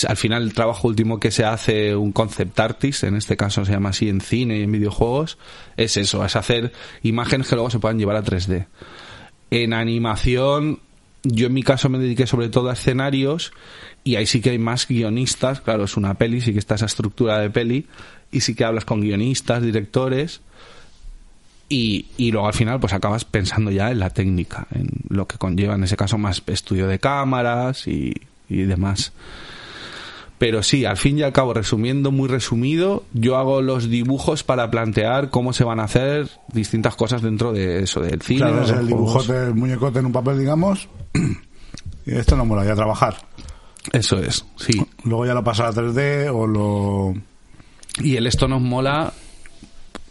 Al 0.07 0.17
final 0.17 0.43
el 0.43 0.53
trabajo 0.53 0.87
último 0.87 1.19
que 1.19 1.31
se 1.31 1.45
hace 1.45 1.95
un 1.95 2.11
concept 2.11 2.59
artist, 2.59 3.03
en 3.03 3.15
este 3.15 3.37
caso 3.37 3.63
se 3.63 3.71
llama 3.71 3.89
así 3.89 4.09
en 4.09 4.19
cine 4.19 4.59
y 4.59 4.63
en 4.63 4.71
videojuegos, 4.71 5.37
es 5.77 5.95
eso, 5.95 6.25
es 6.25 6.35
hacer 6.35 6.73
imágenes 7.03 7.47
que 7.47 7.55
luego 7.55 7.69
se 7.69 7.79
puedan 7.79 7.97
llevar 7.97 8.17
a 8.17 8.23
3D. 8.23 8.67
En 9.49 9.73
animación, 9.73 10.79
yo 11.23 11.47
en 11.47 11.53
mi 11.53 11.63
caso 11.63 11.87
me 11.87 11.99
dediqué 11.99 12.27
sobre 12.27 12.49
todo 12.49 12.69
a 12.69 12.73
escenarios 12.73 13.53
y 14.03 14.17
ahí 14.17 14.25
sí 14.25 14.41
que 14.41 14.49
hay 14.49 14.59
más 14.59 14.87
guionistas, 14.87 15.61
claro, 15.61 15.85
es 15.85 15.95
una 15.95 16.15
peli, 16.15 16.41
sí 16.41 16.51
que 16.51 16.59
está 16.59 16.75
esa 16.75 16.85
estructura 16.85 17.39
de 17.39 17.49
peli 17.49 17.87
y 18.29 18.41
sí 18.41 18.55
que 18.55 18.65
hablas 18.65 18.83
con 18.83 18.99
guionistas, 18.99 19.61
directores 19.63 20.41
y, 21.69 22.07
y 22.17 22.31
luego 22.31 22.47
al 22.47 22.53
final 22.53 22.79
pues 22.81 22.91
acabas 22.91 23.23
pensando 23.23 23.71
ya 23.71 23.89
en 23.91 23.99
la 23.99 24.09
técnica, 24.09 24.67
en 24.73 24.89
lo 25.07 25.27
que 25.27 25.37
conlleva 25.37 25.75
en 25.75 25.83
ese 25.85 25.95
caso 25.95 26.17
más 26.17 26.43
estudio 26.47 26.87
de 26.87 26.99
cámaras 26.99 27.87
y, 27.87 28.13
y 28.49 28.63
demás. 28.63 29.13
Pero 30.37 30.61
sí, 30.61 30.85
al 30.85 30.97
fin 30.97 31.17
y 31.17 31.23
al 31.23 31.33
cabo, 31.33 31.53
resumiendo, 31.53 32.11
muy 32.11 32.27
resumido, 32.27 33.03
yo 33.13 33.37
hago 33.37 33.61
los 33.61 33.89
dibujos 33.89 34.43
para 34.43 34.69
plantear 34.69 35.31
cómo 35.31 35.51
se 35.51 35.63
van 35.63 35.79
a 35.79 35.85
hacer 35.85 36.29
distintas 36.53 36.95
cosas 36.95 37.23
dentro 37.23 37.53
de 37.53 37.83
eso, 37.83 38.01
del 38.01 38.21
cine. 38.21 38.41
Claro, 38.41 38.63
es 38.63 38.69
el 38.69 38.87
dibujote, 38.87 39.45
el 39.45 39.55
muñecote 39.55 39.99
en 39.99 40.05
un 40.05 40.11
papel, 40.11 40.39
digamos. 40.39 40.87
Y 42.05 42.15
esto 42.15 42.37
no 42.37 42.45
mola, 42.45 42.63
ya 42.63 42.73
trabajar. 42.73 43.17
Eso 43.91 44.17
es, 44.19 44.45
sí. 44.55 44.81
Luego 45.03 45.25
ya 45.25 45.33
lo 45.33 45.43
pasa 45.43 45.67
a 45.67 45.73
3D 45.73 46.31
o 46.33 46.47
lo... 46.47 47.13
Y 48.01 48.15
el 48.15 48.27
esto 48.27 48.47
nos 48.47 48.61
mola 48.61 49.11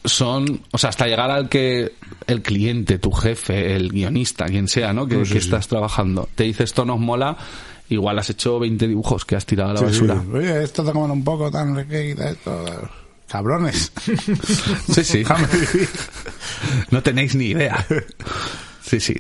son, 0.05 0.61
o 0.73 0.78
sea, 0.78 0.90
hasta 0.90 1.07
llegar 1.07 1.31
al 1.31 1.48
que 1.48 1.93
el 2.27 2.43
cliente, 2.43 2.98
tu 2.98 3.11
jefe, 3.11 3.74
el 3.74 3.90
guionista, 3.90 4.47
quien 4.47 4.69
sea, 4.69 4.93
¿no? 4.93 5.07
Que, 5.07 5.16
Sí, 5.16 5.24
sí, 5.24 5.32
que 5.35 5.40
sí. 5.40 5.47
estás 5.47 5.69
trabajando, 5.69 6.28
te 6.35 6.44
dice 6.44 6.65
esto 6.65 6.85
nos 6.85 7.01
mola, 7.01 7.36
igual 7.88 8.18
has 8.18 8.30
hecho 8.30 8.58
20 8.58 8.88
dibujos 8.88 9.24
que 9.24 9.36
has 9.36 9.46
tirado 9.46 9.70
a 9.70 9.74
la 9.74 9.80
Sí, 9.80 9.98
sí. 10.00 10.06
basura. 10.06 10.38
Oye, 10.38 10.62
esto 10.62 10.84
te 10.84 10.92
comen 10.92 11.10
un 11.10 11.24
poco, 11.24 11.50
tan 11.50 11.78
esto. 11.78 12.64
Cabrones. 13.28 13.92
Sí, 14.92 15.04
sí. 15.04 15.24
No 16.90 17.02
tenéis 17.02 17.34
ni 17.34 17.46
idea. 17.46 17.84
Sí, 18.82 19.00
sí. 19.00 19.16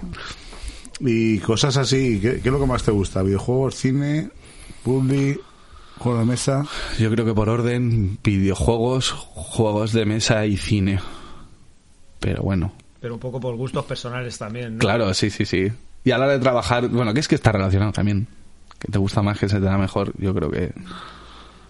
Y 1.00 1.38
cosas 1.40 1.76
así, 1.76 2.20
¿qué, 2.20 2.40
qué 2.40 2.48
es 2.48 2.52
lo 2.52 2.60
que 2.60 2.66
más 2.66 2.82
te 2.82 2.90
gusta? 2.92 3.22
¿Videojuegos, 3.22 3.74
cine, 3.74 4.30
publi, 4.82 5.38
juego 5.98 6.18
de 6.20 6.24
mesa? 6.24 6.64
Yo 6.98 7.10
creo 7.10 7.24
que 7.26 7.34
por 7.34 7.48
orden, 7.48 8.18
videojuegos, 8.22 9.10
juegos 9.10 9.92
de 9.92 10.06
mesa 10.06 10.46
y 10.46 10.56
cine. 10.56 11.00
Pero 12.20 12.42
bueno, 12.42 12.72
Pero 13.00 13.14
un 13.14 13.20
poco 13.20 13.40
por 13.40 13.56
gustos 13.56 13.84
personales 13.84 14.38
también, 14.38 14.74
¿no? 14.74 14.78
claro, 14.78 15.12
sí, 15.12 15.28
sí, 15.30 15.44
sí. 15.44 15.70
Y 16.04 16.12
a 16.12 16.18
la 16.18 16.24
hora 16.26 16.34
de 16.34 16.40
trabajar, 16.40 16.88
bueno, 16.88 17.12
que 17.12 17.20
es 17.20 17.28
que 17.28 17.34
está 17.34 17.52
relacionado 17.52 17.92
también. 17.92 18.26
Que 18.78 18.92
te 18.92 18.98
gusta 18.98 19.22
más, 19.22 19.38
que 19.38 19.48
se 19.48 19.56
te 19.58 19.64
da 19.64 19.78
mejor, 19.78 20.12
yo 20.18 20.34
creo 20.34 20.50
que... 20.50 20.72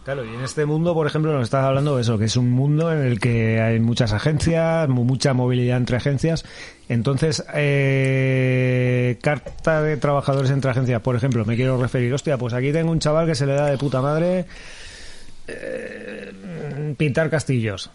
Claro, 0.05 0.25
y 0.25 0.29
en 0.29 0.41
este 0.43 0.67
mundo, 0.67 0.95
por 0.95 1.09
ejemplo, 1.09 1.33
nos 1.33 1.43
estás 1.43 1.65
hablando 1.65 1.97
de 1.97 2.03
eso, 2.03 2.17
que 2.17 2.27
es 2.27 2.37
un 2.37 2.51
mundo 2.53 2.93
en 2.93 2.99
el 3.01 3.19
que 3.19 3.61
hay 3.61 3.81
muchas 3.81 4.13
agencias, 4.13 4.89
mu- 4.89 5.03
mucha 5.05 5.35
movilidad 5.35 5.79
entre 5.79 5.97
agencias. 5.97 6.45
Entonces, 6.89 7.45
eh, 7.55 9.19
carta 9.21 9.83
de 9.83 9.97
trabajadores 9.97 10.53
entre 10.53 10.71
agencias, 10.71 11.03
por 11.03 11.17
ejemplo, 11.17 11.45
me 11.45 11.57
quiero 11.57 11.81
referir, 11.81 12.15
hostia, 12.15 12.39
pues 12.39 12.55
aquí 12.55 12.71
tengo 12.73 12.93
un 12.93 13.01
chaval 13.01 13.27
que 13.27 13.35
se 13.35 13.47
le 13.47 13.55
da 13.55 13.67
de 13.67 13.79
puta 13.79 14.01
madre 14.01 14.45
eh, 15.49 16.95
pintar 16.97 17.29
castillos. 17.29 17.91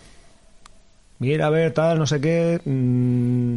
Ir 1.22 1.42
a 1.44 1.50
ver 1.50 1.72
tal, 1.72 1.98
no 2.00 2.08
sé 2.08 2.20
qué. 2.20 2.60
mm, 2.66 3.56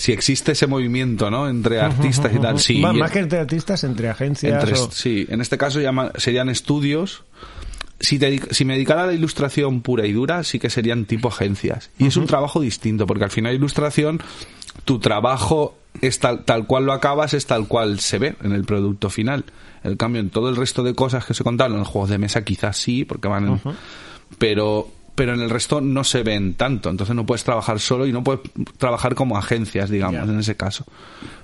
Si 0.00 0.12
existe 0.12 0.52
ese 0.52 0.66
movimiento, 0.66 1.30
¿no? 1.30 1.48
Entre 1.48 1.80
artistas 1.80 2.32
y 2.34 2.38
tal, 2.38 2.58
sí. 2.58 2.80
Más, 2.80 2.94
más 2.94 3.10
que 3.10 3.18
entre 3.18 3.38
artistas, 3.38 3.84
entre 3.84 4.08
agencias. 4.08 4.62
Entre- 4.64 4.78
o- 4.78 4.90
Sí, 4.90 5.26
en 5.28 5.40
este 5.40 5.58
caso 5.58 5.80
llama- 5.80 6.12
serían 6.16 6.48
estudios. 6.48 7.24
Si, 8.00 8.18
te 8.18 8.40
si 8.54 8.64
me 8.64 8.72
dedicara 8.74 9.02
a 9.02 9.06
la 9.06 9.12
ilustración 9.12 9.82
pura 9.82 10.06
y 10.06 10.12
dura, 10.12 10.42
sí 10.42 10.58
que 10.58 10.70
serían 10.70 11.04
tipo 11.04 11.28
agencias. 11.28 11.90
Y 11.98 12.06
es 12.06 12.16
un 12.16 12.26
trabajo 12.26 12.60
distinto, 12.60 13.06
porque 13.06 13.24
al 13.24 13.30
final 13.30 13.54
ilustración, 13.54 14.22
tu 14.86 14.98
trabajo 15.00 15.76
es 16.00 16.18
tal, 16.18 16.44
tal 16.46 16.66
cual 16.66 16.86
lo 16.86 16.94
acabas, 16.94 17.34
es 17.34 17.44
tal 17.46 17.68
cual 17.68 18.00
se 18.00 18.18
ve 18.18 18.36
en 18.42 18.52
el 18.52 18.64
producto 18.64 19.10
final. 19.10 19.44
El 19.84 19.98
cambio 19.98 20.20
en 20.22 20.30
todo 20.30 20.48
el 20.48 20.56
resto 20.56 20.82
de 20.82 20.94
cosas 20.94 21.26
que 21.26 21.34
se 21.34 21.44
contaron, 21.44 21.74
en 21.74 21.80
los 21.80 21.88
juegos 21.88 22.08
de 22.08 22.16
mesa 22.16 22.42
quizás 22.42 22.78
sí, 22.78 23.04
porque 23.04 23.28
van 23.28 23.46
en- 23.48 23.60
pero 24.38 24.88
pero 25.14 25.34
en 25.34 25.40
el 25.40 25.50
resto 25.50 25.80
no 25.80 26.04
se 26.04 26.22
ven 26.22 26.54
tanto, 26.54 26.90
entonces 26.90 27.14
no 27.14 27.26
puedes 27.26 27.44
trabajar 27.44 27.78
solo 27.80 28.06
y 28.06 28.12
no 28.12 28.24
puedes 28.24 28.40
trabajar 28.78 29.14
como 29.14 29.36
agencias, 29.36 29.90
digamos, 29.90 30.28
en 30.28 30.38
ese 30.38 30.56
caso. 30.56 30.84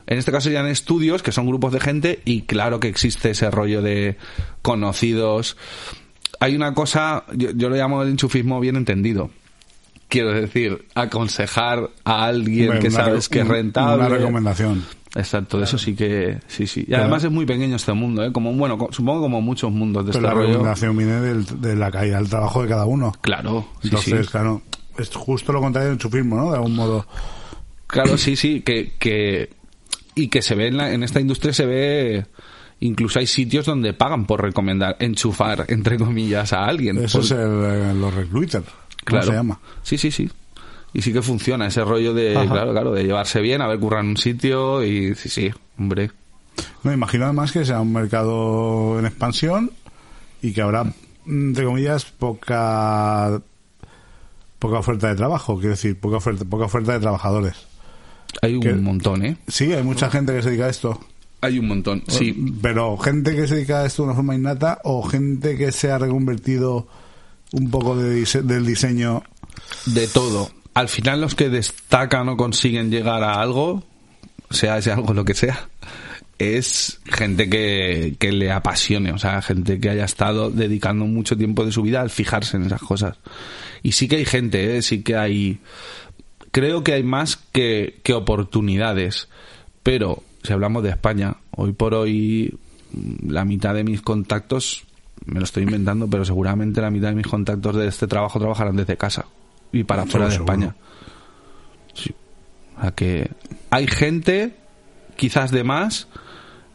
En 0.07 0.19
este 0.19 0.33
caso 0.33 0.45
serían 0.45 0.67
estudios, 0.67 1.23
que 1.23 1.33
son 1.33 1.47
grupos 1.47 1.73
de 1.73 1.81
gente, 1.81 2.23
y 2.25 2.43
claro 2.43 2.81
que 2.81 2.89
existe 2.89 3.31
ese 3.31 3.51
rollo 3.51 3.83
de 3.83 4.17
conocidos. 4.63 5.57
Hay 6.41 6.55
una 6.55 6.75
cosa, 6.75 7.25
yo, 7.35 7.51
yo 7.51 7.69
lo 7.69 7.77
llamo 7.77 8.03
el 8.03 8.11
enchufismo 8.11 8.61
bien 8.61 8.77
entendido. 8.77 9.31
Quiero 10.09 10.33
decir, 10.33 10.87
aconsejar 10.95 11.91
a 12.05 12.27
alguien 12.27 12.79
que 12.79 12.91
sabes 12.91 13.29
que 13.29 13.41
es 13.41 13.49
rentable. 13.49 14.07
Una 14.07 14.09
recomendación. 14.09 14.85
Exacto, 15.17 15.59
de 15.59 15.65
eso 15.65 15.79
sí 15.79 15.95
que, 15.97 16.39
sí, 16.47 16.67
sí. 16.67 16.85
Y 16.87 16.95
además 16.95 17.25
es 17.25 17.31
muy 17.31 17.47
pequeño 17.47 17.75
este 17.77 17.93
mundo, 17.95 18.23
¿eh? 18.25 18.33
Como, 18.33 18.53
bueno, 18.53 18.77
supongo 18.91 19.23
como 19.23 19.41
muchos 19.41 19.73
mundos 19.73 20.05
de 20.07 20.13
Pero 20.13 20.27
este 20.29 20.35
la 20.37 20.43
recomendación 20.47 20.97
viene 20.97 21.21
del- 21.21 21.61
de 21.61 21.75
la 21.75 21.91
caída 21.91 22.19
del 22.19 22.29
trabajo 22.29 22.63
de 22.63 22.69
cada 22.69 22.85
uno. 22.85 23.13
Claro, 23.23 23.67
Entonces, 23.83 24.27
sí. 24.27 24.31
claro, 24.33 24.63
es 24.99 25.11
justo 25.15 25.53
lo 25.53 25.61
contrario 25.61 25.89
del 25.91 25.99
chufismo, 25.99 26.37
¿no? 26.37 26.51
De 26.51 26.57
algún 26.57 26.75
modo. 26.77 27.07
Claro, 27.87 28.19
sí, 28.19 28.37
sí, 28.37 28.61
que, 28.61 28.93
que 28.99 29.51
y 30.15 30.29
que 30.29 30.43
se 30.43 30.55
ve 30.55 30.69
en, 30.69 30.77
la- 30.77 30.93
en 30.93 31.03
esta 31.03 31.21
industria 31.21 31.53
se 31.53 31.67
ve 31.67 32.27
incluso 32.81 33.19
hay 33.19 33.27
sitios 33.27 33.65
donde 33.65 33.95
pagan 33.95 34.27
por 34.27 34.43
recomendar, 34.43 34.97
enchufar 34.99 35.65
entre 35.69 35.97
comillas 35.99 36.53
a 36.53 36.67
alguien. 36.67 36.99
Eso 36.99 37.19
Por- 37.19 37.25
es 37.25 37.31
el, 37.31 37.39
eh, 37.65 37.95
los 37.95 38.13
recruiter. 38.15 38.63
¿Cómo 38.63 38.77
claro. 39.05 39.27
se 39.27 39.33
llama? 39.33 39.61
Sí, 39.83 39.97
sí, 39.99 40.11
sí. 40.11 40.29
Y 40.93 41.03
sí 41.03 41.13
que 41.13 41.21
funciona 41.23 41.67
ese 41.67 41.85
rollo 41.85 42.15
de, 42.15 42.37
Ajá. 42.37 42.47
claro, 42.51 42.73
claro, 42.73 42.93
de 42.93 43.05
llevarse 43.05 43.41
bien, 43.41 43.61
haber 43.61 43.79
currado 43.79 44.05
en 44.05 44.11
un 44.11 44.17
sitio 44.17 44.83
y 44.85 45.15
sí, 45.15 45.29
sí, 45.29 45.51
hombre. 45.79 46.11
No, 46.83 46.93
imagino 46.93 47.25
además 47.25 47.53
que 47.53 47.65
sea 47.65 47.81
un 47.83 47.93
mercado 47.93 48.99
en 48.99 49.05
expansión 49.07 49.71
y 50.41 50.53
que 50.53 50.63
habrá, 50.63 50.91
entre 51.27 51.65
comillas, 51.65 52.05
poca 52.07 53.41
poca 54.59 54.79
oferta 54.79 55.09
de 55.09 55.17
trabajo, 55.17 55.57
quiero 55.57 55.71
decir, 55.71 55.99
poca 56.01 56.17
oferta, 56.17 56.45
poca 56.47 56.65
oferta 56.65 56.93
de 56.95 57.01
trabajadores. 57.01 57.55
Hay 58.43 58.55
un 58.55 58.61
Que- 58.63 58.73
montón, 58.75 59.25
¿eh? 59.25 59.37
Sí, 59.49 59.73
hay 59.73 59.83
mucha 59.83 60.11
gente 60.11 60.33
que 60.35 60.43
se 60.43 60.49
dedica 60.51 60.67
a 60.67 60.71
esto. 60.71 60.99
Hay 61.43 61.59
un 61.59 61.69
montón, 61.69 62.03
sí. 62.09 62.55
Pero 62.63 62.97
gente 62.97 63.37
que 63.37 63.47
se 63.47 63.57
dedica 63.57 63.81
a 63.81 63.87
esto 63.87 64.03
de 64.03 64.07
una 64.09 64.17
forma 64.17 64.35
innata 64.35 64.81
o 64.85 65.03
gente 65.03 65.57
que 65.59 65.71
se 65.73 65.91
ha 65.91 65.99
reconvertido 65.99 66.89
un 67.53 67.71
poco 67.71 67.95
de 67.97 68.19
dise- 68.23 68.43
del 68.43 68.65
diseño. 68.65 69.23
De 69.85 70.07
todo. 70.09 70.51
Al 70.77 70.90
final 70.90 71.23
los 71.23 71.35
que 71.35 71.48
destacan 71.48 72.28
o 72.28 72.36
consiguen 72.36 72.90
llegar 72.90 73.23
a 73.23 73.40
algo, 73.40 73.82
sea 74.51 74.77
ese 74.77 74.93
algo 74.93 75.15
lo 75.15 75.24
que 75.24 75.32
sea, 75.32 75.70
es 76.39 77.01
gente 77.07 77.48
que, 77.48 78.16
que 78.19 78.31
le 78.31 78.53
apasione, 78.53 79.11
o 79.11 79.16
sea, 79.16 79.40
gente 79.40 79.81
que 79.81 79.89
haya 79.89 80.05
estado 80.05 80.51
dedicando 80.51 81.07
mucho 81.07 81.35
tiempo 81.35 81.65
de 81.65 81.73
su 81.73 81.81
vida 81.81 82.03
al 82.03 82.11
fijarse 82.11 82.59
en 82.59 82.65
esas 82.65 82.82
cosas. 82.82 83.16
Y 83.82 83.93
sí 83.93 84.07
que 84.07 84.16
hay 84.16 84.27
gente, 84.27 84.77
¿eh? 84.77 84.82
sí 84.82 85.03
que 85.03 85.16
hay... 85.16 85.61
Creo 86.51 86.85
que 86.85 86.93
hay 86.93 87.03
más 87.03 87.36
que, 87.36 87.98
que 88.03 88.12
oportunidades, 88.12 89.31
pero 89.82 90.24
si 90.43 90.53
hablamos 90.53 90.82
de 90.82 90.90
España, 90.90 91.39
hoy 91.53 91.73
por 91.73 91.94
hoy 91.94 92.59
la 93.27 93.47
mitad 93.47 93.73
de 93.73 93.82
mis 93.82 94.03
contactos, 94.03 94.85
me 95.24 95.40
lo 95.40 95.44
estoy 95.47 95.62
inventando, 95.62 96.07
pero 96.07 96.27
seguramente 96.27 96.82
la 96.82 96.90
mitad 96.90 97.09
de 97.09 97.15
mis 97.15 97.28
contactos 97.28 97.77
de 97.77 97.89
este 97.89 98.07
trabajo 98.07 98.39
trabajarán 98.39 98.77
desde 98.77 98.98
casa 98.98 99.24
y 99.73 99.85
para 99.85 100.07
fuera 100.07 100.27
de 100.27 100.33
seguro. 100.33 100.53
España. 100.53 100.77
Sí. 101.95 102.15
O 102.77 102.81
sea 102.81 102.91
que 102.93 103.31
hay 103.71 103.87
gente, 103.87 104.57
quizás 105.17 105.51
de 105.51 105.65
más, 105.65 106.09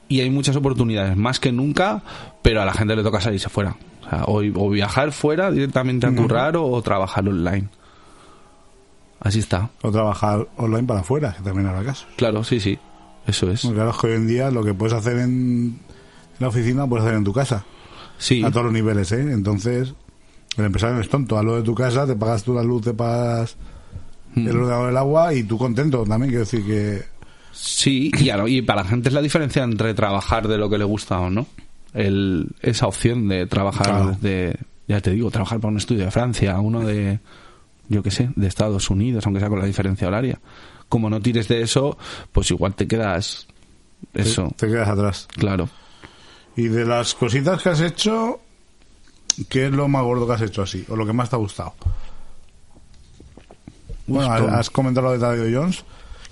y 0.07 0.21
hay 0.21 0.29
muchas 0.29 0.55
oportunidades, 0.55 1.15
más 1.15 1.39
que 1.39 1.51
nunca, 1.51 2.03
pero 2.41 2.61
a 2.61 2.65
la 2.65 2.73
gente 2.73 2.95
le 2.95 3.03
toca 3.03 3.21
salirse 3.21 3.49
fuera. 3.49 3.77
O, 4.05 4.09
sea, 4.09 4.23
o, 4.25 4.41
o 4.65 4.69
viajar 4.69 5.11
fuera 5.11 5.51
directamente 5.51 6.07
a 6.07 6.15
currar 6.15 6.57
o, 6.57 6.65
o 6.65 6.81
trabajar 6.81 7.27
online. 7.27 7.69
Así 9.19 9.39
está. 9.39 9.69
O 9.83 9.91
trabajar 9.91 10.47
online 10.57 10.83
para 10.87 11.01
afuera, 11.01 11.33
que 11.37 11.43
también 11.43 11.67
habrá 11.67 11.83
caso. 11.83 12.07
Claro, 12.17 12.43
sí, 12.43 12.59
sí. 12.59 12.79
Eso 13.27 13.51
es. 13.51 13.61
Porque 13.61 13.75
claro, 13.75 13.91
es 13.91 13.97
que 13.97 14.07
hoy 14.07 14.13
en 14.13 14.27
día 14.27 14.49
lo 14.49 14.63
que 14.63 14.73
puedes 14.73 14.93
hacer 14.93 15.19
en, 15.19 15.29
en 15.29 15.79
la 16.39 16.47
oficina, 16.47 16.87
puedes 16.87 17.05
hacer 17.05 17.17
en 17.17 17.23
tu 17.23 17.31
casa. 17.31 17.63
Sí. 18.17 18.43
A 18.43 18.49
todos 18.49 18.65
los 18.65 18.73
niveles, 18.73 19.11
¿eh? 19.11 19.31
Entonces, 19.31 19.93
el 20.57 20.65
empresario 20.65 20.95
no 20.95 21.01
es 21.01 21.09
tonto. 21.09 21.37
A 21.37 21.43
lo 21.43 21.55
de 21.55 21.63
tu 21.63 21.73
casa, 21.75 22.05
te 22.05 22.15
pagas 22.15 22.43
tú 22.43 22.53
la 22.53 22.63
luz, 22.63 22.83
te 22.83 22.93
pagas 22.93 23.55
Mm. 24.33 24.47
el 24.47 24.55
ordenador, 24.57 24.89
el 24.91 24.97
agua 24.97 25.33
y 25.33 25.43
tú 25.43 25.57
contento 25.57 26.03
también. 26.05 26.29
Quiero 26.29 26.45
decir 26.45 26.65
que. 26.65 27.03
Sí, 27.51 28.11
y, 28.17 28.29
y 28.57 28.61
para 28.61 28.83
la 28.83 28.87
gente 28.89 29.09
es 29.09 29.13
la 29.13 29.21
diferencia 29.21 29.61
entre 29.63 29.93
trabajar 29.93 30.47
de 30.47 30.57
lo 30.57 30.69
que 30.69 30.77
le 30.77 30.85
gusta 30.85 31.19
o 31.19 31.29
no. 31.29 31.47
El, 31.93 32.47
esa 32.61 32.87
opción 32.87 33.27
de 33.27 33.45
trabajar 33.47 33.87
Claro. 33.87 34.17
de, 34.21 34.57
ya 34.87 35.01
te 35.01 35.11
digo, 35.11 35.29
trabajar 35.31 35.59
para 35.59 35.71
un 35.71 35.77
estudio 35.77 36.05
de 36.05 36.11
Francia, 36.11 36.57
uno 36.61 36.79
de, 36.79 37.19
yo 37.89 38.01
qué 38.01 38.09
sé, 38.11 38.29
de 38.37 38.47
Estados 38.47 38.89
Unidos, 38.89 39.25
aunque 39.25 39.41
sea 39.41 39.49
con 39.49 39.59
la 39.59 39.65
diferencia 39.65 40.07
horaria. 40.07 40.39
Como 40.87 41.09
no 41.09 41.19
tires 41.19 41.49
de 41.49 41.61
eso, 41.61 41.97
pues 42.31 42.49
igual 42.51 42.73
te 42.73 42.87
quedas 42.87 43.47
eso. 44.13 44.47
Te, 44.55 44.65
te 44.67 44.71
quedas 44.71 44.87
atrás. 44.87 45.27
Claro. 45.35 45.67
Y 46.55 46.69
de 46.69 46.85
las 46.85 47.13
cositas 47.15 47.61
que 47.61 47.67
has 47.69 47.81
hecho, 47.81 48.39
¿qué 49.49 49.65
es 49.67 49.71
lo 49.71 49.87
más 49.87 50.03
gordo 50.03 50.27
que 50.27 50.33
has 50.33 50.41
hecho 50.41 50.61
así? 50.63 50.85
¿O 50.89 50.95
lo 50.95 51.05
que 51.05 51.13
más 51.13 51.29
te 51.29 51.35
ha 51.35 51.39
gustado? 51.39 51.73
Bueno, 54.07 54.35
Esto- 54.35 54.49
has 54.49 54.69
comentado 54.69 55.07
lo 55.07 55.13
de 55.13 55.19
Tadeo 55.19 55.61
Jones, 55.61 55.83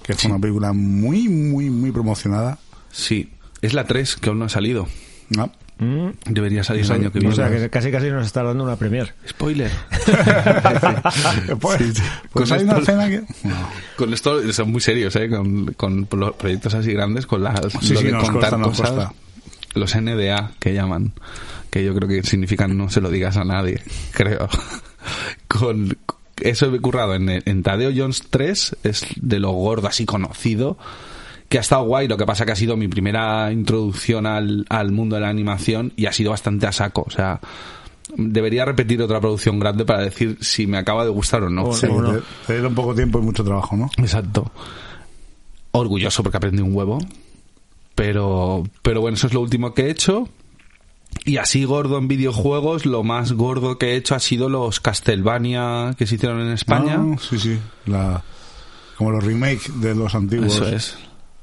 que 0.04 0.14
fue 0.14 0.32
una 0.32 0.40
película 0.40 0.74
muy, 0.74 1.30
muy, 1.30 1.70
muy 1.70 1.92
promocionada. 1.92 2.58
Sí, 2.92 3.32
es 3.62 3.74
la 3.74 3.86
3 3.86 4.18
que 4.18 4.30
aún 4.30 4.40
no 4.40 4.46
ha 4.46 4.50
salido. 4.50 4.88
¿no? 5.30 5.52
Mm. 5.78 6.10
Debería 6.26 6.64
salir 6.64 6.84
el 6.84 6.92
año 6.92 7.12
que 7.12 7.20
O 7.20 7.22
viene. 7.22 7.36
sea, 7.36 7.50
que 7.50 7.70
casi 7.70 7.92
casi 7.92 8.10
nos 8.10 8.26
está 8.26 8.44
dando 8.44 8.64
una 8.66 8.76
premier. 8.76 9.14
Spoiler. 9.28 9.72
pues, 11.62 11.80
Sí, 11.96 12.02
pues 12.34 12.50
con 12.50 12.58
hay 12.58 12.64
una 12.66 12.78
esto- 12.80 12.92
escena 12.92 13.08
que... 13.08 13.24
Con 13.96 14.14
esto 14.14 14.52
son 14.54 14.72
muy 14.72 14.82
serios, 14.82 15.16
¿eh? 15.16 15.30
Con, 15.30 15.74
con 15.74 16.08
los 16.12 16.34
proyectos 16.36 16.74
así 16.74 16.92
grandes, 16.94 17.26
con 17.28 17.44
las, 17.44 17.60
Sí, 17.82 17.94
lo 17.94 18.00
sí, 18.00 18.06
de 18.08 18.12
nos 18.12 18.30
contar 18.30 18.58
nos 18.58 18.78
cosas. 18.80 19.12
Los 19.76 19.96
NDA 19.96 20.52
que 20.60 20.74
llaman, 20.74 21.14
que 21.70 21.84
yo 21.84 21.94
creo 21.96 22.08
que 22.08 22.24
significan 22.24 22.78
no 22.78 22.90
se 22.90 23.02
lo 23.02 23.10
digas 23.10 23.38
a 23.38 23.44
nadie, 23.44 23.82
creo. 24.12 24.48
con 25.48 25.98
eso 26.42 26.74
he 26.74 26.80
currado 26.80 27.16
en, 27.16 27.30
en 27.30 27.64
Tadeo 27.64 27.92
Jones 27.96 28.24
3, 28.30 28.78
es 28.84 29.06
de 29.20 29.40
lo 29.40 29.52
gordo 29.52 29.88
así 29.88 30.06
conocido, 30.06 30.78
que 31.50 31.58
ha 31.58 31.62
estado 31.62 31.84
guay, 31.84 32.08
lo 32.08 32.18
que 32.18 32.26
pasa 32.26 32.46
que 32.46 32.52
ha 32.52 32.56
sido 32.56 32.78
mi 32.78 32.88
primera 32.88 33.52
introducción 33.52 34.26
al, 34.26 34.66
al 34.70 34.92
mundo 34.92 35.16
de 35.16 35.22
la 35.22 35.30
animación 35.30 35.94
y 35.96 36.06
ha 36.06 36.14
sido 36.14 36.32
bastante 36.32 36.68
a 36.68 36.72
saco, 36.72 37.04
o 37.08 37.10
sea, 37.10 37.42
debería 38.16 38.66
repetir 38.66 39.02
otra 39.02 39.20
producción 39.20 39.60
grande 39.60 39.86
para 39.86 40.02
decir 40.04 40.38
si 40.42 40.68
me 40.68 40.78
acaba 40.78 41.04
de 41.04 41.10
gustar 41.10 41.44
o 41.44 41.50
no. 41.50 41.74
Sí, 41.74 41.88
te, 41.88 42.22
te 42.48 42.54
dieron 42.54 42.76
poco 42.76 42.96
tiempo 42.96 43.20
y 43.20 43.22
mucho 43.22 43.44
trabajo, 43.44 43.76
¿no? 43.76 43.90
Exacto. 43.98 44.52
Orgulloso 45.72 46.24
porque 46.24 46.38
aprendí 46.38 46.62
un 46.62 46.76
huevo. 46.76 47.00
Pero, 47.96 48.64
pero 48.82 49.02
bueno, 49.02 49.16
eso 49.16 49.28
es 49.28 49.34
lo 49.34 49.42
último 49.42 49.74
que 49.74 49.84
he 49.84 49.90
hecho. 49.90 50.30
Y 51.26 51.38
así 51.38 51.64
gordo 51.66 51.98
en 51.98 52.08
videojuegos, 52.08 52.86
lo 52.86 53.04
más 53.04 53.34
gordo 53.34 53.78
que 53.78 53.92
he 53.94 53.96
hecho 53.96 54.16
ha 54.16 54.20
sido 54.20 54.50
los 54.50 54.80
Castlevania 54.80 55.94
que 55.98 56.08
se 56.08 56.16
hicieron 56.16 56.40
en 56.42 56.50
España. 56.54 56.98
Ah, 57.00 57.16
sí, 57.20 57.38
sí. 57.38 57.60
La, 57.86 58.24
como 58.98 59.12
los 59.12 59.24
remakes 59.24 59.80
de 59.82 59.96
los 59.96 60.16
antiguos. 60.16 60.54
Eso 60.56 60.68
es. 60.68 60.98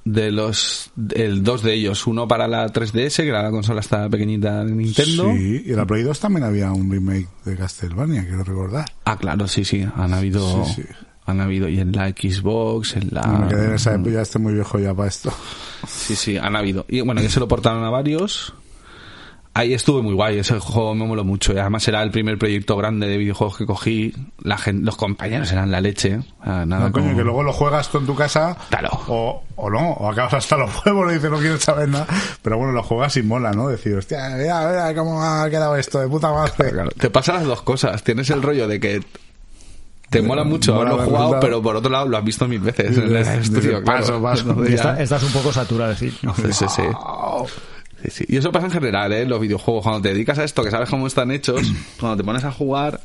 De 0.04 0.30
los, 0.30 0.90
el 1.14 1.42
dos 1.42 1.62
de 1.64 1.74
ellos, 1.74 2.06
uno 2.06 2.28
para 2.28 2.46
la 2.46 2.72
3DS, 2.72 3.16
que 3.16 3.28
era 3.28 3.42
la 3.42 3.50
consola 3.50 3.80
esta 3.80 4.08
pequeñita 4.08 4.64
de 4.64 4.70
Nintendo. 4.72 5.32
Sí, 5.32 5.62
y 5.66 5.70
en 5.70 5.76
la 5.76 5.84
Play 5.84 6.04
2 6.04 6.20
también 6.20 6.44
había 6.44 6.70
un 6.70 6.88
remake 6.90 7.26
de 7.44 7.56
Castlevania, 7.56 8.24
quiero 8.24 8.44
recordar. 8.44 8.84
Ah, 9.04 9.18
claro, 9.18 9.48
sí, 9.48 9.64
sí, 9.64 9.84
han 9.96 10.14
habido, 10.14 10.64
Sí, 10.64 10.74
sí. 10.74 10.82
han 11.24 11.40
habido, 11.40 11.68
y 11.68 11.80
en 11.80 11.90
la 11.90 12.08
Xbox, 12.10 12.94
en 12.94 13.08
la... 13.10 13.22
Me 13.26 13.48
quedé 13.48 13.64
en 13.64 13.74
esa 13.74 13.94
época, 13.96 14.10
ya 14.12 14.20
estoy 14.22 14.42
muy 14.42 14.54
viejo 14.54 14.78
ya 14.78 14.94
para 14.94 15.08
esto. 15.08 15.32
Sí, 15.88 16.14
sí, 16.14 16.36
han 16.38 16.54
habido. 16.54 16.86
Y 16.88 17.00
bueno, 17.00 17.20
ya 17.20 17.28
se 17.28 17.40
lo 17.40 17.48
portaron 17.48 17.82
a 17.82 17.90
varios. 17.90 18.54
Ahí 19.58 19.72
estuve 19.74 20.02
muy 20.02 20.12
guay, 20.14 20.38
ese 20.38 20.58
juego 20.60 20.94
me 20.94 21.06
moló 21.06 21.24
mucho. 21.24 21.52
Y 21.54 21.58
además 21.58 21.86
era 21.88 22.02
el 22.02 22.10
primer 22.10 22.36
proyecto 22.38 22.76
grande 22.76 23.06
de 23.08 23.16
videojuegos 23.16 23.56
que 23.56 23.64
cogí. 23.66 24.12
La 24.42 24.58
gen- 24.58 24.84
los 24.84 24.96
compañeros 24.96 25.50
eran 25.50 25.70
la 25.70 25.80
leche. 25.80 26.20
Sea, 26.44 26.66
nada 26.66 26.86
No, 26.86 26.92
coño, 26.92 27.06
como- 27.06 27.16
que 27.16 27.24
luego 27.24 27.42
lo 27.42 27.52
juegas 27.52 27.88
tú 27.88 27.98
en 27.98 28.06
tu 28.06 28.14
casa 28.14 28.56
Claro. 28.68 28.90
o, 29.08 29.42
o 29.56 29.70
no, 29.70 29.92
o 29.92 30.10
acabas 30.10 30.34
hasta 30.34 30.56
los 30.58 30.70
huevos 30.84 31.10
y 31.10 31.14
dices 31.14 31.30
no 31.30 31.38
quiero 31.38 31.58
saber 31.58 31.88
nada. 31.88 32.06
Pero 32.42 32.58
bueno, 32.58 32.72
lo 32.72 32.82
juegas 32.82 33.16
y 33.16 33.22
mola, 33.22 33.52
¿no? 33.52 33.68
Decir, 33.68 33.94
hostia, 33.96 34.28
mira, 34.36 34.68
mira 34.68 34.94
cómo 34.94 35.22
ha 35.22 35.48
quedado 35.48 35.74
esto, 35.76 36.00
de 36.00 36.08
puta 36.08 36.30
madre. 36.32 36.70
Claro, 36.72 36.90
te 36.90 37.08
pasa 37.10 37.32
las 37.32 37.44
dos 37.44 37.62
cosas. 37.62 38.02
Tienes 38.02 38.28
el 38.30 38.42
rollo 38.42 38.68
de 38.68 38.78
que 38.78 39.00
te 40.10 40.22
mola 40.22 40.44
mucho 40.44 40.72
Mola 40.74 40.90
haberlo 40.90 41.04
jugado, 41.06 41.24
resultado. 41.24 41.40
pero 41.40 41.62
por 41.62 41.76
otro 41.76 41.90
lado 41.90 42.06
lo 42.06 42.16
has 42.16 42.24
visto 42.24 42.46
mil 42.46 42.60
veces 42.60 42.96
en 42.96 43.04
el 43.04 43.16
estudio. 43.16 43.82
paso, 43.82 44.22
paso. 44.22 44.64
Está- 44.68 45.02
estás 45.02 45.22
un 45.24 45.32
poco 45.32 45.52
saturado, 45.52 45.92
es 45.92 46.00
decir. 46.00 46.18
Sí, 46.36 46.52
sí, 46.52 46.64
sí. 46.68 46.82
Sí, 48.06 48.10
sí. 48.10 48.24
Y 48.28 48.36
eso 48.36 48.50
pasa 48.52 48.66
en 48.66 48.72
general, 48.72 49.12
¿eh? 49.12 49.26
Los 49.26 49.40
videojuegos. 49.40 49.82
Cuando 49.82 50.02
te 50.02 50.08
dedicas 50.08 50.38
a 50.38 50.44
esto, 50.44 50.62
que 50.64 50.70
sabes 50.70 50.88
cómo 50.90 51.06
están 51.06 51.30
hechos, 51.30 51.60
cuando 52.00 52.16
te 52.16 52.24
pones 52.24 52.44
a 52.44 52.52
jugar, 52.52 53.00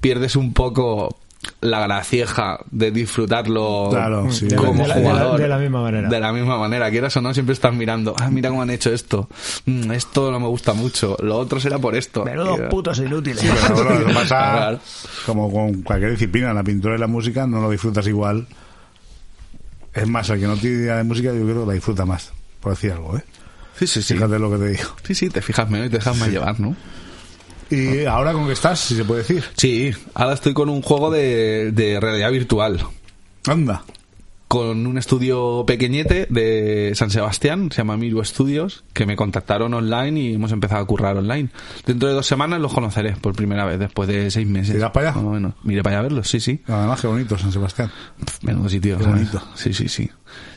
pierdes 0.00 0.36
un 0.36 0.52
poco 0.52 1.16
la 1.60 1.80
gracieja 1.80 2.58
de 2.70 2.90
disfrutarlo 2.90 3.88
Claro, 3.90 4.30
sí. 4.32 4.48
Como 4.54 4.72
de 4.82 4.88
la- 4.88 4.94
de 4.94 5.02
la- 5.02 5.10
jugador. 5.10 5.40
de 5.40 5.48
la 5.48 5.58
misma 5.58 5.82
manera. 5.82 6.08
De 6.08 6.18
la 6.20 6.32
misma 6.32 6.56
manera. 6.58 6.90
Quieras 6.90 7.14
o 7.18 7.20
no, 7.20 7.34
siempre 7.34 7.52
estás 7.52 7.74
mirando, 7.74 8.14
ah, 8.18 8.30
mira 8.30 8.48
cómo 8.48 8.62
han 8.62 8.70
hecho 8.70 8.90
esto. 8.92 9.28
Mm, 9.66 9.92
esto 9.92 10.30
no 10.30 10.40
me 10.40 10.46
gusta 10.46 10.72
mucho. 10.72 11.18
Lo 11.20 11.36
otro 11.36 11.60
será 11.60 11.78
por 11.78 11.96
esto. 11.96 12.24
Menudos 12.24 12.60
putos 12.70 12.98
inútiles. 12.98 13.40
Sí, 13.40 13.48
pero 13.62 13.74
bueno, 13.84 14.08
eso 14.08 14.18
pasa 14.20 14.26
Claro. 14.52 14.78
como 15.26 15.52
con 15.52 15.82
cualquier 15.82 16.12
disciplina, 16.12 16.54
la 16.54 16.62
pintura 16.64 16.96
y 16.96 16.98
la 16.98 17.06
música 17.08 17.46
no 17.46 17.60
lo 17.60 17.68
disfrutas 17.70 18.06
igual. 18.06 18.46
Es 19.92 20.08
más, 20.08 20.28
el 20.30 20.40
que 20.40 20.46
no 20.46 20.56
tiene 20.56 20.76
idea 20.76 20.96
de 20.96 21.04
música 21.04 21.28
yo 21.32 21.44
creo 21.44 21.60
que 21.60 21.66
la 21.68 21.72
disfruta 21.74 22.04
más, 22.06 22.32
por 22.60 22.72
decir 22.72 22.90
algo, 22.92 23.16
¿eh? 23.18 23.22
Sí, 23.78 23.86
sí, 23.86 24.02
sí. 24.02 24.14
Fíjate 24.14 24.38
lo 24.38 24.50
que 24.50 24.58
te 24.58 24.68
digo. 24.70 24.90
Sí, 25.04 25.14
sí, 25.14 25.28
te 25.28 25.42
fijas 25.42 25.68
menos 25.68 25.88
y 25.88 25.90
te 25.90 25.98
dejas 25.98 26.16
más 26.16 26.28
llevar, 26.28 26.60
¿no? 26.60 26.76
Y 27.70 28.04
ahora 28.04 28.32
con 28.32 28.46
qué 28.46 28.52
estás, 28.52 28.78
si 28.78 28.94
se 28.94 29.04
puede 29.04 29.22
decir. 29.22 29.44
Sí, 29.56 29.92
ahora 30.14 30.34
estoy 30.34 30.54
con 30.54 30.68
un 30.68 30.82
juego 30.82 31.10
de, 31.10 31.72
de 31.72 31.98
realidad 31.98 32.30
virtual. 32.30 32.80
Anda. 33.46 33.84
Con 34.46 34.86
un 34.86 34.98
estudio 34.98 35.64
pequeñete 35.66 36.28
de 36.30 36.92
San 36.94 37.10
Sebastián, 37.10 37.70
se 37.72 37.78
llama 37.78 37.96
Miru 37.96 38.24
Studios, 38.24 38.84
que 38.92 39.04
me 39.04 39.16
contactaron 39.16 39.74
online 39.74 40.20
y 40.20 40.34
hemos 40.34 40.52
empezado 40.52 40.80
a 40.82 40.86
currar 40.86 41.16
online. 41.16 41.48
Dentro 41.84 42.08
de 42.08 42.14
dos 42.14 42.26
semanas 42.26 42.60
los 42.60 42.72
conoceré 42.72 43.16
por 43.16 43.34
primera 43.34 43.64
vez, 43.64 43.80
después 43.80 44.06
de 44.08 44.30
seis 44.30 44.46
meses. 44.46 44.76
¿Irás 44.76 44.92
para 44.92 45.08
allá? 45.08 45.16
Más 45.16 45.24
o 45.24 45.30
menos. 45.30 45.54
Miré 45.64 45.82
para 45.82 45.96
allá 45.96 46.00
a 46.00 46.02
verlos, 46.02 46.28
sí, 46.28 46.38
sí. 46.38 46.62
Además, 46.68 47.00
qué 47.00 47.06
bonito 47.08 47.36
San 47.36 47.50
Sebastián. 47.50 47.90
Menudo 48.42 48.68
sitio. 48.68 48.98
Qué 48.98 49.04
bonito. 49.04 49.42
Sí, 49.56 49.74
sí, 49.74 49.88
sí. 49.88 50.08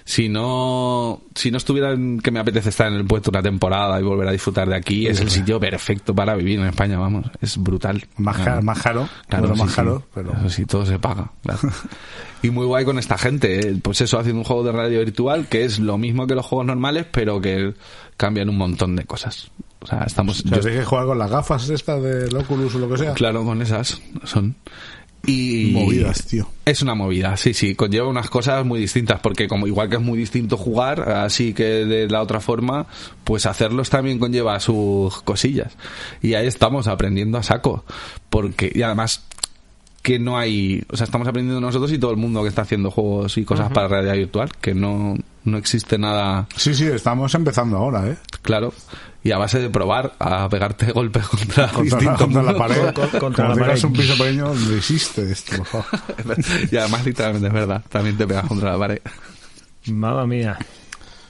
Si 0.06 0.30
no, 0.30 1.22
si 1.36 1.52
no 1.52 1.58
estuviera 1.58 1.92
en 1.92 2.20
que 2.22 2.32
me 2.32 2.40
apetece 2.40 2.70
estar 2.70 2.88
en 2.88 2.94
el 2.94 3.06
puesto 3.06 3.30
una 3.30 3.42
temporada 3.44 4.00
y 4.00 4.04
volver 4.04 4.28
a 4.30 4.32
disfrutar 4.32 4.70
de 4.70 4.76
aquí, 4.76 5.06
es 5.06 5.20
el 5.20 5.30
sitio 5.30 5.60
perfecto 5.60 6.16
para 6.16 6.34
vivir 6.36 6.60
en 6.60 6.66
España, 6.68 6.98
vamos. 6.98 7.26
Es 7.42 7.58
brutal. 7.58 8.06
Más, 8.16 8.38
caro, 8.38 8.62
más 8.62 8.82
caro, 8.82 9.10
Claro, 9.28 9.54
más 9.56 9.70
sí. 9.74 9.82
pero 10.14 10.32
Eso 10.40 10.50
sí, 10.50 10.66
todo 10.66 10.86
se 10.86 10.98
paga. 10.98 11.30
claro. 11.44 11.60
y 12.42 12.50
muy 12.52 12.66
guay 12.66 12.86
con 12.86 12.98
esta 13.00 13.18
gente. 13.18 13.60
¿eh? 13.70 13.78
Pues 13.82 14.00
eso, 14.00 14.18
haciendo 14.18 14.40
un 14.40 14.46
juego 14.46 14.64
de 14.64 14.72
radio 14.72 15.00
virtual 15.00 15.48
que 15.50 15.66
es 15.66 15.78
lo 15.80 15.98
mismo 15.98 16.26
que 16.26 16.36
los 16.36 16.46
juegos 16.46 16.66
normales, 16.68 17.06
pero 17.12 17.42
que 17.42 17.74
cambian 18.16 18.48
un 18.48 18.58
montón 18.58 18.96
de 18.96 19.04
cosas. 19.04 19.52
O 19.82 19.86
sea, 19.88 20.04
estamos... 20.08 20.40
o 20.46 20.48
sea, 20.48 20.58
yo- 20.58 20.64
que 20.64 20.86
jugar 20.86 21.06
con 21.06 21.20
las 21.20 21.30
gafas 21.30 21.70
estas 21.70 22.02
del 22.02 22.36
Oculus 22.36 22.74
o 22.76 22.80
lo 22.80 22.90
que 22.90 22.98
sea. 22.98 23.14
Claro, 23.14 23.44
con 23.44 23.62
esas 23.62 24.02
son. 24.24 24.56
Y 25.26 25.72
Movidas, 25.74 26.26
tío. 26.26 26.48
Es 26.66 26.82
una 26.82 26.96
movida, 26.96 27.36
sí, 27.38 27.54
sí, 27.54 27.76
conlleva 27.76 28.08
unas 28.08 28.30
cosas 28.30 28.66
muy 28.66 28.80
distintas, 28.80 29.20
porque 29.20 29.48
como 29.48 29.68
igual 29.68 29.90
que 29.90 29.96
es 29.96 30.02
muy 30.02 30.18
distinto 30.18 30.58
jugar, 30.58 31.10
así 31.10 31.54
que 31.54 31.64
de 31.64 32.08
la 32.08 32.22
otra 32.22 32.40
forma, 32.40 32.88
pues 33.24 33.46
hacerlos 33.46 33.90
también 33.90 34.20
conlleva 34.20 34.60
sus 34.60 35.22
cosillas. 35.24 35.76
Y 36.22 36.36
ahí 36.36 36.48
estamos 36.48 36.88
aprendiendo 36.88 37.38
a 37.38 37.44
saco, 37.44 37.84
porque 38.30 38.72
y 38.74 38.82
además 38.84 39.24
que 40.02 40.20
no 40.20 40.38
hay, 40.38 40.84
o 40.90 40.96
sea, 40.96 41.04
estamos 41.04 41.28
aprendiendo 41.28 41.60
nosotros 41.60 41.92
y 41.92 41.98
todo 41.98 42.12
el 42.12 42.18
mundo 42.18 42.42
que 42.42 42.48
está 42.48 42.62
haciendo 42.62 42.92
juegos 42.92 43.38
y 43.38 43.44
cosas 43.44 43.70
para 43.72 43.90
realidad 43.90 44.16
virtual, 44.16 44.50
que 44.62 44.74
no 44.74 45.16
no 45.44 45.58
existe 45.58 45.98
nada 45.98 46.48
Sí, 46.56 46.74
sí, 46.76 46.86
estamos 46.86 47.34
empezando 47.36 47.78
ahora, 47.78 48.08
¿eh? 48.08 48.18
claro. 48.42 48.74
Y 49.28 49.32
a 49.34 49.38
base 49.38 49.60
de 49.60 49.70
probar 49.70 50.14
a 50.20 50.48
pegarte 50.48 50.92
golpes 50.94 51.28
contra, 51.28 51.68
Contra, 51.68 51.78
la, 51.78 51.84
distintos 51.84 52.22
contra 52.22 52.44
la 52.44 52.58
pared. 52.58 52.94
Con- 52.94 53.20
contra 53.20 53.50
la 53.50 53.56
pared. 53.56 53.84
un 53.84 53.92
piso 53.94 54.18
pequeño, 54.18 54.54
no 54.54 54.76
existe 54.76 55.30
esto, 55.30 55.58
por 55.58 55.66
favor. 55.66 55.86
y 56.72 56.78
además 56.78 57.06
literalmente 57.06 57.48
es 57.48 57.54
verdad, 57.54 57.84
también 57.90 58.16
te 58.16 58.26
pegas 58.26 58.46
contra 58.48 58.72
la 58.72 58.78
pared. 58.80 59.00
Mamma 59.88 60.26
mía. 60.26 60.58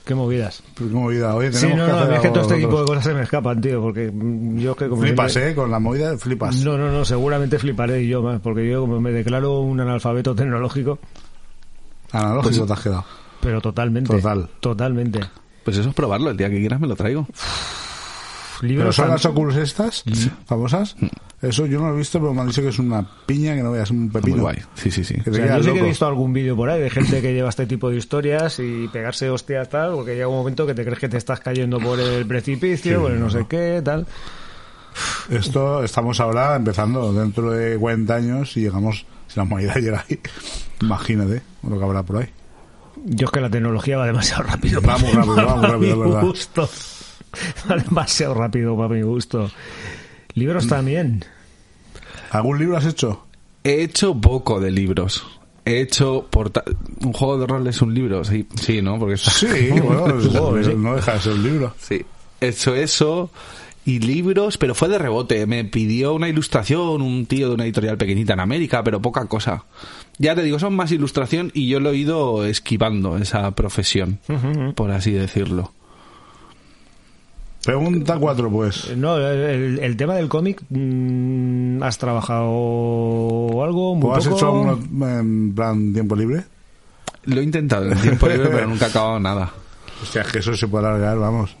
Qué 0.04 0.14
movidas. 0.14 0.62
Pues 0.74 0.88
qué 0.90 0.94
movida. 0.96 1.34
Oye, 1.34 1.52
Sí, 1.52 1.66
tenemos 1.66 1.78
no, 1.80 1.86
que 1.86 1.92
no, 1.92 1.98
hacer 1.98 2.14
es 2.14 2.20
que 2.20 2.28
todo 2.28 2.42
este 2.42 2.56
tipo 2.56 2.80
de 2.80 2.86
cosas 2.86 3.04
se 3.04 3.14
me 3.14 3.22
escapan, 3.22 3.60
tío, 3.60 3.82
porque 3.82 4.12
yo 4.54 4.70
es 4.72 4.76
que 4.78 4.88
como... 4.88 5.02
Flipas, 5.02 5.32
siempre- 5.32 5.50
¿eh? 5.52 5.54
Con 5.56 5.70
la 5.70 5.78
movida 5.80 6.16
flipas. 6.16 6.56
No, 6.64 6.78
no, 6.78 6.90
no, 6.92 7.04
seguramente 7.04 7.58
fliparé 7.58 8.06
yo 8.06 8.22
más, 8.22 8.40
porque 8.40 8.66
yo 8.70 8.80
como 8.82 9.00
me 9.00 9.10
declaro 9.10 9.58
un 9.60 9.80
analfabeto 9.80 10.34
tecnológico, 10.36 10.98
Analógico 12.12 12.64
te 12.64 12.72
has 12.72 12.80
quedado. 12.80 13.04
pero 13.40 13.60
totalmente. 13.60 14.10
Total. 14.14 14.48
Totalmente. 14.60 15.20
Pues 15.64 15.76
eso 15.76 15.88
es 15.90 15.94
probarlo, 15.94 16.30
el 16.30 16.36
día 16.38 16.48
que 16.48 16.58
quieras 16.58 16.80
me 16.80 16.86
lo 16.86 16.96
traigo. 16.96 17.26
¿Pero 18.60 18.68
Libros 18.68 18.96
son 18.96 19.04
tan- 19.06 19.12
las 19.12 19.24
Oculus 19.26 19.56
estas? 19.56 20.04
¿Famosas? 20.46 20.96
Eso 21.40 21.66
yo 21.66 21.78
no 21.80 21.88
lo 21.88 21.94
he 21.94 21.98
visto, 21.98 22.18
pero 22.18 22.34
me 22.34 22.40
han 22.40 22.48
dicho 22.48 22.60
que 22.62 22.68
es 22.68 22.78
una 22.80 23.06
piña 23.26 23.54
que 23.54 23.62
no 23.62 23.70
veas, 23.70 23.90
un 23.92 24.10
pepino. 24.10 24.36
Muy 24.36 24.42
guay. 24.42 24.56
Sí, 24.74 24.90
sí, 24.90 25.04
sí. 25.04 25.14
O 25.24 25.32
sea, 25.32 25.58
yo 25.58 25.62
sí 25.62 25.72
que 25.72 25.78
he 25.78 25.82
visto 25.84 26.06
algún 26.06 26.32
vídeo 26.32 26.56
por 26.56 26.68
ahí 26.68 26.80
de 26.80 26.90
gente 26.90 27.20
que 27.22 27.32
lleva 27.32 27.48
este 27.48 27.66
tipo 27.66 27.88
de 27.90 27.96
historias 27.96 28.58
y 28.58 28.88
pegarse 28.88 29.30
hostias 29.30 29.68
tal, 29.68 29.92
porque 29.94 30.14
llega 30.14 30.26
un 30.26 30.34
momento 30.34 30.66
que 30.66 30.74
te 30.74 30.82
crees 30.84 30.98
que 30.98 31.08
te 31.08 31.16
estás 31.16 31.38
cayendo 31.38 31.78
por 31.78 32.00
el 32.00 32.26
precipicio, 32.26 32.96
Sí, 32.96 33.00
por 33.00 33.12
el 33.12 33.20
no 33.20 33.26
no. 33.26 33.30
sé 33.30 33.46
qué, 33.48 33.80
tal. 33.84 34.06
Esto 35.30 35.84
estamos 35.84 36.18
ahora 36.20 36.56
empezando 36.56 37.12
dentro 37.12 37.52
de 37.52 37.76
40 37.78 38.14
años 38.16 38.56
y 38.56 38.62
llegamos, 38.62 39.06
si 39.28 39.36
la 39.36 39.44
humanidad 39.44 39.76
llega 39.76 40.04
ahí, 40.08 40.18
imagínate 40.80 41.42
lo 41.62 41.78
que 41.78 41.84
habrá 41.84 42.02
por 42.02 42.16
ahí. 42.16 42.28
Yo 43.04 43.26
es 43.26 43.30
que 43.30 43.40
la 43.40 43.48
tecnología 43.50 43.96
va 43.98 44.06
demasiado 44.06 44.42
rápido. 44.42 44.80
Va 44.82 44.98
muy 44.98 45.12
rápido, 45.12 45.36
va 45.36 45.44
muy 45.54 45.60
para 45.60 45.72
rápido, 45.72 45.98
verdad. 46.00 46.20
gusto. 46.22 46.68
Demasiado 47.88 48.34
rápido 48.34 48.76
para 48.76 48.88
mi 48.94 49.02
gusto. 49.02 49.50
Libros 50.34 50.66
Mm. 50.66 50.68
también. 50.68 51.24
¿Algún 52.30 52.58
libro 52.58 52.76
has 52.76 52.86
hecho? 52.86 53.24
He 53.64 53.82
hecho 53.82 54.14
poco 54.14 54.60
de 54.60 54.70
libros. 54.70 55.26
He 55.64 55.80
hecho 55.80 56.26
porta- 56.30 56.64
un 57.02 57.12
juego 57.12 57.38
de 57.38 57.46
rol 57.46 57.66
es 57.66 57.82
un 57.82 57.92
libro, 57.94 58.24
sí, 58.24 58.46
sí, 58.60 58.80
¿no? 58.80 58.98
Porque 58.98 59.14
está- 59.14 59.30
Sí, 59.30 59.46
bueno, 59.82 60.18
es- 60.18 60.26
Joder, 60.36 60.64
sí. 60.64 60.72
no 60.76 60.94
deja 60.96 61.14
de 61.14 61.20
ser 61.20 61.32
un 61.34 61.42
libro. 61.42 61.74
Sí. 61.78 62.04
He 62.40 62.48
hecho 62.48 62.74
eso 62.74 63.30
y 63.84 63.98
libros, 64.00 64.58
pero 64.58 64.74
fue 64.74 64.88
de 64.88 64.98
rebote. 64.98 65.46
Me 65.46 65.64
pidió 65.64 66.14
una 66.14 66.28
ilustración 66.28 67.02
un 67.02 67.26
tío 67.26 67.48
de 67.48 67.54
una 67.54 67.64
editorial 67.64 67.96
pequeñita 67.98 68.34
en 68.34 68.40
América, 68.40 68.82
pero 68.84 69.00
poca 69.02 69.24
cosa. 69.26 69.64
Ya 70.18 70.34
te 70.34 70.42
digo, 70.42 70.58
son 70.58 70.74
más 70.76 70.92
ilustración 70.92 71.50
y 71.54 71.68
yo 71.68 71.80
lo 71.80 71.90
he 71.90 71.96
ido 71.96 72.44
esquivando 72.44 73.16
esa 73.18 73.50
profesión, 73.52 74.18
por 74.74 74.90
así 74.90 75.12
decirlo. 75.12 75.72
Pregunta 77.64 78.16
4, 78.18 78.50
pues. 78.50 78.96
No, 78.96 79.18
el, 79.18 79.78
el 79.80 79.96
tema 79.96 80.14
del 80.14 80.28
cómic, 80.28 80.62
mm, 80.70 81.82
¿has 81.82 81.98
trabajado 81.98 83.62
algo? 83.62 83.94
Muy 83.94 84.10
¿O 84.10 84.14
has 84.14 84.24
poco? 84.24 84.36
hecho 84.36 84.46
alguno 84.46 85.06
en 85.18 85.54
plan 85.54 85.92
tiempo 85.92 86.16
libre? 86.16 86.44
Lo 87.24 87.40
he 87.40 87.44
intentado 87.44 87.86
en 87.86 87.92
el 87.92 88.00
tiempo 88.00 88.28
libre, 88.28 88.48
pero 88.52 88.66
nunca 88.68 88.86
he 88.86 88.88
acabado 88.88 89.18
nada. 89.20 89.50
Hostia, 90.02 90.22
es 90.22 90.28
que 90.32 90.38
eso 90.38 90.54
se 90.54 90.68
puede 90.68 90.86
alargar, 90.86 91.18
vamos. 91.18 91.56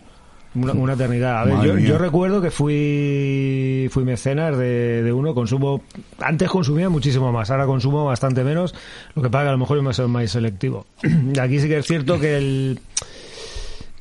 Una, 0.54 0.72
una 0.72 0.92
eternidad. 0.94 1.40
A 1.40 1.44
ver, 1.44 1.78
yo, 1.80 1.98
recuerdo 1.98 2.40
que 2.40 2.50
fui 2.50 3.88
fui 3.90 4.04
mecenas 4.04 4.56
de, 4.56 5.02
de 5.02 5.12
uno, 5.12 5.34
consumo... 5.34 5.82
Antes 6.20 6.48
consumía 6.48 6.88
muchísimo 6.88 7.30
más, 7.32 7.50
ahora 7.50 7.66
consumo 7.66 8.06
bastante 8.06 8.42
menos, 8.44 8.74
lo 9.14 9.22
que 9.22 9.28
pasa 9.28 9.44
que 9.44 9.48
a 9.48 9.52
lo 9.52 9.58
mejor 9.58 9.76
yo 9.76 9.82
me 9.82 9.92
soy 9.92 10.08
más 10.08 10.30
selectivo. 10.30 10.86
Aquí 11.40 11.60
sí 11.60 11.68
que 11.68 11.78
es 11.78 11.86
cierto 11.86 12.18
que 12.18 12.36
el, 12.38 12.80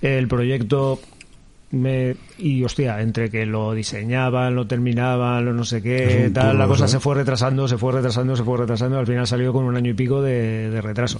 el 0.01 0.27
proyecto... 0.27 0.99
Me, 1.69 2.15
y 2.37 2.63
hostia, 2.63 3.01
entre 3.01 3.29
que 3.29 3.45
lo 3.45 3.73
diseñaban, 3.73 4.55
lo 4.55 4.67
terminaban, 4.67 5.43
lo 5.43 5.53
no 5.53 5.65
sé 5.65 5.81
qué, 5.81 6.31
tal, 6.33 6.57
la 6.57 6.65
cosa 6.65 6.85
¿eh? 6.85 6.87
se 6.87 6.99
fue 7.01 7.15
retrasando, 7.15 7.67
se 7.67 7.77
fue 7.77 7.91
retrasando, 7.91 8.37
se 8.37 8.43
fue 8.43 8.57
retrasando, 8.57 8.97
al 8.97 9.05
final 9.05 9.27
salió 9.27 9.51
con 9.51 9.65
un 9.65 9.75
año 9.75 9.91
y 9.91 9.93
pico 9.93 10.21
de, 10.21 10.69
de 10.69 10.81
retraso. 10.81 11.19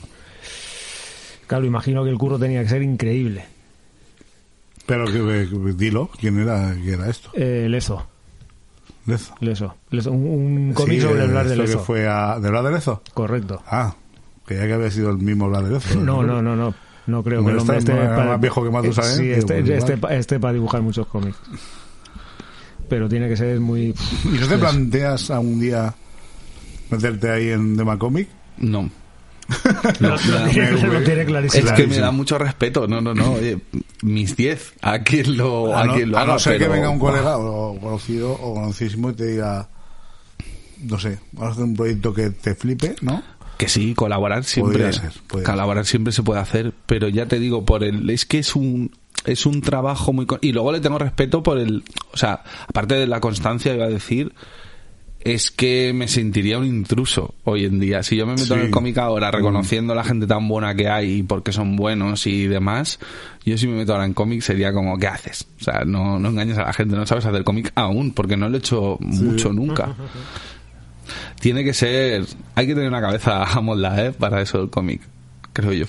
Claro, 1.47 1.65
imagino 1.65 2.03
que 2.03 2.09
el 2.09 2.17
curro 2.17 2.39
tenía 2.39 2.61
que 2.63 2.69
ser 2.69 2.81
increíble. 2.81 3.45
Pero 4.85 5.05
que, 5.05 5.13
que- 5.49 5.73
dilo, 5.73 6.09
¿quién 6.17 6.39
era, 6.39 6.73
quién 6.73 6.95
era 7.01 7.09
esto? 7.09 7.29
Eh, 7.33 7.67
Lezo. 7.69 8.07
Lezo. 9.05 9.35
Lezo. 9.41 9.75
Lezo, 9.89 10.11
Un, 10.11 10.67
un 10.67 10.73
cómic 10.73 11.01
sobre 11.01 11.23
hablar 11.23 11.47
de 11.47 11.55
Lezo. 11.57 11.79
que 11.79 11.83
fue 11.83 12.07
a, 12.07 12.39
¿De 12.39 12.47
hablar 12.47 12.63
de 12.63 12.71
Lezo? 12.71 13.01
Correcto. 13.13 13.61
Ah, 13.67 13.95
creía 14.45 14.65
que 14.67 14.73
había 14.73 14.91
sido 14.91 15.09
el 15.09 15.17
mismo 15.17 15.45
hablar 15.45 15.63
de 15.65 15.71
Lezo. 15.71 15.99
No, 15.99 16.23
no, 16.23 16.41
no, 16.41 16.55
no. 16.55 16.73
No 17.07 17.23
creo 17.23 17.43
que 17.43 17.51
el 17.51 17.57
hombre 17.57 17.77
este 17.77 17.93
esté 17.93 18.03
es 18.03 18.09
más 18.09 18.39
viejo 18.39 18.63
que 18.63 18.69
Matusalén, 18.69 19.15
Sí, 19.15 19.23
digo, 19.23 19.35
este, 19.37 19.53
pues 19.61 19.77
este, 19.79 19.93
igual. 19.93 20.13
este 20.13 20.39
para 20.39 20.53
dibujar 20.53 20.81
muchos 20.81 21.07
cómics. 21.07 21.37
Pero 22.89 23.09
tiene 23.09 23.27
que 23.27 23.35
ser 23.37 23.59
muy... 23.59 23.93
¿Y 24.25 24.37
no 24.39 24.47
te 24.47 24.57
planteas 24.57 25.31
algún 25.31 25.59
día 25.59 25.93
meterte 26.89 27.29
ahí 27.29 27.49
en 27.49 27.75
Demacomic? 27.75 28.27
No. 28.57 28.89
Lo, 29.99 30.09
lo 30.09 30.17
tiene, 30.49 31.01
tiene 31.05 31.25
clarísimo. 31.25 31.67
Es 31.67 31.71
que 31.73 31.87
me 31.87 31.97
da 31.99 32.11
mucho 32.11 32.37
respeto. 32.37 32.85
No, 32.85 32.99
no, 32.99 33.13
no. 33.13 33.33
Oye, 33.33 33.57
mis 34.01 34.35
10. 34.35 34.73
A 34.81 34.99
quien 34.99 35.37
lo, 35.37 35.73
A 35.73 35.81
a 35.81 35.85
no, 35.85 35.93
quien 35.95 36.11
lo 36.11 36.17
a 36.17 36.25
no 36.25 36.37
ser 36.37 36.57
que 36.59 36.67
venga 36.67 36.89
un 36.89 36.99
colega 36.99 37.37
o 37.37 37.79
conocido 37.79 38.33
o 38.33 38.55
conocidísimo 38.55 39.11
y 39.11 39.13
te 39.13 39.25
diga, 39.27 39.69
no 40.83 40.99
sé, 40.99 41.19
vamos 41.31 41.49
a 41.49 41.51
hacer 41.53 41.63
un 41.63 41.75
proyecto 41.77 42.13
que 42.13 42.29
te 42.31 42.55
flipe, 42.55 42.95
¿no? 43.01 43.23
Que 43.57 43.67
sí, 43.67 43.93
colaborar 43.95 44.43
siempre. 44.43 44.93
Ser, 44.93 45.11
colaborar 45.43 45.85
siempre 45.85 46.13
se 46.13 46.23
puede 46.23 46.39
hacer, 46.39 46.73
pero 46.85 47.07
ya 47.07 47.25
te 47.25 47.39
digo, 47.39 47.65
por 47.65 47.83
el 47.83 48.09
es 48.09 48.25
que 48.25 48.39
es 48.39 48.55
un 48.55 48.91
es 49.25 49.45
un 49.45 49.61
trabajo 49.61 50.13
muy 50.13 50.25
y 50.41 50.53
luego 50.53 50.71
le 50.71 50.79
tengo 50.79 50.97
respeto 50.97 51.43
por 51.43 51.57
el, 51.57 51.83
o 52.13 52.17
sea, 52.17 52.43
aparte 52.67 52.95
de 52.95 53.07
la 53.07 53.19
constancia 53.19 53.73
iba 53.73 53.85
a 53.85 53.89
decir 53.89 54.31
es 55.33 55.51
que 55.51 55.91
me 55.93 56.07
sentiría 56.07 56.57
un 56.57 56.65
intruso 56.65 57.33
hoy 57.43 57.65
en 57.65 57.79
día. 57.79 58.01
Si 58.03 58.15
yo 58.15 58.25
me 58.25 58.35
meto 58.35 58.53
en 58.53 58.61
el 58.61 58.71
cómic 58.71 58.97
ahora 58.97 59.29
reconociendo 59.29 59.93
a 59.93 59.95
la 59.95 60.03
gente 60.03 60.25
tan 60.25 60.47
buena 60.47 60.73
que 60.73 60.87
hay 60.87 61.15
y 61.15 61.23
porque 61.23 61.51
son 61.51 61.75
buenos 61.75 62.27
y 62.27 62.47
demás, 62.47 62.99
yo 63.43 63.57
si 63.57 63.67
me 63.67 63.75
meto 63.75 63.93
ahora 63.93 64.05
en 64.05 64.13
cómic 64.13 64.41
sería 64.41 64.71
como, 64.71 64.97
¿qué 64.97 65.07
haces? 65.07 65.47
O 65.59 65.63
sea, 65.63 65.83
no, 65.85 66.17
no 66.19 66.29
engañes 66.29 66.57
a 66.57 66.63
la 66.63 66.73
gente, 66.73 66.95
no 66.95 67.05
sabes 67.05 67.25
hacer 67.25 67.43
cómic 67.43 67.71
aún, 67.75 68.11
porque 68.11 68.37
no 68.37 68.47
lo 68.47 68.55
he 68.55 68.59
hecho 68.59 68.97
mucho 69.01 69.51
nunca. 69.51 69.93
Tiene 71.39 71.63
que 71.63 71.73
ser, 71.73 72.25
hay 72.55 72.67
que 72.67 72.73
tener 72.73 72.89
una 72.89 73.01
cabeza 73.01 73.43
amoldada, 73.57 74.07
¿eh? 74.07 74.11
Para 74.11 74.41
eso 74.41 74.61
el 74.61 74.69
cómic, 74.69 75.01
creo 75.53 75.73
yo. 75.73 75.85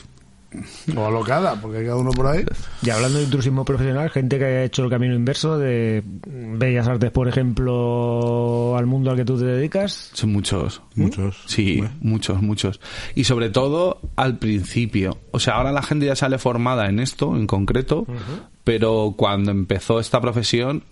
O 0.97 1.07
alocada, 1.07 1.61
porque 1.61 1.79
hay 1.79 1.85
cada 1.85 1.97
uno 1.97 2.11
por 2.11 2.27
ahí. 2.27 2.43
Y 2.83 2.89
hablando 2.89 3.19
de 3.19 3.25
intrusismo 3.25 3.67
profesional, 3.67 4.09
gente 4.09 4.39
que 4.39 4.45
ha 4.45 4.65
hecho 4.65 4.83
el 4.83 4.89
camino 4.91 5.15
inverso 5.15 5.59
de 5.59 6.03
Bellas 6.07 6.89
Artes, 6.89 7.11
por 7.11 7.29
ejemplo, 7.29 8.75
al 8.79 8.87
mundo 8.87 9.11
al 9.11 9.17
que 9.19 9.27
tú 9.27 9.39
te 9.39 9.45
dedicas. 9.45 10.11
Son 10.15 10.33
muchos. 10.33 10.81
Muchos. 10.95 11.43
Sí, 11.47 11.85
muchos, 12.01 12.41
muchos. 12.41 12.81
Y 13.15 13.25
sobre 13.25 13.51
todo 13.51 14.01
al 14.17 14.39
principio. 14.39 15.19
O 15.33 15.39
sea, 15.39 15.57
ahora 15.57 15.71
la 15.71 15.83
gente 15.83 16.07
ya 16.07 16.17
sale 16.17 16.39
formada 16.39 16.89
en 16.89 16.99
esto, 16.99 17.37
en 17.37 17.47
concreto, 17.47 18.07
pero 18.65 19.15
cuando 19.19 19.51
empezó 19.51 20.01
esta 20.01 20.19
profesión, 20.23 20.83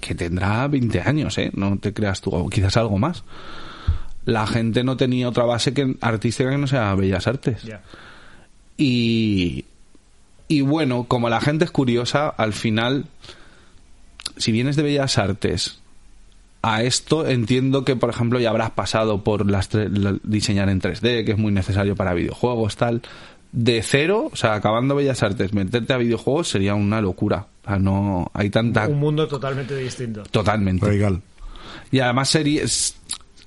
que 0.00 0.14
tendrá 0.14 0.66
20 0.66 1.00
años, 1.02 1.36
¿eh? 1.38 1.50
No 1.54 1.78
te 1.78 1.92
creas 1.92 2.22
tú, 2.22 2.30
o 2.30 2.48
quizás 2.48 2.76
algo 2.78 2.98
más. 2.98 3.24
La 4.24 4.46
gente 4.46 4.84
no 4.84 4.96
tenía 4.96 5.28
otra 5.28 5.44
base 5.44 5.74
que 5.74 5.96
artística 6.00 6.50
que 6.50 6.58
no 6.58 6.66
sea 6.66 6.94
Bellas 6.94 7.26
Artes. 7.26 7.64
Y, 8.76 9.64
y 10.48 10.60
bueno, 10.62 11.04
como 11.04 11.28
la 11.28 11.40
gente 11.40 11.64
es 11.64 11.70
curiosa, 11.70 12.28
al 12.28 12.52
final, 12.52 13.04
si 14.36 14.52
vienes 14.52 14.76
de 14.76 14.82
Bellas 14.82 15.18
Artes 15.18 15.78
a 16.62 16.82
esto, 16.82 17.26
entiendo 17.28 17.84
que, 17.84 17.94
por 17.96 18.08
ejemplo, 18.10 18.40
ya 18.40 18.50
habrás 18.50 18.70
pasado 18.70 19.22
por 19.22 19.50
las 19.50 19.72
la- 19.74 20.16
diseñar 20.22 20.68
en 20.70 20.80
3D, 20.80 21.24
que 21.24 21.32
es 21.32 21.38
muy 21.38 21.52
necesario 21.52 21.94
para 21.94 22.14
videojuegos, 22.14 22.76
tal. 22.76 23.02
De 23.52 23.82
cero, 23.82 24.30
o 24.32 24.36
sea, 24.36 24.54
acabando 24.54 24.96
Bellas 24.96 25.22
Artes, 25.22 25.52
meterte 25.52 25.92
a 25.92 25.98
videojuegos 25.98 26.48
sería 26.48 26.74
una 26.74 27.00
locura. 27.00 27.46
O 27.64 27.68
sea, 27.68 27.78
no 27.78 28.30
hay 28.34 28.50
tanta 28.50 28.88
Un 28.88 28.98
mundo 28.98 29.28
totalmente 29.28 29.76
distinto. 29.76 30.24
Totalmente. 30.24 30.84
Radical. 30.86 31.20
Y 31.92 32.00
además 32.00 32.30
sería, 32.30 32.64
es- 32.64 32.96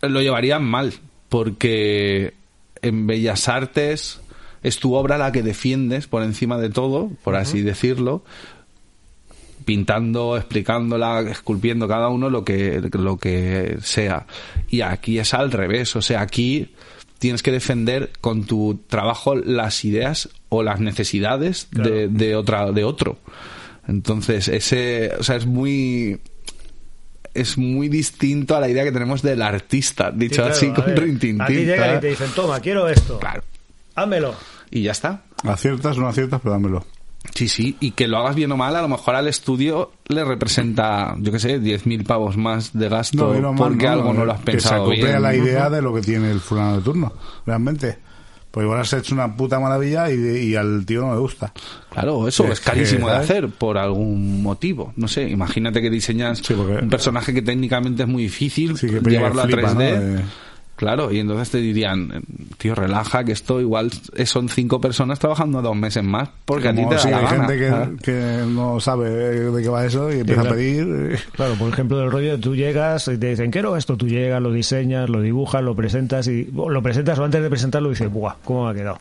lo 0.10 0.22
llevarían 0.22 0.64
mal, 0.64 0.94
porque 1.30 2.34
en 2.82 3.08
Bellas 3.08 3.48
Artes 3.48 4.22
es 4.64 4.80
tu 4.80 4.96
obra 4.96 5.18
la 5.18 5.32
que 5.32 5.44
defiendes 5.44 6.08
por 6.08 6.24
encima 6.24 6.58
de 6.58 6.70
todo, 6.70 7.12
por 7.24 7.36
así 7.36 7.62
decirlo, 7.62 8.24
pintando, 9.66 10.38
explicándola, 10.38 11.22
esculpiendo 11.22 11.88
cada 11.88 12.10
uno 12.10 12.30
lo 12.30 12.44
que, 12.44 12.82
lo 12.94 13.18
que 13.18 13.78
sea. 13.82 14.26
Y 14.70 14.82
aquí 14.82 15.20
es 15.20 15.34
al 15.34 15.52
revés, 15.52 15.96
o 15.96 16.02
sea, 16.02 16.22
aquí 16.22 16.70
tienes 17.20 17.44
que 17.44 17.52
defender 17.52 18.12
con 18.22 18.46
tu 18.46 18.80
trabajo 18.88 19.36
las 19.36 19.84
ideas 19.86 20.30
o 20.50 20.64
las 20.64 20.80
necesidades 20.80 21.68
de, 21.72 22.08
de 22.08 22.36
otra, 22.36 22.72
de 22.72 22.84
otro. 22.84 23.18
Entonces, 23.88 24.48
ese, 24.48 25.12
o 25.20 25.24
sea, 25.24 25.38
es 25.38 25.46
muy, 25.46 26.20
es 27.39 27.57
muy 27.57 27.89
distinto 27.89 28.55
a 28.55 28.59
la 28.59 28.69
idea 28.69 28.84
que 28.84 28.91
tenemos 28.91 29.22
del 29.22 29.41
artista, 29.41 30.11
Sí, 30.11 30.18
dicho 30.19 30.35
claro, 30.38 30.53
así 30.53 30.68
a 30.68 30.73
con 30.73 30.85
ver, 30.85 30.99
rintintín. 30.99 31.41
Aquí 31.41 31.53
llegan 31.53 31.80
¿sabes? 31.80 31.97
y 31.97 32.01
te 32.01 32.07
dicen, 32.07 32.30
toma, 32.35 32.59
quiero 32.59 32.88
esto. 32.88 33.19
Claro. 33.19 33.43
Házmelo. 33.95 34.34
Y 34.69 34.84
ya 34.84 34.91
está. 34.91 35.22
Aciertas 35.43 35.97
o 35.97 36.01
no 36.01 36.07
aciertas, 36.07 36.41
pero 36.41 36.53
dámelo. 36.53 36.85
Sí, 37.34 37.47
sí, 37.49 37.76
y 37.80 37.91
que 37.91 38.07
lo 38.07 38.18
hagas 38.18 38.35
bien 38.35 38.51
o 38.51 38.57
mal, 38.57 38.76
a 38.76 38.81
lo 38.81 38.88
mejor 38.88 39.15
al 39.15 39.27
estudio 39.27 39.91
le 40.07 40.23
representa, 40.23 41.15
yo 41.19 41.31
qué 41.31 41.39
sé, 41.39 41.59
10.000 41.59 42.05
pavos 42.05 42.38
más 42.38 42.73
de 42.73 42.88
gasto 42.89 43.31
bien 43.31 43.45
o 43.45 43.53
mal, 43.53 43.69
porque 43.69 43.88
algo 43.88 44.14
no 44.14 44.23
lo 44.23 44.31
has 44.31 44.39
que 44.39 44.53
pensado 44.53 44.76
se 44.76 44.81
acople 44.81 45.03
bien. 45.03 45.15
a 45.15 45.19
la 45.19 45.35
idea 45.35 45.69
de 45.69 45.81
lo 45.81 45.93
que 45.93 46.01
tiene 46.01 46.31
el 46.31 46.39
fulano 46.39 46.77
de 46.77 46.84
turno, 46.84 47.14
realmente. 47.45 47.97
Pues 48.58 48.66
igual 48.66 48.80
has 48.80 48.92
hecho 48.92 49.14
una 49.14 49.38
puta 49.38 49.60
maravilla 49.60 50.10
y, 50.10 50.16
y 50.16 50.56
al 50.56 50.84
tío 50.84 51.02
no 51.02 51.14
le 51.14 51.20
gusta. 51.20 51.54
Claro, 51.92 52.28
eso 52.28 52.44
es 52.46 52.60
carísimo 52.60 53.06
que, 53.06 53.12
de 53.12 53.18
hacer 53.20 53.50
por 53.50 53.78
algún 53.78 54.42
motivo. 54.42 54.94
No 54.96 55.08
sé, 55.08 55.30
imagínate 55.30 55.80
que 55.80 55.92
diseñas 55.92 56.42
un 56.50 56.90
personaje 56.90 57.36
que 57.36 57.44
técnicamente 57.44 58.02
es 58.02 58.10
muy 58.10 58.24
difícil 58.24 58.74
llevarlo 58.76 59.44
flipa, 59.44 59.62
a 59.62 59.74
3D. 59.74 59.76
¿no? 59.76 60.20
Eh. 60.20 60.24
Claro, 60.78 61.12
y 61.12 61.20
entonces 61.20 61.49
te 61.49 61.58
dirían, 61.58 62.22
tío, 62.60 62.76
relaja, 62.76 63.24
que 63.24 63.32
esto 63.32 63.60
igual 63.60 63.90
son 64.26 64.48
cinco 64.48 64.80
personas 64.80 65.18
trabajando 65.20 65.60
dos 65.62 65.76
meses 65.76 66.04
más, 66.04 66.30
porque 66.45 66.68
a 66.70 66.74
ti 66.76 66.84
te 66.88 66.94
da 66.95 67.02
si 67.02 67.10
la 67.10 67.18
hay 67.18 67.26
gana. 67.26 67.48
gente 67.48 67.58
que, 67.58 68.04
que 68.04 68.44
no 68.48 68.80
sabe 68.80 69.10
de 69.10 69.62
qué 69.64 69.70
va 69.70 69.86
eso 69.86 70.14
y 70.14 70.20
empieza 70.20 70.41
claro. 70.41 70.54
a 70.54 70.58
pedir. 70.58 70.88
eh, 71.14 71.20
Claro, 71.34 71.56
por 71.56 71.74
ejemplo, 71.74 71.98
del 71.98 72.12
rollo 72.12 72.34
de 72.34 72.38
tú 72.38 72.56
llegas 72.56 73.08
y 73.08 73.18
te 73.18 73.30
dicen, 73.32 73.49
quiero 73.49 73.76
esto, 73.76 73.98
tú 73.98 74.08
llegas, 74.08 74.40
lo 74.40 74.52
diseñas, 74.52 75.10
lo 75.10 75.20
dibujas, 75.22 75.64
lo 75.64 75.76
presentas 75.76 76.28
y 76.28 76.45
lo 76.54 76.82
presentas 76.84 77.18
o 77.18 77.24
antes 77.24 77.41
de 77.41 77.49
presentarlo 77.49 77.90
dices, 77.90 78.12
buah, 78.12 78.36
¿cómo 78.44 78.66
me 78.66 78.72
ha 78.72 78.74
quedado? 78.76 78.99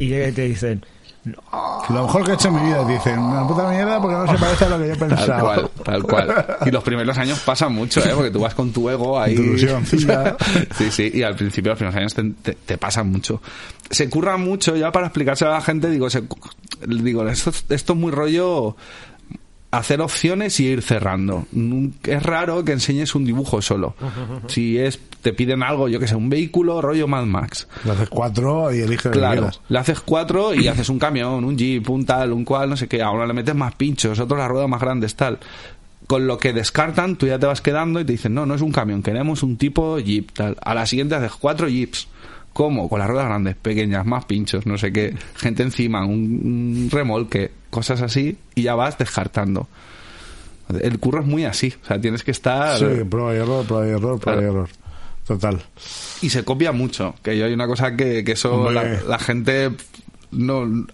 Y 0.00 0.08
llega 0.08 0.28
y 0.28 0.32
te 0.32 0.42
dicen, 0.42 0.84
Lo 1.24 2.02
mejor 2.02 2.24
que 2.24 2.32
he 2.32 2.34
hecho 2.34 2.48
en 2.48 2.54
mi 2.56 2.62
vida, 2.62 2.84
dicen, 2.84 3.18
una 3.18 3.46
puta 3.46 3.68
mierda 3.68 4.00
porque 4.00 4.16
no 4.16 4.26
se 4.26 4.38
parece 4.38 4.64
a 4.64 4.68
lo 4.70 4.78
que 4.78 4.88
yo 4.88 4.96
pensaba. 4.98 5.54
Tal 5.54 5.62
cual, 5.62 5.70
tal 5.84 6.02
cual. 6.02 6.46
Y 6.66 6.70
los 6.70 6.82
primeros 6.82 7.16
años 7.16 7.38
pasan 7.40 7.72
mucho, 7.72 8.00
¿eh? 8.00 8.12
Porque 8.14 8.30
tú 8.30 8.40
vas 8.40 8.54
con 8.54 8.72
tu 8.72 8.90
ego 8.90 9.20
ahí. 9.20 9.36
Tu 9.36 9.42
ilusioncilla. 9.42 10.36
sí, 10.76 10.90
sí, 10.90 11.10
y 11.14 11.22
al 11.22 11.36
principio, 11.36 11.70
los 11.70 11.78
primeros 11.78 11.96
años 11.96 12.14
te, 12.14 12.24
te, 12.42 12.54
te 12.54 12.76
pasan 12.76 13.08
mucho. 13.10 13.40
Se 13.88 14.08
curra 14.10 14.36
mucho, 14.36 14.74
ya 14.74 14.90
para 14.90 15.06
explicárselo 15.06 15.52
a 15.52 15.54
la 15.54 15.60
gente, 15.60 15.90
digo, 15.90 16.10
se, 16.10 16.24
digo 16.86 17.28
esto, 17.28 17.52
esto 17.68 17.92
es 17.92 17.98
muy 17.98 18.10
rollo 18.10 18.76
hacer 19.72 20.02
opciones 20.02 20.60
y 20.60 20.66
ir 20.66 20.82
cerrando. 20.82 21.46
Es 22.04 22.22
raro 22.22 22.64
que 22.64 22.72
enseñes 22.72 23.14
un 23.14 23.24
dibujo 23.24 23.60
solo. 23.60 23.96
Si 24.48 24.78
es 24.78 25.00
te 25.22 25.32
piden 25.32 25.62
algo, 25.62 25.88
yo 25.88 26.00
que 26.00 26.08
sé, 26.08 26.16
un 26.16 26.28
vehículo 26.28 26.82
rollo 26.82 27.06
Mad 27.06 27.24
Max. 27.24 27.68
Le 27.84 27.92
haces 27.92 28.08
cuatro 28.08 28.74
y 28.74 28.80
eliges 28.80 29.12
Claro, 29.12 29.50
le 29.68 29.78
haces 29.78 30.00
cuatro 30.00 30.52
y 30.52 30.66
haces 30.68 30.88
un 30.88 30.98
camión, 30.98 31.44
un 31.44 31.56
jeep, 31.56 31.88
un 31.88 32.04
tal, 32.04 32.32
un 32.32 32.44
cual, 32.44 32.68
no 32.68 32.76
sé 32.76 32.88
qué. 32.88 33.02
A 33.02 33.10
uno 33.10 33.24
le 33.24 33.32
metes 33.32 33.54
más 33.54 33.74
pinchos, 33.74 34.18
otro 34.18 34.36
las 34.36 34.48
ruedas 34.48 34.68
más 34.68 34.80
grandes, 34.80 35.14
tal. 35.14 35.38
Con 36.06 36.26
lo 36.26 36.38
que 36.38 36.52
descartan, 36.52 37.16
tú 37.16 37.26
ya 37.26 37.38
te 37.38 37.46
vas 37.46 37.60
quedando 37.60 38.00
y 38.00 38.04
te 38.04 38.12
dicen, 38.12 38.34
no, 38.34 38.44
no 38.44 38.56
es 38.56 38.60
un 38.60 38.72
camión, 38.72 39.02
queremos 39.02 39.42
un 39.42 39.56
tipo 39.56 39.98
jeep, 39.98 40.32
tal. 40.32 40.56
A 40.60 40.74
la 40.74 40.86
siguiente 40.86 41.14
haces 41.14 41.32
cuatro 41.32 41.68
jeeps. 41.68 42.08
¿Cómo? 42.52 42.88
Con 42.88 42.98
las 42.98 43.08
ruedas 43.08 43.26
grandes, 43.26 43.56
pequeñas, 43.56 44.04
más 44.04 44.24
pinchos, 44.26 44.66
no 44.66 44.76
sé 44.76 44.92
qué. 44.92 45.16
Gente 45.36 45.62
encima, 45.62 46.04
un, 46.04 46.40
un 46.44 46.88
remolque, 46.90 47.50
cosas 47.70 48.02
así, 48.02 48.36
y 48.54 48.62
ya 48.62 48.74
vas 48.74 48.98
descartando. 48.98 49.68
El 50.80 50.98
curro 50.98 51.20
es 51.20 51.26
muy 51.26 51.44
así, 51.44 51.74
o 51.82 51.86
sea, 51.86 52.00
tienes 52.00 52.22
que 52.22 52.30
estar... 52.30 52.78
Sí, 52.78 53.04
prueba 53.08 53.34
y 53.34 53.38
error, 53.38 53.64
prueba 53.66 53.86
y 53.86 53.90
error, 53.90 54.18
prueba 54.20 54.42
y 54.42 54.44
error. 54.44 54.68
Total. 55.26 55.62
y 56.20 56.30
se 56.30 56.44
copia 56.44 56.72
mucho. 56.72 57.14
Que 57.22 57.38
yo 57.38 57.46
hay 57.46 57.52
una 57.52 57.66
cosa 57.66 57.94
que, 57.96 58.24
que 58.24 58.32
eso 58.32 58.70
la, 58.70 58.82
la 59.06 59.18
gente 59.18 59.70
no 60.32 60.86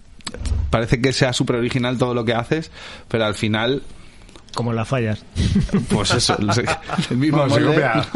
parece 0.71 1.01
que 1.01 1.13
sea 1.13 1.33
súper 1.33 1.57
original 1.57 1.97
todo 1.97 2.15
lo 2.15 2.25
que 2.25 2.35
haces, 2.35 2.71
pero 3.09 3.25
al 3.25 3.35
final, 3.35 3.83
como 4.55 4.73
las 4.73 4.87
fallas. 4.89 5.25
pues 5.89 6.13
eso, 6.13 6.37
el 7.11 7.17
mismo 7.17 7.47
Bueno, 7.47 7.55
se 7.55 7.65
copia. 7.65 8.07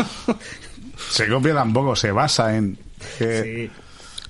se 1.10 1.28
copia 1.28 1.55
tampoco, 1.55 1.97
se 1.97 2.12
basa 2.12 2.56
en. 2.56 2.78
Que- 3.18 3.70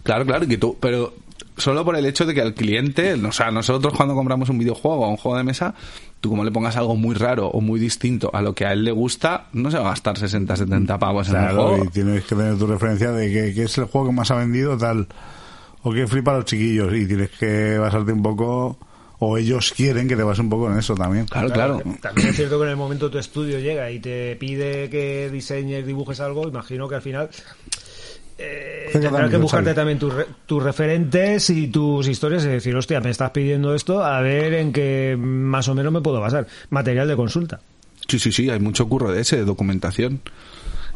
Claro, 0.03 0.27
claro, 0.27 0.47
que 0.49 0.59
tú, 0.59 0.77
pero 0.81 1.15
solo 1.57 1.85
por 1.85 1.94
el 1.97 2.07
hecho 2.07 2.27
de 2.27 2.35
que 2.35 2.40
al 2.40 2.55
cliente, 2.55 3.15
o 3.15 3.31
sea, 3.32 3.51
nosotros 3.51 3.93
cuando 3.97 4.15
compramos 4.15 4.49
un 4.49 4.59
videojuego 4.59 5.07
o 5.07 5.11
un 5.11 5.16
juego 5.16 5.39
de 5.39 5.44
mesa, 5.44 5.74
tú 6.20 6.31
como 6.31 6.44
le 6.44 6.51
pongas 6.51 6.77
algo 6.77 6.97
muy 6.97 7.15
raro 7.15 7.47
o 7.49 7.61
muy 7.61 7.78
distinto 7.78 8.31
a 8.32 8.43
lo 8.43 8.55
que 8.55 8.65
a 8.66 8.73
él 8.73 8.85
le 8.85 8.90
gusta, 8.90 9.47
no 9.53 9.70
se 9.70 9.78
va 9.78 9.86
a 9.86 9.90
gastar 9.90 10.19
60, 10.19 10.57
70 10.57 10.99
pavos 10.99 11.28
en 11.28 11.36
el 11.36 11.40
Claro, 11.43 11.69
juego. 11.69 11.85
y 11.85 11.89
tienes 11.89 12.24
que 12.24 12.35
tener 12.35 12.57
tu 12.59 12.66
referencia 12.66 13.12
de 13.12 13.32
que, 13.32 13.55
que 13.55 13.62
es 13.65 13.78
el 13.78 13.85
juego 13.85 14.09
que 14.09 14.12
más 14.15 14.31
ha 14.31 14.36
vendido, 14.36 14.77
tal. 14.77 15.07
O 15.85 15.93
que 15.93 16.07
flipa 16.07 16.32
a 16.32 16.36
los 16.36 16.44
chiquillos. 16.47 16.93
Y 16.94 17.07
tienes 17.07 17.31
que 17.31 17.77
basarte 17.78 18.12
un 18.12 18.23
poco. 18.23 18.78
O 19.19 19.36
ellos 19.39 19.73
quieren 19.77 20.09
que 20.09 20.16
te 20.16 20.23
bases 20.24 20.40
un 20.40 20.51
poco 20.51 20.70
en 20.70 20.78
eso 20.78 20.94
también. 20.97 21.27
También 22.01 22.28
es 22.28 22.36
cierto 22.36 22.59
que 22.59 22.65
en 22.65 22.70
el 22.70 22.77
momento 22.77 23.09
tu 23.11 23.19
estudio 23.19 23.59
llega 23.61 23.89
y 23.90 24.01
te 24.01 24.35
pide 24.36 24.89
que 24.90 25.28
diseñes, 25.31 25.86
dibujes 25.86 26.19
algo, 26.20 26.47
imagino 26.49 26.89
que 26.89 26.94
al 26.97 27.03
final 27.03 27.31
eh, 28.43 28.89
tendrás 28.93 29.31
que 29.31 29.36
buscarte 29.39 29.74
también 29.74 29.98
tus, 29.98 30.12
re- 30.12 30.27
tus 30.47 30.62
referentes 30.62 31.48
y 31.51 31.69
tus 31.69 32.06
historias 32.09 32.44
y 32.44 32.48
decir, 32.48 32.74
hostia, 32.77 33.01
me 33.01 33.10
estás 33.10 33.31
pidiendo 33.31 33.74
esto, 33.74 34.05
a 34.05 34.20
ver 34.20 34.55
en 34.55 34.73
qué 34.73 35.16
más 35.19 35.69
o 35.69 35.74
menos 35.74 35.93
me 35.93 36.01
puedo 36.01 36.20
basar. 36.20 36.47
Material 36.70 37.09
de 37.09 37.16
consulta. 37.16 37.60
Sí, 38.09 38.19
sí, 38.19 38.32
sí, 38.32 38.51
hay 38.51 38.60
mucho 38.60 38.89
curro 38.89 39.10
de 39.12 39.20
ese, 39.23 39.36
de 39.36 39.44
documentación. 39.44 40.20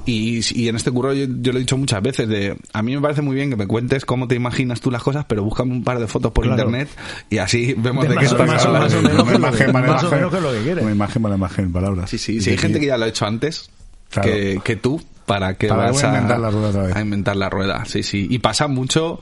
Y, 0.09 0.40
y 0.56 0.68
en 0.68 0.77
este 0.77 0.93
curro 0.93 1.12
yo, 1.14 1.27
yo 1.40 1.51
lo 1.52 1.59
he 1.59 1.60
dicho 1.62 1.77
muchas 1.77 2.01
veces, 2.01 2.28
de 2.28 2.56
a 2.73 2.82
mí 2.82 2.94
me 2.94 3.01
parece 3.02 3.23
muy 3.23 3.35
bien 3.35 3.51
que 3.51 3.56
me 3.56 3.66
cuentes 3.66 4.05
cómo 4.05 4.28
te 4.28 4.36
imaginas 4.36 4.81
tú 4.81 4.89
las 4.93 5.02
cosas, 5.02 5.24
pero 5.27 5.43
búscame 5.43 5.73
un 5.73 5.82
par 5.82 5.98
de 5.98 6.06
fotos 6.06 6.31
por 6.31 6.44
Claro. 6.44 6.60
internet 6.62 6.89
y 7.28 7.39
así 7.39 7.74
vemos 7.77 8.05
de, 8.05 8.10
De 8.14 8.18
qué 8.20 8.27
estás 8.27 8.64
hablando. 8.66 8.78
más 8.86 8.94
o 8.94 9.02
menos 9.02 9.23
Una 9.23 9.24
que 9.24 9.31
lo 9.32 9.39
imagen, 9.39 9.73
más 9.73 9.82
o 9.82 9.86
imagen. 9.89 10.10
menos 10.10 10.35
que 10.35 10.40
lo 10.40 10.52
que 10.52 10.62
quieres. 10.62 10.85
Una 10.85 10.93
imagen, 10.93 11.23
vale 11.23 11.35
imagen, 11.36 11.73
palabras. 11.73 12.10
Sí, 12.10 12.18
sí, 12.18 12.36
Y 12.36 12.40
sí, 12.40 12.51
hay 12.51 12.59
gente 12.59 12.78
que 12.78 12.86
ya 12.86 12.97
lo 12.97 13.05
ha 13.05 13.09
hecho 13.09 13.27
antes 13.27 13.68
Claro. 14.10 14.31
que, 14.31 14.60
que 14.62 14.77
tú, 14.77 15.02
para 15.27 15.55
que 15.55 15.69
Para 15.69 15.90
vas 15.90 16.03
a 16.05 16.07
a, 16.12 16.15
inventar 16.15 16.39
la 16.40 16.51
rueda 16.51 16.69
otra 16.69 16.82
vez. 16.85 16.97
a 16.97 17.01
inventar 17.01 17.36
la 17.36 17.51
rueda. 17.51 17.85
Sí, 17.85 18.03
sí. 18.03 18.27
Y 18.31 18.39
pasa 18.39 18.69
mucho 18.69 19.20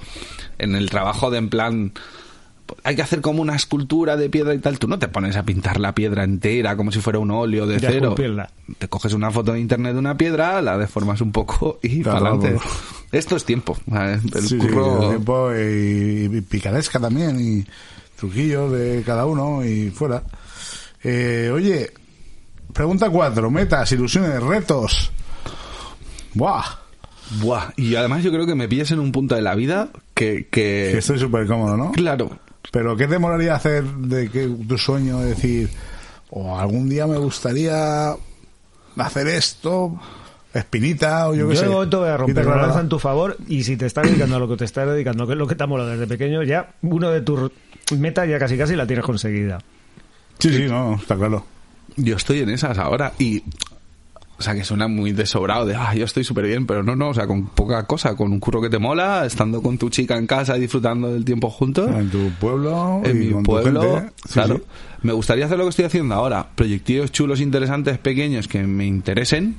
en 0.58 0.74
el 0.74 0.90
trabajo 0.90 1.30
de 1.30 1.38
en 1.38 1.48
plan, 1.48 1.92
hay 2.82 2.94
que 2.96 3.02
hacer 3.02 3.20
como 3.20 3.42
una 3.42 3.56
escultura 3.56 4.16
de 4.16 4.28
piedra 4.30 4.54
y 4.54 4.58
tal. 4.58 4.78
Tú 4.78 4.86
no 4.88 4.98
te 4.98 5.08
pones 5.08 5.36
a 5.36 5.42
pintar 5.44 5.80
la 5.80 5.94
piedra 5.94 6.24
entera 6.24 6.76
como 6.76 6.92
si 6.92 7.00
fuera 7.00 7.18
un 7.18 7.30
óleo 7.30 7.66
de 7.66 7.78
Ya 7.80 7.90
cero. 7.90 8.14
Te 8.78 8.88
coges 8.88 9.12
una 9.14 9.30
foto 9.30 9.52
de 9.52 9.60
internet 9.60 9.94
de 9.94 9.98
una 9.98 10.16
piedra, 10.16 10.60
la 10.62 10.76
deformas 10.78 11.20
un 11.20 11.32
poco 11.32 11.78
y 11.82 12.02
Claro, 12.02 12.18
para 12.20 12.30
adelante. 12.34 12.56
vamos. 12.58 12.78
Esto 13.12 13.36
es 13.36 13.44
tiempo. 13.44 13.76
El 13.92 14.20
Sí, 14.42 14.48
sí, 14.48 14.58
curro... 14.58 15.02
el 15.04 15.08
tiempo 15.10 15.52
y, 15.54 16.36
y 16.36 16.40
picaresca 16.42 16.98
también 17.00 17.40
y 17.40 17.64
truquillos 18.16 18.72
de 18.72 19.02
cada 19.06 19.24
uno 19.26 19.64
y 19.64 19.90
fuera. 19.90 20.22
Eh, 21.02 21.50
oye, 21.52 21.90
pregunta 22.72 23.10
cuatro, 23.10 23.50
metas, 23.50 23.90
ilusiones, 23.92 24.42
retos. 24.42 25.12
Buah, 26.34 26.64
Buah. 27.40 27.70
Y 27.76 27.94
además 27.96 28.22
yo 28.22 28.30
creo 28.30 28.46
que 28.46 28.54
me 28.54 28.68
pillas 28.68 28.90
en 28.90 29.00
un 29.00 29.12
punto 29.12 29.34
de 29.34 29.42
la 29.42 29.54
vida 29.54 29.88
que... 30.14 30.46
que... 30.50 30.90
que 30.92 30.98
estoy 30.98 31.18
súper 31.18 31.46
cómodo, 31.46 31.76
¿no? 31.76 31.92
Claro. 31.92 32.30
Pero 32.70 32.96
¿qué 32.96 33.06
te 33.06 33.18
molaría 33.18 33.54
hacer 33.54 33.84
de 33.84 34.28
que 34.30 34.46
tu 34.46 34.76
sueño 34.78 35.20
de 35.20 35.28
decir, 35.30 35.70
o 36.30 36.58
algún 36.58 36.88
día 36.88 37.06
me 37.06 37.18
gustaría 37.18 38.14
hacer 38.96 39.28
esto, 39.28 39.98
espinita 40.52 41.28
o 41.28 41.34
yo 41.34 41.42
Yo 41.42 41.48
qué 41.50 41.56
sé? 41.56 41.64
de 41.64 41.70
momento 41.70 42.00
voy 42.00 42.08
a 42.08 42.16
romper 42.16 42.46
la 42.46 42.56
lanza 42.56 42.80
en 42.80 42.88
tu 42.88 42.98
favor 42.98 43.36
y 43.48 43.62
si 43.64 43.76
te 43.76 43.86
estás 43.86 44.06
dedicando 44.06 44.36
a 44.36 44.38
lo 44.38 44.48
que 44.48 44.56
te 44.56 44.64
estás 44.64 44.88
dedicando, 44.88 45.26
que 45.26 45.32
es 45.32 45.38
lo 45.38 45.46
que 45.46 45.54
te 45.54 45.64
ha 45.64 45.66
molado 45.66 45.90
desde 45.90 46.06
pequeño, 46.06 46.42
ya 46.42 46.74
uno 46.82 47.10
de 47.10 47.20
tus 47.20 47.50
metas 47.96 48.28
ya 48.28 48.38
casi 48.38 48.56
casi 48.58 48.74
la 48.74 48.86
tienes 48.86 49.04
conseguida. 49.04 49.58
Sí, 50.38 50.52
sí, 50.52 50.66
no, 50.68 50.96
está 50.96 51.16
claro. 51.16 51.46
Yo 51.96 52.16
estoy 52.16 52.40
en 52.40 52.50
esas 52.50 52.76
ahora 52.78 53.12
y... 53.18 53.44
O 54.36 54.42
sea, 54.42 54.54
que 54.54 54.64
suena 54.64 54.88
muy 54.88 55.12
desobrado 55.12 55.64
de, 55.64 55.76
ah, 55.76 55.94
yo 55.94 56.04
estoy 56.04 56.24
súper 56.24 56.46
bien, 56.46 56.66
pero 56.66 56.82
no, 56.82 56.96
no, 56.96 57.10
o 57.10 57.14
sea, 57.14 57.26
con 57.26 57.46
poca 57.46 57.84
cosa, 57.84 58.16
con 58.16 58.32
un 58.32 58.40
curro 58.40 58.60
que 58.60 58.68
te 58.68 58.78
mola, 58.78 59.24
estando 59.24 59.62
con 59.62 59.78
tu 59.78 59.90
chica 59.90 60.16
en 60.16 60.26
casa 60.26 60.56
y 60.56 60.60
disfrutando 60.60 61.12
del 61.12 61.24
tiempo 61.24 61.50
juntos. 61.50 61.88
En 61.88 62.10
tu 62.10 62.30
pueblo 62.40 63.00
En 63.04 63.16
y 63.16 63.26
mi 63.26 63.30
con 63.30 63.42
tu 63.44 63.50
pueblo. 63.52 64.02
Sí, 64.26 64.32
claro. 64.32 64.56
sí. 64.56 64.62
Me 65.02 65.12
gustaría 65.12 65.44
hacer 65.44 65.58
lo 65.58 65.64
que 65.64 65.70
estoy 65.70 65.84
haciendo 65.84 66.14
ahora. 66.14 66.48
Proyectillos 66.54 67.12
chulos, 67.12 67.40
interesantes, 67.40 67.98
pequeños 67.98 68.48
que 68.48 68.62
me 68.64 68.86
interesen. 68.86 69.54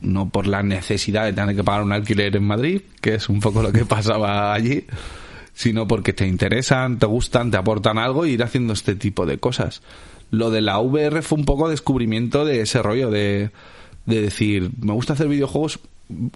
No 0.00 0.28
por 0.30 0.46
la 0.46 0.62
necesidad 0.62 1.24
de 1.24 1.32
tener 1.32 1.54
que 1.54 1.64
pagar 1.64 1.82
un 1.82 1.92
alquiler 1.92 2.34
en 2.36 2.44
Madrid, 2.44 2.80
que 3.00 3.16
es 3.16 3.28
un 3.28 3.40
poco 3.40 3.62
lo 3.62 3.72
que 3.72 3.84
pasaba 3.86 4.54
allí, 4.54 4.86
sino 5.52 5.86
porque 5.86 6.14
te 6.14 6.26
interesan, 6.26 6.98
te 6.98 7.06
gustan, 7.06 7.50
te 7.50 7.58
aportan 7.58 7.98
algo 7.98 8.24
y 8.24 8.30
ir 8.30 8.42
haciendo 8.42 8.72
este 8.72 8.94
tipo 8.94 9.26
de 9.26 9.36
cosas. 9.36 9.82
Lo 10.30 10.50
de 10.50 10.62
la 10.62 10.78
VR 10.78 11.20
fue 11.20 11.38
un 11.38 11.44
poco 11.44 11.68
descubrimiento 11.68 12.44
de 12.44 12.62
ese 12.62 12.82
rollo 12.82 13.10
de, 13.10 13.50
de 14.06 14.22
decir, 14.22 14.70
me 14.80 14.92
gusta 14.92 15.14
hacer 15.14 15.28
videojuegos 15.28 15.80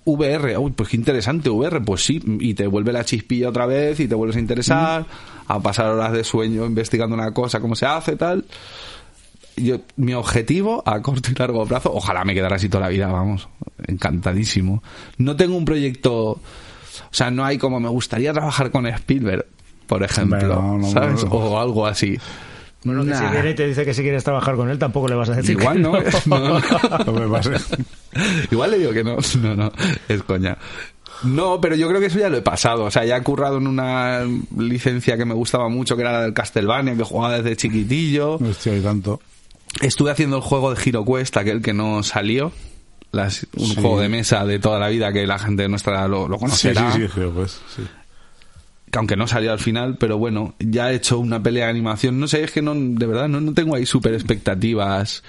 VR, 0.04 0.56
uy, 0.58 0.72
pues 0.72 0.88
qué 0.88 0.96
interesante 0.96 1.50
VR, 1.50 1.82
pues 1.82 2.04
sí, 2.04 2.20
y 2.40 2.54
te 2.54 2.66
vuelve 2.66 2.92
la 2.92 3.04
chispilla 3.04 3.50
otra 3.50 3.66
vez 3.66 4.00
y 4.00 4.08
te 4.08 4.14
vuelves 4.14 4.36
a 4.36 4.40
interesar, 4.40 5.04
a 5.46 5.60
pasar 5.60 5.90
horas 5.90 6.12
de 6.12 6.24
sueño 6.24 6.64
investigando 6.64 7.14
una 7.14 7.32
cosa, 7.32 7.60
cómo 7.60 7.74
se 7.74 7.86
hace, 7.86 8.16
tal. 8.16 8.44
Yo, 9.56 9.80
mi 9.96 10.14
objetivo 10.14 10.82
a 10.86 11.02
corto 11.02 11.30
y 11.30 11.34
largo 11.34 11.66
plazo, 11.66 11.92
ojalá 11.92 12.24
me 12.24 12.32
quedara 12.32 12.56
así 12.56 12.68
toda 12.68 12.84
la 12.84 12.88
vida, 12.88 13.08
vamos, 13.08 13.48
encantadísimo. 13.86 14.82
No 15.18 15.36
tengo 15.36 15.56
un 15.56 15.64
proyecto, 15.64 16.14
o 16.30 16.40
sea, 17.10 17.30
no 17.30 17.44
hay 17.44 17.58
como 17.58 17.80
me 17.80 17.88
gustaría 17.88 18.32
trabajar 18.32 18.70
con 18.70 18.86
Spielberg, 18.86 19.46
por 19.86 20.02
ejemplo, 20.02 20.62
no, 20.62 20.78
no, 20.78 20.90
¿sabes? 20.90 21.24
no. 21.24 21.30
O 21.30 21.58
algo 21.58 21.86
así. 21.86 22.18
Bueno, 22.84 23.04
que 23.04 23.14
si 23.14 23.24
viene 23.32 23.50
y 23.50 23.54
te 23.54 23.66
dice 23.66 23.84
que 23.84 23.92
si 23.92 24.02
quieres 24.02 24.22
trabajar 24.24 24.54
con 24.56 24.70
él, 24.70 24.78
tampoco 24.78 25.08
le 25.08 25.16
vas 25.16 25.28
a 25.30 25.34
decir 25.34 25.58
Igual 25.58 25.76
que 25.76 25.82
no, 25.82 25.92
no, 26.26 26.38
no. 26.60 27.04
No 27.06 27.12
me 27.12 27.28
pase. 27.28 27.50
Igual 28.50 28.70
le 28.70 28.78
digo 28.78 28.92
que 28.92 29.04
no, 29.04 29.16
no, 29.42 29.54
no, 29.56 29.72
es 30.08 30.22
coña. 30.22 30.56
No, 31.24 31.60
pero 31.60 31.74
yo 31.74 31.88
creo 31.88 31.98
que 32.00 32.06
eso 32.06 32.20
ya 32.20 32.28
lo 32.28 32.36
he 32.36 32.42
pasado. 32.42 32.84
O 32.84 32.90
sea, 32.90 33.04
ya 33.04 33.16
he 33.16 33.22
currado 33.22 33.58
en 33.58 33.66
una 33.66 34.20
licencia 34.56 35.16
que 35.16 35.24
me 35.24 35.34
gustaba 35.34 35.68
mucho, 35.68 35.96
que 35.96 36.02
era 36.02 36.12
la 36.12 36.20
del 36.22 36.32
Castlevania, 36.32 36.96
que 36.96 37.02
jugaba 37.02 37.38
desde 37.38 37.56
chiquitillo. 37.56 38.34
Hostia, 38.36 38.76
y 38.76 38.80
tanto. 38.80 39.20
Estuve 39.80 40.12
haciendo 40.12 40.36
el 40.36 40.42
juego 40.42 40.72
de 40.72 40.80
Hero 40.82 41.04
Quest, 41.04 41.36
aquel 41.36 41.60
que 41.60 41.72
no 41.74 42.02
salió. 42.04 42.52
Las- 43.10 43.46
un 43.56 43.66
Sí. 43.66 43.74
juego 43.74 44.00
de 44.00 44.08
mesa 44.08 44.44
de 44.44 44.58
toda 44.60 44.78
la 44.78 44.88
vida 44.88 45.12
que 45.12 45.26
la 45.26 45.38
gente 45.38 45.68
nuestra 45.68 46.06
lo, 46.06 46.28
lo 46.28 46.36
Sí, 46.36 46.40
conocerá. 46.40 46.92
sí, 46.92 47.06
sí, 47.12 47.20
pues, 47.34 47.60
sí. 47.74 47.82
Que 48.90 48.98
aunque 48.98 49.16
no 49.16 49.26
salió 49.26 49.52
al 49.52 49.58
final, 49.58 49.96
pero 49.98 50.18
bueno, 50.18 50.54
ya 50.58 50.90
he 50.92 50.96
hecho 50.96 51.18
una 51.18 51.42
pelea 51.42 51.64
de 51.66 51.70
animación. 51.70 52.18
No 52.20 52.28
sé, 52.28 52.44
es 52.44 52.50
que 52.52 52.62
no, 52.62 52.74
de 52.74 53.06
verdad, 53.06 53.28
no, 53.28 53.40
no 53.40 53.52
tengo 53.54 53.74
ahí 53.74 53.86
súper 53.86 54.14
expectativas 54.14 55.22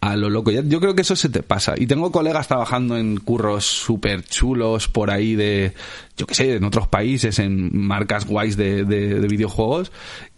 a 0.00 0.16
lo 0.16 0.30
loco. 0.30 0.50
Ya- 0.50 0.62
Yo 0.62 0.80
creo 0.80 0.94
que 0.94 1.02
eso 1.02 1.14
se 1.16 1.28
te 1.28 1.42
pasa. 1.42 1.74
Y 1.76 1.86
tengo 1.86 2.10
colegas 2.10 2.48
trabajando 2.48 2.96
en 2.96 3.18
curros 3.18 3.64
súper 3.66 4.24
chulos 4.24 4.88
por 4.88 5.10
ahí 5.10 5.34
de, 5.34 5.74
yo 6.16 6.26
qué 6.26 6.34
sé, 6.34 6.54
en 6.56 6.64
otros 6.64 6.88
países, 6.88 7.38
en 7.38 7.70
marcas 7.78 8.26
guays 8.26 8.56
de, 8.56 8.84
de- 8.84 9.20
de 9.20 9.28
videojuegos. 9.28 9.92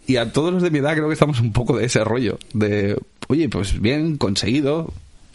Y 0.05 0.17
a 0.17 0.33
todos 0.33 0.51
los 0.53 0.61
de 0.63 0.69
mi 0.69 0.79
edad 0.79 0.93
creo 0.95 1.07
que 1.07 1.13
estamos 1.13 1.39
un 1.39 1.53
poco 1.53 1.77
de 1.77 1.85
ese 1.85 2.03
rollo. 2.03 2.37
De, 2.53 2.97
oye, 3.29 3.47
pues 3.47 3.79
bien, 3.79 4.17
conseguido. 4.17 4.91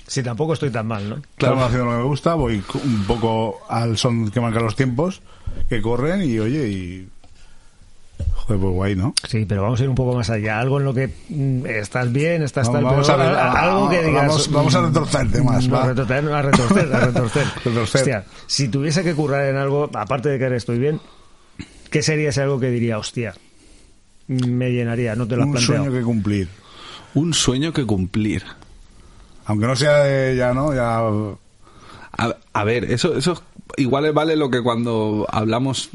Si 0.07 0.23
tampoco 0.23 0.53
estoy 0.53 0.71
tan 0.71 0.87
mal, 0.87 1.09
¿no? 1.09 1.17
Claro, 1.37 1.63
haciendo 1.65 1.87
lo 1.87 1.93
que 1.93 1.97
me 1.99 2.05
gusta, 2.05 2.35
voy 2.35 2.63
un 2.85 3.05
poco 3.05 3.61
al 3.69 3.97
son 3.99 4.31
que 4.31 4.41
marcan 4.41 4.63
los 4.65 4.77
tiempos, 4.77 5.21
que 5.69 5.81
corren 5.83 6.23
y 6.23 6.39
oye, 6.39 6.69
y. 6.69 7.09
Joder, 8.35 8.61
pues 8.61 8.73
guay, 8.75 8.97
¿no? 8.97 9.15
Sí, 9.29 9.45
pero 9.49 9.63
vamos 9.63 9.79
a 9.81 9.83
ir 9.85 9.89
un 9.89 9.95
poco 9.95 10.17
más 10.17 10.29
allá. 10.31 10.59
Algo 10.59 10.79
en 10.79 10.85
lo 10.87 10.95
que 10.95 11.09
mm, 11.29 11.67
estás 11.67 12.11
bien, 12.13 12.43
estás 12.43 12.71
tal, 12.73 12.83
Vamos 12.83 13.07
pero 13.07 13.21
a 13.21 13.25
ver, 13.25 13.35
a- 13.37 13.53
a- 13.53 13.63
algo 13.63 13.89
que 13.91 14.03
digas. 14.03 14.27
vamos- 14.27 14.51
vamos 14.51 14.75
a 14.75 14.81
mm, 14.81 14.87
retorcer 14.87 15.31
temas, 15.31 15.69
no, 15.69 15.75
va. 15.77 15.85
a 15.85 15.87
retorcer, 15.89 16.33
a 16.33 16.43
retorcer, 16.43 16.95
a 16.95 17.01
retorcer. 17.07 17.47
Retorcer. 17.65 18.01
Hostia, 18.01 18.25
si 18.47 18.69
tuviese 18.69 19.05
que 19.05 19.15
currar 19.15 19.45
en 19.49 19.57
algo, 19.57 19.91
aparte 19.95 20.29
de 20.31 20.39
que 20.39 20.45
ahora 20.45 20.57
estoy 20.57 20.79
bien, 20.79 21.01
¿qué 21.91 22.03
sería 22.03 22.31
ese 22.31 22.43
algo 22.43 22.59
que 22.59 22.71
diría, 22.71 22.99
hostia, 22.99 23.35
me 24.27 24.71
llenaría? 24.73 25.15
No 25.15 25.29
te 25.29 25.37
lo 25.37 25.43
has 25.43 25.47
Un 25.47 25.53
planteado. 25.53 25.83
sueño 25.85 25.99
que 25.99 26.05
cumplir. 26.05 26.49
Un 27.15 27.35
sueño 27.35 27.73
que 27.73 27.85
cumplir. 27.87 28.43
Aunque 29.47 29.67
no 29.67 29.77
sea 29.77 29.99
de 30.05 30.37
ya, 30.37 30.53
¿no? 30.55 30.75
Ya. 30.75 30.99
A, 32.21 32.35
a 32.53 32.65
ver, 32.65 32.85
eso, 32.91 33.17
eso 33.17 33.43
igual 33.77 34.11
vale 34.13 34.35
lo 34.37 34.51
que 34.51 34.63
cuando 34.63 35.27
hablamos 35.31 35.91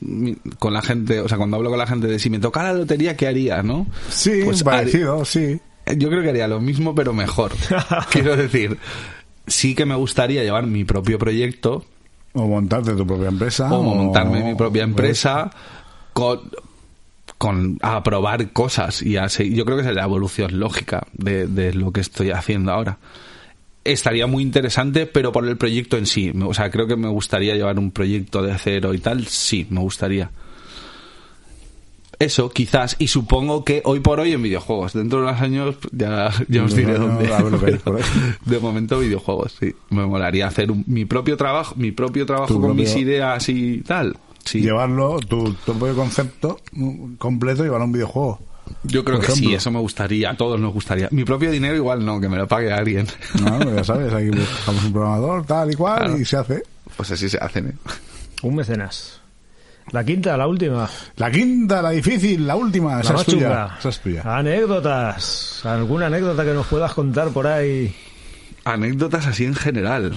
con 0.60 0.74
la 0.74 0.82
gente, 0.82 1.20
o 1.20 1.28
sea, 1.28 1.38
cuando 1.38 1.58
hablo 1.58 1.70
con 1.70 1.80
la 1.80 1.88
gente 1.88 2.08
de 2.08 2.20
si 2.20 2.30
me 2.30 2.40
tocara 2.40 2.72
la 2.74 2.80
lotería, 2.80 3.18
¿qué 3.18 3.28
haría, 3.28 3.64
no? 3.64 3.88
Sí, 4.10 4.42
Pues 4.46 4.64
parecido, 4.64 5.26
sí. 5.26 5.60
haría- 5.86 6.00
Yo 6.00 6.10
creo 6.10 6.22
que 6.24 6.30
haría 6.30 6.48
lo 6.48 6.62
mismo, 6.62 6.96
pero 6.96 7.14
mejor. 7.14 7.52
Quiero 8.12 8.36
decir, 8.38 8.78
sí 9.48 9.76
que 9.76 9.86
me 9.86 9.96
gustaría 9.96 10.44
llevar 10.44 10.66
mi 10.68 10.86
propio 10.86 11.20
proyecto 11.20 11.84
O 12.34 12.48
montarte 12.48 12.94
tu 12.94 13.06
propia 13.06 13.28
empresa. 13.30 13.74
o 13.74 13.82
montarme 13.84 14.44
mi 14.44 14.56
propia 14.56 14.84
empresa 14.84 15.52
con, 16.14 16.40
con 17.38 17.78
a 17.82 18.02
probar 18.04 18.52
cosas 18.54 19.02
y 19.02 19.18
a 19.18 19.28
seguir- 19.30 19.56
yo 19.58 19.66
creo 19.66 19.78
que 19.78 19.88
es 19.88 19.94
la 19.96 20.04
evolución 20.04 20.60
lógica 20.60 21.08
de, 21.14 21.48
de 21.48 21.74
lo 21.74 21.92
que 21.92 22.02
estoy 22.02 22.32
haciendo 22.32 22.72
ahora 22.72 22.98
estaría 23.86 24.28
muy 24.28 24.44
interesante 24.44 25.06
pero 25.06 25.32
por 25.32 25.48
el 25.48 25.58
proyecto 25.58 25.98
en 25.98 26.06
sí. 26.06 26.32
O 26.46 26.54
sea 26.54 26.70
creo 26.72 26.88
que 26.88 26.96
me 26.96 27.08
gustaría 27.10 27.56
llevar 27.56 27.78
un 27.80 27.92
proyecto 27.92 28.42
de 28.42 28.58
cero 28.58 28.94
y 28.94 29.00
tal. 29.00 29.26
Sí 29.28 29.66
me 29.70 29.80
gustaría. 29.82 30.32
Eso 32.20 32.50
quizás 32.50 32.96
y 33.00 33.08
supongo 33.08 33.66
que 33.66 33.82
hoy 33.86 34.00
por 34.00 34.20
hoy 34.20 34.32
en 34.34 34.42
videojuegos. 34.44 34.94
Dentro 34.94 35.20
de 35.20 35.26
unos 35.28 35.42
años 35.42 35.76
ya, 35.92 36.32
ya 36.48 36.64
os 36.64 36.76
diré 36.76 36.98
unos 36.98 37.28
dónde. 37.28 37.78
por 37.80 37.98
ahí. 37.98 38.04
de 38.46 38.60
momento 38.60 39.00
videojuegos 39.00 39.58
sí. 39.60 39.74
Me 39.90 40.06
molaría 40.06 40.48
hacer 40.48 40.72
un- 40.72 40.84
mi 40.88 41.06
propio 41.06 41.36
trabajo 41.36 41.74
mi 41.76 41.92
propio 41.92 42.26
trabajo 42.26 42.54
con 42.54 42.62
propio- 42.64 42.76
mis 42.76 42.96
ideas 42.96 43.50
y 43.50 43.82
tal. 43.82 44.16
Sí. 44.46 44.62
Llevarlo, 44.62 45.20
tu, 45.22 45.54
tu 45.66 45.74
propio 45.74 45.96
concepto 45.96 46.60
completo, 47.18 47.64
llevarlo 47.64 47.84
a 47.84 47.88
un 47.88 47.94
videojuego. 47.94 48.40
Yo 48.84 49.04
creo 49.04 49.18
por 49.18 49.26
que 49.28 49.32
sí 49.34 49.54
eso 49.54 49.70
me 49.72 49.80
gustaría 49.80 50.32
a 50.32 50.38
todos 50.38 50.60
nos 50.60 50.74
gustaría 50.74 51.08
mi 51.12 51.24
propio 51.24 51.52
dinero 51.52 51.76
igual 51.76 52.06
no 52.06 52.20
que 52.20 52.28
me 52.30 52.38
lo 52.38 52.48
pague 52.48 52.72
alguien 52.72 53.08
No, 53.42 53.76
ya 53.76 53.84
sabes, 53.84 54.12
aquí 54.14 54.30
buscamos 54.30 54.84
un 54.86 54.94
programador, 54.94 55.46
tal 55.46 55.72
y 55.72 55.76
cual, 55.76 55.98
Claro. 56.00 56.20
y 56.20 56.26
se 56.26 56.38
hace. 56.38 56.64
pues 56.98 57.12
así 57.12 57.30
se 57.30 57.38
hacen 57.38 57.68
¿eh? 57.68 57.74
Un 58.42 58.56
mecenas. 58.56 59.20
La 59.92 60.04
quinta, 60.04 60.36
la 60.38 60.48
última. 60.48 60.90
La 61.18 61.30
quinta, 61.30 61.82
la 61.82 61.90
difícil, 61.92 62.48
la 62.48 62.56
última, 62.56 62.96
La 62.96 63.02
esa 63.02 63.14
más 63.14 63.22
es 63.22 63.28
tuya. 63.34 63.76
Esa 63.80 63.90
es 63.90 64.00
tuya. 64.00 64.22
Anécdotas. 64.24 65.62
¿Alguna 65.66 66.06
anécdota 66.08 66.44
que 66.46 66.54
nos 66.54 66.68
puedas 66.68 66.94
contar 66.94 67.30
por 67.30 67.48
ahí? 67.48 67.94
anécdotas 68.66 69.28
así 69.28 69.44
en 69.44 69.56
general 69.56 70.14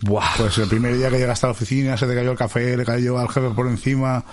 Buah. 0.00 0.36
Pues 0.36 0.56
el 0.58 0.68
primer 0.68 0.96
día 0.96 1.10
que 1.10 1.18
llegaste 1.18 1.46
a 1.46 1.48
la 1.48 1.52
oficina, 1.52 1.96
se 1.96 2.06
te 2.06 2.14
cayó 2.14 2.30
el 2.32 2.38
café, 2.38 2.76
le 2.76 2.84
cayó 2.84 3.18
al 3.18 3.28
jefe 3.28 3.50
por 3.50 3.66
encima. 3.66 4.24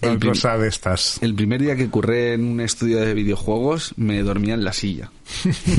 El 0.00 0.20
cosa 0.20 0.56
de 0.58 0.68
estas. 0.68 1.18
El 1.22 1.34
primer 1.34 1.60
día 1.60 1.76
que 1.76 1.88
curré 1.88 2.34
en 2.34 2.44
un 2.44 2.60
estudio 2.60 3.00
de 3.00 3.14
videojuegos 3.14 3.94
me 3.96 4.22
dormía 4.22 4.54
en 4.54 4.64
la 4.64 4.72
silla. 4.72 5.10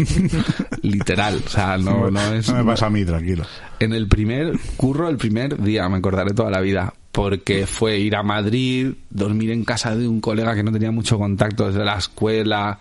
Literal, 0.81 1.41
o 1.45 1.49
sea, 1.49 1.77
no, 1.77 2.11
no 2.11 2.33
es... 2.33 2.49
No 2.49 2.55
me 2.55 2.65
pasa 2.65 2.87
a 2.87 2.89
mí, 2.89 3.05
tranquilo. 3.05 3.45
En 3.79 3.93
el 3.93 4.07
primer 4.07 4.59
curro, 4.75 5.07
el 5.09 5.17
primer 5.17 5.61
día, 5.61 5.87
me 5.87 5.97
acordaré 5.97 6.33
toda 6.33 6.51
la 6.51 6.59
vida, 6.59 6.93
porque 7.11 7.65
fue 7.65 7.99
ir 7.99 8.15
a 8.15 8.23
Madrid, 8.23 8.93
dormir 9.09 9.51
en 9.51 9.63
casa 9.63 9.95
de 9.95 10.07
un 10.07 10.19
colega 10.19 10.55
que 10.55 10.63
no 10.63 10.71
tenía 10.71 10.91
mucho 10.91 11.17
contacto 11.17 11.67
desde 11.67 11.85
la 11.85 11.97
escuela, 11.97 12.79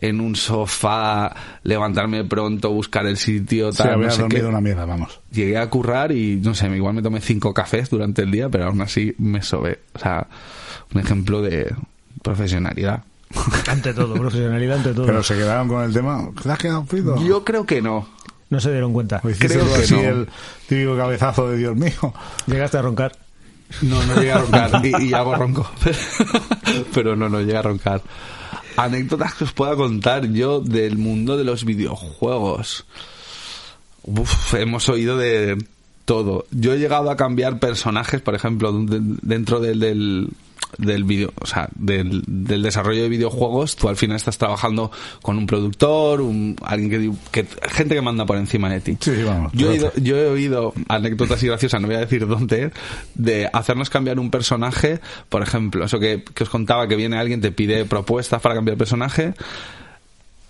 en 0.00 0.20
un 0.20 0.36
sofá, 0.36 1.34
levantarme 1.62 2.24
pronto, 2.24 2.70
buscar 2.70 3.06
el 3.06 3.16
sitio, 3.16 3.72
Se 3.72 3.82
tal, 3.82 3.94
había 3.94 4.06
no 4.06 4.12
sé 4.12 4.22
dormido 4.22 4.42
qué. 4.42 4.48
una 4.48 4.60
mierda, 4.60 4.84
vamos. 4.84 5.20
Llegué 5.32 5.58
a 5.58 5.68
currar 5.68 6.12
y, 6.12 6.36
no 6.36 6.54
sé, 6.54 6.68
igual 6.68 6.94
me 6.94 7.02
tomé 7.02 7.20
cinco 7.20 7.52
cafés 7.52 7.90
durante 7.90 8.22
el 8.22 8.30
día, 8.30 8.48
pero 8.48 8.66
aún 8.66 8.80
así 8.80 9.14
me 9.18 9.42
sobé. 9.42 9.80
O 9.94 9.98
sea, 9.98 10.26
un 10.94 11.00
ejemplo 11.00 11.42
de 11.42 11.74
profesionalidad. 12.22 13.02
Ante 13.68 13.92
todo, 13.92 14.14
profesionalidad 14.18 14.78
ante 14.78 14.94
todo. 14.94 15.06
Pero 15.06 15.22
se 15.22 15.34
quedaron 15.34 15.68
con 15.68 15.82
el 15.84 15.92
tema. 15.92 16.28
¿Te 16.42 16.50
has 16.50 16.58
quedado 16.58 16.84
frito? 16.84 17.22
Yo 17.24 17.44
creo 17.44 17.66
que 17.66 17.82
no. 17.82 18.08
No 18.50 18.60
se 18.60 18.70
dieron 18.70 18.92
cuenta. 18.94 19.20
¿O 19.22 19.28
hiciste 19.28 19.48
creo 19.58 19.66
que 19.66 19.74
así 19.82 19.94
no. 19.94 20.00
el 20.00 20.28
típico 20.66 20.96
cabezazo 20.96 21.50
de 21.50 21.58
Dios 21.58 21.76
mío? 21.76 22.14
Llegaste 22.46 22.78
a 22.78 22.82
roncar. 22.82 23.12
No, 23.82 24.02
no 24.06 24.14
llegué 24.14 24.32
a 24.32 24.38
roncar. 24.38 24.70
Y, 24.86 25.08
y 25.08 25.12
hago 25.12 25.34
ronco. 25.34 25.70
Pero 26.94 27.14
no, 27.14 27.28
no 27.28 27.40
llegué 27.40 27.58
a 27.58 27.62
roncar. 27.62 28.00
Anécdotas 28.78 29.34
que 29.34 29.44
os 29.44 29.52
pueda 29.52 29.74
contar 29.76 30.26
yo 30.32 30.60
del 30.60 30.96
mundo 30.98 31.36
de 31.36 31.44
los 31.44 31.64
videojuegos. 31.64 32.84
Uf, 34.04 34.54
hemos 34.54 34.88
oído 34.88 35.16
de 35.18 35.58
todo. 36.04 36.46
Yo 36.50 36.72
he 36.72 36.78
llegado 36.78 37.10
a 37.10 37.16
cambiar 37.16 37.58
personajes, 37.58 38.20
por 38.22 38.34
ejemplo, 38.34 38.72
de- 38.72 39.00
dentro 39.22 39.60
del, 39.60 39.80
del, 39.80 40.28
del 40.76 41.04
video, 41.04 41.32
o 41.40 41.46
sea, 41.46 41.68
del, 41.74 42.22
del 42.26 42.62
desarrollo 42.62 43.02
de 43.02 43.08
videojuegos, 43.08 43.74
tú 43.76 43.88
al 43.88 43.96
final 43.96 44.16
estás 44.16 44.36
trabajando 44.38 44.92
con 45.22 45.38
un 45.38 45.46
productor, 45.46 46.20
un, 46.20 46.56
alguien 46.62 47.18
que, 47.32 47.46
gente 47.70 47.94
que 47.94 48.02
manda 48.02 48.26
por 48.26 48.36
encima 48.36 48.68
de 48.70 48.80
ti. 48.80 48.96
Sí, 49.00 49.22
vamos. 49.24 49.50
Yo 49.54 49.72
he, 49.72 49.76
ido- 49.76 49.92
yo 49.96 50.16
he 50.18 50.26
oído 50.26 50.74
anécdotas 50.88 51.42
y 51.42 51.46
graciosas, 51.46 51.80
no 51.80 51.86
voy 51.86 51.96
a 51.96 52.00
decir 52.00 52.26
dónde, 52.26 52.70
de 53.14 53.48
hacernos 53.52 53.88
cambiar 53.90 54.20
un 54.20 54.30
personaje, 54.30 55.00
por 55.28 55.42
ejemplo, 55.42 55.84
eso 55.86 55.98
que, 55.98 56.22
que 56.34 56.44
os 56.44 56.50
contaba, 56.50 56.86
que 56.86 56.96
viene 56.96 57.16
alguien, 57.16 57.40
te 57.40 57.50
pide 57.50 57.84
propuestas 57.86 58.40
para 58.42 58.54
cambiar 58.54 58.74
el 58.74 58.78
personaje, 58.78 59.34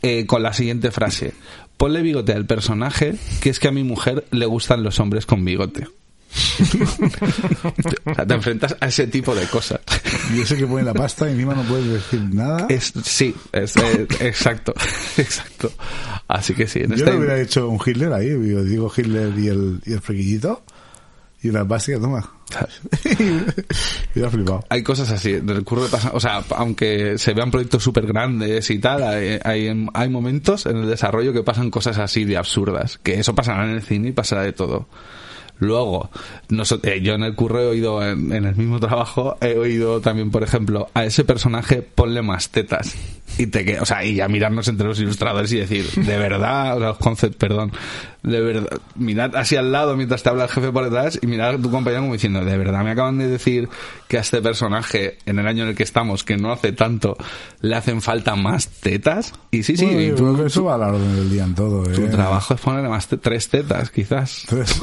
eh, 0.03 0.27
con 0.27 0.43
la 0.43 0.53
siguiente 0.53 0.90
frase. 0.90 1.32
Ponle 1.77 2.03
bigote 2.03 2.32
al 2.32 2.45
personaje, 2.45 3.15
que 3.40 3.51
es 3.51 3.61
que 3.61 3.69
a 3.69 3.73
mi 3.73 3.85
mujer 3.85 4.24
le 4.32 4.47
gustan 4.47 4.82
los 4.82 4.99
hombres 5.01 5.27
con 5.27 5.45
bigote. 5.45 5.86
Te 8.26 8.34
enfrentas 8.34 8.76
a 8.80 8.86
ese 8.86 9.06
tipo 9.06 9.34
de 9.34 9.46
cosas. 9.46 9.80
Y 10.34 10.40
ese 10.40 10.56
que 10.56 10.66
pone 10.66 10.82
la 10.82 10.94
pasta 10.94 11.28
y 11.28 11.32
encima 11.32 11.55
no 11.55 11.62
puedes 11.62 11.86
decir 11.86 12.22
nada. 12.32 12.66
Es, 12.68 12.92
sí, 13.05 13.34
es, 13.52 13.76
eh, 13.76 14.06
exacto, 14.20 14.74
exacto. 15.16 15.70
Así 16.26 16.55
que 16.55 16.66
sí, 16.66 16.80
en 16.80 16.90
Yo 16.90 16.96
este... 16.96 17.10
le 17.10 17.16
hubiera 17.16 17.40
hecho 17.40 17.68
un 17.68 17.80
Hitler 17.84 18.12
ahí, 18.12 18.28
digo 18.30 18.92
Hitler 18.94 19.38
y 19.38 19.48
el, 19.48 19.80
y 19.86 19.92
el 19.92 20.00
friquillito. 20.00 20.62
Y 21.40 21.48
una 21.50 21.62
básica, 21.62 22.00
toma. 22.00 22.28
flipado. 24.30 24.64
hay 24.68 24.82
cosas 24.82 25.10
así. 25.10 25.34
En 25.34 25.48
el 25.50 25.62
curro 25.62 25.84
de 25.84 25.88
pasa- 25.88 26.10
o 26.12 26.18
sea, 26.18 26.42
aunque 26.56 27.16
se 27.16 27.32
vean 27.32 27.50
proyectos 27.50 27.82
súper 27.82 28.06
grandes 28.06 28.68
y 28.70 28.78
tal, 28.80 29.02
hay, 29.05 29.38
hay, 29.44 29.86
hay 29.94 30.09
momentos 30.09 30.66
en 30.66 30.78
el 30.78 30.88
desarrollo 30.88 31.32
que 31.32 31.42
pasan 31.44 31.70
cosas 31.70 31.98
así 31.98 32.24
de 32.24 32.36
absurdas. 32.36 32.98
Que 32.98 33.20
eso 33.20 33.34
pasará 33.36 33.64
en 33.66 33.76
el 33.76 33.82
cine 33.82 34.09
y 34.09 34.12
pasará 34.12 34.42
de 34.42 34.52
todo. 34.52 34.88
Luego, 35.59 36.10
eh, 36.82 37.01
yo 37.02 37.14
en 37.14 37.22
el 37.22 37.35
curro 37.35 37.60
he 37.60 37.66
oído, 37.66 38.02
en, 38.06 38.32
en 38.32 38.44
el 38.44 38.56
mismo 38.56 38.78
trabajo, 38.78 39.36
he 39.40 39.56
oído 39.56 40.01
también, 40.01 40.30
por 40.30 40.43
ejemplo, 40.43 40.89
a 40.94 41.05
ese 41.05 41.24
personaje 41.24 41.82
ponle 41.82 42.22
más 42.22 42.51
tetas. 42.51 42.94
Y 43.39 43.48
te 43.48 43.64
que, 43.64 43.78
o 43.80 43.85
sea, 43.85 44.05
y 44.05 44.20
a 44.20 44.28
mirarnos 44.28 44.68
entre 44.68 44.86
los 44.86 44.98
ilustradores 45.01 45.52
y 45.52 45.59
decir, 45.59 45.85
de 45.90 46.16
verdad, 46.16 46.76
o 46.76 46.80
sea, 46.80 46.93
concept, 46.94 47.36
perdón, 47.36 47.72
de 48.30 48.40
verdad, 48.40 48.78
mirad 48.94 49.34
así 49.36 49.56
al 49.56 49.72
lado 49.72 49.96
mientras 49.96 50.22
te 50.22 50.28
habla 50.28 50.44
el 50.44 50.50
jefe 50.50 50.70
por 50.70 50.84
detrás 50.84 51.18
y 51.22 51.26
mirad 51.26 51.50
a 51.55 51.59
tu 51.59 51.70
compañero 51.70 52.02
como 52.02 52.12
diciendo, 52.14 52.44
de 52.44 52.56
verdad, 52.59 52.84
me 52.84 52.90
acaban 52.90 53.18
de 53.18 53.26
decir 53.28 53.68
que 54.06 54.18
a 54.18 54.20
este 54.20 54.40
personaje, 54.42 55.18
en 55.26 55.38
el 55.38 55.46
año 55.46 55.62
en 55.64 55.70
el 55.70 55.74
que 55.74 55.82
estamos, 55.82 56.24
que 56.24 56.36
no 56.36 56.52
hace 56.52 56.72
tanto, 56.72 57.16
le 57.60 57.74
hacen 57.74 58.00
falta 58.02 58.36
más 58.36 58.68
tetas. 58.68 59.32
Y 59.50 59.62
sí, 59.62 59.76
sí, 59.76 59.84
Bueno, 59.86 60.00
y 60.00 60.10
tú- 60.10 60.16
creo 60.16 60.36
que 60.36 60.46
eso 60.46 60.64
va 60.64 60.74
a 60.74 60.78
la 60.78 60.88
orden 60.88 61.16
del 61.16 61.30
día 61.30 61.44
en 61.44 61.55
todo. 61.55 61.82
tu 61.84 62.02
¿eh? 62.02 62.09
trabajo 62.09 62.55
es 62.55 62.60
ponerle 62.60 62.88
más 62.88 63.06
te- 63.09 63.16
tres 63.18 63.48
tetas, 63.48 63.90
quizás. 63.90 64.44
Tres. 64.48 64.78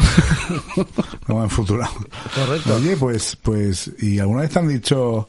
Como 1.28 1.44
en 1.44 1.50
futuro. 1.50 1.88
Correcto. 2.36 2.76
Oye, 2.76 2.98
pues, 2.98 3.36
pues, 3.42 3.92
¿y 4.00 4.20
alguna 4.20 4.42
vez 4.42 4.52
te 4.52 4.60
han 4.60 4.68
dicho 4.68 5.28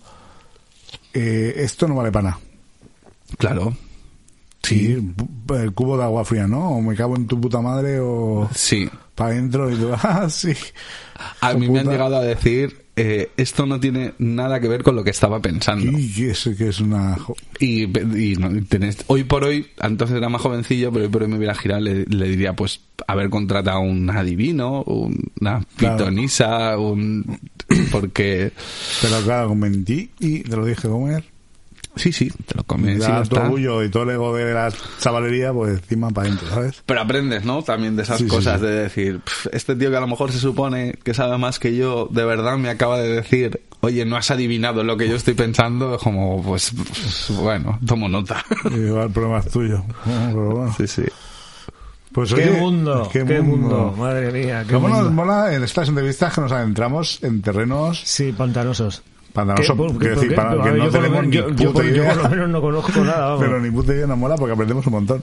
eh, 1.15 1.55
esto 1.57 1.87
no 1.89 1.95
vale 1.95 2.13
para 2.13 2.31
nada? 2.31 2.41
Claro. 3.39 3.77
Sí. 4.69 5.13
El 5.55 5.73
cubo 5.73 5.97
de 5.97 6.05
agua 6.05 6.25
fría, 6.25 6.47
¿no? 6.47 6.71
O 6.71 6.81
me 6.83 6.95
cago 6.95 7.17
en 7.17 7.27
tu 7.27 7.41
puta 7.41 7.61
madre 7.61 7.99
o 8.01 8.49
Sí. 8.55 8.89
para 9.15 9.31
adentro 9.31 9.71
y 9.71 9.77
tú, 9.77 9.91
ah, 10.03 10.29
sí. 10.29 10.53
A 11.41 11.55
mí 11.55 11.69
me 11.69 11.81
han 11.81 11.89
llegado 11.89 12.17
a 12.17 12.23
decir, 12.23 12.85
eh, 12.97 13.31
esto 13.37 13.65
no 13.67 13.79
tiene 13.81 14.15
nada 14.19 14.59
que 14.61 14.69
ver 14.69 14.83
con 14.83 14.97
lo 14.97 15.05
que 15.05 15.11
estaba 15.11 15.41
pensando. 15.41 15.99
Y 15.99 16.13
que 16.13 16.31
es, 16.31 16.51
que 16.59 16.69
es 16.69 16.81
una... 16.81 17.17
Y, 17.61 17.83
y 17.85 18.37
no, 18.37 18.49
tenés- 18.63 19.05
hoy 19.07 19.25
por 19.25 19.45
hoy, 19.45 19.67
entonces 19.81 20.17
era 20.17 20.29
más 20.29 20.41
jovencillo, 20.43 20.91
pero 20.93 21.05
hoy 21.05 21.11
por 21.11 21.23
hoy 21.23 21.29
me 21.29 21.37
hubiera 21.37 21.55
girado, 21.55 21.81
le, 21.83 22.05
le 22.07 22.29
diría, 22.29 22.55
pues, 22.55 22.81
haber 23.07 23.31
contratado 23.31 23.81
un 23.81 24.09
adivino, 24.11 24.83
una 24.83 25.65
Claro. 25.77 25.97
pitonisa, 25.99 26.77
un... 26.79 27.39
Porque... 27.93 28.53
Pero 29.03 29.21
claro, 29.23 29.55
mentí 29.55 30.11
y 30.21 30.41
te 30.41 30.57
lo 30.57 30.65
dije 30.67 30.89
comer. 30.89 31.25
Sí, 31.97 32.13
sí, 32.13 32.31
te 32.47 32.55
lo 32.55 32.61
Me 32.63 32.67
comes 32.67 32.97
y 32.97 33.01
da 33.01 33.23
orgullo 33.43 33.83
y 33.83 33.89
todo 33.89 34.03
el 34.05 34.11
ego 34.11 34.37
de 34.37 34.53
la 34.53 34.71
chavalería, 35.01 35.53
pues 35.53 35.79
encima 35.79 36.11
para 36.11 36.27
adentro, 36.29 36.49
¿sabes? 36.51 36.83
Pero 36.85 37.01
aprendes, 37.01 37.45
¿no? 37.45 37.63
También 37.63 37.97
de 37.97 38.03
esas 38.03 38.19
Sí, 38.19 38.27
cosas 38.27 38.61
sí. 38.61 38.67
de 38.67 38.73
decir, 38.73 39.21
"Pf, 39.21 39.49
este 39.53 39.75
tío 39.77 39.91
que 39.91 39.97
a 39.97 40.01
lo 40.01 40.07
mejor 40.07 40.31
se 40.31 40.39
supone 40.39 40.93
que 41.03 41.15
sabe 41.15 41.39
más 41.39 41.59
que 41.59 41.75
yo, 41.75 42.09
de 42.11 42.25
verdad 42.25 42.59
me 42.59 42.69
acaba 42.69 42.99
de 42.99 43.09
decir, 43.09 43.63
oye, 43.81 44.05
no 44.05 44.17
has 44.17 44.31
adivinado 44.31 44.85
lo 44.85 44.97
que 44.99 45.09
yo 45.09 45.17
estoy 45.17 45.35
pensando, 45.35 45.95
es 45.97 46.03
como, 46.03 46.43
pues, 46.43 46.73
pues, 46.75 47.31
bueno, 47.41 47.79
tomo 47.87 48.09
nota. 48.09 48.45
Y 48.71 48.75
digo, 48.79 49.03
el 49.03 49.11
problema 49.11 49.39
es 49.39 49.49
tuyo. 49.51 49.83
Bueno, 50.05 50.27
pero 50.33 50.51
bueno. 50.51 50.75
sí, 50.77 50.87
sí. 50.87 51.03
Pues, 52.13 52.33
¿Qué 52.33 52.49
oye, 52.51 52.61
mundo? 52.61 53.09
¿Qué, 53.13 53.25
mundo? 53.43 53.95
Madre 53.99 54.33
mía, 54.33 54.65
qué 54.67 54.73
¿Cómo 54.75 54.89
nos 54.89 55.11
mola 55.13 55.53
en 55.55 55.63
estas 55.65 55.89
entrevistas 55.89 56.33
que 56.35 56.41
nos 56.41 56.53
adentramos 56.53 57.23
en 57.23 57.43
terrenos 57.43 58.01
Sí, 58.05 58.33
pantanosos. 58.33 59.03
¿Qué? 59.55 59.63
¿Por- 59.75 59.77
Quiero 59.99 59.99
por 59.99 60.01
decir, 60.15 60.29
qué? 60.31 60.35
para 60.35 60.51
A 60.53 60.63
que 60.65 60.71
ver, 60.71 60.79
no 60.79 60.85
yo 60.87 60.91
por 60.91 61.01
lo 61.01 61.07
tenemos 61.09 61.27
menos- 61.27 61.27
ni 61.31 61.37
yo- 61.37 61.47
puta 61.69 61.73
por- 61.73 61.85
yo 61.85 61.91
idea. 62.03 62.13
por 62.15 62.23
lo 62.23 62.29
menos 62.31 62.49
no 62.51 62.61
conozco 62.61 63.01
nada, 63.05 63.21
vamos. 63.27 63.41
Pero 63.41 63.61
ni 63.61 63.71
puta 63.71 63.95
idea 63.95 64.07
nos 64.07 64.19
mola 64.19 64.37
porque 64.37 64.53
aprendemos 64.53 64.87
un 64.87 64.93
montón. 64.93 65.23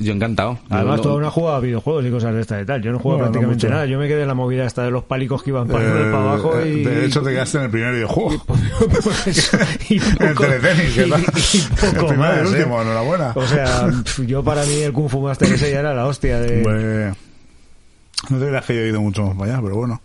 Yo 0.00 0.12
encantado. 0.12 0.58
Además, 0.70 1.00
toda 1.02 1.14
una 1.14 1.30
jugada 1.30 1.58
a 1.58 1.60
videojuegos 1.60 2.04
y 2.04 2.10
cosas 2.10 2.34
de 2.34 2.40
esta 2.40 2.60
y 2.60 2.64
tal. 2.66 2.82
Yo 2.82 2.90
no 2.90 2.98
juego 2.98 3.18
Bueno, 3.18 3.26
no 3.26 3.32
prácticamente 3.32 3.66
mucho. 3.68 3.74
nada. 3.74 3.86
Yo 3.86 3.96
me 4.00 4.08
quedé 4.08 4.22
en 4.22 4.28
la 4.28 4.34
movida 4.34 4.64
esta 4.64 4.82
de 4.82 4.90
los 4.90 5.04
pálicos 5.04 5.40
que 5.44 5.50
iban 5.50 5.68
para 5.68 5.84
Eh, 5.84 6.10
para 6.10 6.18
abajo 6.32 6.58
eh, 6.58 6.68
y... 6.68 6.82
De 6.84 7.04
hecho, 7.06 7.22
te 7.22 7.30
quedaste 7.30 7.58
en 7.58 7.64
el 7.64 7.70
primer 7.70 7.92
videojuego. 7.94 8.44
y 9.88 9.94
En 9.98 10.02
el 10.02 10.34
poco, 10.34 10.46
teletenis, 10.48 10.96
y- 11.54 11.58
y 11.58 11.60
poco 11.70 11.86
El 11.86 12.06
primero 12.08 12.10
y 12.10 12.10
el 12.10 12.18
más, 12.18 12.36
¿eh? 12.38 12.56
último, 12.56 12.82
enhorabuena. 12.82 13.32
O 13.36 13.46
sea, 13.46 13.88
yo 14.26 14.42
para 14.42 14.64
mí 14.64 14.74
el 14.80 14.92
Kung 14.92 15.08
Fu 15.08 15.20
Master 15.20 15.52
ese 15.52 15.70
ya 15.70 15.78
era 15.78 15.94
la 15.94 16.06
hostia 16.06 16.40
de... 16.40 16.62
Pues, 16.64 17.16
no 18.30 18.38
te 18.40 18.48
creas 18.48 18.64
que 18.64 18.74
yo 18.74 18.80
he 18.80 18.88
ido 18.88 19.00
mucho 19.00 19.22
más 19.26 19.36
para 19.36 19.52
allá, 19.52 19.62
pero 19.62 19.76
bueno. 19.76 20.00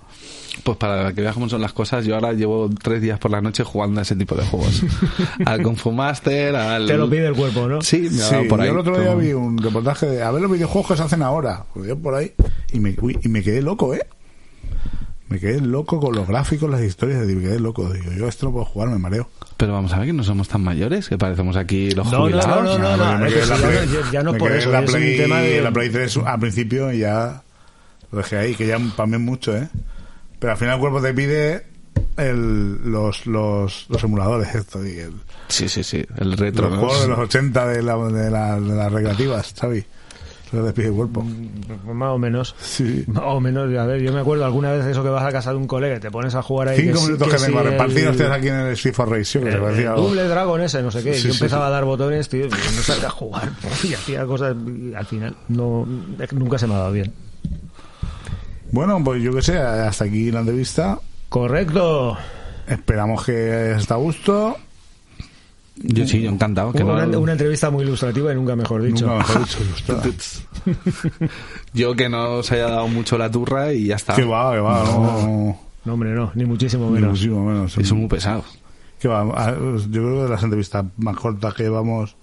Pues 0.63 0.77
para 0.77 1.13
que 1.13 1.21
veas 1.21 1.33
cómo 1.33 1.47
son 1.47 1.61
las 1.61 1.71
cosas, 1.73 2.05
yo 2.05 2.15
ahora 2.15 2.33
llevo 2.33 2.69
tres 2.81 3.01
días 3.01 3.17
por 3.17 3.31
la 3.31 3.39
noche 3.41 3.63
jugando 3.63 3.99
a 3.99 4.03
ese 4.03 4.15
tipo 4.15 4.35
de 4.35 4.45
juegos. 4.45 4.83
al 5.45 5.63
Kung 5.63 5.77
Fu 5.77 5.91
Master, 5.91 6.55
al... 6.55 6.85
Te 6.85 6.97
lo 6.97 7.09
pide 7.09 7.27
el 7.27 7.33
cuerpo, 7.35 7.67
¿no? 7.67 7.81
Sí, 7.81 8.01
me 8.01 8.09
Sí, 8.09 8.35
por 8.49 8.59
ahí. 8.59 8.67
yo 8.67 8.73
el 8.73 8.79
otro 8.79 8.97
día 8.99 9.09
como- 9.09 9.19
vi 9.21 9.33
un 9.33 9.57
reportaje 9.57 10.05
de 10.07 10.21
a 10.23 10.31
ver 10.31 10.41
los 10.41 10.51
videojuegos 10.51 10.91
que 10.91 10.97
se 10.97 11.03
hacen 11.03 11.21
ahora. 11.23 11.65
Yo 11.75 11.97
por 11.97 12.15
ahí. 12.15 12.33
Y 12.73 12.79
me, 12.79 12.95
uy, 13.01 13.17
y 13.23 13.29
me 13.29 13.41
quedé 13.41 13.61
loco, 13.61 13.93
¿eh? 13.93 14.05
Me 15.29 15.39
quedé 15.39 15.61
loco 15.61 15.99
con 15.99 16.15
los 16.15 16.27
gráficos, 16.27 16.69
las 16.69 16.81
historias. 16.81 17.25
Me 17.25 17.41
quedé 17.41 17.59
loco. 17.59 17.87
Digo, 17.93 18.11
yo 18.11 18.27
esto 18.27 18.47
no 18.47 18.51
puedo 18.51 18.65
jugar, 18.65 18.89
me 18.89 18.97
mareo. 18.97 19.29
Pero 19.57 19.73
vamos 19.73 19.93
a 19.93 19.97
ver 19.99 20.07
que 20.07 20.13
no 20.13 20.23
somos 20.23 20.47
tan 20.49 20.63
mayores, 20.63 21.07
que 21.07 21.17
parecemos 21.17 21.55
aquí 21.55 21.91
los 21.91 22.05
No, 22.07 22.11
no, 22.11 22.19
jubilados. 22.23 22.79
no, 22.79 22.97
no, 22.97 23.17
no, 23.19 23.27
ya 23.29 23.45
Play- 23.45 23.87
no- 23.87 24.11
ya 24.11 24.23
no 24.23 24.33
me 24.33 24.39
por 24.39 24.51
eso, 24.51 24.71
la 24.71 24.79
es 24.81 24.93
un 24.93 24.99
Play, 24.99 25.17
tema 25.17 25.39
de- 25.41 25.61
la 25.61 25.71
Play 25.71 25.89
3 25.89 26.17
al 26.25 26.39
principio 26.39 26.91
y 26.91 26.99
ya 26.99 27.43
lo 28.11 28.17
dejé 28.17 28.37
ahí, 28.37 28.55
que 28.55 28.65
ya 28.65 28.79
para 28.95 29.05
mí 29.07 29.15
es 29.15 29.21
mucho, 29.21 29.55
¿eh? 29.55 29.69
Pero 30.39 30.51
al 30.53 30.57
final 30.57 30.75
el 30.75 30.79
cuerpo 30.79 31.01
te 31.01 31.13
pide 31.13 31.65
el, 32.17 32.91
los, 32.91 33.25
los, 33.27 33.85
los 33.89 34.03
emuladores, 34.03 34.55
esto, 34.55 34.85
y 34.85 34.97
el, 34.99 35.13
Sí, 35.47 35.67
sí, 35.69 35.83
sí, 35.83 36.05
el 36.17 36.37
retro. 36.37 36.69
los 36.69 36.79
juegos 36.79 37.01
de 37.01 37.07
los 37.09 37.19
80 37.19 37.67
de, 37.67 37.81
la, 37.83 37.97
de, 37.97 38.29
la- 38.31 38.59
de 38.59 38.75
las 38.75 38.91
recreativas, 38.91 39.53
¿sabes? 39.55 39.85
Lo 40.51 40.65
te 40.65 40.73
pide 40.73 40.87
el 40.87 40.93
cuerpo. 40.93 41.23
Pues 41.67 41.95
Más 41.95 42.09
o 42.09 42.17
menos. 42.17 42.55
Sí. 42.59 43.03
Más 43.07 43.23
o 43.23 43.39
menos, 43.39 43.71
a 43.77 43.85
ver, 43.85 44.01
yo 44.01 44.11
me 44.11 44.21
acuerdo 44.21 44.45
alguna 44.45 44.71
vez 44.71 44.83
eso 44.85 45.03
que 45.03 45.09
vas 45.09 45.23
a 45.23 45.31
casa 45.31 45.51
de 45.51 45.57
un 45.57 45.67
colega 45.67 45.97
y 45.97 45.99
te 45.99 46.09
pones 46.09 46.33
a 46.33 46.41
jugar 46.41 46.69
ahí. 46.69 46.79
Cinco 46.81 46.97
sí- 46.97 47.05
minutos 47.05 47.27
que, 47.31 47.37
sí 47.37 47.45
tengo 47.45 47.59
el- 47.61 47.67
repartidos 47.67 48.11
ustedes 48.11 48.31
aquí 48.31 48.47
en 48.47 48.55
el 48.55 48.73
Street 48.73 48.95
for 48.95 49.09
Race, 49.11 49.39
que 49.39 49.45
se 49.51 49.55
el- 49.57 49.61
parecía 49.61 49.83
el 49.83 49.87
algo. 49.89 50.01
Double 50.07 50.23
Dragon 50.23 50.61
ese, 50.61 50.81
no 50.81 50.89
sé 50.89 51.03
qué. 51.03 51.13
Sí, 51.13 51.27
yo 51.27 51.33
sí, 51.33 51.39
empezaba 51.39 51.65
sí. 51.65 51.67
a 51.67 51.71
dar 51.71 51.85
botones, 51.85 52.29
tío, 52.29 52.47
y 52.47 52.49
no 52.49 52.81
sabía 52.81 53.09
jugar. 53.11 53.51
Y 53.83 53.93
hacía 53.93 54.25
cosas. 54.25 54.55
y 54.67 54.93
al 54.95 55.05
final, 55.05 55.35
no, 55.49 55.85
nunca 56.31 56.57
se 56.57 56.65
me 56.65 56.73
ha 56.73 56.77
dado 56.79 56.93
bien. 56.93 57.13
Bueno, 58.71 59.03
pues 59.03 59.21
yo 59.23 59.33
qué 59.33 59.41
sé, 59.41 59.57
hasta 59.57 60.05
aquí 60.05 60.31
la 60.31 60.39
entrevista. 60.41 60.99
Correcto. 61.29 62.17
Esperamos 62.67 63.25
que 63.25 63.71
esté 63.73 63.93
a 63.93 63.97
gusto. 63.97 64.57
Yo 65.81 66.05
sí, 66.05 66.21
yo 66.21 66.29
encantado. 66.29 66.73
Que 66.73 66.83
una, 66.83 67.05
no- 67.05 67.19
una 67.21 67.31
entrevista 67.31 67.69
muy 67.69 67.83
ilustrativa 67.83 68.31
y 68.31 68.35
nunca 68.35 68.55
mejor 68.55 68.81
dicho. 68.83 69.05
Nunca 69.07 69.19
mejor 69.19 69.45
dicho, 69.45 70.43
yo 71.73 71.95
que 71.95 72.09
no 72.09 72.31
os 72.37 72.51
haya 72.51 72.67
dado 72.69 72.87
mucho 72.87 73.17
la 73.17 73.31
turra 73.31 73.73
y 73.73 73.87
ya 73.87 73.95
está. 73.95 74.15
Que 74.15 74.25
va, 74.25 74.53
que 74.53 74.59
va, 74.59 74.83
no. 74.83 75.57
No, 75.85 75.93
hombre, 75.93 76.11
no, 76.11 76.31
ni 76.35 76.43
muchísimo 76.45 76.87
Ni 76.87 76.93
menos. 76.95 77.11
muchísimo 77.11 77.45
menos. 77.45 77.71
Eso 77.71 77.81
es 77.81 77.91
muy 77.93 78.07
pesado. 78.09 78.43
Que 78.99 79.07
va, 79.07 79.23
yo 79.55 80.01
creo 80.01 80.15
que 80.17 80.23
de 80.23 80.29
las 80.29 80.43
entrevistas 80.43 80.85
más 80.97 81.15
cortas 81.15 81.53
que 81.53 81.63
llevamos. 81.63 82.15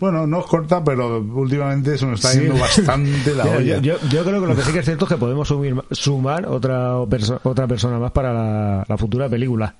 Bueno, 0.00 0.26
no 0.26 0.40
es 0.40 0.46
corta, 0.46 0.82
pero 0.84 1.18
últimamente 1.20 1.98
se 1.98 2.06
nos 2.06 2.20
está 2.20 2.32
Sí. 2.32 2.40
yendo 2.40 2.56
bastante 2.58 3.34
la 3.34 3.44
olla. 3.56 3.78
yo, 3.78 3.98
yo- 3.98 4.08
yo 4.08 4.24
creo 4.24 4.40
que 4.40 4.46
lo 4.46 4.54
que 4.56 4.62
sí 4.62 4.72
que 4.72 4.78
es 4.78 4.84
cierto 4.84 5.06
es 5.06 5.08
que 5.10 5.16
podemos 5.16 5.50
sumir- 5.50 5.82
sumar 5.90 6.46
otra 6.46 6.92
perso- 7.06 7.40
otra 7.42 7.66
persona 7.66 7.98
más 7.98 8.12
para 8.12 8.32
la, 8.32 8.84
la 8.88 8.96
futura 8.98 9.28
película. 9.28 9.74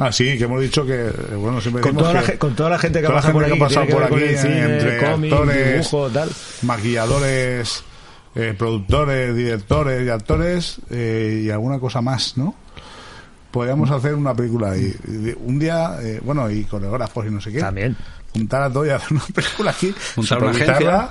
Ah, 0.00 0.12
sí, 0.12 0.38
que 0.38 0.44
hemos 0.44 0.60
dicho 0.62 0.86
que, 0.86 1.10
bueno, 1.36 1.60
siempre 1.60 1.82
Con 1.82 1.96
toda, 1.96 2.14
la, 2.14 2.20
que 2.20 2.26
ge- 2.32 2.38
con 2.38 2.54
toda 2.54 2.70
la 2.70 2.78
gente 2.78 3.00
que 3.00 3.06
ha 3.06 3.10
la 3.10 3.16
pasado 3.16 3.32
por 3.34 3.44
aquí, 3.44 3.52
que 3.52 3.58
ha 3.58 3.66
pasado 3.66 3.86
tiene 3.86 4.00
que 4.00 4.06
por 4.08 4.10
ver 4.10 4.10
con 4.10 4.18
aquí, 4.28 4.28
el 4.28 4.38
cine, 4.38 4.74
entre 4.74 5.10
cómic, 5.10 5.32
actores, 5.32 5.72
dibujo, 5.72 6.08
tal. 6.10 6.28
maquilladores, 6.62 7.84
eh, 8.34 8.54
productores, 8.56 9.34
directores 9.36 10.06
y 10.06 10.10
actores 10.10 10.80
eh, 10.90 11.42
y 11.46 11.50
alguna 11.50 11.78
cosa 11.80 12.00
más, 12.00 12.36
¿no? 12.38 12.54
Podríamos 13.50 13.90
hacer 13.90 14.14
una 14.14 14.34
película 14.34 14.76
y, 14.76 14.94
y 15.08 15.34
un 15.44 15.58
día, 15.58 15.96
eh, 16.02 16.20
bueno, 16.22 16.50
y 16.50 16.64
coreógrafos 16.64 17.26
y 17.26 17.30
no 17.30 17.40
sé 17.40 17.50
qué. 17.52 17.60
También. 17.60 17.96
Juntar 18.32 18.62
a 18.64 18.70
todo 18.72 18.84
y 18.84 18.90
hacer 18.90 19.12
una 19.12 19.24
película 19.34 19.70
aquí. 19.70 19.94
Juntar 20.14 20.42
una 20.42 20.52
supervisarla. 20.52 21.10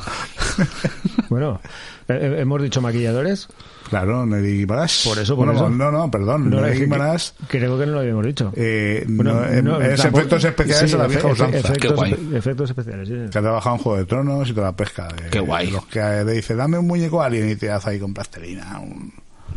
Bueno, 1.29 1.59
eh, 2.07 2.13
eh, 2.21 2.35
hemos 2.41 2.61
dicho 2.61 2.81
maquilladores. 2.81 3.47
Claro, 3.89 4.25
Nelly 4.25 4.59
Guimarães. 4.59 5.03
Por 5.07 5.17
eso, 5.17 5.35
por 5.35 5.45
Bueno, 5.45 5.59
eso. 5.61 5.69
No, 5.69 5.91
no, 5.91 6.11
perdón. 6.11 6.49
No, 6.49 6.61
Nelly 6.61 6.81
Guimarães, 6.81 7.33
Creo 7.47 7.77
que 7.79 7.85
no 7.85 7.93
lo 7.93 7.99
habíamos 8.01 8.25
dicho. 8.25 8.51
eh, 8.55 9.03
Bueno, 9.07 9.33
no, 9.35 9.45
em- 9.47 9.65
no, 9.65 9.81
es 9.81 10.01
tampoco- 10.01 10.19
efectos 10.19 10.43
especiales 10.43 10.89
sí, 10.91 10.95
a 10.95 10.99
la 10.99 11.07
vieja 11.07 11.27
usanza. 11.27 11.57
efectos, 11.57 11.77
Qué 11.81 11.95
guay. 11.95 12.29
efectos 12.35 12.69
especiales, 12.69 13.07
sí. 13.07 13.15
Que 13.31 13.37
ha 13.39 13.41
trabajado 13.41 13.75
en 13.77 13.81
Juego 13.81 13.97
de 13.97 14.05
Tronos 14.05 14.49
y 14.49 14.53
toda 14.53 14.67
la 14.67 14.75
pesca. 14.75 15.07
de- 15.07 15.29
Qué 15.29 15.39
guay. 15.39 15.67
de 15.67 15.71
Los 15.71 15.85
que 15.87 15.99
le 15.99 16.33
dice, 16.33 16.55
dame 16.55 16.77
un 16.77 16.85
muñeco 16.87 17.21
alien 17.21 17.49
y 17.49 17.55
te 17.55 17.71
hace 17.71 17.89
ahí 17.91 17.99
con 17.99 18.13
plastelina. 18.13 18.79
un- 18.79 19.11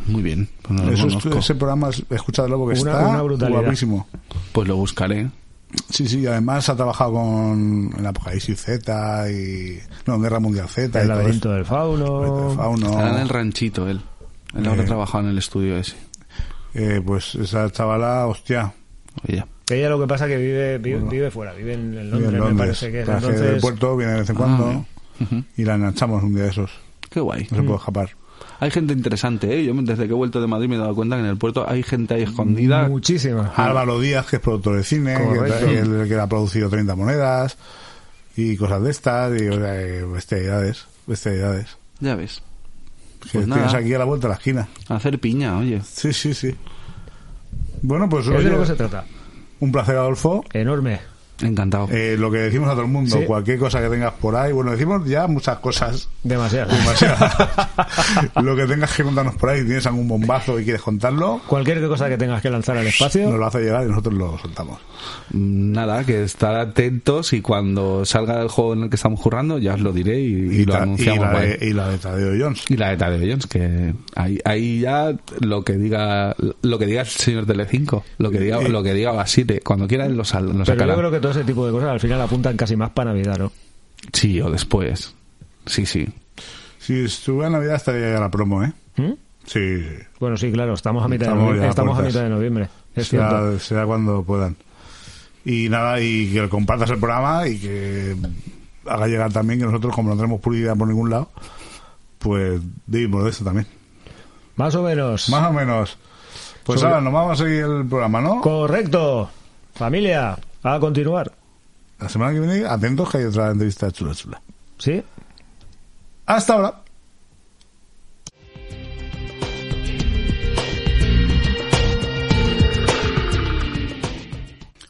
Muy 0.06 0.22
bien. 0.22 0.48
Pues, 0.62 0.81
no 0.81 0.86
lo 0.86 0.93
Eso 0.93 1.39
ese 1.39 1.55
programa, 1.55 1.90
es- 1.90 2.05
escúchatelo 2.10 2.59
porque 2.59 2.81
Una- 2.81 2.93
está 2.93 3.09
una 3.09 3.48
guapísimo. 3.48 4.06
Pues 4.52 4.68
lo 4.68 4.77
buscaré. 4.77 5.31
Sí, 5.89 6.09
sí, 6.09 6.27
además 6.27 6.68
ha 6.68 6.74
trabajado 6.77 7.12
con 7.12 7.93
en 7.97 8.06
Apocalipsis 8.06 8.60
Z 8.60 9.31
y... 9.31 9.78
No, 10.06 10.18
Guerra 10.18 10.40
Mundial 10.40 10.68
Z. 10.68 11.01
El 11.01 11.09
laberinto 11.09 11.52
del 11.52 11.64
fauno. 11.64 12.51
El 12.51 12.56
Fauno. 12.56 12.86
Estará 12.90 13.10
en 13.14 13.18
el 13.22 13.28
ranchito 13.28 13.89
él. 13.89 14.01
Él 14.56 14.66
Eh. 14.66 14.85
trabajado 14.85 15.24
en 15.24 15.31
el 15.31 15.39
estudio 15.39 15.77
ese. 15.77 15.94
Eh, 16.74 17.01
pues 17.05 17.36
esa 17.36 17.70
chavala, 17.70 18.27
hostia. 18.27 18.72
Oye, 19.28 19.44
Ella 19.70 19.89
lo 19.89 20.01
que 20.01 20.06
pasa 20.09 20.24
es 20.27 20.32
que 20.32 20.36
vive, 20.39 20.78
vive, 20.78 21.01
vive 21.09 21.31
fuera, 21.31 21.52
vive 21.52 21.74
en, 21.74 21.97
en 21.97 22.10
Londres, 22.10 22.18
vive 22.18 22.27
en 22.27 22.32
me 22.32 22.39
Londres. 22.39 22.56
parece 22.81 22.90
que 22.90 23.01
es. 23.01 23.06
Traje 23.06 23.27
del 23.27 23.35
Entonces, 23.36 23.62
puerto, 23.62 23.97
viene 23.97 24.12
de 24.14 24.20
vez 24.20 24.31
en 24.31 24.36
cuando 24.36 24.66
Ah, 24.66 25.22
ujú. 25.22 25.44
y 25.56 25.64
la 25.64 25.74
enganchamos 25.77 26.24
un 26.24 26.35
día 26.35 26.44
de 26.44 26.51
esos. 26.51 26.70
qué 27.10 27.20
guay. 27.20 27.47
No 27.51 27.56
se 27.59 27.62
puede 27.62 27.78
escapar. 27.78 28.10
Hay 28.61 28.70
gente 28.70 28.93
interesante, 28.93 29.59
¿eh? 29.59 29.65
Yo 29.65 29.73
desde 29.74 30.07
que 30.07 30.12
he 30.12 30.16
vuelto 30.16 30.39
de 30.41 30.47
Madrid 30.47 30.69
me 30.69 30.77
he 30.77 30.78
dado 30.78 30.95
cuenta 30.95 31.16
que 31.16 31.23
en 31.23 31.28
el 31.28 31.39
puerto 31.39 31.69
hay 31.69 31.82
gente 31.82 32.12
ahí 32.15 32.23
escondida. 32.23 32.89
muchísima. 32.89 33.53
Álvaro 33.57 33.99
Díaz, 33.99 34.27
que 34.27 34.37
es 34.37 34.43
productor 34.43 34.77
de 34.77 34.85
cine, 34.85 35.16
que, 35.16 35.78
el 35.78 36.20
ha 36.20 36.27
producido 36.27 36.69
30 36.69 36.95
monedas 36.95 37.57
y 38.37 38.57
cosas 38.59 38.82
de 38.82 38.91
estas, 38.91 39.41
y 39.41 39.49
o 39.49 39.55
sea, 39.55 39.81
eh, 39.81 40.05
bestialidades, 40.05 40.87
bestialidades. 41.07 41.78
Ya 42.01 42.15
ves. 42.16 42.43
Que 43.23 43.28
Pues 43.32 43.45
tienes 43.47 43.49
nada. 43.49 43.78
aquí 43.78 43.95
a 43.95 43.99
la 43.99 44.05
vuelta 44.05 44.28
de 44.28 44.32
la 44.32 44.37
esquina. 44.37 44.69
Hacer 44.89 45.19
piña, 45.19 45.57
oye. 45.59 45.81
Sí, 45.82 46.12
sí, 46.12 46.35
sí. 46.35 46.55
Bueno, 47.82 48.09
pues 48.11 48.27
Es 48.27 48.45
de 48.45 48.51
lo 48.51 48.61
que 48.61 48.66
se 48.66 48.74
trata. 48.74 49.05
un 49.61 49.73
placer, 49.73 49.97
Adolfo. 49.97 50.45
Enorme. 50.53 51.01
Encantado. 51.43 51.89
Eh, 51.91 52.17
lo 52.19 52.31
que 52.31 52.39
decimos 52.39 52.69
a 52.69 52.73
todo 52.73 52.83
el 52.83 52.89
mundo, 52.89 53.19
Sí. 53.19 53.25
cualquier 53.27 53.59
cosa 53.59 53.81
que 53.81 53.89
tengas 53.89 54.12
por 54.15 54.37
ahí, 54.37 54.53
bueno, 54.53 54.71
decimos 54.73 55.07
ya 55.09 55.27
muchas 55.27 55.59
cosas, 55.59 56.09
Demasiado. 56.23 56.71
demasiadas. 56.75 57.35
lo 58.43 58.57
que 58.57 58.67
tengas 58.67 58.95
que 58.95 59.03
contarnos 59.03 59.35
por 59.37 59.51
ahí, 59.51 59.65
tienes 59.65 59.87
algún 59.87 60.09
bombazo 60.09 60.59
y 60.61 60.65
quieres 60.65 60.83
contarlo, 60.83 61.41
Cualquier 61.47 61.87
cosa 61.89 62.09
que 62.09 62.17
tengas 62.19 62.43
que 62.43 62.51
lanzar 62.51 62.77
al 62.77 62.87
espacio. 62.87 63.29
nos 63.29 63.39
lo 63.39 63.47
hace 63.47 63.61
llegar 63.61 63.85
y 63.85 63.89
nosotros 63.89 64.15
lo 64.15 64.39
soltamos. 64.39 64.79
Mm, 65.33 65.73
Nada, 65.73 66.05
que 66.05 66.23
estar 66.25 66.57
atentos 66.57 67.33
y 67.33 67.41
cuando 67.41 68.05
salga 68.05 68.41
el 68.43 68.49
juego 68.49 68.75
en 68.75 68.83
el 68.85 68.91
que 68.91 68.97
estamos 68.97 69.21
currando 69.21 69.59
ya 69.59 69.75
os 69.75 69.81
lo 69.81 69.93
diré 69.93 70.21
y, 70.21 70.33
y 70.35 70.65
lo 70.65 70.73
ta- 70.75 70.83
anunciamos. 70.83 71.25
la, 71.27 71.33
guay. 71.33 71.49
de, 71.49 71.67
y 71.67 71.73
la 71.73 71.89
de 71.89 71.99
Tadeo 71.99 72.45
Jones. 72.45 72.65
Y 72.69 72.77
la 72.77 72.91
de 72.91 72.97
Tadeo 72.97 73.21
Jones, 73.21 73.47
que 73.47 73.95
ahí, 74.17 74.39
ahí 74.45 74.81
ya 74.81 75.15
lo 75.41 75.62
que 75.65 75.75
diga 75.75 76.35
lo 76.62 76.79
que 76.79 76.87
diga 76.87 77.01
el 77.03 77.07
señor 77.07 77.47
Telecinco, 77.47 78.05
lo 78.19 78.31
que 78.31 78.41
diga, 78.41 78.61
lo 78.61 78.83
que 78.83 78.93
diga 78.95 79.12
Basile, 79.12 79.61
cuando 79.61 79.87
quiera 79.89 80.07
él 80.07 80.17
lo, 80.17 80.25
sal- 80.25 80.47
lo 80.47 80.53
Pero 80.53 80.65
sacará. 80.67 80.93
yo 80.95 80.99
creo 80.99 81.11
que 81.11 81.21
todo 81.31 81.40
ese 81.40 81.47
tipo 81.47 81.66
de 81.66 81.73
cosas 81.73 81.90
al 81.90 82.01
final 82.01 82.20
apuntan 82.20 82.57
casi 82.57 82.77
más 82.77 82.90
para 82.90 83.12
Navidad, 83.12 83.39
¿no? 83.39 83.52
Sí, 84.12 84.40
o 84.40 84.51
después. 84.51 85.15
Sí, 85.66 85.86
sí. 85.86 86.07
Si 86.78 87.05
estuviera 87.05 87.47
en 87.48 87.52
Navidad 87.55 87.77
estaría 87.77 88.12
ya 88.15 88.20
la 88.20 88.31
promo, 88.31 88.65
¿eh? 88.65 88.73
¿Mm? 88.97 89.12
Sí, 89.47 89.61
Bueno, 90.19 90.36
sí, 90.36 90.51
claro, 90.52 90.74
estamos 90.74 91.05
a 91.05 91.09
mitad, 91.09 91.28
Estamos 91.28 91.57
de, 91.57 91.65
a 91.65 91.69
estamos 91.70 91.98
a 91.98 92.02
mitad 92.02 92.23
de 92.23 92.28
noviembre. 92.28 92.69
Es 92.94 93.09
cierto. 93.09 93.28
será, 93.28 93.59
será 93.59 93.86
cuando 93.86 94.23
puedan. 94.23 94.57
Y 95.44 95.69
nada, 95.69 96.01
y 96.01 96.32
que 96.32 96.48
compartas 96.48 96.90
el 96.90 96.98
programa 96.98 97.47
y 97.48 97.59
que 97.59 98.16
haga 98.86 99.07
llegar 99.07 99.32
también 99.32 99.59
que 99.61 99.66
nosotros, 99.66 99.94
como 99.94 100.11
no 100.11 100.16
tenemos 100.16 100.40
publicidad 100.40 100.77
por 100.77 100.89
ningún 100.89 101.11
lado, 101.11 101.31
pues 102.19 102.61
vivimos 102.86 103.24
de 103.24 103.31
eso 103.31 103.44
también. 103.44 103.66
Más 104.57 104.74
o 104.74 104.82
menos. 104.82 105.28
Más 105.31 105.48
o 105.48 105.52
menos. 105.52 105.97
Pues 106.65 106.81
Sobre- 106.81 106.93
ahora 106.94 107.05
nos 107.05 107.12
vamos 107.12 107.40
a 107.40 107.44
seguir 107.44 107.65
el 107.65 107.86
programa, 107.86 108.20
¿no? 108.20 108.40
Correcto. 108.40 109.31
Familia, 109.74 110.36
a 110.62 110.78
continuar. 110.81 111.32
La 111.99 112.09
semana 112.09 112.32
que 112.32 112.41
viene, 112.41 112.66
atentos 112.66 113.11
que 113.11 113.19
hay 113.19 113.24
otra 113.24 113.51
entrevista 113.51 113.91
chula 113.91 114.15
chula. 114.15 114.41
¿Sí? 114.78 115.03
Hasta 116.27 116.55
ahora. 116.55 116.82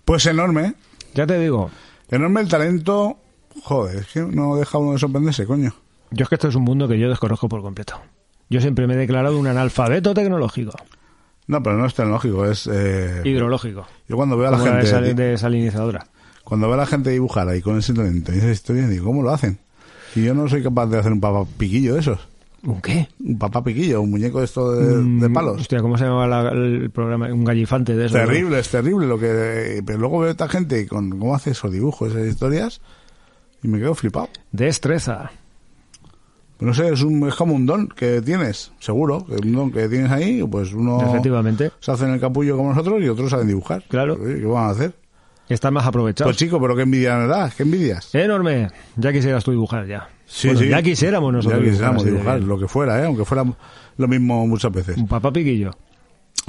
Pues 0.05 0.27
enorme, 0.27 0.67
¿eh? 0.67 0.75
Ya 1.15 1.27
te 1.27 1.39
digo. 1.39 1.71
Enorme 2.11 2.41
el 2.41 2.49
talento. 2.49 3.17
Joder, 3.63 3.99
es 3.99 4.07
que 4.09 4.21
no 4.21 4.57
deja 4.57 4.79
uno 4.79 4.93
de 4.93 4.99
sorprenderse, 4.99 5.47
coño. 5.47 5.75
Yo 6.11 6.25
es 6.25 6.29
que 6.29 6.35
esto 6.35 6.49
es 6.49 6.55
un 6.55 6.65
mundo 6.65 6.89
que 6.89 6.99
yo 6.99 7.09
desconozco 7.09 7.49
por 7.49 7.63
completo. 7.63 8.01
Yo 8.49 8.61
siempre 8.61 8.87
me 8.89 8.95
he 8.95 8.97
declarado 8.97 9.39
un 9.39 9.47
analfabeto 9.47 10.13
tecnológico. 10.13 10.73
No, 11.51 11.63
pero 11.63 11.77
no 11.77 11.87
es 11.87 11.95
tecnológico, 11.95 12.47
es... 12.47 12.69
Eh... 12.73 13.23
Hidrológico. 13.25 13.87
Yo 14.09 14.17
cuando 14.17 14.37
veo 14.37 14.49
a 14.49 14.51
la 14.53 14.59
Como 14.59 14.71
gente... 14.71 14.87
desal- 14.87 15.15
desalinizadora. 15.15 16.07
Cuando 16.45 16.67
veo 16.69 16.75
a 16.75 16.79
la 16.79 16.87
gente 16.87 17.11
dibujar 17.11 17.49
ahí 17.49 17.61
con 17.61 17.77
ese 17.79 17.93
talento 17.93 18.33
y 18.33 18.39
esas 18.39 18.53
historias, 18.53 18.89
digo, 18.89 19.07
¿cómo 19.07 19.23
lo 19.23 19.31
hacen? 19.31 19.59
Y 20.15 20.23
yo 20.25 20.35
no 20.35 20.49
soy 20.49 20.63
capaz 20.63 20.87
de 20.87 20.99
hacer 20.99 21.13
un 21.13 21.21
papá 21.21 21.45
piquillo 21.59 21.95
de 21.95 22.01
esos. 22.01 22.19
¿Un 22.63 22.81
qué? 22.81 23.09
Un 23.25 23.39
papá 23.39 23.65
piquillo, 23.65 24.03
un 24.03 24.11
muñeco 24.11 24.39
de 24.41 24.45
esto 24.45 24.73
de, 24.73 24.87
de 24.99 25.29
Mm, 25.29 25.33
palos. 25.33 25.61
Hostia, 25.61 25.81
¿cómo 25.81 25.97
se 25.97 26.05
llamaba 26.05 26.27
la- 26.27 26.51
el 26.51 26.91
programa? 26.91 27.33
Un 27.33 27.45
gallifante 27.45 27.97
de. 27.97 28.09
Terrible, 28.09 28.59
es 28.59 28.69
terrible 28.69 29.07
lo 29.07 29.19
que... 29.19 29.83
Pero 29.87 29.99
luego 29.99 30.19
veo 30.21 30.29
a 30.29 30.33
esta 30.33 30.49
gente 30.49 30.87
con 30.87 31.11
cómo 31.19 31.35
hace 31.35 31.51
esos 31.53 31.73
dibujos, 31.73 32.11
esas 32.15 32.27
historias, 32.29 32.81
y 33.63 33.69
me 33.69 33.79
quedo 33.79 33.95
flipado. 33.95 34.29
Destreza. 34.53 35.31
No 36.61 36.75
sé, 36.75 36.93
es, 36.93 37.03
un, 37.03 37.27
es 37.29 37.35
como 37.35 37.55
un 37.55 37.67
don 37.67 37.89
que 37.89 38.21
tienes, 38.21 38.73
seguro, 38.79 39.25
que 39.27 39.35
un 39.47 39.53
don 39.53 39.73
que 39.73 39.89
tienes 39.89 40.11
ahí, 40.11 40.43
pues 40.51 40.73
uno 40.73 41.01
Efectivamente. 41.03 41.71
se 41.81 41.91
hace 41.93 42.05
en 42.05 42.13
el 42.13 42.21
capullo 42.21 42.57
como 42.57 42.71
nosotros 42.71 43.03
y 43.03 43.09
otros 43.09 43.31
saben 43.31 43.47
dibujar. 43.47 43.83
Claro. 43.89 44.19
¿Qué 44.23 44.45
van 44.45 44.65
a 44.65 44.71
hacer? 44.71 44.93
Están 45.49 45.75
más 45.75 45.87
aprovechados. 45.87 46.29
Pues 46.31 46.37
chico, 46.37 46.61
pero 46.61 46.77
qué 46.77 46.83
envidia 46.83 47.17
me 47.17 47.27
das, 47.27 47.55
qué 47.55 47.65
envidias. 47.65 48.15
Enorme. 48.15 48.69
Ya 48.97 49.13
quisieras 49.13 49.43
tú 49.43 49.51
dibujar 49.51 49.87
ya. 49.87 50.09
Sí, 50.27 50.49
Bueno, 50.49 50.61
sí. 50.61 50.69
Ya 50.69 50.81
quisiéramos 50.83 51.33
nosotros 51.33 51.61
Ya 51.61 51.71
quisiéramos 51.71 52.05
dibujar, 52.05 52.41
lo 52.41 52.59
que 52.59 52.69
fuera, 52.69 53.01
¿eh? 53.03 53.07
aunque 53.07 53.25
fuera 53.25 53.45
lo 53.97 54.09
mismo 54.09 54.47
muchas 54.47 54.71
veces. 54.73 54.97
Un 54.97 55.09
papá 55.09 55.33
piquillo 55.33 55.73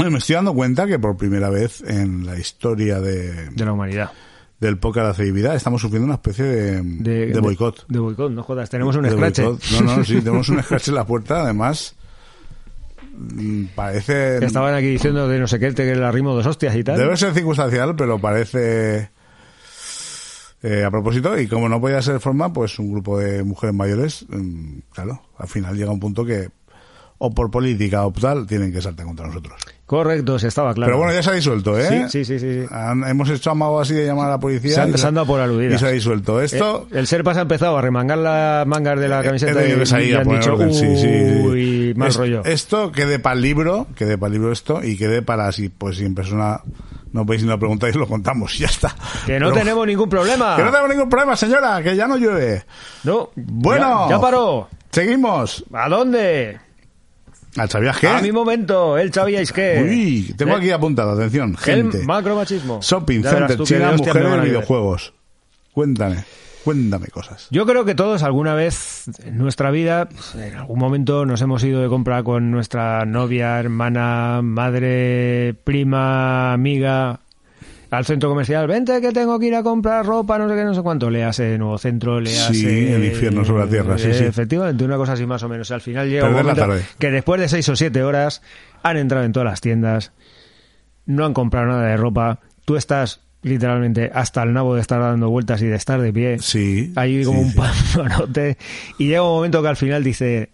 me 0.09 0.17
estoy 0.17 0.35
dando 0.35 0.53
cuenta 0.53 0.87
que 0.87 0.97
por 0.97 1.17
primera 1.17 1.49
vez 1.49 1.81
en 1.85 2.25
la 2.25 2.37
historia 2.39 2.99
de, 2.99 3.49
de 3.49 3.65
la 3.65 3.73
humanidad. 3.73 4.11
Del 4.61 4.77
póker 4.77 5.03
de 5.03 5.09
actividad 5.09 5.55
estamos 5.55 5.81
sufriendo 5.81 6.05
una 6.05 6.15
especie 6.15 6.45
de, 6.45 6.81
de, 6.83 7.39
boicot. 7.39 7.87
De, 7.87 7.99
boicot, 7.99 8.31
no 8.31 8.43
jodas. 8.43 8.69
Tenemos 8.69 8.95
un 8.95 9.09
scratch. 9.09 9.39
No, 9.39 9.57
no, 9.83 10.05
sí, 10.05 10.15
tenemos 10.23 10.47
un 10.49 10.61
scratch 10.61 10.89
en 10.89 10.95
la 10.95 11.05
puerta, 11.05 11.41
además 11.41 11.95
mm, 13.17 13.65
parece... 13.75 14.45
Estaban 14.45 14.75
aquí 14.75 14.85
diciendo 14.85 15.27
de 15.27 15.39
no 15.39 15.47
sé 15.47 15.59
qué, 15.59 15.71
te 15.73 15.95
la 15.95 16.11
rimo 16.11 16.35
dos 16.35 16.45
hostias 16.45 16.75
y 16.75 16.83
tal. 16.83 16.97
Debe 16.97 17.17
ser 17.17 17.33
circunstancial, 17.33 17.95
pero 17.95 18.19
parece 18.19 19.09
eh, 20.61 20.83
a 20.83 20.91
propósito. 20.91 21.39
Y 21.39 21.47
como 21.47 21.67
no 21.67 21.81
podía 21.81 22.01
ser 22.03 22.13
de 22.13 22.19
forma, 22.19 22.53
pues 22.53 22.77
un 22.77 22.91
grupo 22.91 23.17
de 23.17 23.43
mujeres 23.43 23.75
mayores, 23.75 24.25
mm, 24.29 24.77
claro, 24.93 25.23
al 25.39 25.47
final 25.47 25.75
llega 25.75 25.89
un 25.89 25.99
punto 25.99 26.23
que 26.23 26.49
o 27.23 27.29
por 27.29 27.51
política 27.51 28.03
o 28.03 28.11
tal, 28.11 28.47
tienen 28.47 28.73
que 28.73 28.81
saltar 28.81 29.05
contra 29.05 29.27
nosotros. 29.27 29.61
Correcto, 29.85 30.39
se 30.39 30.47
estaba 30.47 30.73
claro. 30.73 30.87
Pero 30.87 30.97
bueno, 30.97 31.13
ya 31.13 31.21
se 31.21 31.29
ha 31.29 31.33
disuelto, 31.33 31.77
¿eh? 31.77 32.07
Sí, 32.09 32.25
sí, 32.25 32.39
sí. 32.39 32.39
sí. 32.39 32.65
Han- 32.71 33.03
hemos 33.07 33.29
hecho 33.29 33.51
amago 33.51 33.79
así 33.79 33.93
de 33.93 34.05
llamar 34.07 34.27
a 34.27 34.31
la 34.31 34.39
policía. 34.39 34.73
Se 34.73 34.81
han, 34.81 34.89
y 34.89 34.97
se 34.97 35.05
han 35.05 35.13
dado 35.13 35.27
por 35.27 35.39
aludidas. 35.39 35.75
Y 35.75 35.77
se 35.77 35.85
ha 35.85 35.91
disuelto. 35.91 36.41
Esto... 36.41 36.87
Eh, 36.91 36.97
el 36.99 37.05
Serpas 37.07 37.37
ha 37.37 37.41
empezado 37.41 37.77
a 37.77 37.81
remangar 37.81 38.17
las 38.17 38.65
mangas 38.65 38.99
de 38.99 39.07
la 39.07 39.21
camiseta 39.21 39.51
he 39.51 39.55
tenido 39.55 39.83
y, 39.99 40.03
y 40.09 40.13
han 40.15 40.27
dicho, 40.27 40.53
orden, 40.53 40.73
sí, 40.73 40.97
sí, 40.97 41.07
uy, 41.07 41.93
mal 41.95 42.07
Es- 42.07 42.15
rollo. 42.15 42.41
Esto 42.43 42.91
quede 42.91 43.19
para 43.19 43.35
el 43.35 43.41
libro, 43.43 43.85
quede 43.95 44.17
para 44.17 44.27
el 44.29 44.33
libro 44.33 44.51
esto, 44.51 44.83
y 44.83 44.97
quede 44.97 45.21
para 45.21 45.51
si, 45.51 45.69
pues 45.69 45.97
si 45.97 46.05
en 46.05 46.15
persona 46.15 46.61
no 47.11 47.25
podéis 47.25 47.43
ni 47.43 47.49
lo 47.49 47.59
preguntáis, 47.59 47.95
lo 47.95 48.07
contamos, 48.07 48.55
y 48.55 48.59
ya 48.63 48.67
está. 48.67 48.95
que 49.27 49.39
no 49.39 49.49
Pero- 49.49 49.59
tenemos 49.59 49.85
ningún 49.85 50.09
problema. 50.09 50.55
Que 50.55 50.63
no 50.63 50.71
tenemos 50.71 50.89
ningún 50.89 51.09
problema, 51.09 51.35
señora, 51.35 51.83
que 51.83 51.95
ya 51.95 52.07
no 52.07 52.17
llueve. 52.17 52.63
No, 53.03 53.29
Bueno. 53.35 54.07
Ya, 54.09 54.15
ya 54.15 54.21
paró. 54.21 54.67
Seguimos. 54.89 55.63
¿A 55.73 55.87
dónde? 55.87 56.59
¿Al 57.57 57.69
sabías 57.69 57.99
qué? 57.99 58.07
A 58.07 58.21
mi 58.21 58.31
momento, 58.31 58.97
él 58.97 59.13
sabíais 59.13 59.51
que. 59.51 59.85
Uy, 59.87 60.33
tengo 60.37 60.55
aquí 60.55 60.71
apuntado, 60.71 61.11
atención, 61.11 61.55
gente. 61.57 61.99
El 61.99 62.05
macromachismo. 62.05 62.79
Shopping, 62.81 63.23
center, 63.23 63.61
China, 63.63 63.93
mujeres, 63.97 64.43
videojuegos. 64.43 65.13
Cuéntame, 65.73 66.23
cuéntame 66.63 67.07
cosas. 67.07 67.47
Yo 67.51 67.65
creo 67.65 67.83
que 67.85 67.95
todos 67.95 68.23
alguna 68.23 68.53
vez 68.53 69.05
en 69.23 69.37
nuestra 69.37 69.71
vida, 69.71 70.07
en 70.35 70.55
algún 70.55 70.79
momento 70.79 71.25
nos 71.25 71.41
hemos 71.41 71.63
ido 71.63 71.81
de 71.81 71.89
compra 71.89 72.23
con 72.23 72.51
nuestra 72.51 73.05
novia, 73.05 73.59
hermana, 73.59 74.41
madre, 74.41 75.53
prima, 75.63 76.53
amiga 76.53 77.19
al 77.91 78.05
centro 78.05 78.29
comercial. 78.29 78.67
Vente 78.67 78.99
que 79.01 79.11
tengo 79.11 79.37
que 79.37 79.47
ir 79.47 79.55
a 79.55 79.63
comprar 79.63 80.05
ropa, 80.05 80.37
no 80.39 80.49
sé 80.49 80.55
qué, 80.55 80.63
no 80.63 80.73
sé 80.73 80.81
cuánto. 80.81 81.09
Le 81.09 81.23
hace 81.23 81.57
nuevo 81.57 81.77
centro, 81.77 82.19
le 82.19 82.31
hace... 82.31 82.53
Sí, 82.53 82.87
el 82.87 83.03
infierno 83.03 83.43
sobre 83.43 83.65
la 83.65 83.69
tierra, 83.69 83.97
sí, 83.97 84.13
sí. 84.13 84.23
Efectivamente, 84.23 84.83
una 84.83 84.95
cosa 84.95 85.13
así 85.13 85.25
más 85.25 85.43
o 85.43 85.49
menos. 85.49 85.69
Al 85.71 85.81
final 85.81 86.09
llega 86.09 86.27
un 86.27 86.33
Perder 86.33 86.57
momento 86.57 86.85
que 86.97 87.11
después 87.11 87.39
de 87.39 87.49
seis 87.49 87.67
o 87.69 87.75
siete 87.75 88.01
horas 88.01 88.41
han 88.81 88.95
entrado 88.95 89.25
en 89.25 89.33
todas 89.33 89.49
las 89.49 89.61
tiendas, 89.61 90.13
no 91.05 91.25
han 91.25 91.33
comprado 91.33 91.67
nada 91.67 91.85
de 91.87 91.97
ropa, 91.97 92.39
tú 92.63 92.77
estás 92.77 93.19
literalmente 93.43 94.09
hasta 94.13 94.43
el 94.43 94.53
nabo 94.53 94.75
de 94.75 94.81
estar 94.81 95.01
dando 95.01 95.29
vueltas 95.29 95.61
y 95.61 95.65
de 95.65 95.75
estar 95.75 95.99
de 95.99 96.13
pie. 96.13 96.39
Sí. 96.39 96.93
Ahí 96.95 97.25
como 97.25 97.39
sí, 97.39 97.45
un 97.45 97.51
sí. 97.51 97.57
panote. 97.97 98.57
Y 98.99 99.07
llega 99.07 99.23
un 99.23 99.35
momento 99.35 99.61
que 99.61 99.67
al 99.67 99.77
final 99.77 100.03
dice, 100.03 100.51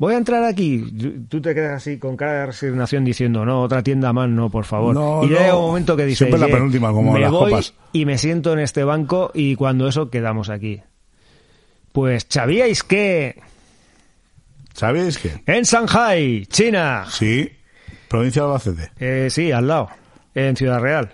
voy 0.00 0.14
a 0.14 0.16
entrar 0.16 0.42
aquí. 0.42 1.24
Tú 1.28 1.40
te 1.40 1.54
quedas 1.54 1.74
así 1.76 1.98
con 1.98 2.16
cara 2.16 2.32
de 2.40 2.46
resignación 2.46 3.04
diciendo, 3.04 3.44
no, 3.44 3.62
otra 3.62 3.82
tienda 3.84 4.12
más, 4.12 4.28
no, 4.28 4.50
por 4.50 4.64
favor. 4.64 4.94
No, 4.94 5.22
y 5.22 5.28
no. 5.28 5.38
llega 5.38 5.54
un 5.56 5.66
momento 5.66 5.96
que 5.96 6.06
dice, 6.06 6.24
Siempre 6.24 6.40
la 6.40 6.52
penúltima, 6.52 6.90
como 6.90 7.12
me 7.12 7.20
las 7.20 7.30
voy 7.30 7.50
copas. 7.52 7.74
y 7.92 8.04
me 8.06 8.18
siento 8.18 8.52
en 8.54 8.58
este 8.58 8.82
banco 8.82 9.30
y 9.34 9.54
cuando 9.54 9.86
eso 9.86 10.10
quedamos 10.10 10.48
aquí. 10.50 10.82
Pues, 11.92 12.26
¿sabíais 12.28 12.82
que 12.82 13.40
¿Sabéis 14.74 15.18
qué? 15.18 15.42
en 15.46 15.64
Shanghai, 15.64 16.46
China, 16.46 17.04
Sí, 17.10 17.50
provincia 18.08 18.42
de 18.42 18.48
Albacete. 18.48 18.90
eh, 18.98 19.28
sí, 19.30 19.52
al 19.52 19.66
lado, 19.68 19.88
en 20.34 20.56
Ciudad 20.56 20.80
Real, 20.80 21.10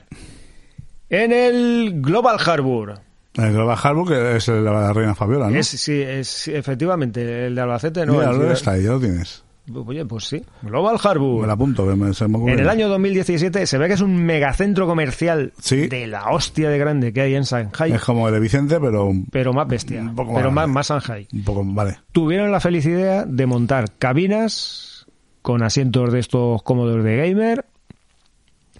en 1.11 1.33
el 1.33 2.01
Global 2.03 2.37
Harbour, 2.45 3.01
El 3.37 3.53
Global 3.53 3.79
Harbour, 3.83 4.09
que 4.09 4.37
es 4.37 4.49
el 4.49 4.57
de 4.65 4.71
la 4.71 4.93
reina 4.93 5.15
Fabiola, 5.15 5.51
¿no? 5.51 5.59
es, 5.59 5.67
sí, 5.67 6.01
es 6.01 6.49
efectivamente 6.49 7.47
el 7.47 7.55
de 7.55 7.61
Albacete, 7.61 8.07
¿no? 8.07 8.13
Mira, 8.15 8.25
En 8.27 8.31
¿dónde 8.31 8.45
Ciudad- 8.45 8.53
está 8.57 8.71
ahí? 8.73 8.83
Ya 8.85 8.91
lo 8.93 9.01
tienes. 9.01 9.43
Oye, 9.75 10.05
pues 10.07 10.25
sí. 10.27 10.45
Global 10.63 10.97
Harbour. 11.03 11.41
Me 11.41 11.47
la 11.49 11.55
apunto, 11.55 11.89
que 11.89 11.97
me, 11.97 12.15
se 12.15 12.29
me 12.29 12.37
ocurre. 12.37 12.53
En 12.53 12.61
el 12.61 12.69
año 12.69 12.89
2017 12.89 13.67
se 13.67 13.79
ve 13.79 13.89
que 13.89 13.95
es 13.95 14.01
un 14.01 14.17
megacentro 14.17 14.87
comercial 14.87 15.53
Sí. 15.61 15.89
de 15.89 16.07
la 16.07 16.31
hostia 16.31 16.71
de 16.71 16.79
grande 16.79 17.13
que 17.13 17.21
hay 17.23 17.35
en 17.35 17.43
Shanghai, 17.43 17.91
Es 17.91 18.01
como 18.05 18.29
el 18.29 18.35
de 18.35 18.39
Vicente, 18.39 18.79
pero 18.81 19.11
pero 19.33 19.53
más 19.53 19.67
bestia, 19.67 20.03
Un 20.03 20.15
poco 20.15 20.35
pero 20.37 20.53
más 20.53 20.69
más, 20.69 20.89
más 20.89 21.05
Shanghai. 21.05 21.27
un 21.33 21.43
poco, 21.43 21.63
vale. 21.65 21.99
Tuvieron 22.13 22.53
la 22.53 22.61
feliz 22.61 22.87
idea 22.87 23.25
de 23.27 23.47
montar 23.47 23.87
cabinas 23.99 25.07
con 25.43 25.65
asientos 25.65 26.13
de 26.13 26.21
estos 26.21 26.63
cómodos 26.63 27.03
de 27.03 27.17
gamer, 27.17 27.65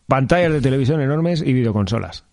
pantallas 0.07 0.53
de 0.53 0.61
televisión 0.61 1.01
enormes 1.01 1.43
y 1.45 1.53
videoconsolas. 1.53 2.26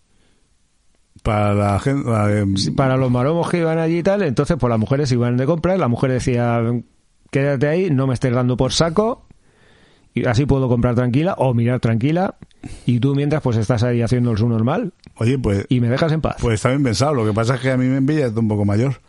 Para 1.24 1.54
la 1.54 1.80
gente... 1.80 2.10
la 2.10 2.46
Sí, 2.56 2.72
Para 2.72 2.98
los 2.98 3.10
maromos 3.10 3.50
que 3.50 3.58
iban 3.58 3.80
allí 3.80 4.00
y 4.00 4.04
tal, 4.04 4.22
entonces 4.22 4.58
pues 4.60 4.70
las 4.70 4.80
mujeres 4.80 5.12
iban 5.12 5.38
de 5.38 5.46
compras, 5.46 5.80
la 5.80 5.88
mujer 5.88 6.12
decía, 6.12 6.62
quédate 7.32 7.68
ahí, 7.68 7.90
no 7.90 8.08
me 8.08 8.14
estés 8.14 8.34
dando 8.34 8.58
por 8.58 8.74
saco, 8.74 9.26
y 10.14 10.26
así 10.26 10.46
puedo 10.46 10.70
comprar 10.70 10.96
tranquila 10.96 11.36
o 11.38 11.54
mirar 11.54 11.80
tranquila, 11.80 12.36
y 12.86 13.00
tú 13.00 13.16
mientras 13.16 13.42
pues 13.42 13.58
estás 13.58 13.84
ahí 13.84 14.02
haciendo 14.02 14.32
el 14.32 14.38
su 14.38 14.48
normal 14.48 14.94
Oye, 15.18 15.38
pues, 15.38 15.66
y 15.70 15.80
me 15.80 15.90
dejas 15.90 16.12
en 16.12 16.22
paz. 16.22 16.38
pues 16.40 16.56
está 16.56 16.70
bien 16.70 16.84
pensado. 16.84 17.14
Lo 17.14 17.26
que 17.26 17.34
pasa 17.34 17.56
es 17.56 17.62
que 17.62 17.72
a 17.72 17.78
mí 17.78 17.86
me 17.86 17.98
envilla 17.98 18.30
un 18.30 18.48
poco 18.48 18.66
mayor. 18.66 19.02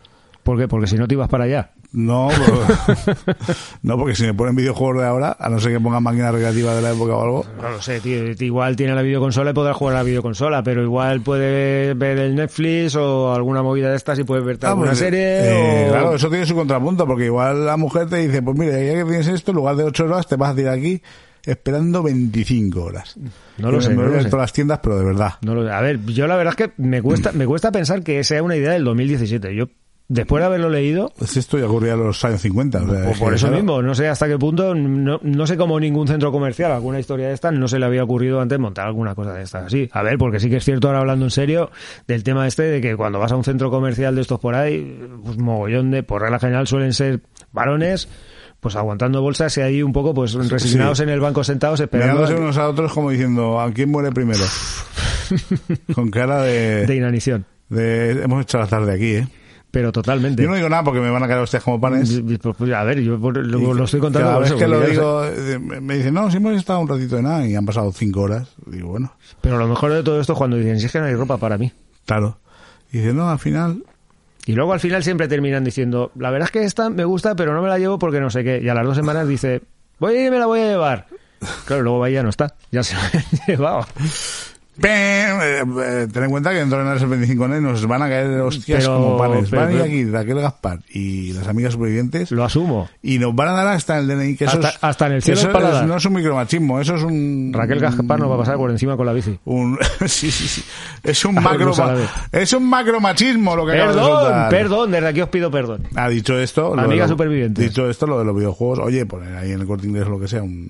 ¿Por 0.43 0.57
qué? 0.57 0.67
Porque 0.67 0.87
si 0.87 0.97
no 0.97 1.07
te 1.07 1.15
ibas 1.15 1.29
para 1.29 1.45
allá. 1.45 1.71
No, 1.95 2.27
pero- 2.29 3.15
no, 3.83 3.97
porque 3.97 4.15
si 4.15 4.23
me 4.23 4.33
ponen 4.33 4.55
videojuegos 4.55 5.01
de 5.01 5.07
ahora, 5.07 5.35
a 5.39 5.49
no 5.49 5.59
ser 5.59 5.71
que 5.71 5.79
pongan 5.79 6.03
máquinas 6.03 6.33
recreativas 6.33 6.75
de 6.75 6.81
la 6.81 6.91
época 6.91 7.15
o 7.15 7.23
algo, 7.23 7.45
No 7.61 7.69
lo 7.69 7.81
sé, 7.81 8.01
tío. 8.01 8.23
Igual 8.37 8.75
tiene 8.75 8.93
la 8.93 9.01
videoconsola 9.01 9.51
y 9.51 9.53
podrá 9.53 9.73
jugar 9.73 9.95
a 9.95 9.99
la 9.99 10.03
videoconsola, 10.03 10.61
pero 10.63 10.83
igual 10.83 11.21
puede 11.21 11.93
ver 11.93 12.19
el 12.19 12.35
Netflix 12.35 12.95
o 12.95 13.33
alguna 13.33 13.63
movida 13.63 13.89
de 13.89 13.95
estas 13.95 14.19
y 14.19 14.23
puedes 14.25 14.43
verte 14.45 14.65
Ah, 14.65 14.71
alguna 14.71 14.89
pues, 14.89 14.99
serie. 14.99 15.21
eh, 15.23 15.85
o- 15.87 15.91
Claro, 15.91 16.15
eso 16.15 16.29
tiene 16.29 16.45
su 16.45 16.55
contrapunto, 16.55 17.07
porque 17.07 17.25
igual 17.25 17.65
la 17.65 17.77
mujer 17.77 18.07
te 18.09 18.17
dice, 18.17 18.41
pues 18.41 18.57
mira, 18.57 18.73
ya 18.73 18.93
que 18.95 19.05
tienes 19.05 19.27
esto, 19.27 19.51
en 19.51 19.55
lugar 19.57 19.75
de 19.77 19.83
8 19.85 20.03
horas, 20.05 20.27
te 20.27 20.35
vas 20.35 20.51
a 20.51 20.55
tirar 20.55 20.73
aquí 20.77 21.01
esperando 21.45 22.01
25 22.03 22.81
horas. 22.83 23.15
No 23.57 23.71
lo 23.71 23.79
sé, 23.79 23.89
me 23.91 23.95
no 24.03 24.09
lo 24.09 24.21
sé. 24.21 24.29
todas 24.29 24.43
las 24.45 24.53
tiendas, 24.53 24.79
pero 24.81 24.97
de 24.97 25.05
verdad. 25.05 25.33
No 25.43 25.53
lo- 25.55 25.71
a 25.71 25.79
ver, 25.79 26.03
yo 26.07 26.27
la 26.27 26.35
verdad 26.35 26.55
es 26.59 26.67
que 26.67 26.73
me 26.81 27.01
cuesta, 27.01 27.31
me 27.31 27.45
cuesta 27.45 27.71
pensar 27.71 28.03
que 28.03 28.23
sea 28.23 28.41
una 28.43 28.55
idea 28.55 28.71
del 28.71 28.83
2017. 28.83 29.55
Yo, 29.55 29.65
después 30.07 30.41
de 30.41 30.45
haberlo 30.45 30.69
leído, 30.69 31.11
Pues 31.17 31.35
esto 31.37 31.57
ya 31.57 31.65
ocurría 31.65 31.93
en 31.93 32.03
los 32.03 32.23
años 32.25 32.41
50. 32.41 32.81
o 32.83 32.89
sea, 32.89 33.07
o 33.07 33.11
es 33.11 33.19
por 33.19 33.33
eso 33.33 33.47
mismo, 33.49 33.81
no 33.81 33.95
sé 33.95 34.07
hasta 34.07 34.27
qué 34.27 34.37
punto, 34.37 34.75
no, 34.75 35.19
no 35.23 35.47
sé 35.47 35.57
cómo 35.57 35.79
ningún 35.79 36.07
centro 36.07 36.31
comercial, 36.31 36.71
alguna 36.71 36.99
historia 36.99 37.27
de 37.29 37.33
esta, 37.33 37.51
no 37.51 37.67
se 37.67 37.79
le 37.79 37.85
había 37.85 38.03
ocurrido 38.03 38.39
antes 38.41 38.59
montar 38.59 38.85
alguna 38.87 39.15
cosa 39.15 39.33
de 39.33 39.43
estas 39.43 39.65
así. 39.65 39.89
A 39.91 40.03
ver, 40.03 40.17
porque 40.17 40.39
sí 40.39 40.49
que 40.49 40.57
es 40.57 40.63
cierto 40.65 40.87
ahora 40.87 40.99
hablando 40.99 41.25
en 41.25 41.31
serio 41.31 41.71
del 42.07 42.23
tema 42.23 42.45
este 42.47 42.63
de 42.63 42.81
que 42.81 42.95
cuando 42.95 43.19
vas 43.19 43.31
a 43.31 43.35
un 43.35 43.43
centro 43.43 43.71
comercial 43.71 44.15
de 44.15 44.21
estos 44.21 44.39
por 44.39 44.55
ahí, 44.55 44.99
pues 45.23 45.37
mogollón 45.37 45.89
de, 45.91 46.03
por 46.03 46.21
regla 46.21 46.39
general 46.39 46.67
suelen 46.67 46.93
ser 46.93 47.21
varones, 47.51 48.07
pues 48.59 48.75
aguantando 48.75 49.21
bolsas 49.21 49.55
y 49.57 49.61
ahí 49.61 49.83
un 49.83 49.93
poco 49.93 50.13
pues 50.13 50.33
resignados 50.33 50.97
sí. 50.97 51.03
en 51.03 51.09
el 51.09 51.19
banco 51.19 51.43
sentados 51.43 51.79
esperando 51.79 52.13
Mirándose 52.13 52.33
a- 52.39 52.43
unos 52.43 52.57
a 52.57 52.67
otros 52.69 52.93
como 52.93 53.11
diciendo, 53.11 53.59
¿a 53.59 53.71
quién 53.71 53.89
muere 53.91 54.11
primero? 54.11 54.43
Con 55.95 56.09
cara 56.09 56.41
de, 56.41 56.85
de 56.85 56.95
inanición. 56.95 57.45
de- 57.69 58.23
Hemos 58.23 58.43
hecho 58.43 58.57
la 58.59 58.67
tarde 58.67 58.93
aquí, 58.93 59.15
¿eh? 59.15 59.27
Pero 59.75 59.91
totalmente. 59.91 60.41
Yo 60.41 60.47
no 60.47 60.55
digo 60.55 60.69
nada 60.69 60.85
porque 60.85 61.01
me 61.01 61.09
van 61.09 61.21
a 61.21 61.27
caer 61.27 61.41
hostias 61.41 61.61
como 61.61 61.81
panes. 61.81 62.21
Pues, 62.25 62.55
pues, 62.57 62.71
a 62.71 62.85
ver, 62.85 63.01
yo 63.01 63.17
lo, 63.17 63.73
lo 63.73 63.83
estoy 63.83 63.99
contando 63.99 64.29
Cada 64.29 64.39
vez 64.39 64.47
eso, 64.47 64.57
que 64.57 64.69
lo 64.69 64.79
digo, 64.79 65.25
eh, 65.25 65.59
me 65.59 65.97
dicen, 65.97 66.13
no, 66.13 66.31
si 66.31 66.37
hemos 66.37 66.55
estado 66.55 66.79
un 66.79 66.87
ratito 66.87 67.17
de 67.17 67.23
nada 67.23 67.45
y 67.45 67.55
han 67.55 67.65
pasado 67.65 67.91
cinco 67.91 68.21
horas. 68.21 68.47
Digo, 68.67 68.87
bueno, 68.87 69.11
Pero 69.41 69.57
lo 69.57 69.67
mejor 69.67 69.91
de 69.91 70.01
todo 70.01 70.21
esto 70.21 70.31
es 70.31 70.37
cuando 70.37 70.55
dicen, 70.55 70.79
si 70.79 70.85
es 70.85 70.93
que 70.93 70.99
no 70.99 71.07
hay 71.07 71.15
ropa 71.15 71.35
para 71.35 71.57
mí. 71.57 71.73
claro. 72.05 72.37
Y 72.89 72.99
dice, 72.99 73.13
no, 73.13 73.29
al 73.29 73.37
final, 73.39 73.83
Y 74.45 74.53
luego 74.53 74.71
al 74.71 74.79
final 74.79 75.03
siempre 75.03 75.27
terminan 75.27 75.65
diciendo, 75.65 76.13
la 76.15 76.31
verdad 76.31 76.45
es 76.45 76.51
que 76.51 76.63
esta 76.63 76.89
me 76.89 77.03
gusta, 77.03 77.35
pero 77.35 77.53
no 77.53 77.61
me 77.61 77.67
la 77.67 77.77
llevo 77.77 77.99
porque 77.99 78.21
no 78.21 78.29
sé 78.29 78.45
qué. 78.45 78.61
Y 78.63 78.69
a 78.69 78.75
las 78.75 78.85
dos 78.85 78.95
semanas 78.95 79.27
dice, 79.27 79.61
voy 79.99 80.17
y 80.17 80.31
me 80.31 80.39
la 80.39 80.45
voy 80.45 80.61
a 80.61 80.67
llevar. 80.69 81.07
Claro, 81.65 81.83
luego 81.83 82.07
y 82.07 82.13
ya 82.13 82.23
no 82.23 82.29
está. 82.29 82.55
Ya 82.71 82.81
se 82.81 82.95
la 82.95 83.01
han 83.13 83.23
llevado. 83.45 83.85
Eh, 84.83 85.63
eh, 85.63 86.07
ten 86.11 86.23
en 86.25 86.29
cuenta 86.29 86.51
que 86.51 86.57
dentro 86.57 86.83
de 86.83 86.97
el 86.97 87.05
25 87.07 87.45
y 87.45 87.61
nos 87.61 87.85
van 87.87 88.01
a 88.01 88.09
caer 88.09 88.41
hostias 88.41 88.83
Pero- 88.83 88.95
como 88.97 89.17
panes. 89.17 89.49
pero- 89.49 89.61
van 89.63 89.71
a 89.71 89.73
ir 89.75 89.81
aquí 89.81 90.05
Raquel 90.05 90.41
Gaspar 90.41 90.79
y 90.89 91.31
las 91.33 91.47
amigas 91.47 91.73
supervivientes 91.73 92.31
Lo 92.31 92.43
asumo. 92.43 92.89
y 93.01 93.17
nos 93.19 93.33
van 93.35 93.49
a 93.49 93.51
dar 93.53 93.67
hasta 93.69 93.97
el 93.97 94.07
DNI, 94.07 94.35
que 94.35 94.45
eso 94.45 94.55
Hasta- 94.55 94.69
es- 94.69 94.77
hasta 94.81 95.07
en 95.07 95.13
el 95.13 95.21
cielo 95.23 95.39
eso 95.39 95.49
es- 95.49 95.87
no 95.87 95.95
es 95.97 96.05
un 96.05 96.13
micromachismo, 96.13 96.79
eso 96.81 96.95
es 96.95 97.03
un... 97.03 97.51
Raquel 97.53 97.79
Gaspar 97.79 98.19
nos 98.19 98.29
va 98.29 98.35
a 98.35 98.37
pasar 98.39 98.57
por 98.57 98.69
encima 98.69 98.97
con 98.97 99.05
la 99.05 99.13
bici. 99.13 99.39
Un, 99.45 99.77
sí, 100.07 100.29
sí, 100.31 100.47
sí. 100.47 100.63
Es 101.03 101.23
un 101.25 101.35
macro, 101.41 101.71
es 102.31 102.53
un 102.53 102.69
macromachismo 102.69 103.55
lo 103.55 103.65
que 103.65 103.73
acabas 103.73 103.95
de 103.95 104.01
Perdón, 104.01 104.49
perdón, 104.49 104.91
desde 104.91 105.07
aquí 105.07 105.21
os 105.21 105.29
pido 105.29 105.49
perdón. 105.51 105.83
Ha 105.95 106.09
dicho 106.09 106.37
esto. 106.39 106.75
lo 106.75 106.81
Amiga 106.81 107.03
de 107.03 107.09
lo- 107.09 107.13
superviviente. 107.13 107.61
Dicho 107.61 107.89
esto, 107.89 108.07
lo 108.07 108.19
de 108.19 108.25
los 108.25 108.35
videojuegos. 108.35 108.79
Oye, 108.79 109.05
poner 109.05 109.35
ahí 109.37 109.51
en 109.51 109.61
el 109.61 109.67
corte 109.67 109.87
inglés 109.87 110.05
o 110.05 110.09
lo 110.09 110.19
que 110.19 110.27
sea, 110.27 110.43
un. 110.43 110.67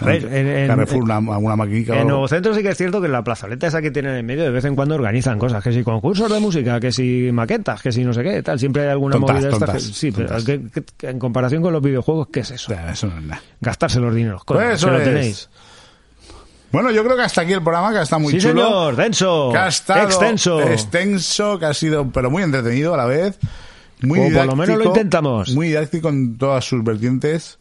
A 0.00 0.04
ver, 0.04 0.24
en- 0.24 0.46
en- 0.46 0.66
Carrefour, 0.68 1.02
una, 1.02 1.18
En. 1.18 2.06
Nuevo 2.06 2.28
Centro 2.28 2.54
sí 2.54 2.62
que 2.62 2.68
es 2.68 2.76
cierto 2.78 3.00
que 3.00 3.06
en 3.06 3.12
la 3.12 3.24
plazoleta 3.24 3.66
esa 3.66 3.82
que 3.82 3.90
tienen 3.90 4.14
en 4.14 4.24
medio 4.24 4.44
de 4.44 4.50
vez 4.50 4.64
en 4.64 4.76
cuando 4.76 4.94
organizan 4.94 5.38
cosas, 5.38 5.62
que 5.64 5.72
si 5.72 5.82
concursos 5.82 6.30
de 6.32 6.38
música, 6.38 6.78
que 6.78 6.92
si 6.92 7.30
maquetas, 7.32 7.82
que 7.82 7.90
si 7.90 8.04
no 8.04 8.12
sé 8.12 8.22
qué, 8.22 8.42
tal. 8.42 8.58
Siempre 8.58 8.82
hay 8.82 8.88
alguna 8.90 9.14
Tontas, 9.16 9.36
movida 9.36 9.50
tontas, 9.50 9.72
que- 9.72 9.80
Sí, 9.80 10.12
pero 10.12 10.28
tontas. 10.28 10.44
que- 10.44 10.60
que- 10.70 10.84
que 10.96 11.08
en 11.08 11.18
comparación 11.18 11.60
con 11.62 11.72
los 11.72 11.82
videojuegos, 11.82 12.28
¿qué 12.32 12.40
es 12.40 12.50
eso? 12.52 12.72
Eso 12.72 13.06
no 13.08 13.18
es 13.18 13.24
nada. 13.24 13.42
Gastarse 13.60 13.98
los 14.00 14.14
dineros, 14.14 14.44
coño, 14.44 14.60
Pues 14.60 14.74
eso 14.74 14.86
que 14.86 14.92
lo 14.92 14.98
tenéis. 15.02 15.48
Bueno, 16.72 16.92
yo 16.92 17.02
creo 17.02 17.16
que 17.16 17.22
hasta 17.22 17.40
aquí 17.40 17.52
el 17.52 17.62
programa, 17.62 17.92
que 17.92 18.00
está 18.00 18.18
muy 18.18 18.32
sí, 18.32 18.38
chulo. 18.38 18.62
señor, 18.62 18.96
denso, 18.96 19.48
Que 19.50 19.58
ha 19.58 19.66
estado 19.68 20.04
extenso. 20.04 20.60
extenso, 20.62 21.58
que 21.58 21.66
ha 21.66 21.74
sido, 21.74 22.08
pero 22.12 22.30
muy 22.30 22.44
entretenido 22.44 22.94
a 22.94 22.96
la 22.96 23.06
vez. 23.06 23.38
Muy 24.02 24.20
O 24.20 24.32
por 24.32 24.46
lo 24.46 24.56
menos 24.56 24.78
lo 24.78 24.84
intentamos. 24.84 25.50
Muy 25.54 25.66
didáctico 25.68 26.08
en 26.08 26.38
todas 26.38 26.64
sus 26.64 26.82
vertientes. 26.84 27.58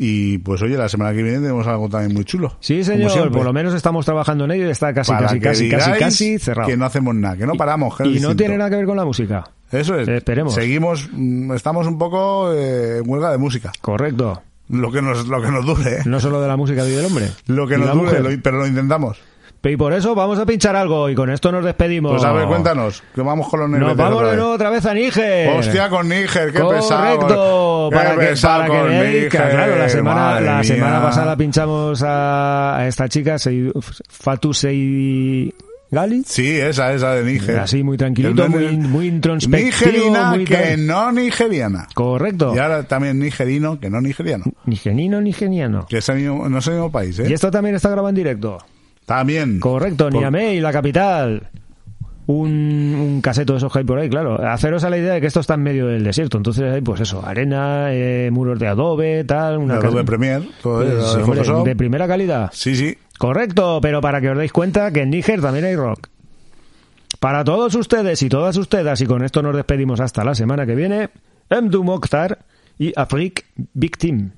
Y 0.00 0.38
pues 0.38 0.62
oye, 0.62 0.76
la 0.76 0.88
semana 0.88 1.12
que 1.12 1.22
viene 1.24 1.40
tenemos 1.40 1.66
algo 1.66 1.88
también 1.88 2.14
muy 2.14 2.24
chulo. 2.24 2.56
Sí, 2.60 2.84
señor, 2.84 3.32
por 3.32 3.44
lo 3.44 3.52
menos 3.52 3.74
estamos 3.74 4.06
trabajando 4.06 4.44
en 4.44 4.52
ello 4.52 4.66
y 4.68 4.70
está 4.70 4.94
casi, 4.94 5.10
Para 5.10 5.26
casi, 5.26 5.40
casi, 5.40 5.68
casi, 5.68 5.90
casi 5.98 6.38
cerrado. 6.38 6.68
Que 6.68 6.76
no 6.76 6.84
hacemos 6.86 7.14
nada, 7.16 7.36
que 7.36 7.46
no 7.46 7.54
paramos. 7.54 7.96
que 7.96 8.04
y 8.06 8.20
no 8.20 8.36
tiene 8.36 8.56
nada 8.56 8.70
que 8.70 8.76
ver 8.76 8.86
con 8.86 8.96
la 8.96 9.04
música. 9.04 9.44
Eso 9.72 9.98
es. 9.98 10.06
Esperemos. 10.08 10.54
Seguimos, 10.54 11.08
mm, 11.12 11.52
estamos 11.52 11.86
un 11.88 11.98
poco 11.98 12.52
eh, 12.54 12.98
en 12.98 13.10
huelga 13.10 13.32
de 13.32 13.38
música. 13.38 13.72
Correcto. 13.80 14.40
Lo 14.70 14.92
que 14.92 15.02
nos, 15.02 15.26
lo 15.26 15.42
que 15.42 15.50
nos 15.50 15.66
dure, 15.66 15.96
¿eh? 15.96 16.02
No 16.04 16.20
solo 16.20 16.40
de 16.40 16.46
la 16.48 16.56
música 16.56 16.84
vive 16.84 17.00
el 17.00 17.06
hombre. 17.06 17.26
Lo 17.46 17.66
que 17.66 17.76
nos 17.78 17.92
dure, 17.92 18.20
lo- 18.20 18.42
pero 18.42 18.58
lo 18.58 18.66
intentamos. 18.66 19.18
Y 19.62 19.76
por 19.76 19.92
eso 19.92 20.14
vamos 20.14 20.38
a 20.38 20.46
pinchar 20.46 20.76
algo 20.76 21.10
y 21.10 21.14
con 21.14 21.28
esto 21.30 21.52
nos 21.52 21.64
despedimos. 21.64 22.12
Pues 22.12 22.24
a 22.24 22.32
ver, 22.32 22.46
cuéntanos, 22.46 23.02
que 23.14 23.20
vamos 23.20 23.48
con 23.48 23.60
los 23.60 23.68
Nos 23.68 23.96
vamos 23.96 24.22
de 24.30 24.36
nuevo 24.36 24.52
otra 24.52 24.70
vez 24.70 24.86
a 24.86 24.94
Níger. 24.94 25.48
Hostia, 25.50 25.90
con 25.90 26.08
Níger, 26.08 26.52
qué 26.52 26.60
Correcto, 26.60 26.88
pesado. 26.88 27.90
Qué 27.90 27.96
para 27.96 28.10
que, 28.16 28.34
para 28.40 28.64
que 28.64 28.70
con 28.70 28.88
veáis 28.88 29.22
que, 29.24 29.28
claro, 29.28 29.76
la 29.76 29.88
semana, 29.88 30.40
la 30.40 30.64
semana 30.64 31.02
pasada 31.02 31.36
pinchamos 31.36 32.02
a, 32.02 32.78
a 32.78 32.86
esta 32.86 33.08
chica, 33.08 33.36
Fatu 34.08 34.54
Sei 34.54 35.52
Gali. 35.90 36.22
Sí, 36.24 36.48
esa, 36.58 36.92
esa 36.92 37.14
de 37.14 37.24
Níger. 37.24 37.58
Así, 37.58 37.82
muy 37.82 37.96
tranquilito, 37.96 38.48
no- 38.48 38.56
muy, 38.56 38.76
muy 38.76 39.06
introspectivo. 39.08 39.66
Nigerina 39.90 40.30
muy 40.30 40.44
que 40.44 40.76
no 40.78 41.10
nigeriana. 41.12 41.86
Correcto. 41.94 42.52
Y 42.54 42.58
ahora 42.58 42.82
también 42.84 43.18
nigerino 43.18 43.80
que 43.80 43.90
no 43.90 44.00
nigeriano. 44.00 44.44
Nigenino, 44.66 45.20
nigeniano. 45.20 45.86
Que 45.88 45.98
es 45.98 46.08
el 46.10 46.16
mismo- 46.18 46.48
no 46.48 46.58
es 46.58 46.66
el 46.68 46.74
mismo 46.74 46.92
país, 46.92 47.18
¿eh? 47.18 47.26
Y 47.28 47.32
esto 47.32 47.50
también 47.50 47.74
está 47.74 47.88
grabado 47.88 48.10
en 48.10 48.14
directo. 48.14 48.58
También. 49.08 49.58
Correcto, 49.58 50.10
Por- 50.10 50.20
Niamey, 50.20 50.60
la 50.60 50.70
capital. 50.70 51.48
Un, 52.26 52.94
un 53.00 53.20
caseto 53.22 53.54
de 53.54 53.56
esos 53.56 53.72
que 53.72 53.78
hay 53.78 53.84
por 53.86 53.98
ahí, 53.98 54.10
claro. 54.10 54.34
Haceros 54.46 54.84
a 54.84 54.90
la 54.90 54.98
idea 54.98 55.14
de 55.14 55.20
que 55.22 55.26
esto 55.28 55.40
está 55.40 55.54
en 55.54 55.62
medio 55.62 55.86
del 55.86 56.04
desierto. 56.04 56.36
Entonces 56.36 56.70
hay, 56.70 56.82
pues 56.82 57.00
eso, 57.00 57.24
arena, 57.26 57.86
eh, 57.90 58.28
muros 58.30 58.58
de 58.58 58.66
adobe, 58.68 59.24
tal. 59.24 59.56
Una 59.56 59.78
De 59.78 59.86
Adobe 59.86 60.04
todo 60.62 60.80
Pues, 60.80 60.90
eso, 60.92 61.16
de 61.16 61.22
hombre, 61.22 61.38
Photoshop. 61.40 61.66
de 61.66 61.74
primera 61.74 62.06
calidad. 62.06 62.50
Sí, 62.52 62.76
sí. 62.76 62.98
Correcto, 63.18 63.78
pero 63.80 64.02
para 64.02 64.20
que 64.20 64.28
os 64.28 64.36
deis 64.36 64.52
cuenta 64.52 64.92
que 64.92 65.00
en 65.00 65.10
Níger 65.10 65.40
también 65.40 65.64
hay 65.64 65.74
rock. 65.74 66.08
Para 67.18 67.42
todos 67.44 67.74
ustedes 67.74 68.22
y 68.22 68.28
todas 68.28 68.58
ustedes, 68.58 69.00
y 69.00 69.06
con 69.06 69.24
esto 69.24 69.40
nos 69.42 69.56
despedimos 69.56 69.98
hasta 70.00 70.22
la 70.22 70.34
semana 70.34 70.66
que 70.66 70.74
viene, 70.74 71.08
Mdu 71.50 71.82
Mokhtar 71.82 72.40
y 72.78 72.92
Afrik 72.94 73.46
Victim. 73.72 74.32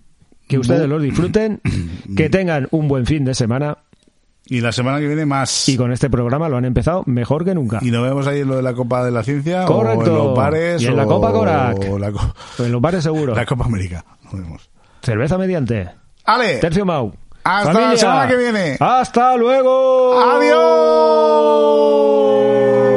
Que 0.46 0.58
ustedes 0.60 0.88
los 0.88 1.02
disfruten, 1.02 1.60
que 2.16 2.30
tengan 2.30 2.68
un 2.70 2.86
buen 2.86 3.04
fin 3.04 3.24
de 3.24 3.34
semana 3.34 3.78
Y 4.50 4.60
la 4.60 4.72
semana 4.72 4.98
que 4.98 5.06
viene 5.06 5.24
más. 5.24 5.68
y 5.68 5.76
con 5.76 5.92
este 5.92 6.10
programa 6.10 6.48
lo 6.48 6.56
han 6.56 6.64
empezado 6.64 7.02
mejor 7.06 7.44
que 7.44 7.54
nunca. 7.54 7.78
Y 7.82 7.90
nos 7.92 8.02
vemos 8.02 8.26
ahí 8.26 8.40
en 8.40 8.48
lo 8.48 8.56
de 8.56 8.62
la 8.62 8.74
Copa 8.74 9.04
de 9.04 9.10
la 9.12 9.22
Ciencia. 9.22 9.64
Correcto. 9.64 10.00
O 10.00 10.06
en 10.06 10.14
los 10.14 10.36
bares. 10.36 10.82
Y 10.82 10.86
en 10.86 10.96
la 10.96 11.06
Copa 11.06 11.30
Korak. 11.32 11.78
o 11.90 11.98
la, 11.98 12.10
co- 12.12 12.34
En 12.58 12.72
los 12.72 12.80
bares 12.80 13.02
seguro. 13.04 13.34
la 13.34 13.46
Copa 13.46 13.64
América. 13.64 14.04
Nos 14.24 14.34
vemos. 14.34 14.68
Cerveza 15.02 15.38
mediante. 15.38 15.88
¡Ale! 16.24 16.58
Tercio 16.58 16.84
Mau. 16.84 17.12
Hasta 17.44 17.72
Familia. 17.72 17.90
la 17.92 17.96
semana 17.96 18.28
que 18.28 18.36
viene. 18.36 18.76
¡Hasta 18.80 19.36
luego! 19.36 20.18
¡Uy! 22.40 22.89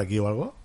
Aquí 0.00 0.18
o 0.18 0.26
algo? 0.26 0.59